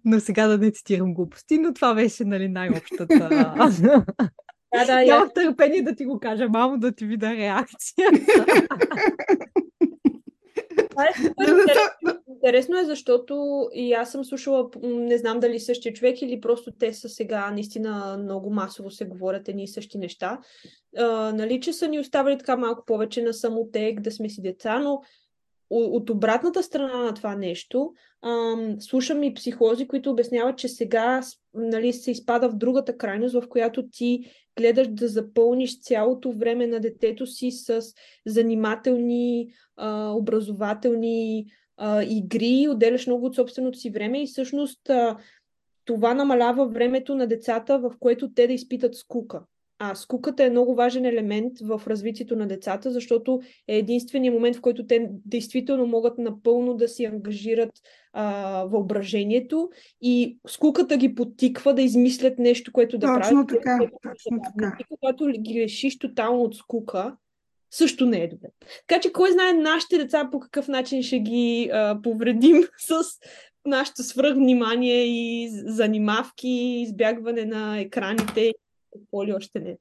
Но 0.06 0.19
сега 0.19 0.48
да 0.48 0.57
не 0.57 0.72
цитирам 0.72 1.14
глупости, 1.14 1.57
но 1.57 1.73
това 1.73 1.94
беше 1.94 2.26
нали, 2.26 2.48
най-общата. 2.48 3.30
Да, 4.73 4.86
да, 4.86 5.06
Нямах 5.06 5.34
търпение 5.34 5.82
да 5.82 5.95
ти 5.95 6.06
го 6.06 6.19
кажа, 6.19 6.49
мамо, 6.49 6.77
да 6.77 6.91
ти 6.91 7.06
видя 7.06 7.34
реакция. 7.34 8.10
Това 10.90 11.06
е 11.06 11.14
супер 11.14 11.56
Интересно 12.30 12.80
е, 12.80 12.86
защото 12.86 13.68
и 13.73 13.94
аз 13.94 14.11
съм 14.11 14.26
слушала, 14.26 14.69
не 14.84 15.18
знам 15.18 15.40
дали 15.40 15.60
същия 15.60 15.94
човек 15.94 16.22
или 16.22 16.41
просто 16.41 16.72
те 16.72 16.94
са 16.94 17.10
сега 17.10 17.52
наистина 17.52 18.18
много 18.23 18.49
масово 18.49 18.91
се 18.91 19.06
говорят 19.06 19.48
едни 19.48 19.64
и 19.64 19.68
същи 19.68 19.98
неща. 19.98 20.40
А, 20.98 21.32
нали, 21.32 21.60
че 21.60 21.73
са 21.73 21.88
ни 21.88 21.99
оставили 21.99 22.38
така 22.38 22.57
малко 22.57 22.86
повече 22.86 23.22
на 23.22 23.34
самотек, 23.34 24.02
да 24.02 24.11
сме 24.11 24.30
си 24.30 24.41
деца, 24.41 24.80
но 24.80 25.02
от 25.70 26.10
обратната 26.10 26.64
страна 26.64 27.04
на 27.04 27.14
това 27.14 27.36
нещо, 27.36 27.94
ам, 28.22 28.76
слушам 28.80 29.24
и 29.24 29.34
психолози, 29.34 29.88
които 29.88 30.12
обясняват, 30.12 30.58
че 30.58 30.68
сега 30.68 31.22
нали, 31.54 31.94
се 31.94 32.12
изпада 32.12 32.50
в 32.50 32.56
другата 32.56 32.98
крайност, 32.98 33.34
в 33.34 33.50
която 33.50 33.90
ти 33.90 34.26
гледаш 34.58 34.88
да 34.88 35.08
запълниш 35.08 35.82
цялото 35.82 36.32
време 36.32 36.68
на 36.68 36.80
детето 36.80 37.28
си 37.28 37.52
с 37.52 37.82
занимателни, 38.26 39.48
а, 39.76 40.12
образователни 40.12 41.46
а, 41.78 42.04
игри, 42.04 42.68
отделяш 42.70 43.08
много 43.08 43.26
от 43.26 43.36
собственото 43.36 43.80
си 43.80 43.90
време 43.90 44.24
и 44.24 44.28
всъщност 44.28 44.90
а, 44.90 45.18
това 45.86 46.14
намалява 46.14 46.68
времето 46.68 47.16
на 47.16 47.28
децата, 47.28 47.80
в 47.80 47.92
което 48.00 48.34
те 48.34 48.48
да 48.48 48.54
изпитат 48.54 48.96
скука. 48.96 49.42
А 49.80 49.96
скуката 49.96 50.44
е 50.44 50.50
много 50.50 50.76
важен 50.76 51.06
елемент 51.06 51.54
в 51.62 51.82
развитието 51.88 52.36
на 52.36 52.48
децата, 52.48 52.92
защото 52.92 53.42
е 53.68 53.78
единственият 53.78 54.36
момент, 54.36 54.56
в 54.56 54.62
който 54.62 54.88
те 54.88 55.10
действително 55.26 55.88
могат 55.88 56.18
напълно 56.18 56.74
да 56.74 56.88
си 56.88 57.06
ангажират 57.06 57.72
а, 58.14 58.64
въображението 58.64 59.70
и 60.02 60.38
скуката 60.48 60.98
ги 60.98 61.16
потиква 61.16 61.74
да 61.74 61.82
измислят 61.82 62.40
нещо, 62.40 62.72
което 62.72 62.98
да 62.98 63.08
точно 63.08 63.48
правят. 63.48 63.50
Така, 63.50 63.80
точно 64.04 64.40
така. 64.44 64.78
И 64.80 64.84
когато 64.84 65.26
ги 65.26 65.64
решиш 65.64 66.00
тотално 66.00 66.42
от 66.44 66.56
скука, 66.56 67.16
също 67.72 68.06
не 68.06 68.18
е 68.18 68.28
добре. 68.28 68.48
Така 68.88 69.02
че 69.02 69.12
кой 69.12 69.32
знае 69.32 69.54
нашите 69.54 69.98
деца 69.98 70.30
по 70.32 70.40
какъв 70.40 70.68
начин 70.68 71.04
ще 71.04 71.20
ги 71.20 71.70
а, 71.74 72.00
повредим 72.04 72.64
с 72.78 73.04
нашето 73.66 74.04
свръхвнимание 74.04 75.06
и 75.06 75.50
занимавки, 75.52 76.50
избягване 76.88 77.46
на 77.46 77.80
екраните 77.80 78.54
какво 79.00 79.26
ли 79.26 79.34
още 79.34 79.60
не. 79.60 79.78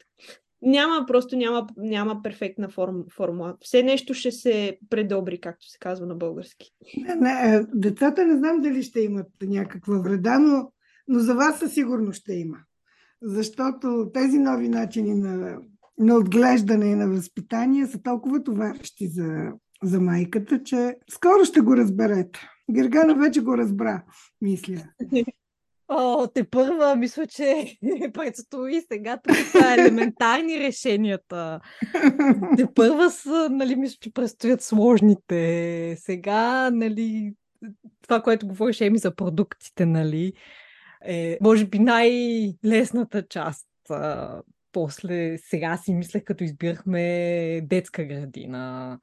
Няма, 0.63 1.07
просто 1.07 1.37
няма, 1.37 1.67
няма 1.77 2.23
перфектна 2.23 2.69
форм, 2.69 3.05
формула. 3.17 3.57
Все 3.61 3.83
нещо 3.83 4.15
ще 4.15 4.33
се 4.33 4.79
предобри, 4.91 5.41
както 5.41 5.69
се 5.69 5.79
казва 5.79 6.07
на 6.07 6.15
български. 6.15 6.71
Не, 6.97 7.15
не, 7.15 7.57
е, 7.57 7.63
децата 7.75 8.27
не 8.27 8.37
знам 8.37 8.61
дали 8.61 8.83
ще 8.83 9.01
имат 9.01 9.27
някаква 9.43 9.99
вреда, 9.99 10.39
но, 10.39 10.73
но 11.09 11.19
за 11.19 11.35
вас 11.35 11.59
със 11.59 11.75
сигурност 11.75 12.21
ще 12.21 12.35
има. 12.35 12.57
Защото 13.23 14.11
тези 14.15 14.39
нови 14.39 14.69
начини 14.69 15.15
на, 15.15 15.59
на 15.99 16.17
отглеждане 16.17 16.87
и 16.87 16.95
на 16.95 17.09
възпитание 17.09 17.87
са 17.87 18.03
толкова 18.03 18.43
товарещи 18.43 19.09
за, 19.09 19.53
за 19.83 20.01
майката, 20.01 20.63
че 20.63 20.97
скоро 21.11 21.45
ще 21.45 21.61
го 21.61 21.77
разберете. 21.77 22.41
Гергана 22.71 23.15
вече 23.15 23.41
го 23.41 23.59
разбра, 23.59 24.05
мисля. 24.41 24.83
О, 25.89 26.27
те 26.35 26.45
първа, 26.45 26.97
мисля, 26.97 27.27
че 27.27 27.79
предстои 28.15 28.83
сега 28.93 29.19
тук 29.23 29.37
са 29.37 29.75
елементарни 29.79 30.61
решенията. 30.61 31.61
Те 32.57 32.67
първа 32.75 33.11
са, 33.11 33.49
нали, 33.51 33.77
мисля, 33.77 33.97
че 34.01 34.13
предстоят 34.13 34.63
сложните. 34.63 35.97
Сега, 35.99 36.71
нали, 36.71 37.33
това, 38.03 38.23
което 38.23 38.49
говориш 38.49 38.81
Еми 38.81 38.99
за 38.99 39.15
продуктите, 39.15 39.87
нали, 39.87 40.33
е, 41.05 41.39
може 41.41 41.67
би, 41.67 41.79
най-лесната 41.79 43.27
част. 43.29 43.69
После, 44.73 45.39
сега 45.39 45.77
си 45.77 45.95
мислех, 45.95 46.25
като 46.25 46.45
избирахме 46.45 47.61
детска 47.65 48.05
градина, 48.05 48.99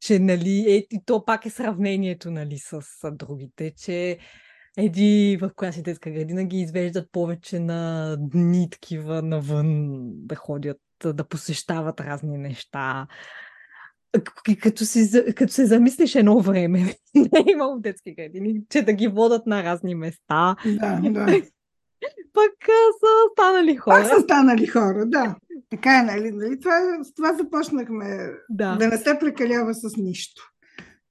че, 0.00 0.18
нали, 0.18 0.64
е, 0.68 0.76
и 0.76 1.00
то 1.06 1.24
пак 1.24 1.46
е 1.46 1.50
сравнението, 1.50 2.30
нали, 2.30 2.58
с 2.58 2.80
другите, 3.12 3.72
че 3.74 4.18
еди 4.76 5.38
в 5.40 5.50
коя 5.56 5.72
си 5.72 5.82
детска 5.82 6.10
градина 6.10 6.44
ги 6.44 6.60
извеждат 6.60 7.12
повече 7.12 7.58
на 7.58 8.16
дни 8.20 8.70
такива 8.70 9.22
навън 9.22 9.88
да 10.14 10.34
ходят, 10.34 10.80
да 11.04 11.24
посещават 11.24 12.00
разни 12.00 12.38
неща. 12.38 13.06
Като, 14.62 14.84
си, 14.84 15.24
като 15.36 15.52
се 15.52 15.66
замислиш 15.66 16.14
едно 16.14 16.40
време, 16.40 16.78
не 17.14 17.38
е 17.48 17.50
имало 17.52 17.78
детски 17.78 18.14
градини, 18.14 18.62
че 18.68 18.82
да 18.82 18.92
ги 18.92 19.08
водат 19.08 19.46
на 19.46 19.64
разни 19.64 19.94
места. 19.94 20.56
Да, 20.66 21.00
да. 21.10 21.26
Пък 22.32 22.52
са 23.00 23.32
станали 23.32 23.76
хора. 23.76 23.94
Пак 23.94 24.06
са 24.06 24.20
станали 24.20 24.66
хора, 24.66 25.06
да. 25.06 25.36
Така 25.70 25.98
е, 25.98 26.02
нали? 26.02 26.30
нали? 26.30 26.60
Това, 26.60 27.04
с 27.04 27.14
това 27.14 27.34
започнахме 27.34 28.32
да. 28.50 28.76
да 28.76 28.88
не 28.88 28.96
се 28.96 29.18
прекалява 29.20 29.74
с 29.74 29.96
нищо. 29.96 30.52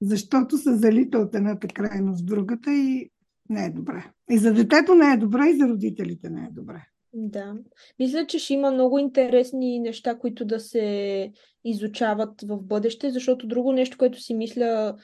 Защото 0.02 0.58
се 0.58 0.76
залита 0.76 1.18
от 1.18 1.36
едната 1.36 1.68
крайност 1.68 2.22
в 2.22 2.26
другата 2.26 2.74
и 2.74 3.12
не 3.52 3.66
е 3.66 3.70
добре. 3.70 4.06
И 4.32 4.38
за 4.38 4.54
детето 4.54 4.96
не 4.96 5.14
е 5.14 5.18
добре, 5.18 5.50
и 5.50 5.58
за 5.58 5.68
родителите 5.68 6.30
не 6.30 6.42
е 6.42 6.50
добре. 6.52 6.86
Да. 7.14 7.54
Мисля, 8.00 8.26
че 8.28 8.40
ще 8.40 8.54
има 8.54 8.72
много 8.72 9.00
интересни 9.00 9.80
неща, 9.80 10.18
които 10.18 10.46
да 10.46 10.60
се 10.60 11.32
изучават 11.64 12.42
в 12.42 12.64
бъдеще, 12.64 13.12
защото 13.12 13.48
друго 13.48 13.72
нещо, 13.72 13.98
което 13.98 14.22
си 14.22 14.34
мисля, 14.34 14.96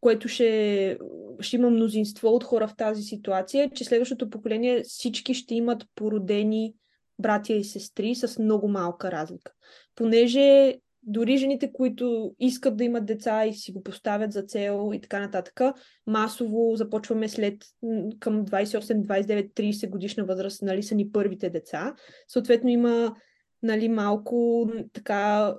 което 0.00 0.28
ще, 0.28 0.98
ще 1.40 1.56
има 1.56 1.70
мнозинство 1.70 2.28
от 2.28 2.44
хора 2.44 2.68
в 2.68 2.76
тази 2.76 3.02
ситуация, 3.02 3.64
е, 3.64 3.70
че 3.70 3.84
следващото 3.84 4.30
поколение 4.30 4.82
всички 4.82 5.34
ще 5.34 5.54
имат 5.54 5.84
породени 5.94 6.74
братя 7.18 7.52
и 7.52 7.64
сестри 7.64 8.14
с 8.14 8.38
много 8.38 8.68
малка 8.68 9.12
разлика. 9.12 9.52
Понеже 9.94 10.74
дори 11.08 11.36
жените, 11.36 11.72
които 11.72 12.34
искат 12.38 12.76
да 12.76 12.84
имат 12.84 13.06
деца 13.06 13.46
и 13.46 13.54
си 13.54 13.72
го 13.72 13.82
поставят 13.82 14.32
за 14.32 14.42
цел 14.42 14.90
и 14.94 15.00
така 15.00 15.20
нататък, 15.20 15.60
масово 16.06 16.76
започваме 16.76 17.28
след 17.28 17.64
към 18.20 18.46
28, 18.46 19.06
29, 19.06 19.52
30 19.52 19.90
годишна 19.90 20.24
възраст, 20.24 20.62
нали, 20.62 20.82
са 20.82 20.94
ни 20.94 21.12
първите 21.12 21.50
деца. 21.50 21.94
Съответно 22.28 22.70
има 22.70 23.14
нали, 23.62 23.88
малко 23.88 24.68
така, 24.92 25.54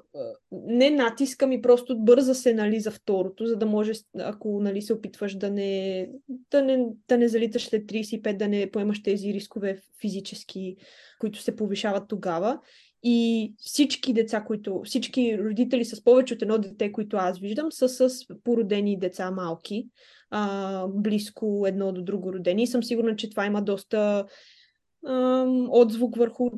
не 0.51 0.89
натиска 0.89 1.47
ми, 1.47 1.61
просто 1.61 1.99
бърза 1.99 2.35
се 2.35 2.53
нали, 2.53 2.79
за 2.79 2.91
второто, 2.91 3.45
за 3.45 3.55
да 3.55 3.65
може, 3.65 3.91
ако 4.19 4.59
нали, 4.61 4.81
се 4.81 4.93
опитваш 4.93 5.35
да 5.35 5.49
не, 5.49 6.09
да, 6.51 6.61
не, 6.61 6.85
да 7.07 7.17
не 7.17 7.27
залиташ 7.27 7.65
след 7.65 7.85
35, 7.85 8.37
да 8.37 8.47
не 8.47 8.71
поемаш 8.71 9.03
тези 9.03 9.33
рискове 9.33 9.81
физически, 10.01 10.75
които 11.19 11.39
се 11.39 11.55
повишават 11.55 12.07
тогава. 12.07 12.59
И 13.03 13.53
всички 13.57 14.13
деца, 14.13 14.43
които, 14.43 14.81
всички 14.85 15.37
родители 15.39 15.85
с 15.85 16.03
повече 16.03 16.33
от 16.33 16.41
едно 16.41 16.57
дете, 16.57 16.91
които 16.91 17.17
аз 17.17 17.39
виждам, 17.39 17.71
са 17.71 18.09
с 18.09 18.25
породени 18.43 18.99
деца 18.99 19.31
малки, 19.31 19.87
а, 20.29 20.87
близко 20.87 21.63
едно 21.67 21.91
до 21.91 22.01
друго 22.01 22.33
родени. 22.33 22.63
И 22.63 22.67
съм 22.67 22.83
сигурна, 22.83 23.15
че 23.15 23.29
това 23.29 23.45
има 23.45 23.61
доста 23.61 24.25
а, 25.05 25.45
отзвук 25.69 26.15
върху 26.15 26.49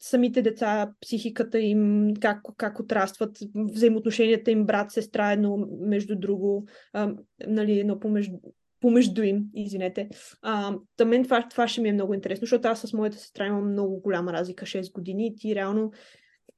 самите 0.00 0.42
деца, 0.42 0.92
психиката 1.00 1.60
им, 1.60 2.12
как, 2.20 2.40
как 2.56 2.80
отрастват, 2.80 3.38
взаимоотношенията 3.54 4.50
им 4.50 4.66
брат-сестра 4.66 5.32
едно 5.32 5.66
между 5.80 6.16
друго, 6.16 6.66
а, 6.92 7.14
нали, 7.46 7.80
едно 7.80 8.00
помежду, 8.00 8.36
помежду 8.80 9.22
им, 9.22 9.44
извинете. 9.54 10.08
А, 10.42 10.74
да 10.98 11.04
мен 11.04 11.24
това, 11.24 11.48
това 11.48 11.68
ще 11.68 11.80
ми 11.80 11.88
е 11.88 11.92
много 11.92 12.14
интересно, 12.14 12.44
защото 12.44 12.68
аз 12.68 12.80
с 12.80 12.92
моята 12.92 13.18
сестра 13.18 13.46
имам 13.46 13.72
много 13.72 14.00
голяма 14.00 14.32
разлика, 14.32 14.66
6 14.66 14.92
години 14.92 15.26
и 15.26 15.34
ти 15.36 15.54
реално 15.54 15.92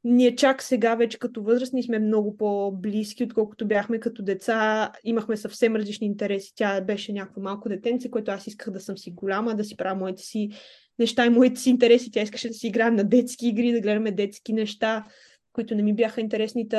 ние 0.05 0.37
чак 0.37 0.63
сега 0.63 0.95
вече 0.95 1.19
като 1.19 1.43
възрастни 1.43 1.83
сме 1.83 1.99
много 1.99 2.37
по-близки, 2.37 3.25
отколкото 3.25 3.67
бяхме 3.67 4.01
като 4.01 4.23
деца. 4.23 4.93
Имахме 5.05 5.37
съвсем 5.37 5.77
различни 5.77 6.07
интереси. 6.07 6.53
Тя 6.57 6.81
беше 6.81 7.13
някакво 7.13 7.41
малко 7.41 7.69
детенце, 7.69 8.11
което 8.11 8.31
аз 8.31 8.47
исках 8.47 8.71
да 8.71 8.81
съм 8.81 8.99
си 8.99 9.11
голяма, 9.11 9.55
да 9.55 9.65
си 9.65 9.77
правя 9.77 9.95
моите 10.01 10.23
си 10.23 10.51
неща 10.99 11.27
и 11.27 11.31
моите 11.31 11.61
си 11.61 11.71
интереси. 11.71 12.11
Тя 12.11 12.23
искаше 12.23 12.49
да 12.49 12.55
си 12.55 12.67
играем 12.67 12.95
на 12.95 13.05
детски 13.05 13.49
игри, 13.49 13.73
да 13.73 13.81
гледаме 13.81 14.13
детски 14.13 14.53
неща, 14.53 15.05
които 15.53 15.75
не 15.75 15.83
ми 15.83 15.95
бяха 15.95 16.21
интересните. 16.21 16.77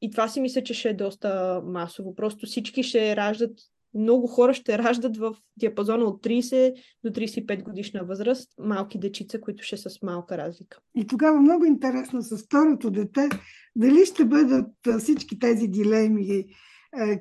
И 0.00 0.10
това 0.10 0.28
си 0.28 0.40
мисля, 0.40 0.62
че 0.62 0.74
ще 0.74 0.88
е 0.88 0.94
доста 0.94 1.60
масово. 1.64 2.14
Просто 2.14 2.46
всички 2.46 2.82
ще 2.82 3.16
раждат 3.16 3.58
много 3.94 4.26
хора 4.26 4.54
ще 4.54 4.78
раждат 4.78 5.16
в 5.16 5.34
диапазона 5.56 6.04
от 6.04 6.24
30 6.24 6.74
до 7.04 7.10
35 7.10 7.62
годишна 7.62 8.04
възраст 8.04 8.52
малки 8.58 8.98
дечица, 8.98 9.40
които 9.40 9.62
ще 9.62 9.76
са 9.76 9.90
с 9.90 10.02
малка 10.02 10.38
разлика. 10.38 10.78
И 10.96 11.06
тогава 11.06 11.40
много 11.40 11.64
интересно 11.64 12.22
с 12.22 12.38
второто 12.38 12.90
дете, 12.90 13.28
дали 13.76 14.06
ще 14.06 14.24
бъдат 14.24 14.70
всички 14.98 15.38
тези 15.38 15.68
дилеми, 15.68 16.44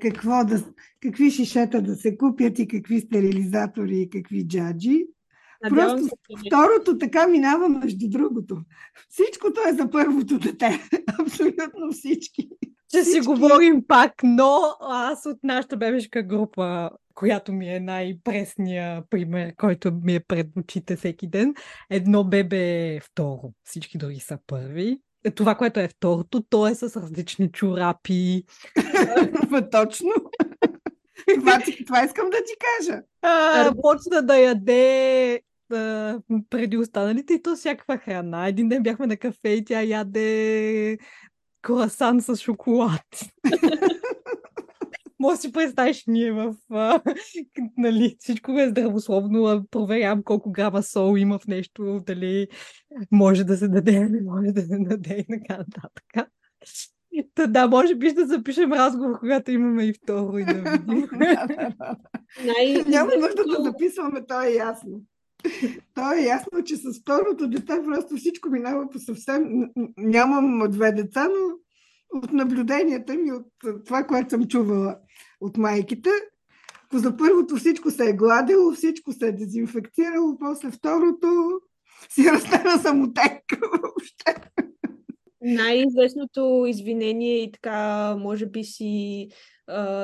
какво 0.01 0.45
да, 0.45 0.65
какви 1.01 1.31
шишета 1.31 1.81
да 1.81 1.95
се 1.95 2.17
купят 2.17 2.59
и 2.59 2.67
какви 2.67 2.99
стерилизатори 2.99 4.01
и 4.01 4.09
какви 4.09 4.47
джаджи. 4.47 5.05
Надявам 5.63 5.97
Просто 5.97 6.07
се, 6.07 6.47
второто 6.47 6.97
така 6.97 7.27
минава 7.27 7.69
между 7.69 8.09
другото. 8.09 8.57
Всичкото 9.09 9.61
е 9.69 9.73
за 9.73 9.89
първото 9.89 10.39
дете. 10.39 10.89
Абсолютно 11.19 11.91
всички. 11.91 12.49
Ще 12.87 13.03
си 13.03 13.19
говорим 13.19 13.83
пак, 13.87 14.11
но 14.23 14.59
аз 14.81 15.25
от 15.25 15.37
нашата 15.43 15.77
бебешка 15.77 16.23
група, 16.23 16.89
която 17.13 17.53
ми 17.53 17.75
е 17.75 17.79
най-пресния 17.79 19.03
пример, 19.09 19.55
който 19.55 19.91
ми 19.91 20.15
е 20.15 20.19
пред 20.19 20.47
очите 20.57 20.95
всеки 20.95 21.27
ден, 21.27 21.53
едно 21.89 22.23
бебе 22.23 22.95
е 22.95 22.99
второ, 22.99 23.53
всички 23.63 23.97
други 23.97 24.19
са 24.19 24.37
първи. 24.47 24.99
Е, 25.23 25.31
това, 25.31 25.55
което 25.55 25.79
е 25.79 25.87
второто, 25.87 26.43
то 26.49 26.67
е 26.67 26.75
с 26.75 27.01
различни 27.01 27.51
чорапи. 27.51 28.43
Точно. 29.71 30.09
това, 31.39 31.59
това 31.85 32.03
искам 32.03 32.29
да 32.29 32.37
ти 32.37 32.53
кажа. 32.59 33.01
А, 33.21 33.73
почна 33.81 34.21
да 34.21 34.37
яде 34.37 35.41
а, 35.73 36.19
преди 36.49 36.77
останалите 36.77 37.33
и 37.33 37.41
то 37.41 37.55
всякаква 37.55 37.97
храна. 37.97 38.47
Един 38.47 38.69
ден 38.69 38.83
бяхме 38.83 39.07
на 39.07 39.17
кафе 39.17 39.49
и 39.49 39.65
тя 39.65 39.81
яде 39.81 40.97
круасан 41.67 42.21
с 42.21 42.35
шоколад. 42.35 43.01
Може 45.19 45.35
да 45.35 45.41
си 45.41 45.51
представиш 45.51 46.03
ние 46.07 46.31
в... 46.31 46.55
А, 46.69 47.01
нали, 47.77 48.15
всичко 48.19 48.59
е 48.59 48.69
здравословно, 48.69 49.65
проверявам 49.71 50.23
колко 50.23 50.51
грама 50.51 50.83
сол 50.83 51.17
има 51.17 51.39
в 51.39 51.47
нещо, 51.47 52.03
дали 52.05 52.47
може 53.11 53.43
да 53.43 53.57
се 53.57 53.67
даде, 53.67 53.99
не 53.99 54.21
може 54.21 54.51
да 54.51 54.61
се 54.61 54.77
даде 54.79 55.25
и 55.29 55.39
така 55.39 55.57
нататък. 55.57 56.29
Та, 57.35 57.47
да, 57.47 57.67
може 57.67 57.95
би 57.95 58.09
ще 58.09 58.25
запишем 58.25 58.73
разговор, 58.73 59.19
когато 59.19 59.51
имаме 59.51 59.85
и 59.85 59.93
второ 59.93 60.37
и 60.37 60.45
да 60.45 60.53
видим. 60.53 61.07
Няма 62.87 63.11
нужда 63.19 63.43
да 63.57 63.63
записваме, 63.63 64.25
то 64.27 64.41
е 64.41 64.49
ясно. 64.49 65.01
То 65.93 66.11
е 66.13 66.21
ясно, 66.21 66.63
че 66.63 66.77
с 66.77 66.99
второто 67.01 67.47
дете 67.47 67.81
просто 67.85 68.15
всичко 68.17 68.49
минава 68.49 68.89
по 68.89 68.99
съвсем... 68.99 69.69
Нямам 69.97 70.71
две 70.71 70.91
деца, 70.91 71.27
но 71.27 71.57
от 72.19 72.33
наблюденията 72.33 73.13
ми, 73.13 73.31
от 73.31 73.47
това, 73.85 74.03
което 74.03 74.29
съм 74.29 74.47
чувала 74.47 74.97
от 75.41 75.57
майките, 75.57 76.09
ако 76.85 76.97
за 76.97 77.17
първото 77.17 77.55
всичко 77.55 77.91
се 77.91 78.09
е 78.09 78.13
гладило, 78.13 78.71
всичко 78.71 79.13
се 79.13 79.27
е 79.27 79.31
дезинфекцирало, 79.31 80.37
после 80.39 80.71
второто 80.71 81.59
си 82.09 82.31
растена 82.31 82.79
самотека 82.81 83.59
въобще. 83.71 84.49
Най-известното 85.41 86.65
извинение 86.67 87.43
и 87.43 87.51
така, 87.51 88.15
може 88.19 88.45
би 88.45 88.63
си, 88.63 89.27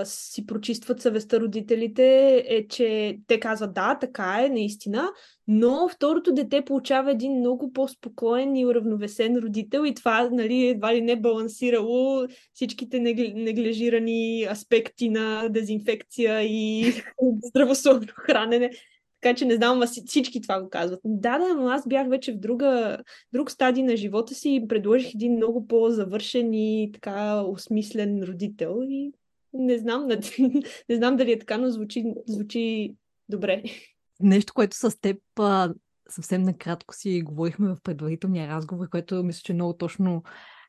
си 0.04 0.46
прочистват 0.46 1.02
съвестта 1.02 1.40
родителите 1.40 2.38
е, 2.48 2.68
че 2.68 3.18
те 3.28 3.40
казват 3.40 3.74
да, 3.74 3.98
така 4.02 4.40
е, 4.44 4.50
наистина, 4.50 5.10
но 5.48 5.90
второто 5.90 6.34
дете 6.34 6.66
получава 6.66 7.12
един 7.12 7.40
много 7.40 7.74
по-спокоен 7.74 8.56
и 8.56 8.66
уравновесен 8.66 9.38
родител 9.38 9.86
и 9.86 9.94
това, 9.94 10.30
нали, 10.32 10.68
едва 10.68 10.96
ли 10.96 11.02
не 11.02 11.22
балансирало 11.22 12.28
всичките 12.54 12.98
негли- 12.98 13.34
неглижирани 13.34 14.48
аспекти 14.52 15.10
на 15.10 15.50
дезинфекция 15.50 16.42
и 16.44 16.94
здравословно 17.44 18.08
хранене. 18.16 18.72
Така 19.22 19.36
че 19.36 19.46
не 19.46 19.56
знам, 19.56 19.82
всички 20.06 20.42
това 20.42 20.62
го 20.62 20.70
казват. 20.70 21.00
Да, 21.04 21.38
да, 21.38 21.54
но 21.54 21.68
аз 21.68 21.88
бях 21.88 22.10
вече 22.10 22.34
в 22.34 22.40
друга, 22.40 22.98
друг 23.34 23.52
стадий 23.52 23.84
на 23.84 23.98
живота 23.98 24.36
си 24.36 24.56
и 24.56 24.68
предложих 24.68 25.14
един 25.14 25.34
много 25.36 25.68
по-завършен 25.68 26.54
и 26.54 26.90
така 26.94 27.42
осмислен 27.42 28.24
родител. 28.24 28.80
И 28.90 29.12
не 29.54 29.78
знам, 29.78 30.08
не 30.90 30.96
знам 30.96 31.18
дали 31.18 31.32
е 31.32 31.40
така, 31.40 31.58
но 31.58 31.70
звучи, 31.70 32.14
звучи 32.28 32.96
добре. 33.30 33.64
Нещо, 34.20 34.54
което 34.54 34.78
с 34.78 35.02
теб 35.02 35.18
а, 35.40 35.74
съвсем 36.10 36.44
накратко 36.44 36.96
си 36.96 37.22
говорихме 37.26 37.68
в 37.68 37.78
предварителния 37.84 38.48
разговор, 38.48 38.90
което 38.90 39.24
мисля, 39.24 39.42
че 39.44 39.54
много 39.54 39.74
точно 39.74 40.24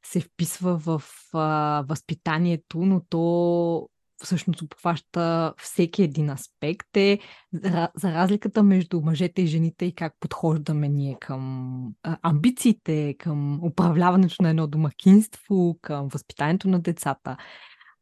се 0.05 0.21
вписва 0.21 0.79
в 0.79 1.03
а, 1.33 1.85
възпитанието, 1.89 2.79
но 2.79 3.03
то 3.09 3.89
всъщност 4.25 4.63
обхваща 4.63 5.55
всеки 5.59 6.03
един 6.03 6.31
аспект 6.31 6.97
е 6.97 7.19
за, 7.53 7.89
разликата 8.05 8.63
между 8.63 9.01
мъжете 9.01 9.43
и 9.43 9.47
жените 9.47 9.85
и 9.85 9.95
как 9.95 10.15
подхождаме 10.21 10.89
ние 10.89 11.17
към 11.21 11.95
амбициите, 12.03 13.15
към 13.19 13.65
управляването 13.65 14.43
на 14.43 14.51
едно 14.51 14.67
домакинство, 14.67 15.79
към 15.83 16.09
възпитанието 16.09 16.69
на 16.69 16.81
децата. 16.81 17.37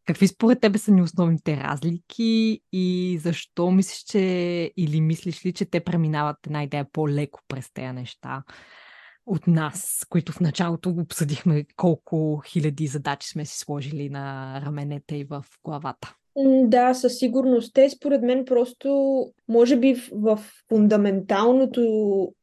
Какви 0.07 0.29
според 0.29 0.61
тебе 0.61 0.79
са 0.79 0.93
ни 0.93 1.03
основните 1.03 1.57
разлики 1.57 2.61
и 2.73 3.19
защо 3.23 3.71
мислиш, 3.71 3.99
че 3.99 4.21
или 4.77 5.01
мислиш 5.01 5.47
ли, 5.47 5.53
че 5.53 5.65
те 5.65 5.85
преминават 5.85 6.37
една 6.47 6.63
идея 6.63 6.87
по-леко 6.93 7.41
през 7.49 7.73
тези 7.73 7.93
неща 7.93 8.43
от 9.27 9.47
нас, 9.47 10.07
които 10.09 10.33
в 10.33 10.41
началото 10.41 10.91
обсъдихме 10.91 11.65
колко 11.77 12.43
хиляди 12.47 12.87
задачи 12.87 13.29
сме 13.29 13.45
си 13.45 13.59
сложили 13.59 14.09
на 14.09 14.61
раменете 14.65 15.17
и 15.17 15.25
в 15.25 15.45
главата? 15.65 16.15
Да, 16.65 16.95
със 16.95 17.19
сигурност. 17.19 17.75
Те, 17.75 17.91
според 17.91 18.23
мен, 18.23 18.45
просто, 18.45 19.27
може 19.49 19.77
би 19.77 19.97
в 20.13 20.41
фундаменталното, 20.69 21.83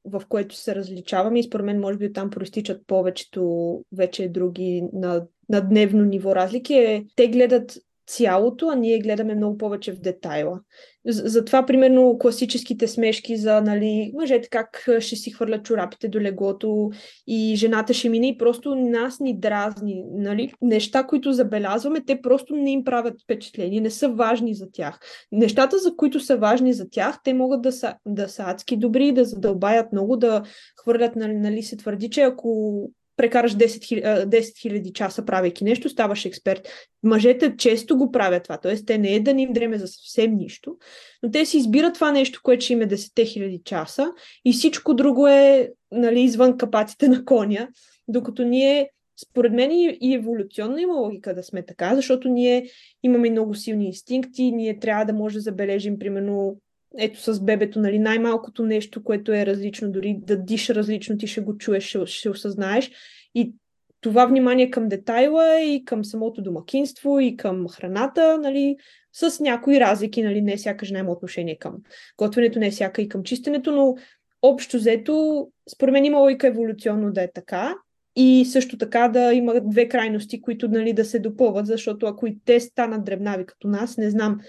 в 0.06 0.22
което 0.30 0.56
се 0.56 0.76
различаваме, 0.76 1.40
и 1.40 1.44
според 1.44 1.66
мен, 1.66 1.80
може 1.80 1.98
би 1.98 2.06
оттам 2.06 2.30
проистичат 2.30 2.88
повечето 2.88 3.84
вече 3.92 4.30
други 4.30 4.84
на, 4.94 5.26
на 5.50 5.62
дневно 5.62 6.06
ниво 6.06 6.36
разлики, 6.36 6.74
е 6.74 7.06
те 7.16 7.28
гледат 7.28 7.78
цялото, 8.10 8.68
а 8.70 8.76
ние 8.76 9.00
гледаме 9.00 9.36
много 9.36 9.58
повече 9.58 9.92
в 9.92 10.00
детайла. 10.00 10.60
Затова, 11.06 11.66
примерно, 11.66 12.18
класическите 12.20 12.88
смешки 12.88 13.38
за, 13.38 13.62
нали, 13.62 14.12
мъжете 14.16 14.50
как 14.50 14.90
ще 15.00 15.16
си 15.16 15.32
хвърлят 15.32 15.66
чорапите 15.66 16.08
до 16.08 16.20
леглото 16.20 16.90
и 17.28 17.56
жената 17.56 17.94
ще 17.94 18.10
мине 18.10 18.28
и 18.28 18.38
просто 18.38 18.76
нас 18.76 19.20
ни 19.20 19.40
дразни, 19.40 20.04
нали? 20.12 20.54
Неща, 20.62 21.04
които 21.04 21.32
забелязваме, 21.32 22.02
те 22.06 22.22
просто 22.22 22.56
не 22.56 22.72
им 22.72 22.84
правят 22.84 23.22
впечатление, 23.24 23.82
не 23.82 23.90
са 23.90 24.10
важни 24.10 24.56
за 24.56 24.72
тях. 24.72 25.00
Нещата, 25.32 25.78
за 25.78 25.96
които 25.96 26.20
са 26.20 26.38
важни 26.38 26.74
за 26.74 26.90
тях, 26.90 27.20
те 27.24 27.34
могат 27.34 27.62
да 27.62 27.72
са, 27.72 27.96
да 28.06 28.30
са 28.30 28.44
адски 28.44 28.78
добри, 28.78 29.12
да 29.12 29.26
задълбаят 29.26 29.92
много, 29.92 30.18
да 30.18 30.44
хвърлят, 30.82 31.16
нали, 31.16 31.34
нали 31.34 31.64
се 31.64 31.78
твърди, 31.78 32.10
че 32.10 32.22
ако 32.22 32.82
прекараш 33.20 33.56
10 33.56 33.66
000, 33.66 34.02
а, 34.06 34.26
10 34.26 34.40
000 34.40 34.94
часа 34.94 35.26
правейки 35.26 35.64
нещо, 35.64 35.90
ставаш 35.90 36.26
експерт. 36.26 36.68
Мъжете 37.04 37.56
често 37.58 37.98
го 37.98 38.12
правят 38.12 38.44
това, 38.44 38.58
т.е. 38.58 38.76
те 38.76 38.98
не 38.98 39.16
е 39.16 39.20
да 39.20 39.34
ни 39.34 39.44
им 39.44 39.54
дреме 39.54 39.78
за 39.78 39.88
съвсем 39.88 40.36
нищо, 40.36 40.78
но 41.24 41.32
те 41.32 41.46
си 41.46 41.58
избират 41.58 41.94
това 41.94 42.12
нещо, 42.12 42.40
което 42.44 42.64
ще 42.64 42.74
им 42.74 42.82
е 42.82 42.88
10 42.88 42.96
000 42.96 43.64
часа 43.64 44.12
и 44.46 44.54
всичко 44.54 44.94
друго 44.94 45.28
е 45.28 45.70
нали, 45.92 46.22
извън 46.22 46.58
капаците 46.58 47.08
на 47.08 47.26
коня, 47.26 47.68
докато 48.08 48.44
ние 48.44 48.90
според 49.30 49.54
мен 49.54 49.72
и 49.72 50.14
еволюционно 50.16 50.78
има 50.78 50.94
логика 50.94 51.36
да 51.36 51.44
сме 51.44 51.66
така, 51.66 51.96
защото 51.96 52.30
ние 52.30 52.70
имаме 53.04 53.30
много 53.30 53.56
силни 53.56 53.86
инстинкти, 53.86 54.52
ние 54.52 54.80
трябва 54.80 55.06
да 55.06 55.14
може 55.14 55.36
да 55.36 55.42
забележим, 55.42 56.00
примерно, 56.00 56.58
ето 56.98 57.34
с 57.34 57.44
бебето, 57.44 57.80
нали, 57.80 58.00
най-малкото 58.00 58.66
нещо, 58.66 59.04
което 59.04 59.34
е 59.34 59.46
различно, 59.46 59.92
дори 59.92 60.20
да 60.22 60.38
диша 60.38 60.76
различно, 60.76 61.18
ти 61.18 61.28
ще 61.28 61.42
го 61.42 61.58
чуеш, 61.58 61.84
ще, 61.84 62.06
ще 62.06 62.30
осъзнаеш. 62.30 62.92
И 63.36 63.54
това 64.02 64.26
внимание 64.26 64.70
към 64.70 64.90
детайла 64.90 65.62
и 65.62 65.86
към 65.86 66.06
самото 66.06 66.42
домакинство 66.42 67.20
и 67.20 67.38
към 67.38 67.68
храната, 67.68 68.38
нали, 68.38 68.76
с 69.14 69.40
някои 69.40 69.80
разлики, 69.80 70.24
нали, 70.24 70.42
не 70.42 70.58
всяка 70.58 70.86
жена 70.86 71.00
има 71.00 71.12
отношение 71.12 71.58
към 71.58 71.78
готвенето, 72.18 72.60
не 72.60 72.72
всяка 72.72 73.02
и 73.02 73.10
към 73.10 73.24
чистенето, 73.24 73.72
но 73.72 73.96
общо 74.42 74.78
взето, 74.78 75.48
според 75.74 75.94
мен 75.94 76.06
има 76.06 76.18
логика 76.18 76.48
еволюционно 76.48 77.12
да 77.12 77.24
е 77.24 77.32
така. 77.32 77.76
И 78.16 78.46
също 78.46 78.78
така 78.78 79.08
да 79.08 79.34
има 79.34 79.54
две 79.64 79.88
крайности, 79.88 80.42
които 80.42 80.68
нали, 80.68 80.94
да 80.94 81.06
се 81.06 81.20
допълват, 81.20 81.68
защото 81.68 82.06
ако 82.06 82.28
и 82.28 82.38
те 82.46 82.60
станат 82.60 83.06
дребнави 83.06 83.46
като 83.46 83.68
нас, 83.68 83.98
не 83.98 84.10
знам, 84.10 84.40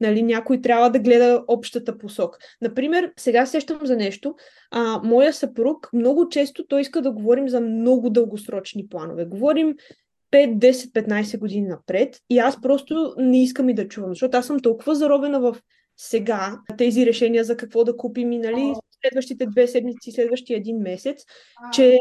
нали, 0.00 0.22
някой 0.22 0.60
трябва 0.60 0.90
да 0.90 0.98
гледа 0.98 1.44
общата 1.48 1.98
посока. 1.98 2.38
Например, 2.60 3.12
сега 3.16 3.46
сещам 3.46 3.80
за 3.82 3.96
нещо. 3.96 4.34
А, 4.70 5.00
моя 5.04 5.32
съпруг 5.32 5.90
много 5.92 6.28
често 6.28 6.66
той 6.66 6.80
иска 6.80 7.02
да 7.02 7.10
говорим 7.10 7.48
за 7.48 7.60
много 7.60 8.10
дългосрочни 8.10 8.88
планове. 8.88 9.24
Говорим 9.24 9.74
5, 10.32 10.58
10, 10.58 10.92
15 10.92 11.38
години 11.38 11.68
напред 11.68 12.20
и 12.30 12.38
аз 12.38 12.60
просто 12.60 13.14
не 13.18 13.42
искам 13.42 13.68
и 13.68 13.74
да 13.74 13.88
чувам, 13.88 14.10
защото 14.10 14.36
аз 14.36 14.46
съм 14.46 14.60
толкова 14.60 14.94
заробена 14.94 15.40
в 15.40 15.56
сега 15.96 16.58
тези 16.78 17.06
решения 17.06 17.44
за 17.44 17.56
какво 17.56 17.84
да 17.84 17.96
купим 17.96 18.32
и 18.32 18.38
нали, 18.38 18.72
следващите 19.00 19.46
две 19.46 19.66
седмици, 19.66 20.12
следващия 20.12 20.56
един 20.56 20.78
месец, 20.78 21.24
че 21.72 21.98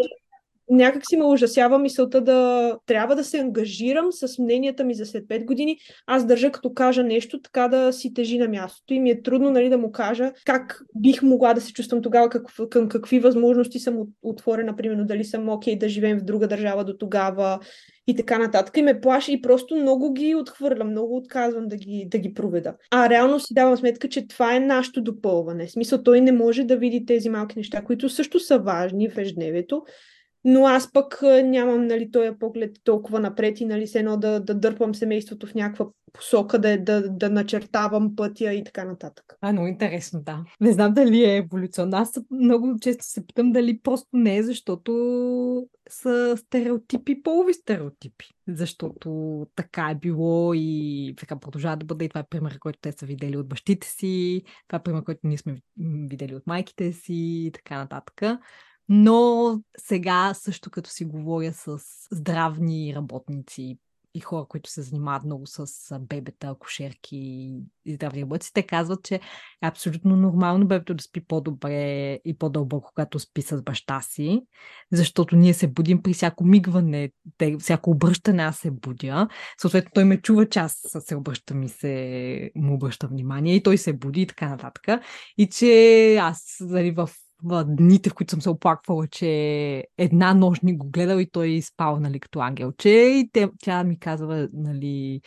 някак 0.70 1.04
си 1.10 1.18
ме 1.18 1.26
ужасява 1.26 1.80
мисълта 1.80 2.22
да 2.22 2.74
трябва 2.86 3.16
да 3.16 3.24
се 3.24 3.40
ангажирам 3.40 4.12
с 4.12 4.40
мненията 4.40 4.84
ми 4.84 4.94
за 4.94 5.06
след 5.06 5.24
5 5.26 5.46
години. 5.46 5.78
Аз 6.08 6.26
държа 6.26 6.52
като 6.52 6.74
кажа 6.74 7.04
нещо, 7.04 7.42
така 7.42 7.68
да 7.68 7.94
си 7.94 8.14
тежи 8.14 8.38
на 8.38 8.48
мястото 8.48 8.94
и 8.94 9.00
ми 9.00 9.10
е 9.10 9.22
трудно 9.22 9.52
нали, 9.52 9.70
да 9.70 9.78
му 9.78 9.92
кажа 9.92 10.32
как 10.46 10.82
бих 10.96 11.22
могла 11.22 11.54
да 11.54 11.62
се 11.62 11.74
чувствам 11.74 12.02
тогава, 12.02 12.30
как, 12.30 12.44
към 12.70 12.90
какви 12.90 13.20
възможности 13.20 13.80
съм 13.80 13.98
от- 13.98 14.10
отворена, 14.22 14.76
примерно 14.76 15.06
дали 15.06 15.24
съм 15.24 15.50
окей 15.50 15.78
да 15.78 15.90
живеем 15.90 16.20
в 16.20 16.24
друга 16.24 16.48
държава 16.48 16.84
до 16.84 16.98
тогава 16.98 17.60
и 18.08 18.16
така 18.16 18.38
нататък. 18.38 18.78
И 18.78 18.82
ме 18.82 19.02
плаши 19.02 19.34
и 19.34 19.42
просто 19.42 19.76
много 19.76 20.14
ги 20.14 20.36
отхвърлям, 20.36 20.90
много 20.90 21.18
отказвам 21.18 21.68
да 21.68 21.76
ги, 21.76 22.08
да 22.12 22.18
ги 22.18 22.34
проведа. 22.34 22.76
А 22.92 23.10
реално 23.10 23.40
си 23.40 23.54
давам 23.54 23.78
сметка, 23.78 24.10
че 24.10 24.28
това 24.28 24.56
е 24.56 24.60
нашето 24.60 25.02
допълване. 25.02 25.68
В 25.68 25.72
смисъл, 25.72 26.04
той 26.04 26.22
не 26.22 26.32
може 26.32 26.64
да 26.64 26.78
види 26.78 27.06
тези 27.06 27.30
малки 27.30 27.58
неща, 27.58 27.82
които 27.82 28.10
също 28.10 28.40
са 28.40 28.60
важни 28.60 29.10
в 29.10 29.18
ежедневието, 29.18 29.84
но 30.50 30.66
аз 30.66 30.92
пък 30.92 31.20
нямам 31.44 31.88
нали, 31.88 32.12
този 32.12 32.30
поглед 32.40 32.72
толкова 32.84 33.20
напред 33.20 33.62
и 33.62 33.66
нали, 33.66 33.88
се 33.88 34.00
едно 34.00 34.18
да, 34.18 34.40
да 34.40 34.56
дърпам 34.56 34.96
семейството 34.96 35.48
в 35.48 35.56
някаква 35.56 35.86
посока, 36.14 36.60
да, 36.60 36.78
да, 36.78 37.10
да 37.10 37.30
начертавам 37.30 38.16
пътя 38.16 38.54
и 38.54 38.64
така 38.64 38.86
нататък. 38.86 39.38
А, 39.42 39.52
много 39.52 39.68
интересно, 39.68 40.22
да. 40.22 40.44
Не 40.62 40.72
знам 40.72 40.94
дали 40.94 41.24
е 41.24 41.38
еволюционно. 41.38 41.98
Аз 41.98 42.20
много 42.32 42.76
често 42.82 43.06
се 43.06 43.28
питам 43.28 43.52
дали 43.52 43.80
просто 43.80 44.08
не 44.14 44.38
е, 44.38 44.44
защото 44.44 44.92
са 45.90 46.38
стереотипи, 46.38 47.24
полови 47.24 47.54
стереотипи. 47.54 48.26
Защото 48.48 49.48
така 49.56 49.90
е 49.92 49.96
било 49.96 50.54
и 50.54 51.14
така 51.18 51.40
продължава 51.40 51.78
да 51.78 51.86
бъде. 51.86 52.06
И 52.06 52.10
това 52.10 52.22
е 52.22 52.28
пример, 52.30 52.60
който 52.60 52.80
те 52.82 52.92
са 52.92 53.06
видели 53.06 53.38
от 53.38 53.48
бащите 53.48 53.88
си, 53.88 54.42
това 54.68 54.80
е 54.80 54.84
пример, 54.84 55.04
който 55.04 55.22
ние 55.24 55.38
сме 55.38 55.56
видели 56.10 56.36
от 56.36 56.48
майките 56.48 56.94
си 56.94 57.14
и 57.48 57.52
така 57.54 57.78
нататък. 57.78 58.22
Но 58.90 59.62
сега 59.78 60.34
също 60.34 60.70
като 60.70 60.90
си 60.90 61.06
говоря 61.06 61.54
с 61.54 61.78
здравни 62.12 62.94
работници 62.96 63.78
и 64.14 64.20
хора, 64.20 64.46
които 64.50 64.70
се 64.70 64.82
занимават 64.82 65.24
много 65.24 65.44
с 65.46 66.00
бебета, 66.00 66.48
акушерки 66.48 67.18
и 67.86 67.94
здравни 67.94 68.22
работници, 68.22 68.54
те 68.54 68.64
казват, 68.64 69.04
че 69.04 69.16
е 69.16 69.20
абсолютно 69.62 70.16
нормално 70.16 70.68
бебето 70.68 70.94
да 70.94 71.04
спи 71.04 71.26
по-добре 71.26 72.14
и 72.26 72.38
по-дълбоко, 72.40 72.92
когато 72.96 73.20
спи 73.20 73.42
с 73.42 73.62
баща 73.62 74.02
си, 74.02 74.42
защото 74.92 75.36
ние 75.36 75.54
се 75.54 75.68
будим 75.68 76.02
при 76.02 76.14
всяко 76.14 76.44
мигване, 76.44 77.12
всяко 77.60 77.92
обръщане 77.92 78.44
аз 78.44 78.58
се 78.58 78.72
будя. 78.72 79.28
Съответно, 79.62 79.92
той 79.94 80.04
ме 80.04 80.22
чува, 80.22 80.50
че 80.50 80.60
аз 80.60 80.82
се 81.00 81.16
обръщам 81.16 81.64
и 81.64 81.70
се 81.70 82.52
му 82.56 82.74
обръща 82.74 83.08
внимание 83.08 83.56
и 83.56 83.64
той 83.64 83.78
се 83.78 83.94
буди 83.94 84.22
и 84.22 84.28
така 84.28 84.50
нататък. 84.50 85.02
И 85.38 85.50
че 85.50 86.16
аз 86.16 86.58
нали, 86.60 86.92
в 86.92 87.10
дните, 87.66 88.10
в 88.10 88.14
които 88.14 88.32
съм 88.32 88.42
се 88.42 88.50
оплаквала, 88.50 89.08
че 89.08 89.84
една 89.98 90.34
нощ 90.34 90.64
ни 90.64 90.78
го 90.78 90.90
гледал 90.90 91.20
и 91.20 91.30
той 91.30 91.54
е 91.54 91.62
спал, 91.62 92.00
нали, 92.00 92.20
като 92.20 92.40
ангелче. 92.40 92.90
И 92.90 93.30
те, 93.34 93.50
тя 93.64 93.84
ми 93.84 94.00
казва, 94.00 94.50
нали, 94.54 95.22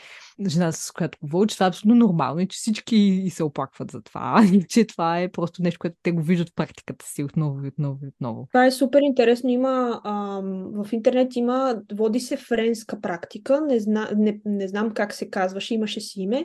жена 0.48 0.72
с 0.72 0.92
която 0.92 1.18
говоря, 1.22 1.46
че 1.46 1.56
това 1.56 1.66
е 1.66 1.68
абсолютно 1.68 2.06
нормално 2.06 2.40
и 2.40 2.48
че 2.48 2.56
всички 2.56 3.28
се 3.30 3.44
оплакват 3.44 3.90
за 3.90 4.02
това. 4.02 4.44
И 4.52 4.64
че 4.68 4.84
това 4.84 5.20
е 5.20 5.30
просто 5.30 5.62
нещо, 5.62 5.78
което 5.78 5.96
те 6.02 6.12
го 6.12 6.22
виждат 6.22 6.48
в 6.50 6.54
практиката 6.54 7.06
си 7.06 7.24
отново 7.24 7.64
и 7.64 7.68
отново 7.68 7.98
и 8.04 8.08
отново. 8.08 8.48
Това 8.52 8.66
е 8.66 8.70
супер 8.70 9.00
интересно. 9.02 9.50
Има, 9.50 10.00
ам, 10.04 10.84
в 10.84 10.92
интернет 10.92 11.36
има, 11.36 11.76
води 11.92 12.20
се 12.20 12.36
френска 12.36 13.00
практика, 13.00 13.60
не, 13.60 13.80
зна, 13.80 14.10
не, 14.16 14.40
не 14.44 14.68
знам 14.68 14.90
как 14.90 15.12
се 15.14 15.30
казваше, 15.30 15.74
имаше 15.74 16.00
си 16.00 16.20
име 16.20 16.44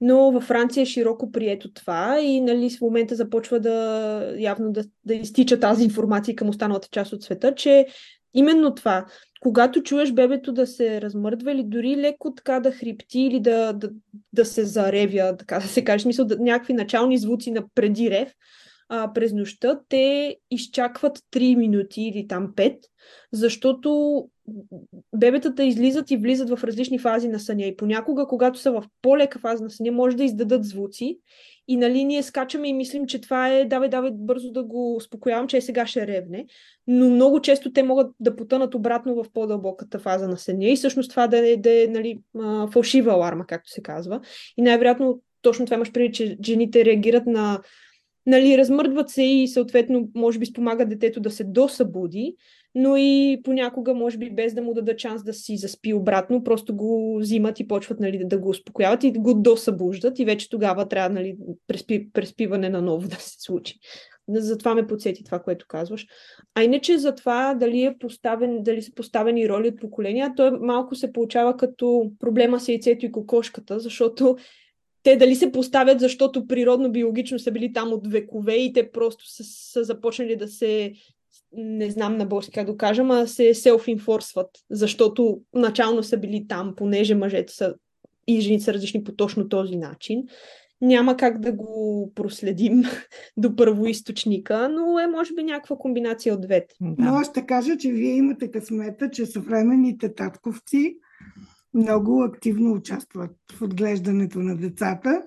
но 0.00 0.32
във 0.32 0.44
Франция 0.44 0.82
е 0.82 0.86
широко 0.86 1.32
прието 1.32 1.72
това 1.72 2.20
и 2.20 2.40
нали, 2.40 2.70
в 2.70 2.80
момента 2.80 3.14
започва 3.14 3.60
да 3.60 4.34
явно 4.38 4.72
да, 4.72 4.84
да 5.04 5.14
изтича 5.14 5.60
тази 5.60 5.84
информация 5.84 6.36
към 6.36 6.48
останалата 6.48 6.88
част 6.90 7.12
от 7.12 7.22
света, 7.22 7.54
че 7.54 7.86
именно 8.34 8.74
това, 8.74 9.06
когато 9.40 9.82
чуеш 9.82 10.12
бебето 10.12 10.52
да 10.52 10.66
се 10.66 11.00
размърдва 11.00 11.52
или 11.52 11.62
дори 11.64 11.96
леко 11.96 12.34
така 12.34 12.60
да 12.60 12.72
хрипти 12.72 13.20
или 13.20 13.40
да, 13.40 13.72
да, 13.72 13.90
да 14.32 14.44
се 14.44 14.64
заревя, 14.64 15.36
така 15.36 15.58
да 15.58 15.66
се 15.66 15.84
каже, 15.84 16.02
смисъл 16.02 16.24
да, 16.24 16.36
някакви 16.38 16.72
начални 16.72 17.18
звуци 17.18 17.50
на 17.50 17.64
преди 17.74 18.10
рев, 18.10 18.32
а, 18.88 19.12
през 19.12 19.32
нощта, 19.32 19.80
те 19.88 20.36
изчакват 20.50 21.18
3 21.18 21.56
минути 21.56 22.02
или 22.02 22.26
там 22.26 22.52
5, 22.56 22.78
защото 23.32 24.28
бебетата 25.16 25.64
излизат 25.64 26.10
и 26.10 26.16
влизат 26.16 26.50
в 26.50 26.64
различни 26.64 26.98
фази 26.98 27.28
на 27.28 27.40
съня. 27.40 27.64
И 27.64 27.76
понякога, 27.76 28.26
когато 28.26 28.58
са 28.58 28.72
в 28.72 28.84
по-лека 29.02 29.38
фаза 29.38 29.64
на 29.64 29.70
съня, 29.70 29.92
може 29.92 30.16
да 30.16 30.24
издадат 30.24 30.64
звуци. 30.64 31.18
И 31.68 31.76
нали 31.76 32.04
ние 32.04 32.22
скачаме 32.22 32.68
и 32.68 32.72
мислим, 32.72 33.06
че 33.06 33.20
това 33.20 33.48
е 33.48 33.64
давай, 33.64 33.88
давай 33.88 34.10
бързо 34.14 34.52
да 34.52 34.64
го 34.64 34.96
успокоявам, 34.96 35.48
че 35.48 35.56
е 35.56 35.60
сега 35.60 35.86
ще 35.86 36.06
ревне. 36.06 36.46
Но 36.86 37.10
много 37.10 37.40
често 37.40 37.72
те 37.72 37.82
могат 37.82 38.10
да 38.20 38.36
потънат 38.36 38.74
обратно 38.74 39.14
в 39.14 39.26
по-дълбоката 39.32 39.98
фаза 39.98 40.28
на 40.28 40.36
съня. 40.36 40.68
И 40.68 40.76
всъщност 40.76 41.10
това 41.10 41.26
да 41.26 41.48
е, 41.48 41.56
да 41.56 41.82
е 41.82 41.86
нали, 41.86 42.18
фалшива 42.72 43.12
аларма, 43.12 43.46
както 43.46 43.70
се 43.70 43.82
казва. 43.82 44.20
И 44.56 44.62
най-вероятно 44.62 45.22
точно 45.42 45.64
това 45.64 45.74
имаш 45.74 45.92
преди, 45.92 46.12
че 46.12 46.38
жените 46.44 46.84
реагират 46.84 47.26
на 47.26 47.60
нали, 48.26 48.58
размърдват 48.58 49.10
се 49.10 49.22
и 49.22 49.48
съответно 49.48 50.08
може 50.14 50.38
би 50.38 50.46
спомагат 50.46 50.88
детето 50.88 51.20
да 51.20 51.30
се 51.30 51.44
досъбуди, 51.44 52.36
но 52.78 52.96
и 52.96 53.40
понякога, 53.44 53.94
може 53.94 54.18
би, 54.18 54.30
без 54.30 54.54
да 54.54 54.62
му 54.62 54.74
дадат 54.74 54.98
шанс 54.98 55.22
да 55.22 55.32
си 55.32 55.56
заспи 55.56 55.94
обратно, 55.94 56.44
просто 56.44 56.76
го 56.76 57.18
взимат 57.18 57.60
и 57.60 57.68
почват 57.68 58.00
нали, 58.00 58.22
да 58.24 58.38
го 58.38 58.48
успокояват 58.48 59.04
и 59.04 59.12
го 59.12 59.34
досъбуждат 59.34 60.18
и 60.18 60.24
вече 60.24 60.50
тогава 60.50 60.88
трябва 60.88 61.14
нали, 61.14 61.36
преспи, 61.66 62.12
преспиване 62.12 62.68
на 62.68 62.82
ново 62.82 63.08
да 63.08 63.16
се 63.16 63.36
случи. 63.38 63.78
Затова 64.28 64.74
ме 64.74 64.86
подсети 64.86 65.24
това, 65.24 65.38
което 65.38 65.66
казваш. 65.68 66.06
А 66.54 66.62
иначе 66.62 66.98
за 66.98 67.14
това 67.14 67.54
дали, 67.54 67.82
е 67.82 67.98
поставен, 67.98 68.62
дали 68.62 68.82
са 68.82 68.94
поставени 68.94 69.48
роли 69.48 69.68
от 69.68 69.80
поколения, 69.80 70.32
то 70.36 70.58
малко 70.60 70.94
се 70.94 71.12
получава 71.12 71.56
като 71.56 72.10
проблема 72.18 72.60
с 72.60 72.68
яйцето 72.68 73.06
и 73.06 73.12
кокошката, 73.12 73.80
защото 73.80 74.36
те 75.02 75.16
дали 75.16 75.34
се 75.34 75.52
поставят, 75.52 76.00
защото 76.00 76.46
природно, 76.46 76.92
биологично 76.92 77.38
са 77.38 77.52
били 77.52 77.72
там 77.72 77.92
от 77.92 78.08
векове 78.08 78.54
и 78.54 78.72
те 78.72 78.90
просто 78.90 79.24
са, 79.28 79.44
са 79.44 79.84
започнали 79.84 80.36
да 80.36 80.48
се 80.48 80.92
не 81.52 81.90
знам 81.90 82.16
на 82.16 82.26
български 82.26 82.52
как 82.52 82.66
да 82.66 82.76
кажа, 82.76 83.02
а 83.10 83.26
се 83.26 83.54
селф-инфорсват, 83.54 84.48
защото 84.70 85.40
начално 85.54 86.02
са 86.02 86.16
били 86.16 86.46
там, 86.48 86.74
понеже 86.76 87.14
мъжете 87.14 87.52
са 87.52 87.74
и 88.26 88.40
жените 88.40 88.64
са 88.64 88.74
различни 88.74 89.04
по 89.04 89.12
точно 89.12 89.48
този 89.48 89.76
начин. 89.76 90.24
Няма 90.80 91.16
как 91.16 91.40
да 91.40 91.52
го 91.52 92.12
проследим 92.14 92.82
до 93.36 93.56
първоисточника, 93.56 94.68
но 94.68 94.98
е 94.98 95.06
може 95.06 95.34
би 95.34 95.42
някаква 95.42 95.76
комбинация 95.76 96.34
от 96.34 96.40
двете. 96.40 96.74
Да. 96.80 97.10
Но 97.10 97.24
ще 97.24 97.46
кажа, 97.46 97.76
че 97.76 97.92
вие 97.92 98.14
имате 98.14 98.50
късмета, 98.50 99.10
че 99.10 99.26
съвременните 99.26 100.14
татковци 100.14 100.96
много 101.74 102.22
активно 102.22 102.72
участват 102.72 103.30
в 103.52 103.62
отглеждането 103.62 104.38
на 104.38 104.56
децата. 104.56 105.22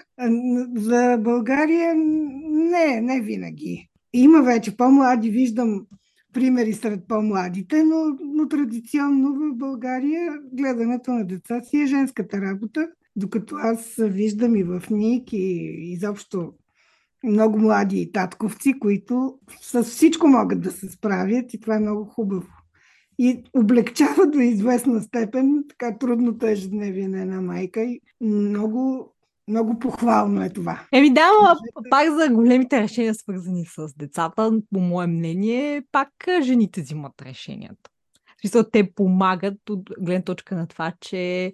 За 0.75 1.17
България 1.19 1.93
не, 1.95 3.01
не 3.01 3.21
винаги. 3.21 3.89
Има 4.13 4.41
вече 4.41 4.77
по-млади, 4.77 5.29
виждам 5.29 5.85
примери 6.33 6.73
сред 6.73 7.07
по-младите, 7.07 7.83
но, 7.83 8.17
но 8.33 8.47
традиционно 8.47 9.33
в 9.33 9.55
България 9.55 10.33
гледането 10.53 11.11
на 11.11 11.25
деца 11.25 11.61
си 11.61 11.81
е 11.81 11.85
женската 11.85 12.41
работа, 12.41 12.87
докато 13.15 13.55
аз 13.55 13.95
виждам 13.99 14.55
и 14.55 14.63
в 14.63 14.83
НИК 14.91 15.33
и 15.33 15.75
изобщо 15.93 16.53
много 17.23 17.59
млади 17.59 18.11
татковци, 18.11 18.79
които 18.79 19.39
с 19.61 19.83
всичко 19.83 20.27
могат 20.27 20.61
да 20.61 20.71
се 20.71 20.89
справят 20.89 21.53
и 21.53 21.59
това 21.59 21.75
е 21.75 21.79
много 21.79 22.05
хубаво. 22.05 22.47
И 23.19 23.43
облегчава 23.53 24.27
до 24.27 24.39
известна 24.39 25.01
степен 25.01 25.63
така 25.69 25.97
трудното 25.97 26.45
ежедневие 26.45 27.07
на 27.07 27.21
една 27.21 27.41
майка 27.41 27.83
и 27.83 28.01
много 28.21 29.13
много 29.49 29.79
похвално 29.79 30.43
е 30.43 30.49
това. 30.49 30.81
Еми 30.91 31.13
да, 31.13 31.27
но 31.41 31.83
пак 31.89 32.09
за 32.09 32.29
големите 32.29 32.81
решения, 32.81 33.15
свързани 33.15 33.65
с 33.65 33.97
децата, 33.97 34.51
по 34.73 34.79
мое 34.79 35.07
мнение, 35.07 35.83
пак 35.91 36.09
жените 36.41 36.81
взимат 36.81 37.21
решенията. 37.21 37.89
В 38.37 38.41
смисъл, 38.41 38.63
те 38.71 38.91
помагат 38.91 39.69
от 39.69 39.89
гледна 39.99 40.23
точка 40.23 40.55
на 40.55 40.67
това, 40.67 40.93
че 41.01 41.53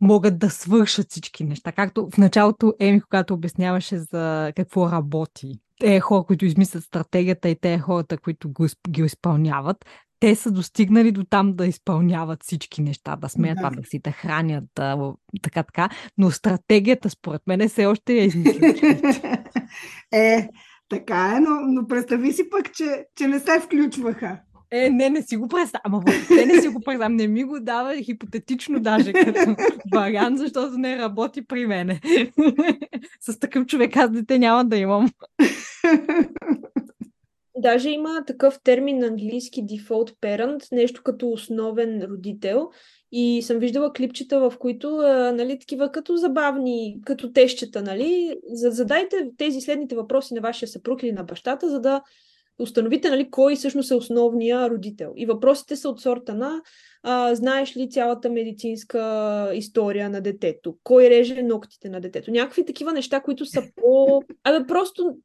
могат 0.00 0.38
да 0.38 0.50
свършат 0.50 1.10
всички 1.10 1.44
неща. 1.44 1.72
Както 1.72 2.08
в 2.12 2.18
началото 2.18 2.74
Еми, 2.80 3.00
когато 3.00 3.34
обясняваше 3.34 3.98
за 3.98 4.52
какво 4.56 4.90
работи. 4.90 5.60
Те 5.80 6.00
хора, 6.00 6.24
които 6.24 6.44
измислят 6.44 6.84
стратегията 6.84 7.48
и 7.48 7.60
те 7.60 7.78
хората, 7.78 8.18
които 8.18 8.52
го, 8.52 8.66
ги 8.88 9.02
изпълняват, 9.02 9.84
те 10.24 10.34
са 10.34 10.50
достигнали 10.50 11.12
до 11.12 11.24
там 11.24 11.52
да 11.52 11.66
изпълняват 11.66 12.42
всички 12.42 12.82
неща, 12.82 13.16
да 13.16 13.28
смеят 13.28 13.58
да, 13.62 13.70
да 13.70 13.88
си 13.88 13.98
да 13.98 14.12
хранят, 14.12 14.64
да, 14.76 15.12
така, 15.42 15.62
така. 15.62 15.88
Но 16.18 16.30
стратегията, 16.30 17.10
според 17.10 17.42
мен, 17.46 17.60
е 17.60 17.68
все 17.68 17.86
още 17.86 18.12
е 18.12 18.24
измислят. 18.24 18.82
е, 20.12 20.48
така 20.88 21.34
е, 21.36 21.40
но, 21.40 21.50
но 21.60 21.86
представи 21.86 22.32
си 22.32 22.50
пък, 22.50 22.72
че, 22.72 23.04
че 23.16 23.28
не 23.28 23.40
се 23.40 23.60
включваха. 23.60 24.40
Е, 24.70 24.90
не, 24.90 25.10
не 25.10 25.22
си 25.22 25.36
го 25.36 25.48
представям. 25.48 25.92
Въобще 25.92 26.46
не 26.46 26.60
си 26.60 26.68
го 26.68 26.80
представям. 26.80 27.16
Не 27.16 27.28
ми 27.28 27.44
го 27.44 27.60
дава 27.60 28.02
хипотетично 28.02 28.80
даже 28.80 29.12
като 29.12 29.56
вариант, 29.94 30.38
защото 30.38 30.78
не 30.78 30.98
работи 30.98 31.46
при 31.46 31.66
мене. 31.66 32.00
С 33.20 33.38
такъв 33.38 33.66
човек 33.66 33.96
аз 33.96 34.10
дете 34.10 34.38
няма 34.38 34.64
да 34.64 34.76
имам. 34.76 35.10
Даже 37.56 37.90
има 37.90 38.24
такъв 38.26 38.60
термин 38.64 38.98
на 38.98 39.06
английски 39.06 39.66
default 39.66 40.14
parent, 40.22 40.72
нещо 40.72 41.02
като 41.02 41.30
основен 41.30 42.02
родител. 42.02 42.70
И 43.12 43.42
съм 43.42 43.58
виждала 43.58 43.92
клипчета, 43.92 44.40
в 44.40 44.58
които, 44.58 44.96
а, 44.96 45.32
нали, 45.32 45.58
такива 45.58 45.92
като 45.92 46.16
забавни, 46.16 47.00
като 47.06 47.32
тещета, 47.32 47.82
нали. 47.82 48.36
Задайте 48.52 49.30
тези 49.36 49.60
следните 49.60 49.96
въпроси 49.96 50.34
на 50.34 50.40
вашия 50.40 50.68
съпруг 50.68 51.02
или 51.02 51.12
на 51.12 51.24
бащата, 51.24 51.70
за 51.70 51.80
да 51.80 52.02
установите 52.58 53.10
нали, 53.10 53.30
кой 53.30 53.56
всъщност 53.56 53.90
е 53.90 53.94
основния 53.94 54.70
родител. 54.70 55.12
И 55.16 55.26
въпросите 55.26 55.76
са 55.76 55.88
от 55.88 56.00
сорта 56.00 56.34
на 56.34 56.62
а, 57.02 57.34
знаеш 57.34 57.76
ли 57.76 57.90
цялата 57.90 58.30
медицинска 58.30 59.50
история 59.54 60.10
на 60.10 60.20
детето? 60.20 60.76
Кой 60.82 61.10
реже 61.10 61.42
ногтите 61.42 61.88
на 61.88 62.00
детето? 62.00 62.30
Някакви 62.30 62.64
такива 62.64 62.92
неща, 62.92 63.20
които 63.20 63.46
са 63.46 63.62
по... 63.76 64.22
Абе, 64.44 64.66
просто, 64.66 65.16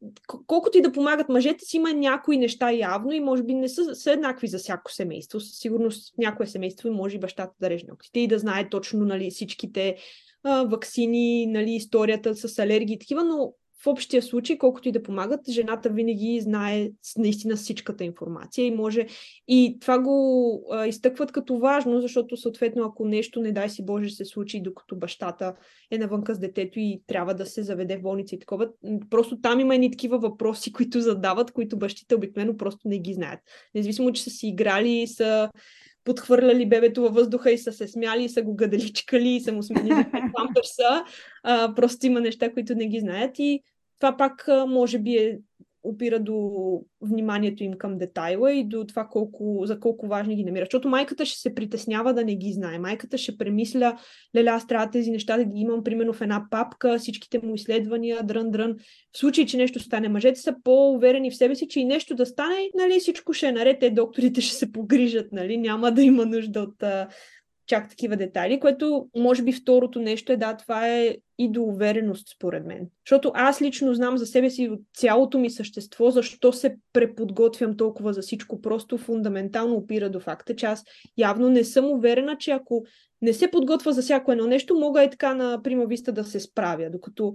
колкото 0.47 0.77
и 0.77 0.81
да 0.81 0.91
помагат 0.91 1.30
мъжете 1.30 1.65
си, 1.65 1.77
има 1.77 1.93
някои 1.93 2.38
неща 2.38 2.72
явно 2.72 3.11
и 3.11 3.19
може 3.19 3.43
би 3.43 3.53
не 3.53 3.69
са, 3.69 3.95
са 3.95 4.11
еднакви 4.11 4.47
за 4.47 4.57
всяко 4.57 4.93
семейство. 4.93 5.39
Със 5.39 5.57
сигурност 5.57 6.14
някое 6.18 6.47
семейство 6.47 6.88
и 6.88 6.91
може 6.91 7.15
и 7.15 7.19
бащата 7.19 7.53
да 7.61 7.69
реже 7.69 7.85
ногтите 7.88 8.19
и 8.19 8.27
да 8.27 8.39
знае 8.39 8.69
точно 8.69 9.06
нали, 9.06 9.31
всичките 9.31 9.95
а, 10.43 10.64
вакцини, 10.64 11.47
нали, 11.47 11.72
историята 11.72 12.35
с 12.35 12.60
алергии 12.60 12.95
и 12.95 12.99
такива, 12.99 13.23
но 13.23 13.53
в 13.84 13.88
общия 13.88 14.22
случай, 14.22 14.57
колкото 14.57 14.89
и 14.89 14.91
да 14.91 15.03
помагат, 15.03 15.49
жената 15.49 15.89
винаги 15.89 16.41
знае 16.41 16.89
наистина 17.18 17.56
всичката 17.56 18.03
информация 18.03 18.65
и 18.65 18.72
може. 18.72 19.07
И 19.47 19.77
това 19.81 19.99
го 19.99 20.68
а, 20.72 20.88
изтъкват 20.88 21.31
като 21.31 21.57
важно, 21.57 22.01
защото 22.01 22.38
съответно, 22.38 22.84
ако 22.84 23.06
нещо, 23.06 23.41
не 23.41 23.51
дай 23.51 23.69
си 23.69 23.85
Боже, 23.85 24.10
се 24.10 24.26
случи, 24.26 24.61
докато 24.61 24.95
бащата 24.95 25.53
е 25.91 25.97
навънка 25.97 26.35
с 26.35 26.39
детето 26.39 26.80
и 26.80 27.01
трябва 27.07 27.34
да 27.34 27.45
се 27.45 27.64
заведе 27.64 27.97
в 27.97 28.01
болница 28.01 28.35
и 28.35 28.39
такова, 28.39 28.69
просто 29.10 29.41
там 29.41 29.60
има 29.60 29.76
едни 29.76 29.91
такива 29.91 30.19
въпроси, 30.19 30.72
които 30.73 31.01
задават, 31.01 31.51
които 31.51 31.77
бащите 31.77 32.15
обикновено 32.15 32.57
просто 32.57 32.88
не 32.88 32.99
ги 32.99 33.14
знаят. 33.14 33.39
Независимо, 33.76 34.11
че 34.11 34.23
са 34.23 34.30
си 34.30 34.47
играли, 34.47 35.07
са 35.07 35.49
подхвърляли 36.10 36.65
бебето 36.65 37.02
във 37.02 37.14
въздуха 37.14 37.52
и 37.52 37.57
са 37.57 37.72
се 37.72 37.88
смяли, 37.88 38.23
и 38.23 38.30
са 38.30 38.41
го 38.41 38.56
гаделичкали, 38.56 39.30
и 39.30 39.41
са 39.41 39.53
му 39.53 39.64
сменили 39.64 40.06
памперса. 40.34 41.06
А, 41.44 41.76
просто 41.76 42.06
има 42.06 42.22
неща, 42.22 42.53
които 42.53 42.76
не 42.76 42.88
ги 42.88 42.99
знаят 42.99 43.40
и 43.40 43.64
това 43.99 44.18
пак 44.18 44.48
може 44.68 44.99
би 44.99 45.15
е 45.15 45.40
опира 45.84 46.19
до 46.19 46.51
вниманието 47.01 47.64
им 47.64 47.73
към 47.73 47.97
детайла 47.97 48.53
и 48.53 48.64
до 48.64 48.85
това 48.85 49.07
колко, 49.11 49.61
за 49.64 49.80
колко 49.80 50.07
важни 50.07 50.35
ги 50.35 50.43
намира. 50.43 50.65
Защото 50.65 50.89
майката 50.89 51.26
ще 51.26 51.39
се 51.39 51.56
притеснява 51.56 52.14
да 52.14 52.26
не 52.26 52.35
ги 52.35 52.53
знае. 52.53 52.80
Майката 52.80 53.18
ще 53.18 53.38
премисля, 53.38 53.97
леля, 54.35 54.49
аз 54.49 54.68
трябва 54.68 54.89
тези 54.89 55.11
неща 55.11 55.38
да 55.38 55.45
ги 55.45 55.60
имам 55.60 55.84
примерно 55.84 56.14
в 56.14 56.22
една 56.22 56.47
папка, 56.51 56.97
всичките 56.97 57.39
му 57.43 57.56
изследвания, 57.56 58.23
дрън-дрън. 58.23 58.76
В 59.14 59.18
случай, 59.18 59.45
че 59.45 59.57
нещо 59.57 59.80
стане, 59.80 60.10
мъжете 60.10 60.39
са 60.39 60.56
по-уверени 60.64 61.31
в 61.31 61.35
себе 61.35 61.56
си, 61.56 61.68
че 61.68 61.80
и 61.80 61.85
нещо 61.85 62.15
да 62.15 62.26
стане, 62.26 62.56
нали, 62.76 62.99
всичко 62.99 63.34
ще 63.34 63.47
е 63.47 63.51
наред, 63.51 63.80
те 63.80 63.89
докторите 63.89 64.41
ще 64.41 64.56
се 64.56 64.72
погрижат, 64.72 65.31
нали, 65.31 65.57
няма 65.57 65.91
да 65.91 66.01
има 66.01 66.26
нужда 66.26 66.60
от 66.61 66.84
чак 67.70 67.90
такива 67.90 68.16
детайли, 68.16 68.60
което 68.60 69.08
може 69.16 69.44
би 69.44 69.54
второто 69.54 70.00
нещо 70.00 70.32
е, 70.32 70.38
да, 70.38 70.58
това 70.58 70.88
е 70.88 71.16
и 71.38 71.52
до 71.52 71.64
увереност, 71.64 72.28
според 72.36 72.66
мен. 72.66 72.88
Защото 73.06 73.32
аз 73.34 73.62
лично 73.62 73.94
знам 73.94 74.18
за 74.18 74.26
себе 74.26 74.50
си 74.50 74.70
от 74.70 74.80
цялото 74.98 75.40
ми 75.40 75.50
същество, 75.50 76.10
защо 76.10 76.54
се 76.54 76.78
преподготвям 76.94 77.78
толкова 77.78 78.14
за 78.14 78.22
всичко. 78.22 78.62
Просто 78.62 78.98
фундаментално 78.98 79.76
опира 79.76 80.10
до 80.10 80.20
факта, 80.20 80.56
че 80.56 80.66
аз 80.66 80.84
явно 81.18 81.50
не 81.50 81.64
съм 81.64 81.86
уверена, 81.86 82.38
че 82.38 82.52
ако 82.52 82.84
не 83.22 83.34
се 83.34 83.52
подготвя 83.52 83.94
за 83.94 84.02
всяко 84.02 84.32
едно 84.32 84.48
нещо, 84.48 84.80
мога 84.80 85.04
и 85.04 85.10
така 85.10 85.34
на 85.34 85.64
прима 85.64 85.86
виста 85.86 86.12
да 86.12 86.24
се 86.24 86.40
справя. 86.40 86.90
Докато 86.91 87.34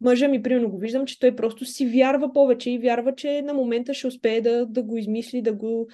мъжа 0.00 0.28
ми, 0.28 0.42
примерно, 0.42 0.70
го 0.70 0.78
виждам, 0.78 1.06
че 1.06 1.18
той 1.18 1.36
просто 1.36 1.64
си 1.64 1.86
вярва 1.86 2.32
повече 2.32 2.70
и 2.70 2.78
вярва, 2.78 3.14
че 3.14 3.42
на 3.42 3.54
момента 3.54 3.94
ще 3.94 4.06
успее 4.06 4.40
да, 4.40 4.66
да 4.66 4.82
го 4.82 4.96
измисли, 4.96 5.42
да 5.42 5.52
го 5.52 5.88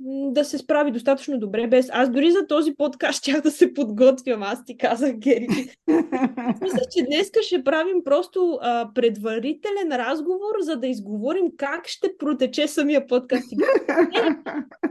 да 0.00 0.44
се 0.44 0.58
справи 0.58 0.90
достатъчно 0.90 1.38
добре 1.38 1.66
без... 1.66 1.88
Аз 1.92 2.10
дори 2.10 2.30
за 2.30 2.46
този 2.46 2.74
подкаст 2.74 3.18
щях 3.22 3.40
да 3.40 3.50
се 3.50 3.74
подготвям, 3.74 4.42
аз 4.42 4.64
ти 4.64 4.76
казах, 4.76 5.12
Гери. 5.16 5.46
Мисля, 6.62 6.80
че 6.96 7.04
днес 7.06 7.30
ще 7.42 7.64
правим 7.64 8.04
просто 8.04 8.58
а, 8.62 8.90
предварителен 8.94 9.92
разговор, 9.92 10.54
за 10.60 10.76
да 10.76 10.86
изговорим 10.86 11.46
как 11.56 11.88
ще 11.88 12.16
протече 12.18 12.68
самия 12.68 13.06
подкаст. 13.06 13.50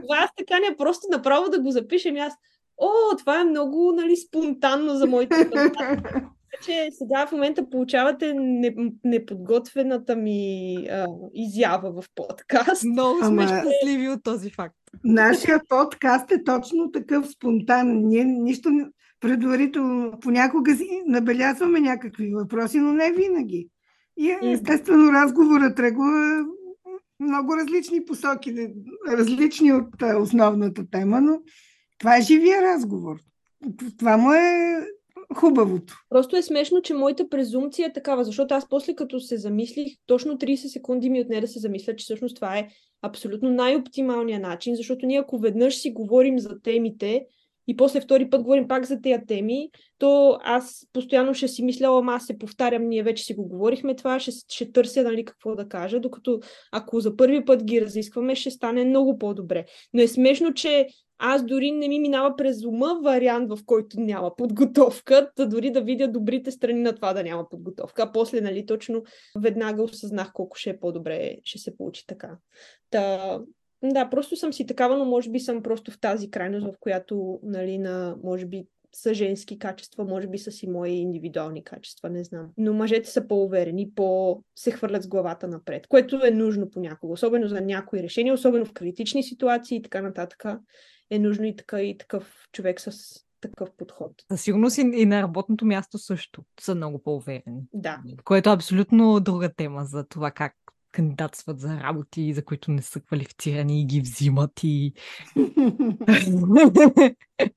Това 0.02 0.16
аз 0.18 0.30
така 0.36 0.58
не 0.58 0.76
просто 0.76 1.06
направо 1.10 1.50
да 1.50 1.60
го 1.60 1.70
запишем 1.70 2.16
аз. 2.16 2.34
О, 2.78 3.16
това 3.18 3.40
е 3.40 3.44
много 3.44 3.92
нали, 3.92 4.16
спонтанно 4.16 4.94
за 4.94 5.06
моите 5.06 5.50
че 6.64 6.88
сега 6.92 7.26
в 7.26 7.32
момента 7.32 7.70
получавате 7.70 8.34
неподготвената 9.04 10.16
ми 10.16 10.74
а, 10.90 11.06
изява 11.34 11.92
в 11.92 12.04
подкаст. 12.14 12.84
Много 12.84 13.18
сме 13.18 13.26
Ама... 13.26 13.48
щастливи 13.48 14.08
от 14.08 14.22
този 14.22 14.50
факт. 14.50 14.74
Нашия 15.04 15.60
подкаст 15.68 16.32
е 16.32 16.44
точно 16.44 16.90
такъв 16.90 17.28
спонтанен. 17.28 18.08
Ние 18.08 18.24
нищо 18.24 18.70
предварително 19.20 20.12
понякога 20.20 20.76
си 20.76 21.02
набелязваме 21.06 21.80
някакви 21.80 22.30
въпроси, 22.34 22.78
но 22.78 22.92
не 22.92 23.12
винаги. 23.12 23.68
И 24.16 24.36
естествено 24.42 25.12
разговорът 25.12 25.76
тръгва 25.76 26.44
много 27.20 27.56
различни 27.56 28.04
посоки, 28.04 28.68
различни 29.08 29.72
от 29.72 30.02
основната 30.20 30.90
тема, 30.90 31.20
но 31.20 31.40
това 31.98 32.16
е 32.16 32.22
живия 32.22 32.62
разговор. 32.62 33.16
Това 33.98 34.16
му 34.16 34.32
е 34.32 34.80
хубавото. 35.34 35.94
Просто 36.08 36.36
е 36.36 36.42
смешно, 36.42 36.82
че 36.82 36.94
моята 36.94 37.28
презумпция 37.28 37.86
е 37.86 37.92
такава, 37.92 38.24
защото 38.24 38.54
аз 38.54 38.68
после 38.68 38.94
като 38.94 39.20
се 39.20 39.36
замислих, 39.36 39.92
точно 40.06 40.38
30 40.38 40.66
секунди 40.66 41.10
ми 41.10 41.20
отне 41.20 41.40
да 41.40 41.48
се 41.48 41.58
замисля, 41.58 41.96
че 41.96 42.02
всъщност 42.02 42.34
това 42.34 42.58
е 42.58 42.68
абсолютно 43.02 43.50
най-оптималният 43.50 44.42
начин, 44.42 44.76
защото 44.76 45.06
ние 45.06 45.18
ако 45.18 45.38
веднъж 45.38 45.76
си 45.76 45.90
говорим 45.90 46.38
за 46.38 46.60
темите 46.62 47.26
и 47.68 47.76
после 47.76 48.00
втори 48.00 48.30
път 48.30 48.42
говорим 48.42 48.68
пак 48.68 48.84
за 48.84 49.00
тези 49.00 49.26
теми, 49.28 49.70
то 49.98 50.38
аз 50.42 50.86
постоянно 50.92 51.34
ще 51.34 51.48
си 51.48 51.64
мисля, 51.64 51.98
ама 51.98 52.12
аз 52.12 52.26
се 52.26 52.38
повтарям, 52.38 52.88
ние 52.88 53.02
вече 53.02 53.24
си 53.24 53.34
го 53.34 53.48
говорихме 53.48 53.96
това, 53.96 54.20
ще, 54.20 54.30
ще 54.48 54.72
търся 54.72 55.02
нали, 55.02 55.24
какво 55.24 55.54
да 55.54 55.68
кажа, 55.68 56.00
докато 56.00 56.40
ако 56.72 57.00
за 57.00 57.16
първи 57.16 57.44
път 57.44 57.64
ги 57.64 57.80
разискваме, 57.80 58.34
ще 58.34 58.50
стане 58.50 58.84
много 58.84 59.18
по-добре. 59.18 59.64
Но 59.92 60.02
е 60.02 60.08
смешно, 60.08 60.54
че 60.54 60.86
аз 61.18 61.44
дори 61.44 61.70
не 61.70 61.88
ми 61.88 62.00
минава 62.00 62.36
през 62.36 62.64
ума 62.64 63.00
вариант, 63.02 63.52
в 63.52 63.58
който 63.66 64.00
няма 64.00 64.36
подготовка, 64.36 65.30
да 65.36 65.48
дори 65.48 65.70
да 65.70 65.80
видя 65.80 66.08
добрите 66.08 66.50
страни 66.50 66.80
на 66.80 66.94
това 66.94 67.12
да 67.12 67.22
няма 67.22 67.48
подготовка. 67.48 68.02
А 68.02 68.12
после, 68.12 68.40
нали, 68.40 68.66
точно 68.66 69.02
веднага 69.38 69.82
осъзнах 69.82 70.32
колко 70.32 70.56
ще 70.56 70.70
е 70.70 70.80
по-добре, 70.80 71.36
ще 71.44 71.58
се 71.58 71.76
получи 71.76 72.06
така. 72.06 72.38
Та, 72.90 73.38
да, 73.84 74.10
просто 74.10 74.36
съм 74.36 74.52
си 74.52 74.66
такава, 74.66 74.98
но 74.98 75.04
може 75.04 75.30
би 75.30 75.40
съм 75.40 75.62
просто 75.62 75.90
в 75.90 76.00
тази 76.00 76.30
крайност, 76.30 76.66
в 76.66 76.74
която, 76.80 77.40
нали, 77.42 77.78
на, 77.78 78.16
може 78.24 78.46
би, 78.46 78.66
са 78.94 79.14
женски 79.14 79.58
качества, 79.58 80.04
може 80.04 80.26
би 80.26 80.38
са 80.38 80.50
си 80.50 80.66
мои 80.66 80.90
индивидуални 80.90 81.64
качества, 81.64 82.10
не 82.10 82.24
знам. 82.24 82.50
Но 82.56 82.72
мъжете 82.72 83.10
са 83.10 83.28
по-уверени, 83.28 83.90
по 83.94 84.40
се 84.56 84.70
хвърлят 84.70 85.02
с 85.02 85.08
главата 85.08 85.48
напред, 85.48 85.86
което 85.86 86.20
е 86.24 86.30
нужно 86.30 86.70
понякога, 86.70 87.12
особено 87.12 87.48
за 87.48 87.60
някои 87.60 88.02
решения, 88.02 88.34
особено 88.34 88.64
в 88.64 88.72
критични 88.72 89.22
ситуации 89.22 89.76
и 89.76 89.82
така 89.82 90.02
нататък 90.02 90.44
е 91.10 91.18
нужно 91.18 91.44
и, 91.44 91.56
така, 91.56 91.82
и 91.82 91.98
такъв 91.98 92.48
човек 92.52 92.80
с 92.80 93.14
такъв 93.40 93.68
подход. 93.76 94.12
Със 94.32 94.42
сигурност 94.42 94.78
и, 94.78 94.80
и 94.80 95.06
на 95.06 95.22
работното 95.22 95.66
място 95.66 95.98
също 95.98 96.44
са 96.60 96.74
много 96.74 97.02
по-уверени. 97.02 97.62
Да. 97.72 98.02
Което 98.24 98.50
е 98.50 98.52
абсолютно 98.52 99.20
друга 99.20 99.52
тема 99.56 99.84
за 99.84 100.04
това 100.04 100.30
как 100.30 100.54
кандидатстват 100.92 101.60
за 101.60 101.80
работи, 101.80 102.34
за 102.34 102.44
които 102.44 102.70
не 102.70 102.82
са 102.82 103.00
квалифицирани 103.00 103.80
и 103.80 103.84
ги 103.84 104.00
взимат 104.00 104.50
и... 104.62 104.92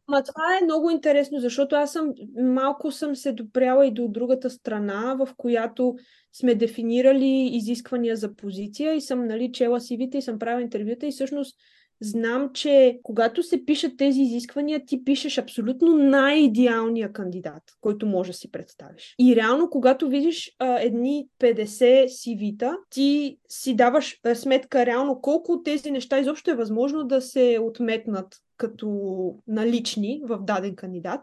Ма 0.07 0.23
това 0.23 0.57
е 0.61 0.63
много 0.63 0.89
интересно, 0.89 1.39
защото 1.39 1.75
аз 1.75 1.91
съм 1.91 2.13
малко 2.37 2.91
съм 2.91 3.15
се 3.15 3.31
допряла 3.31 3.87
и 3.87 3.93
до 3.93 4.07
другата 4.07 4.49
страна, 4.49 5.15
в 5.19 5.29
която 5.37 5.95
сме 6.33 6.55
дефинирали 6.55 7.49
изисквания 7.53 8.15
за 8.15 8.35
позиция 8.35 8.95
и 8.95 9.01
съм 9.01 9.27
нали, 9.27 9.51
чела 9.51 9.79
CV-та 9.79 10.17
и 10.17 10.21
съм 10.21 10.39
правила 10.39 10.61
интервюта 10.61 11.07
и 11.07 11.11
всъщност 11.11 11.57
знам, 12.01 12.49
че 12.53 12.99
когато 13.03 13.43
се 13.43 13.65
пишат 13.65 13.97
тези 13.97 14.21
изисквания, 14.21 14.85
ти 14.85 15.03
пишеш 15.03 15.37
абсолютно 15.37 15.97
най-идеалния 15.97 17.13
кандидат, 17.13 17.63
който 17.81 18.07
може 18.07 18.31
да 18.31 18.37
си 18.37 18.51
представиш. 18.51 19.15
И 19.19 19.35
реално, 19.35 19.69
когато 19.69 20.09
видиш 20.09 20.55
а, 20.59 20.79
едни 20.79 21.27
50 21.39 22.05
CV-та, 22.05 22.77
ти 22.89 23.37
си 23.49 23.75
даваш 23.75 24.19
а, 24.23 24.35
сметка 24.35 24.85
реално 24.85 25.21
колко 25.21 25.51
от 25.51 25.65
тези 25.65 25.91
неща 25.91 26.19
изобщо 26.19 26.51
е 26.51 26.55
възможно 26.55 27.03
да 27.03 27.21
се 27.21 27.59
отметнат 27.61 28.37
като 28.57 28.87
налични 29.47 30.21
в 30.25 30.39
даден 30.41 30.75
кандидат. 30.75 31.21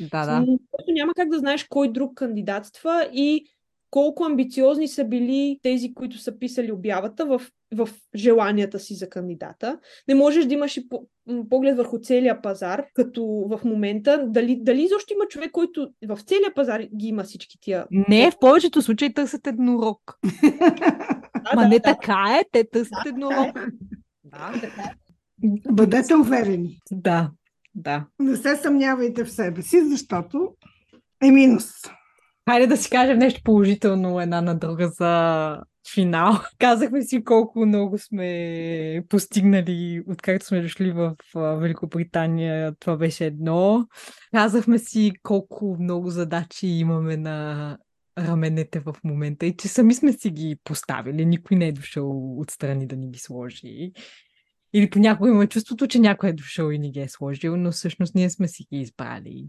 Да, 0.00 0.26
да. 0.26 0.46
Просто 0.72 0.92
няма 0.92 1.12
как 1.16 1.28
да 1.28 1.38
знаеш 1.38 1.64
кой 1.64 1.92
друг 1.92 2.14
кандидатства 2.14 3.10
и 3.12 3.46
колко 3.90 4.24
амбициозни 4.24 4.88
са 4.88 5.04
били 5.04 5.58
тези, 5.62 5.94
които 5.94 6.18
са 6.18 6.38
писали 6.38 6.72
обявата 6.72 7.26
в, 7.26 7.42
в 7.74 7.88
желанията 8.14 8.78
си 8.78 8.94
за 8.94 9.08
кандидата. 9.08 9.78
Не 10.08 10.14
можеш 10.14 10.44
да 10.44 10.54
имаш 10.54 10.76
и 10.76 10.88
по, 10.88 11.06
поглед 11.50 11.76
върху 11.76 11.98
целия 11.98 12.42
пазар, 12.42 12.84
като 12.94 13.24
в 13.24 13.60
момента. 13.64 14.24
Дали, 14.28 14.58
дали 14.62 14.88
защо 14.88 15.14
има 15.14 15.26
човек, 15.28 15.50
който 15.50 15.90
в 16.08 16.18
целия 16.20 16.54
пазар 16.54 16.80
ги 16.80 17.06
има 17.06 17.24
всички 17.24 17.58
тия? 17.60 17.86
Не, 17.90 18.30
в 18.30 18.38
повечето 18.40 18.82
случаи 18.82 19.14
търсят 19.14 19.46
еднорог. 19.46 20.00
Да, 21.44 21.56
Ма 21.56 21.62
да, 21.62 21.68
не 21.68 21.78
да. 21.78 21.82
така 21.82 22.38
е, 22.40 22.44
те 22.52 22.64
търсят 22.70 23.06
еднорог. 23.06 23.58
Да, 24.24 24.52
така 24.60 24.82
е. 24.82 24.94
Бъдете 25.72 26.14
уверени. 26.14 26.78
Да, 26.90 27.30
да. 27.74 28.06
Не 28.18 28.36
се 28.36 28.56
съмнявайте 28.56 29.24
в 29.24 29.30
себе 29.30 29.62
си, 29.62 29.80
защото 29.84 30.54
е 31.22 31.30
минус. 31.30 31.66
Хайде 32.48 32.66
да 32.66 32.76
си 32.76 32.90
кажем 32.90 33.18
нещо 33.18 33.40
положително 33.44 34.20
една 34.20 34.40
на 34.40 34.58
друга 34.58 34.88
за 34.88 35.56
финал. 35.94 36.32
Казахме 36.58 37.02
си 37.02 37.24
колко 37.24 37.66
много 37.66 37.98
сме 37.98 39.04
постигнали, 39.08 40.02
откакто 40.08 40.46
сме 40.46 40.62
дошли 40.62 40.92
в 40.92 41.16
Великобритания. 41.34 42.74
Това 42.80 42.96
беше 42.96 43.26
едно. 43.26 43.86
Казахме 44.34 44.78
си 44.78 45.12
колко 45.22 45.76
много 45.80 46.10
задачи 46.10 46.66
имаме 46.66 47.16
на 47.16 47.78
раменете 48.18 48.80
в 48.80 48.94
момента 49.04 49.46
и 49.46 49.56
че 49.56 49.68
сами 49.68 49.94
сме 49.94 50.12
си 50.12 50.30
ги 50.30 50.56
поставили. 50.64 51.26
Никой 51.26 51.56
не 51.56 51.68
е 51.68 51.72
дошъл 51.72 52.40
отстрани 52.40 52.86
да 52.86 52.96
ни 52.96 53.10
ги 53.10 53.18
сложи. 53.18 53.92
Или 54.72 54.90
понякога 54.90 55.30
има 55.30 55.46
чувството, 55.46 55.86
че 55.86 55.98
някой 55.98 56.28
е 56.28 56.32
дошъл 56.32 56.70
и 56.70 56.78
ни 56.78 56.92
ги 56.92 57.00
е 57.00 57.08
сложил, 57.08 57.56
но 57.56 57.72
всъщност 57.72 58.14
ние 58.14 58.30
сме 58.30 58.48
си 58.48 58.66
ги 58.72 58.80
избрали 58.80 59.48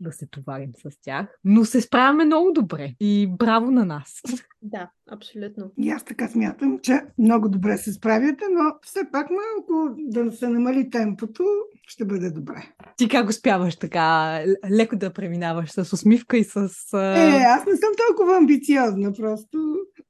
да 0.00 0.12
се 0.12 0.26
товарим 0.26 0.70
с 0.74 1.00
тях. 1.00 1.26
Но 1.44 1.64
се 1.64 1.80
справяме 1.80 2.24
много 2.24 2.52
добре 2.52 2.94
и 3.00 3.28
браво 3.38 3.70
на 3.70 3.84
нас. 3.84 4.20
Да, 4.62 4.90
абсолютно. 5.10 5.72
И 5.78 5.90
аз 5.90 6.04
така 6.04 6.28
смятам, 6.28 6.78
че 6.82 7.02
много 7.18 7.48
добре 7.48 7.78
се 7.78 7.92
справяте, 7.92 8.44
но 8.50 8.74
все 8.82 9.00
пак 9.12 9.26
малко 9.30 9.94
да 9.98 10.32
се 10.32 10.48
намали 10.48 10.90
темпото, 10.90 11.44
ще 11.86 12.04
бъде 12.04 12.30
добре. 12.30 12.62
Ти 12.96 13.08
как 13.08 13.28
успяваш 13.28 13.76
така 13.76 14.38
леко 14.70 14.96
да 14.96 15.12
преминаваш 15.12 15.70
с 15.70 15.92
усмивка 15.92 16.38
и 16.38 16.44
с... 16.44 16.56
Е, 16.56 17.42
аз 17.42 17.66
не 17.66 17.76
съм 17.76 17.90
толкова 18.06 18.36
амбициозна, 18.36 19.12
просто... 19.12 19.58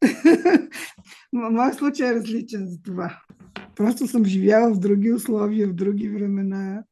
Моят 1.33 1.75
случай 1.75 2.09
е 2.09 2.15
различен 2.15 2.67
за 2.67 2.83
това. 2.83 3.21
Просто 3.77 4.07
съм 4.07 4.25
живяла 4.25 4.75
в 4.75 4.79
други 4.79 5.12
условия, 5.12 5.69
в 5.69 5.75
други 5.75 6.09
времена, 6.09 6.83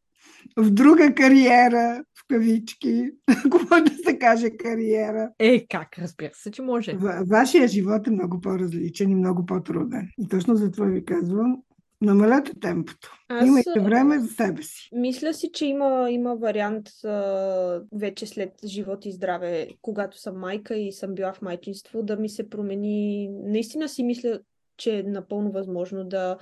в 0.57 0.71
друга 0.71 1.15
кариера, 1.15 2.05
в 2.19 2.29
кавички, 2.29 3.11
ако 3.47 3.59
може 3.71 3.83
да 3.83 3.95
се 4.07 4.19
каже 4.19 4.51
кариера. 4.51 5.31
Е, 5.39 5.67
как? 5.67 5.99
Разбира 5.99 6.31
се, 6.35 6.51
че 6.51 6.63
може. 6.63 6.93
В, 6.93 7.25
вашия 7.31 7.69
живот 7.69 8.07
е 8.07 8.11
много 8.11 8.41
по-различен 8.41 9.11
и 9.11 9.15
много 9.15 9.47
по-труден. 9.47 10.09
И 10.19 10.29
точно 10.29 10.57
за 10.57 10.71
това 10.71 10.87
ви 10.87 11.05
казвам, 11.05 11.57
намалете 12.01 12.53
темпото. 12.61 13.11
Аз... 13.29 13.47
Имайте 13.47 13.81
време 13.81 14.19
за 14.19 14.29
себе 14.29 14.63
си. 14.63 14.89
Мисля 14.93 15.35
си, 15.35 15.51
че 15.53 15.67
има, 15.67 16.09
има 16.11 16.37
вариант 16.37 16.89
а, 17.05 17.81
вече 17.93 18.27
след 18.27 18.53
живот 18.65 19.07
и 19.07 19.13
здраве, 19.13 19.69
когато 19.83 20.19
съм 20.19 20.39
майка 20.39 20.77
и 20.77 20.93
съм 20.93 21.15
била 21.15 21.33
в 21.33 21.43
майчинство, 21.43 22.03
да 22.03 22.17
ми 22.17 22.29
се 22.29 22.51
промени. 22.51 23.29
Наистина 23.45 23.89
си 23.89 24.03
мисля, 24.03 24.41
че 24.77 24.99
е 24.99 25.03
напълно 25.03 25.53
възможно 25.53 26.05
да 26.05 26.39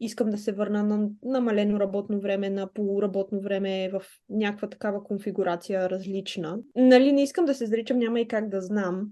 искам 0.00 0.30
да 0.30 0.38
се 0.38 0.52
върна 0.52 0.82
на 0.82 1.08
намалено 1.22 1.80
работно 1.80 2.20
време, 2.20 2.50
на 2.50 2.72
полуработно 2.72 3.40
време 3.40 3.90
в 3.92 4.02
някаква 4.28 4.68
такава 4.68 5.04
конфигурация 5.04 5.90
различна. 5.90 6.58
Нали, 6.76 7.12
не 7.12 7.22
искам 7.22 7.44
да 7.44 7.54
се 7.54 7.66
заричам, 7.66 7.98
няма 7.98 8.20
и 8.20 8.28
как 8.28 8.48
да 8.48 8.60
знам. 8.60 9.06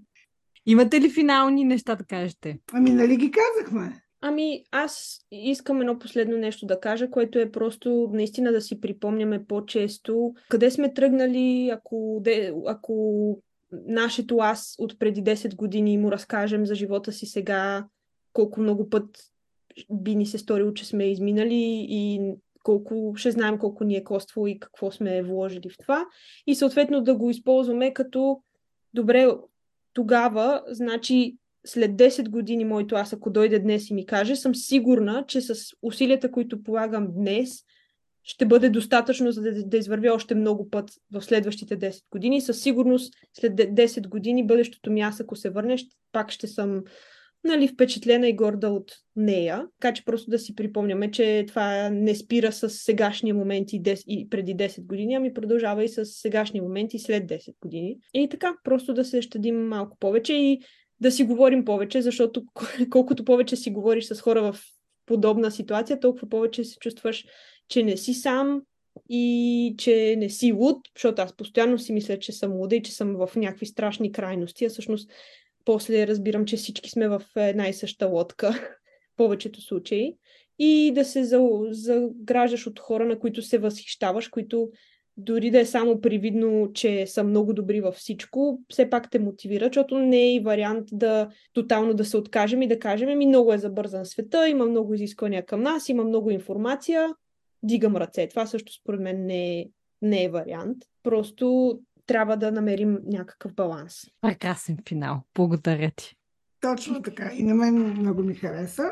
Имате 0.65 1.01
ли 1.01 1.09
финални 1.09 1.63
неща 1.63 1.95
да 1.95 2.03
кажете? 2.03 2.59
Ами, 2.73 2.89
нали 2.89 3.17
ги 3.17 3.31
казахме? 3.31 4.01
Ами, 4.21 4.63
аз 4.71 5.19
искам 5.31 5.81
едно 5.81 5.99
последно 5.99 6.37
нещо 6.37 6.65
да 6.65 6.79
кажа, 6.79 7.09
което 7.09 7.39
е 7.39 7.51
просто 7.51 8.09
наистина 8.13 8.51
да 8.51 8.61
си 8.61 8.81
припомняме 8.81 9.45
по-често 9.45 10.33
къде 10.49 10.71
сме 10.71 10.93
тръгнали, 10.93 11.69
ако, 11.73 12.19
де, 12.23 12.53
ако 12.67 13.41
нашето 13.71 14.37
аз 14.37 14.75
от 14.79 14.99
преди 14.99 15.23
10 15.23 15.55
години 15.55 15.97
му 15.97 16.11
разкажем 16.11 16.65
за 16.65 16.75
живота 16.75 17.11
си 17.11 17.25
сега, 17.25 17.85
колко 18.33 18.61
много 18.61 18.89
път 18.89 19.05
би 19.91 20.15
ни 20.15 20.25
се 20.25 20.37
сторило, 20.37 20.73
че 20.73 20.85
сме 20.85 21.11
изминали 21.11 21.85
и 21.89 22.31
колко, 22.63 23.13
ще 23.15 23.31
знаем 23.31 23.57
колко 23.57 23.83
ни 23.83 23.95
е 23.95 24.03
коствало 24.03 24.47
и 24.47 24.59
какво 24.59 24.91
сме 24.91 25.23
вложили 25.23 25.69
в 25.69 25.77
това. 25.77 26.05
И 26.47 26.55
съответно 26.55 27.01
да 27.01 27.15
го 27.15 27.29
използваме 27.29 27.93
като 27.93 28.41
добре, 28.93 29.27
тогава, 29.93 30.63
значи 30.67 31.37
след 31.65 31.91
10 31.91 32.29
години 32.29 32.65
моето 32.65 32.95
аз, 32.95 33.13
ако 33.13 33.29
дойде 33.29 33.59
днес 33.59 33.89
и 33.89 33.93
ми 33.93 34.05
каже, 34.05 34.35
съм 34.35 34.55
сигурна, 34.55 35.25
че 35.27 35.41
с 35.41 35.55
усилията, 35.81 36.31
които 36.31 36.63
полагам 36.63 37.07
днес, 37.13 37.63
ще 38.23 38.45
бъде 38.45 38.69
достатъчно, 38.69 39.31
за 39.31 39.41
да, 39.41 39.63
да 39.63 39.77
извървя 39.77 40.13
още 40.13 40.35
много 40.35 40.69
път 40.69 40.91
в 41.11 41.21
следващите 41.21 41.79
10 41.79 42.03
години. 42.11 42.41
Със 42.41 42.61
сигурност 42.61 43.13
след 43.33 43.53
10 43.53 44.07
години 44.07 44.47
бъдещото 44.47 44.91
аз, 44.91 45.19
ако 45.19 45.35
се 45.35 45.49
върне, 45.49 45.77
пак 46.11 46.31
ще 46.31 46.47
съм 46.47 46.83
нали, 47.47 47.67
впечатлена 47.67 48.29
и 48.29 48.35
горда 48.35 48.69
от 48.69 48.91
нея. 49.15 49.67
Така 49.79 49.93
че 49.93 50.05
просто 50.05 50.29
да 50.31 50.39
си 50.39 50.55
припомняме, 50.55 51.11
че 51.11 51.45
това 51.47 51.89
не 51.89 52.15
спира 52.15 52.51
с 52.51 52.69
сегашния 52.69 53.35
момент 53.35 53.73
и, 53.73 53.81
10, 53.81 54.03
и 54.07 54.29
преди 54.29 54.55
10 54.55 54.85
години, 54.85 55.15
ами 55.15 55.33
продължава 55.33 55.83
и 55.83 55.89
с 55.89 56.05
сегашния 56.05 56.63
момент 56.63 56.93
и 56.93 56.99
след 56.99 57.29
10 57.29 57.55
години. 57.61 57.97
И 58.13 58.29
така, 58.29 58.55
просто 58.63 58.93
да 58.93 59.05
се 59.05 59.21
щадим 59.21 59.67
малко 59.67 59.97
повече 59.99 60.33
и 60.33 60.59
да 60.99 61.11
си 61.11 61.23
говорим 61.23 61.65
повече, 61.65 62.01
защото 62.01 62.43
колкото 62.89 63.25
повече 63.25 63.55
си 63.55 63.71
говориш 63.71 64.05
с 64.05 64.21
хора 64.21 64.51
в 64.51 64.59
подобна 65.05 65.51
ситуация, 65.51 65.99
толкова 65.99 66.29
повече 66.29 66.63
се 66.63 66.77
чувстваш, 66.79 67.25
че 67.69 67.83
не 67.83 67.97
си 67.97 68.13
сам 68.13 68.61
и 69.09 69.75
че 69.77 70.15
не 70.17 70.29
си 70.29 70.51
луд, 70.51 70.77
защото 70.95 71.21
аз 71.21 71.35
постоянно 71.35 71.79
си 71.79 71.93
мисля, 71.93 72.19
че 72.19 72.31
съм 72.31 72.51
луда 72.51 72.75
и 72.75 72.81
че 72.81 72.91
съм 72.91 73.15
в 73.15 73.35
някакви 73.35 73.65
страшни 73.65 74.11
крайности, 74.11 74.65
а 74.65 74.69
всъщност 74.69 75.09
после 75.67 76.07
разбирам, 76.07 76.45
че 76.45 76.57
всички 76.57 76.89
сме 76.89 77.07
в 77.07 77.21
една 77.35 77.67
и 77.67 77.73
съща 77.73 78.07
лодка, 78.07 78.77
повечето 79.17 79.61
случаи, 79.61 80.15
и 80.59 80.91
да 80.95 81.05
се 81.05 81.23
заграждаш 81.69 82.67
от 82.67 82.79
хора, 82.79 83.05
на 83.05 83.19
които 83.19 83.41
се 83.41 83.57
възхищаваш, 83.57 84.27
които 84.27 84.69
дори 85.17 85.51
да 85.51 85.59
е 85.59 85.65
само 85.65 86.01
привидно, 86.01 86.71
че 86.73 87.07
са 87.07 87.23
много 87.23 87.53
добри 87.53 87.81
във 87.81 87.95
всичко, 87.95 88.61
все 88.69 88.89
пак 88.89 89.11
те 89.11 89.19
мотивира, 89.19 89.65
защото 89.65 89.97
не 89.97 90.21
е 90.21 90.35
и 90.35 90.39
вариант 90.39 90.87
да 90.91 91.29
тотално 91.53 91.93
да 91.93 92.05
се 92.05 92.17
откажем 92.17 92.61
и 92.61 92.67
да 92.67 92.79
кажем, 92.79 93.17
ми 93.17 93.25
много 93.25 93.53
е 93.53 93.57
забързан 93.57 94.05
света, 94.05 94.49
има 94.49 94.65
много 94.65 94.93
изисквания 94.93 95.45
към 95.45 95.61
нас, 95.61 95.89
има 95.89 96.03
много 96.03 96.31
информация, 96.31 97.13
дигам 97.63 97.95
ръце. 97.95 98.27
Това 98.27 98.45
също 98.45 98.73
според 98.73 99.01
мен 99.01 99.25
не 99.25 99.59
е, 99.59 99.65
не 100.01 100.23
е 100.23 100.29
вариант. 100.29 100.77
Просто 101.03 101.79
трябва 102.07 102.37
да 102.37 102.51
намерим 102.51 102.99
някакъв 103.05 103.53
баланс. 103.53 104.01
Прекрасен 104.21 104.77
финал. 104.87 105.23
Благодаря 105.35 105.91
ти. 105.95 106.15
Точно 106.61 107.01
така. 107.01 107.31
И 107.33 107.43
на 107.43 107.55
мен 107.55 107.73
много 107.75 108.23
ми 108.23 108.35
хареса. 108.35 108.91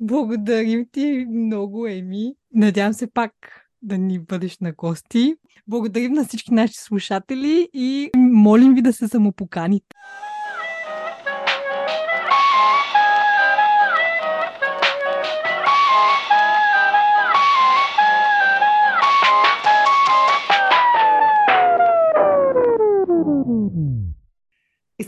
Благодарим 0.00 0.86
ти 0.92 1.26
много, 1.30 1.86
Еми. 1.86 2.34
Надявам 2.54 2.92
се 2.92 3.12
пак 3.12 3.32
да 3.82 3.98
ни 3.98 4.18
бъдеш 4.18 4.58
на 4.58 4.72
гости. 4.72 5.34
Благодарим 5.68 6.12
на 6.12 6.24
всички 6.24 6.54
наши 6.54 6.74
слушатели 6.74 7.68
и 7.72 8.10
молим 8.16 8.74
ви 8.74 8.82
да 8.82 8.92
се 8.92 9.08
самопоканите. 9.08 9.96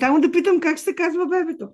Само 0.03 0.21
да 0.21 0.31
питам 0.31 0.61
как 0.61 0.79
се 0.79 0.95
казва 0.95 1.27
бебето. 1.27 1.69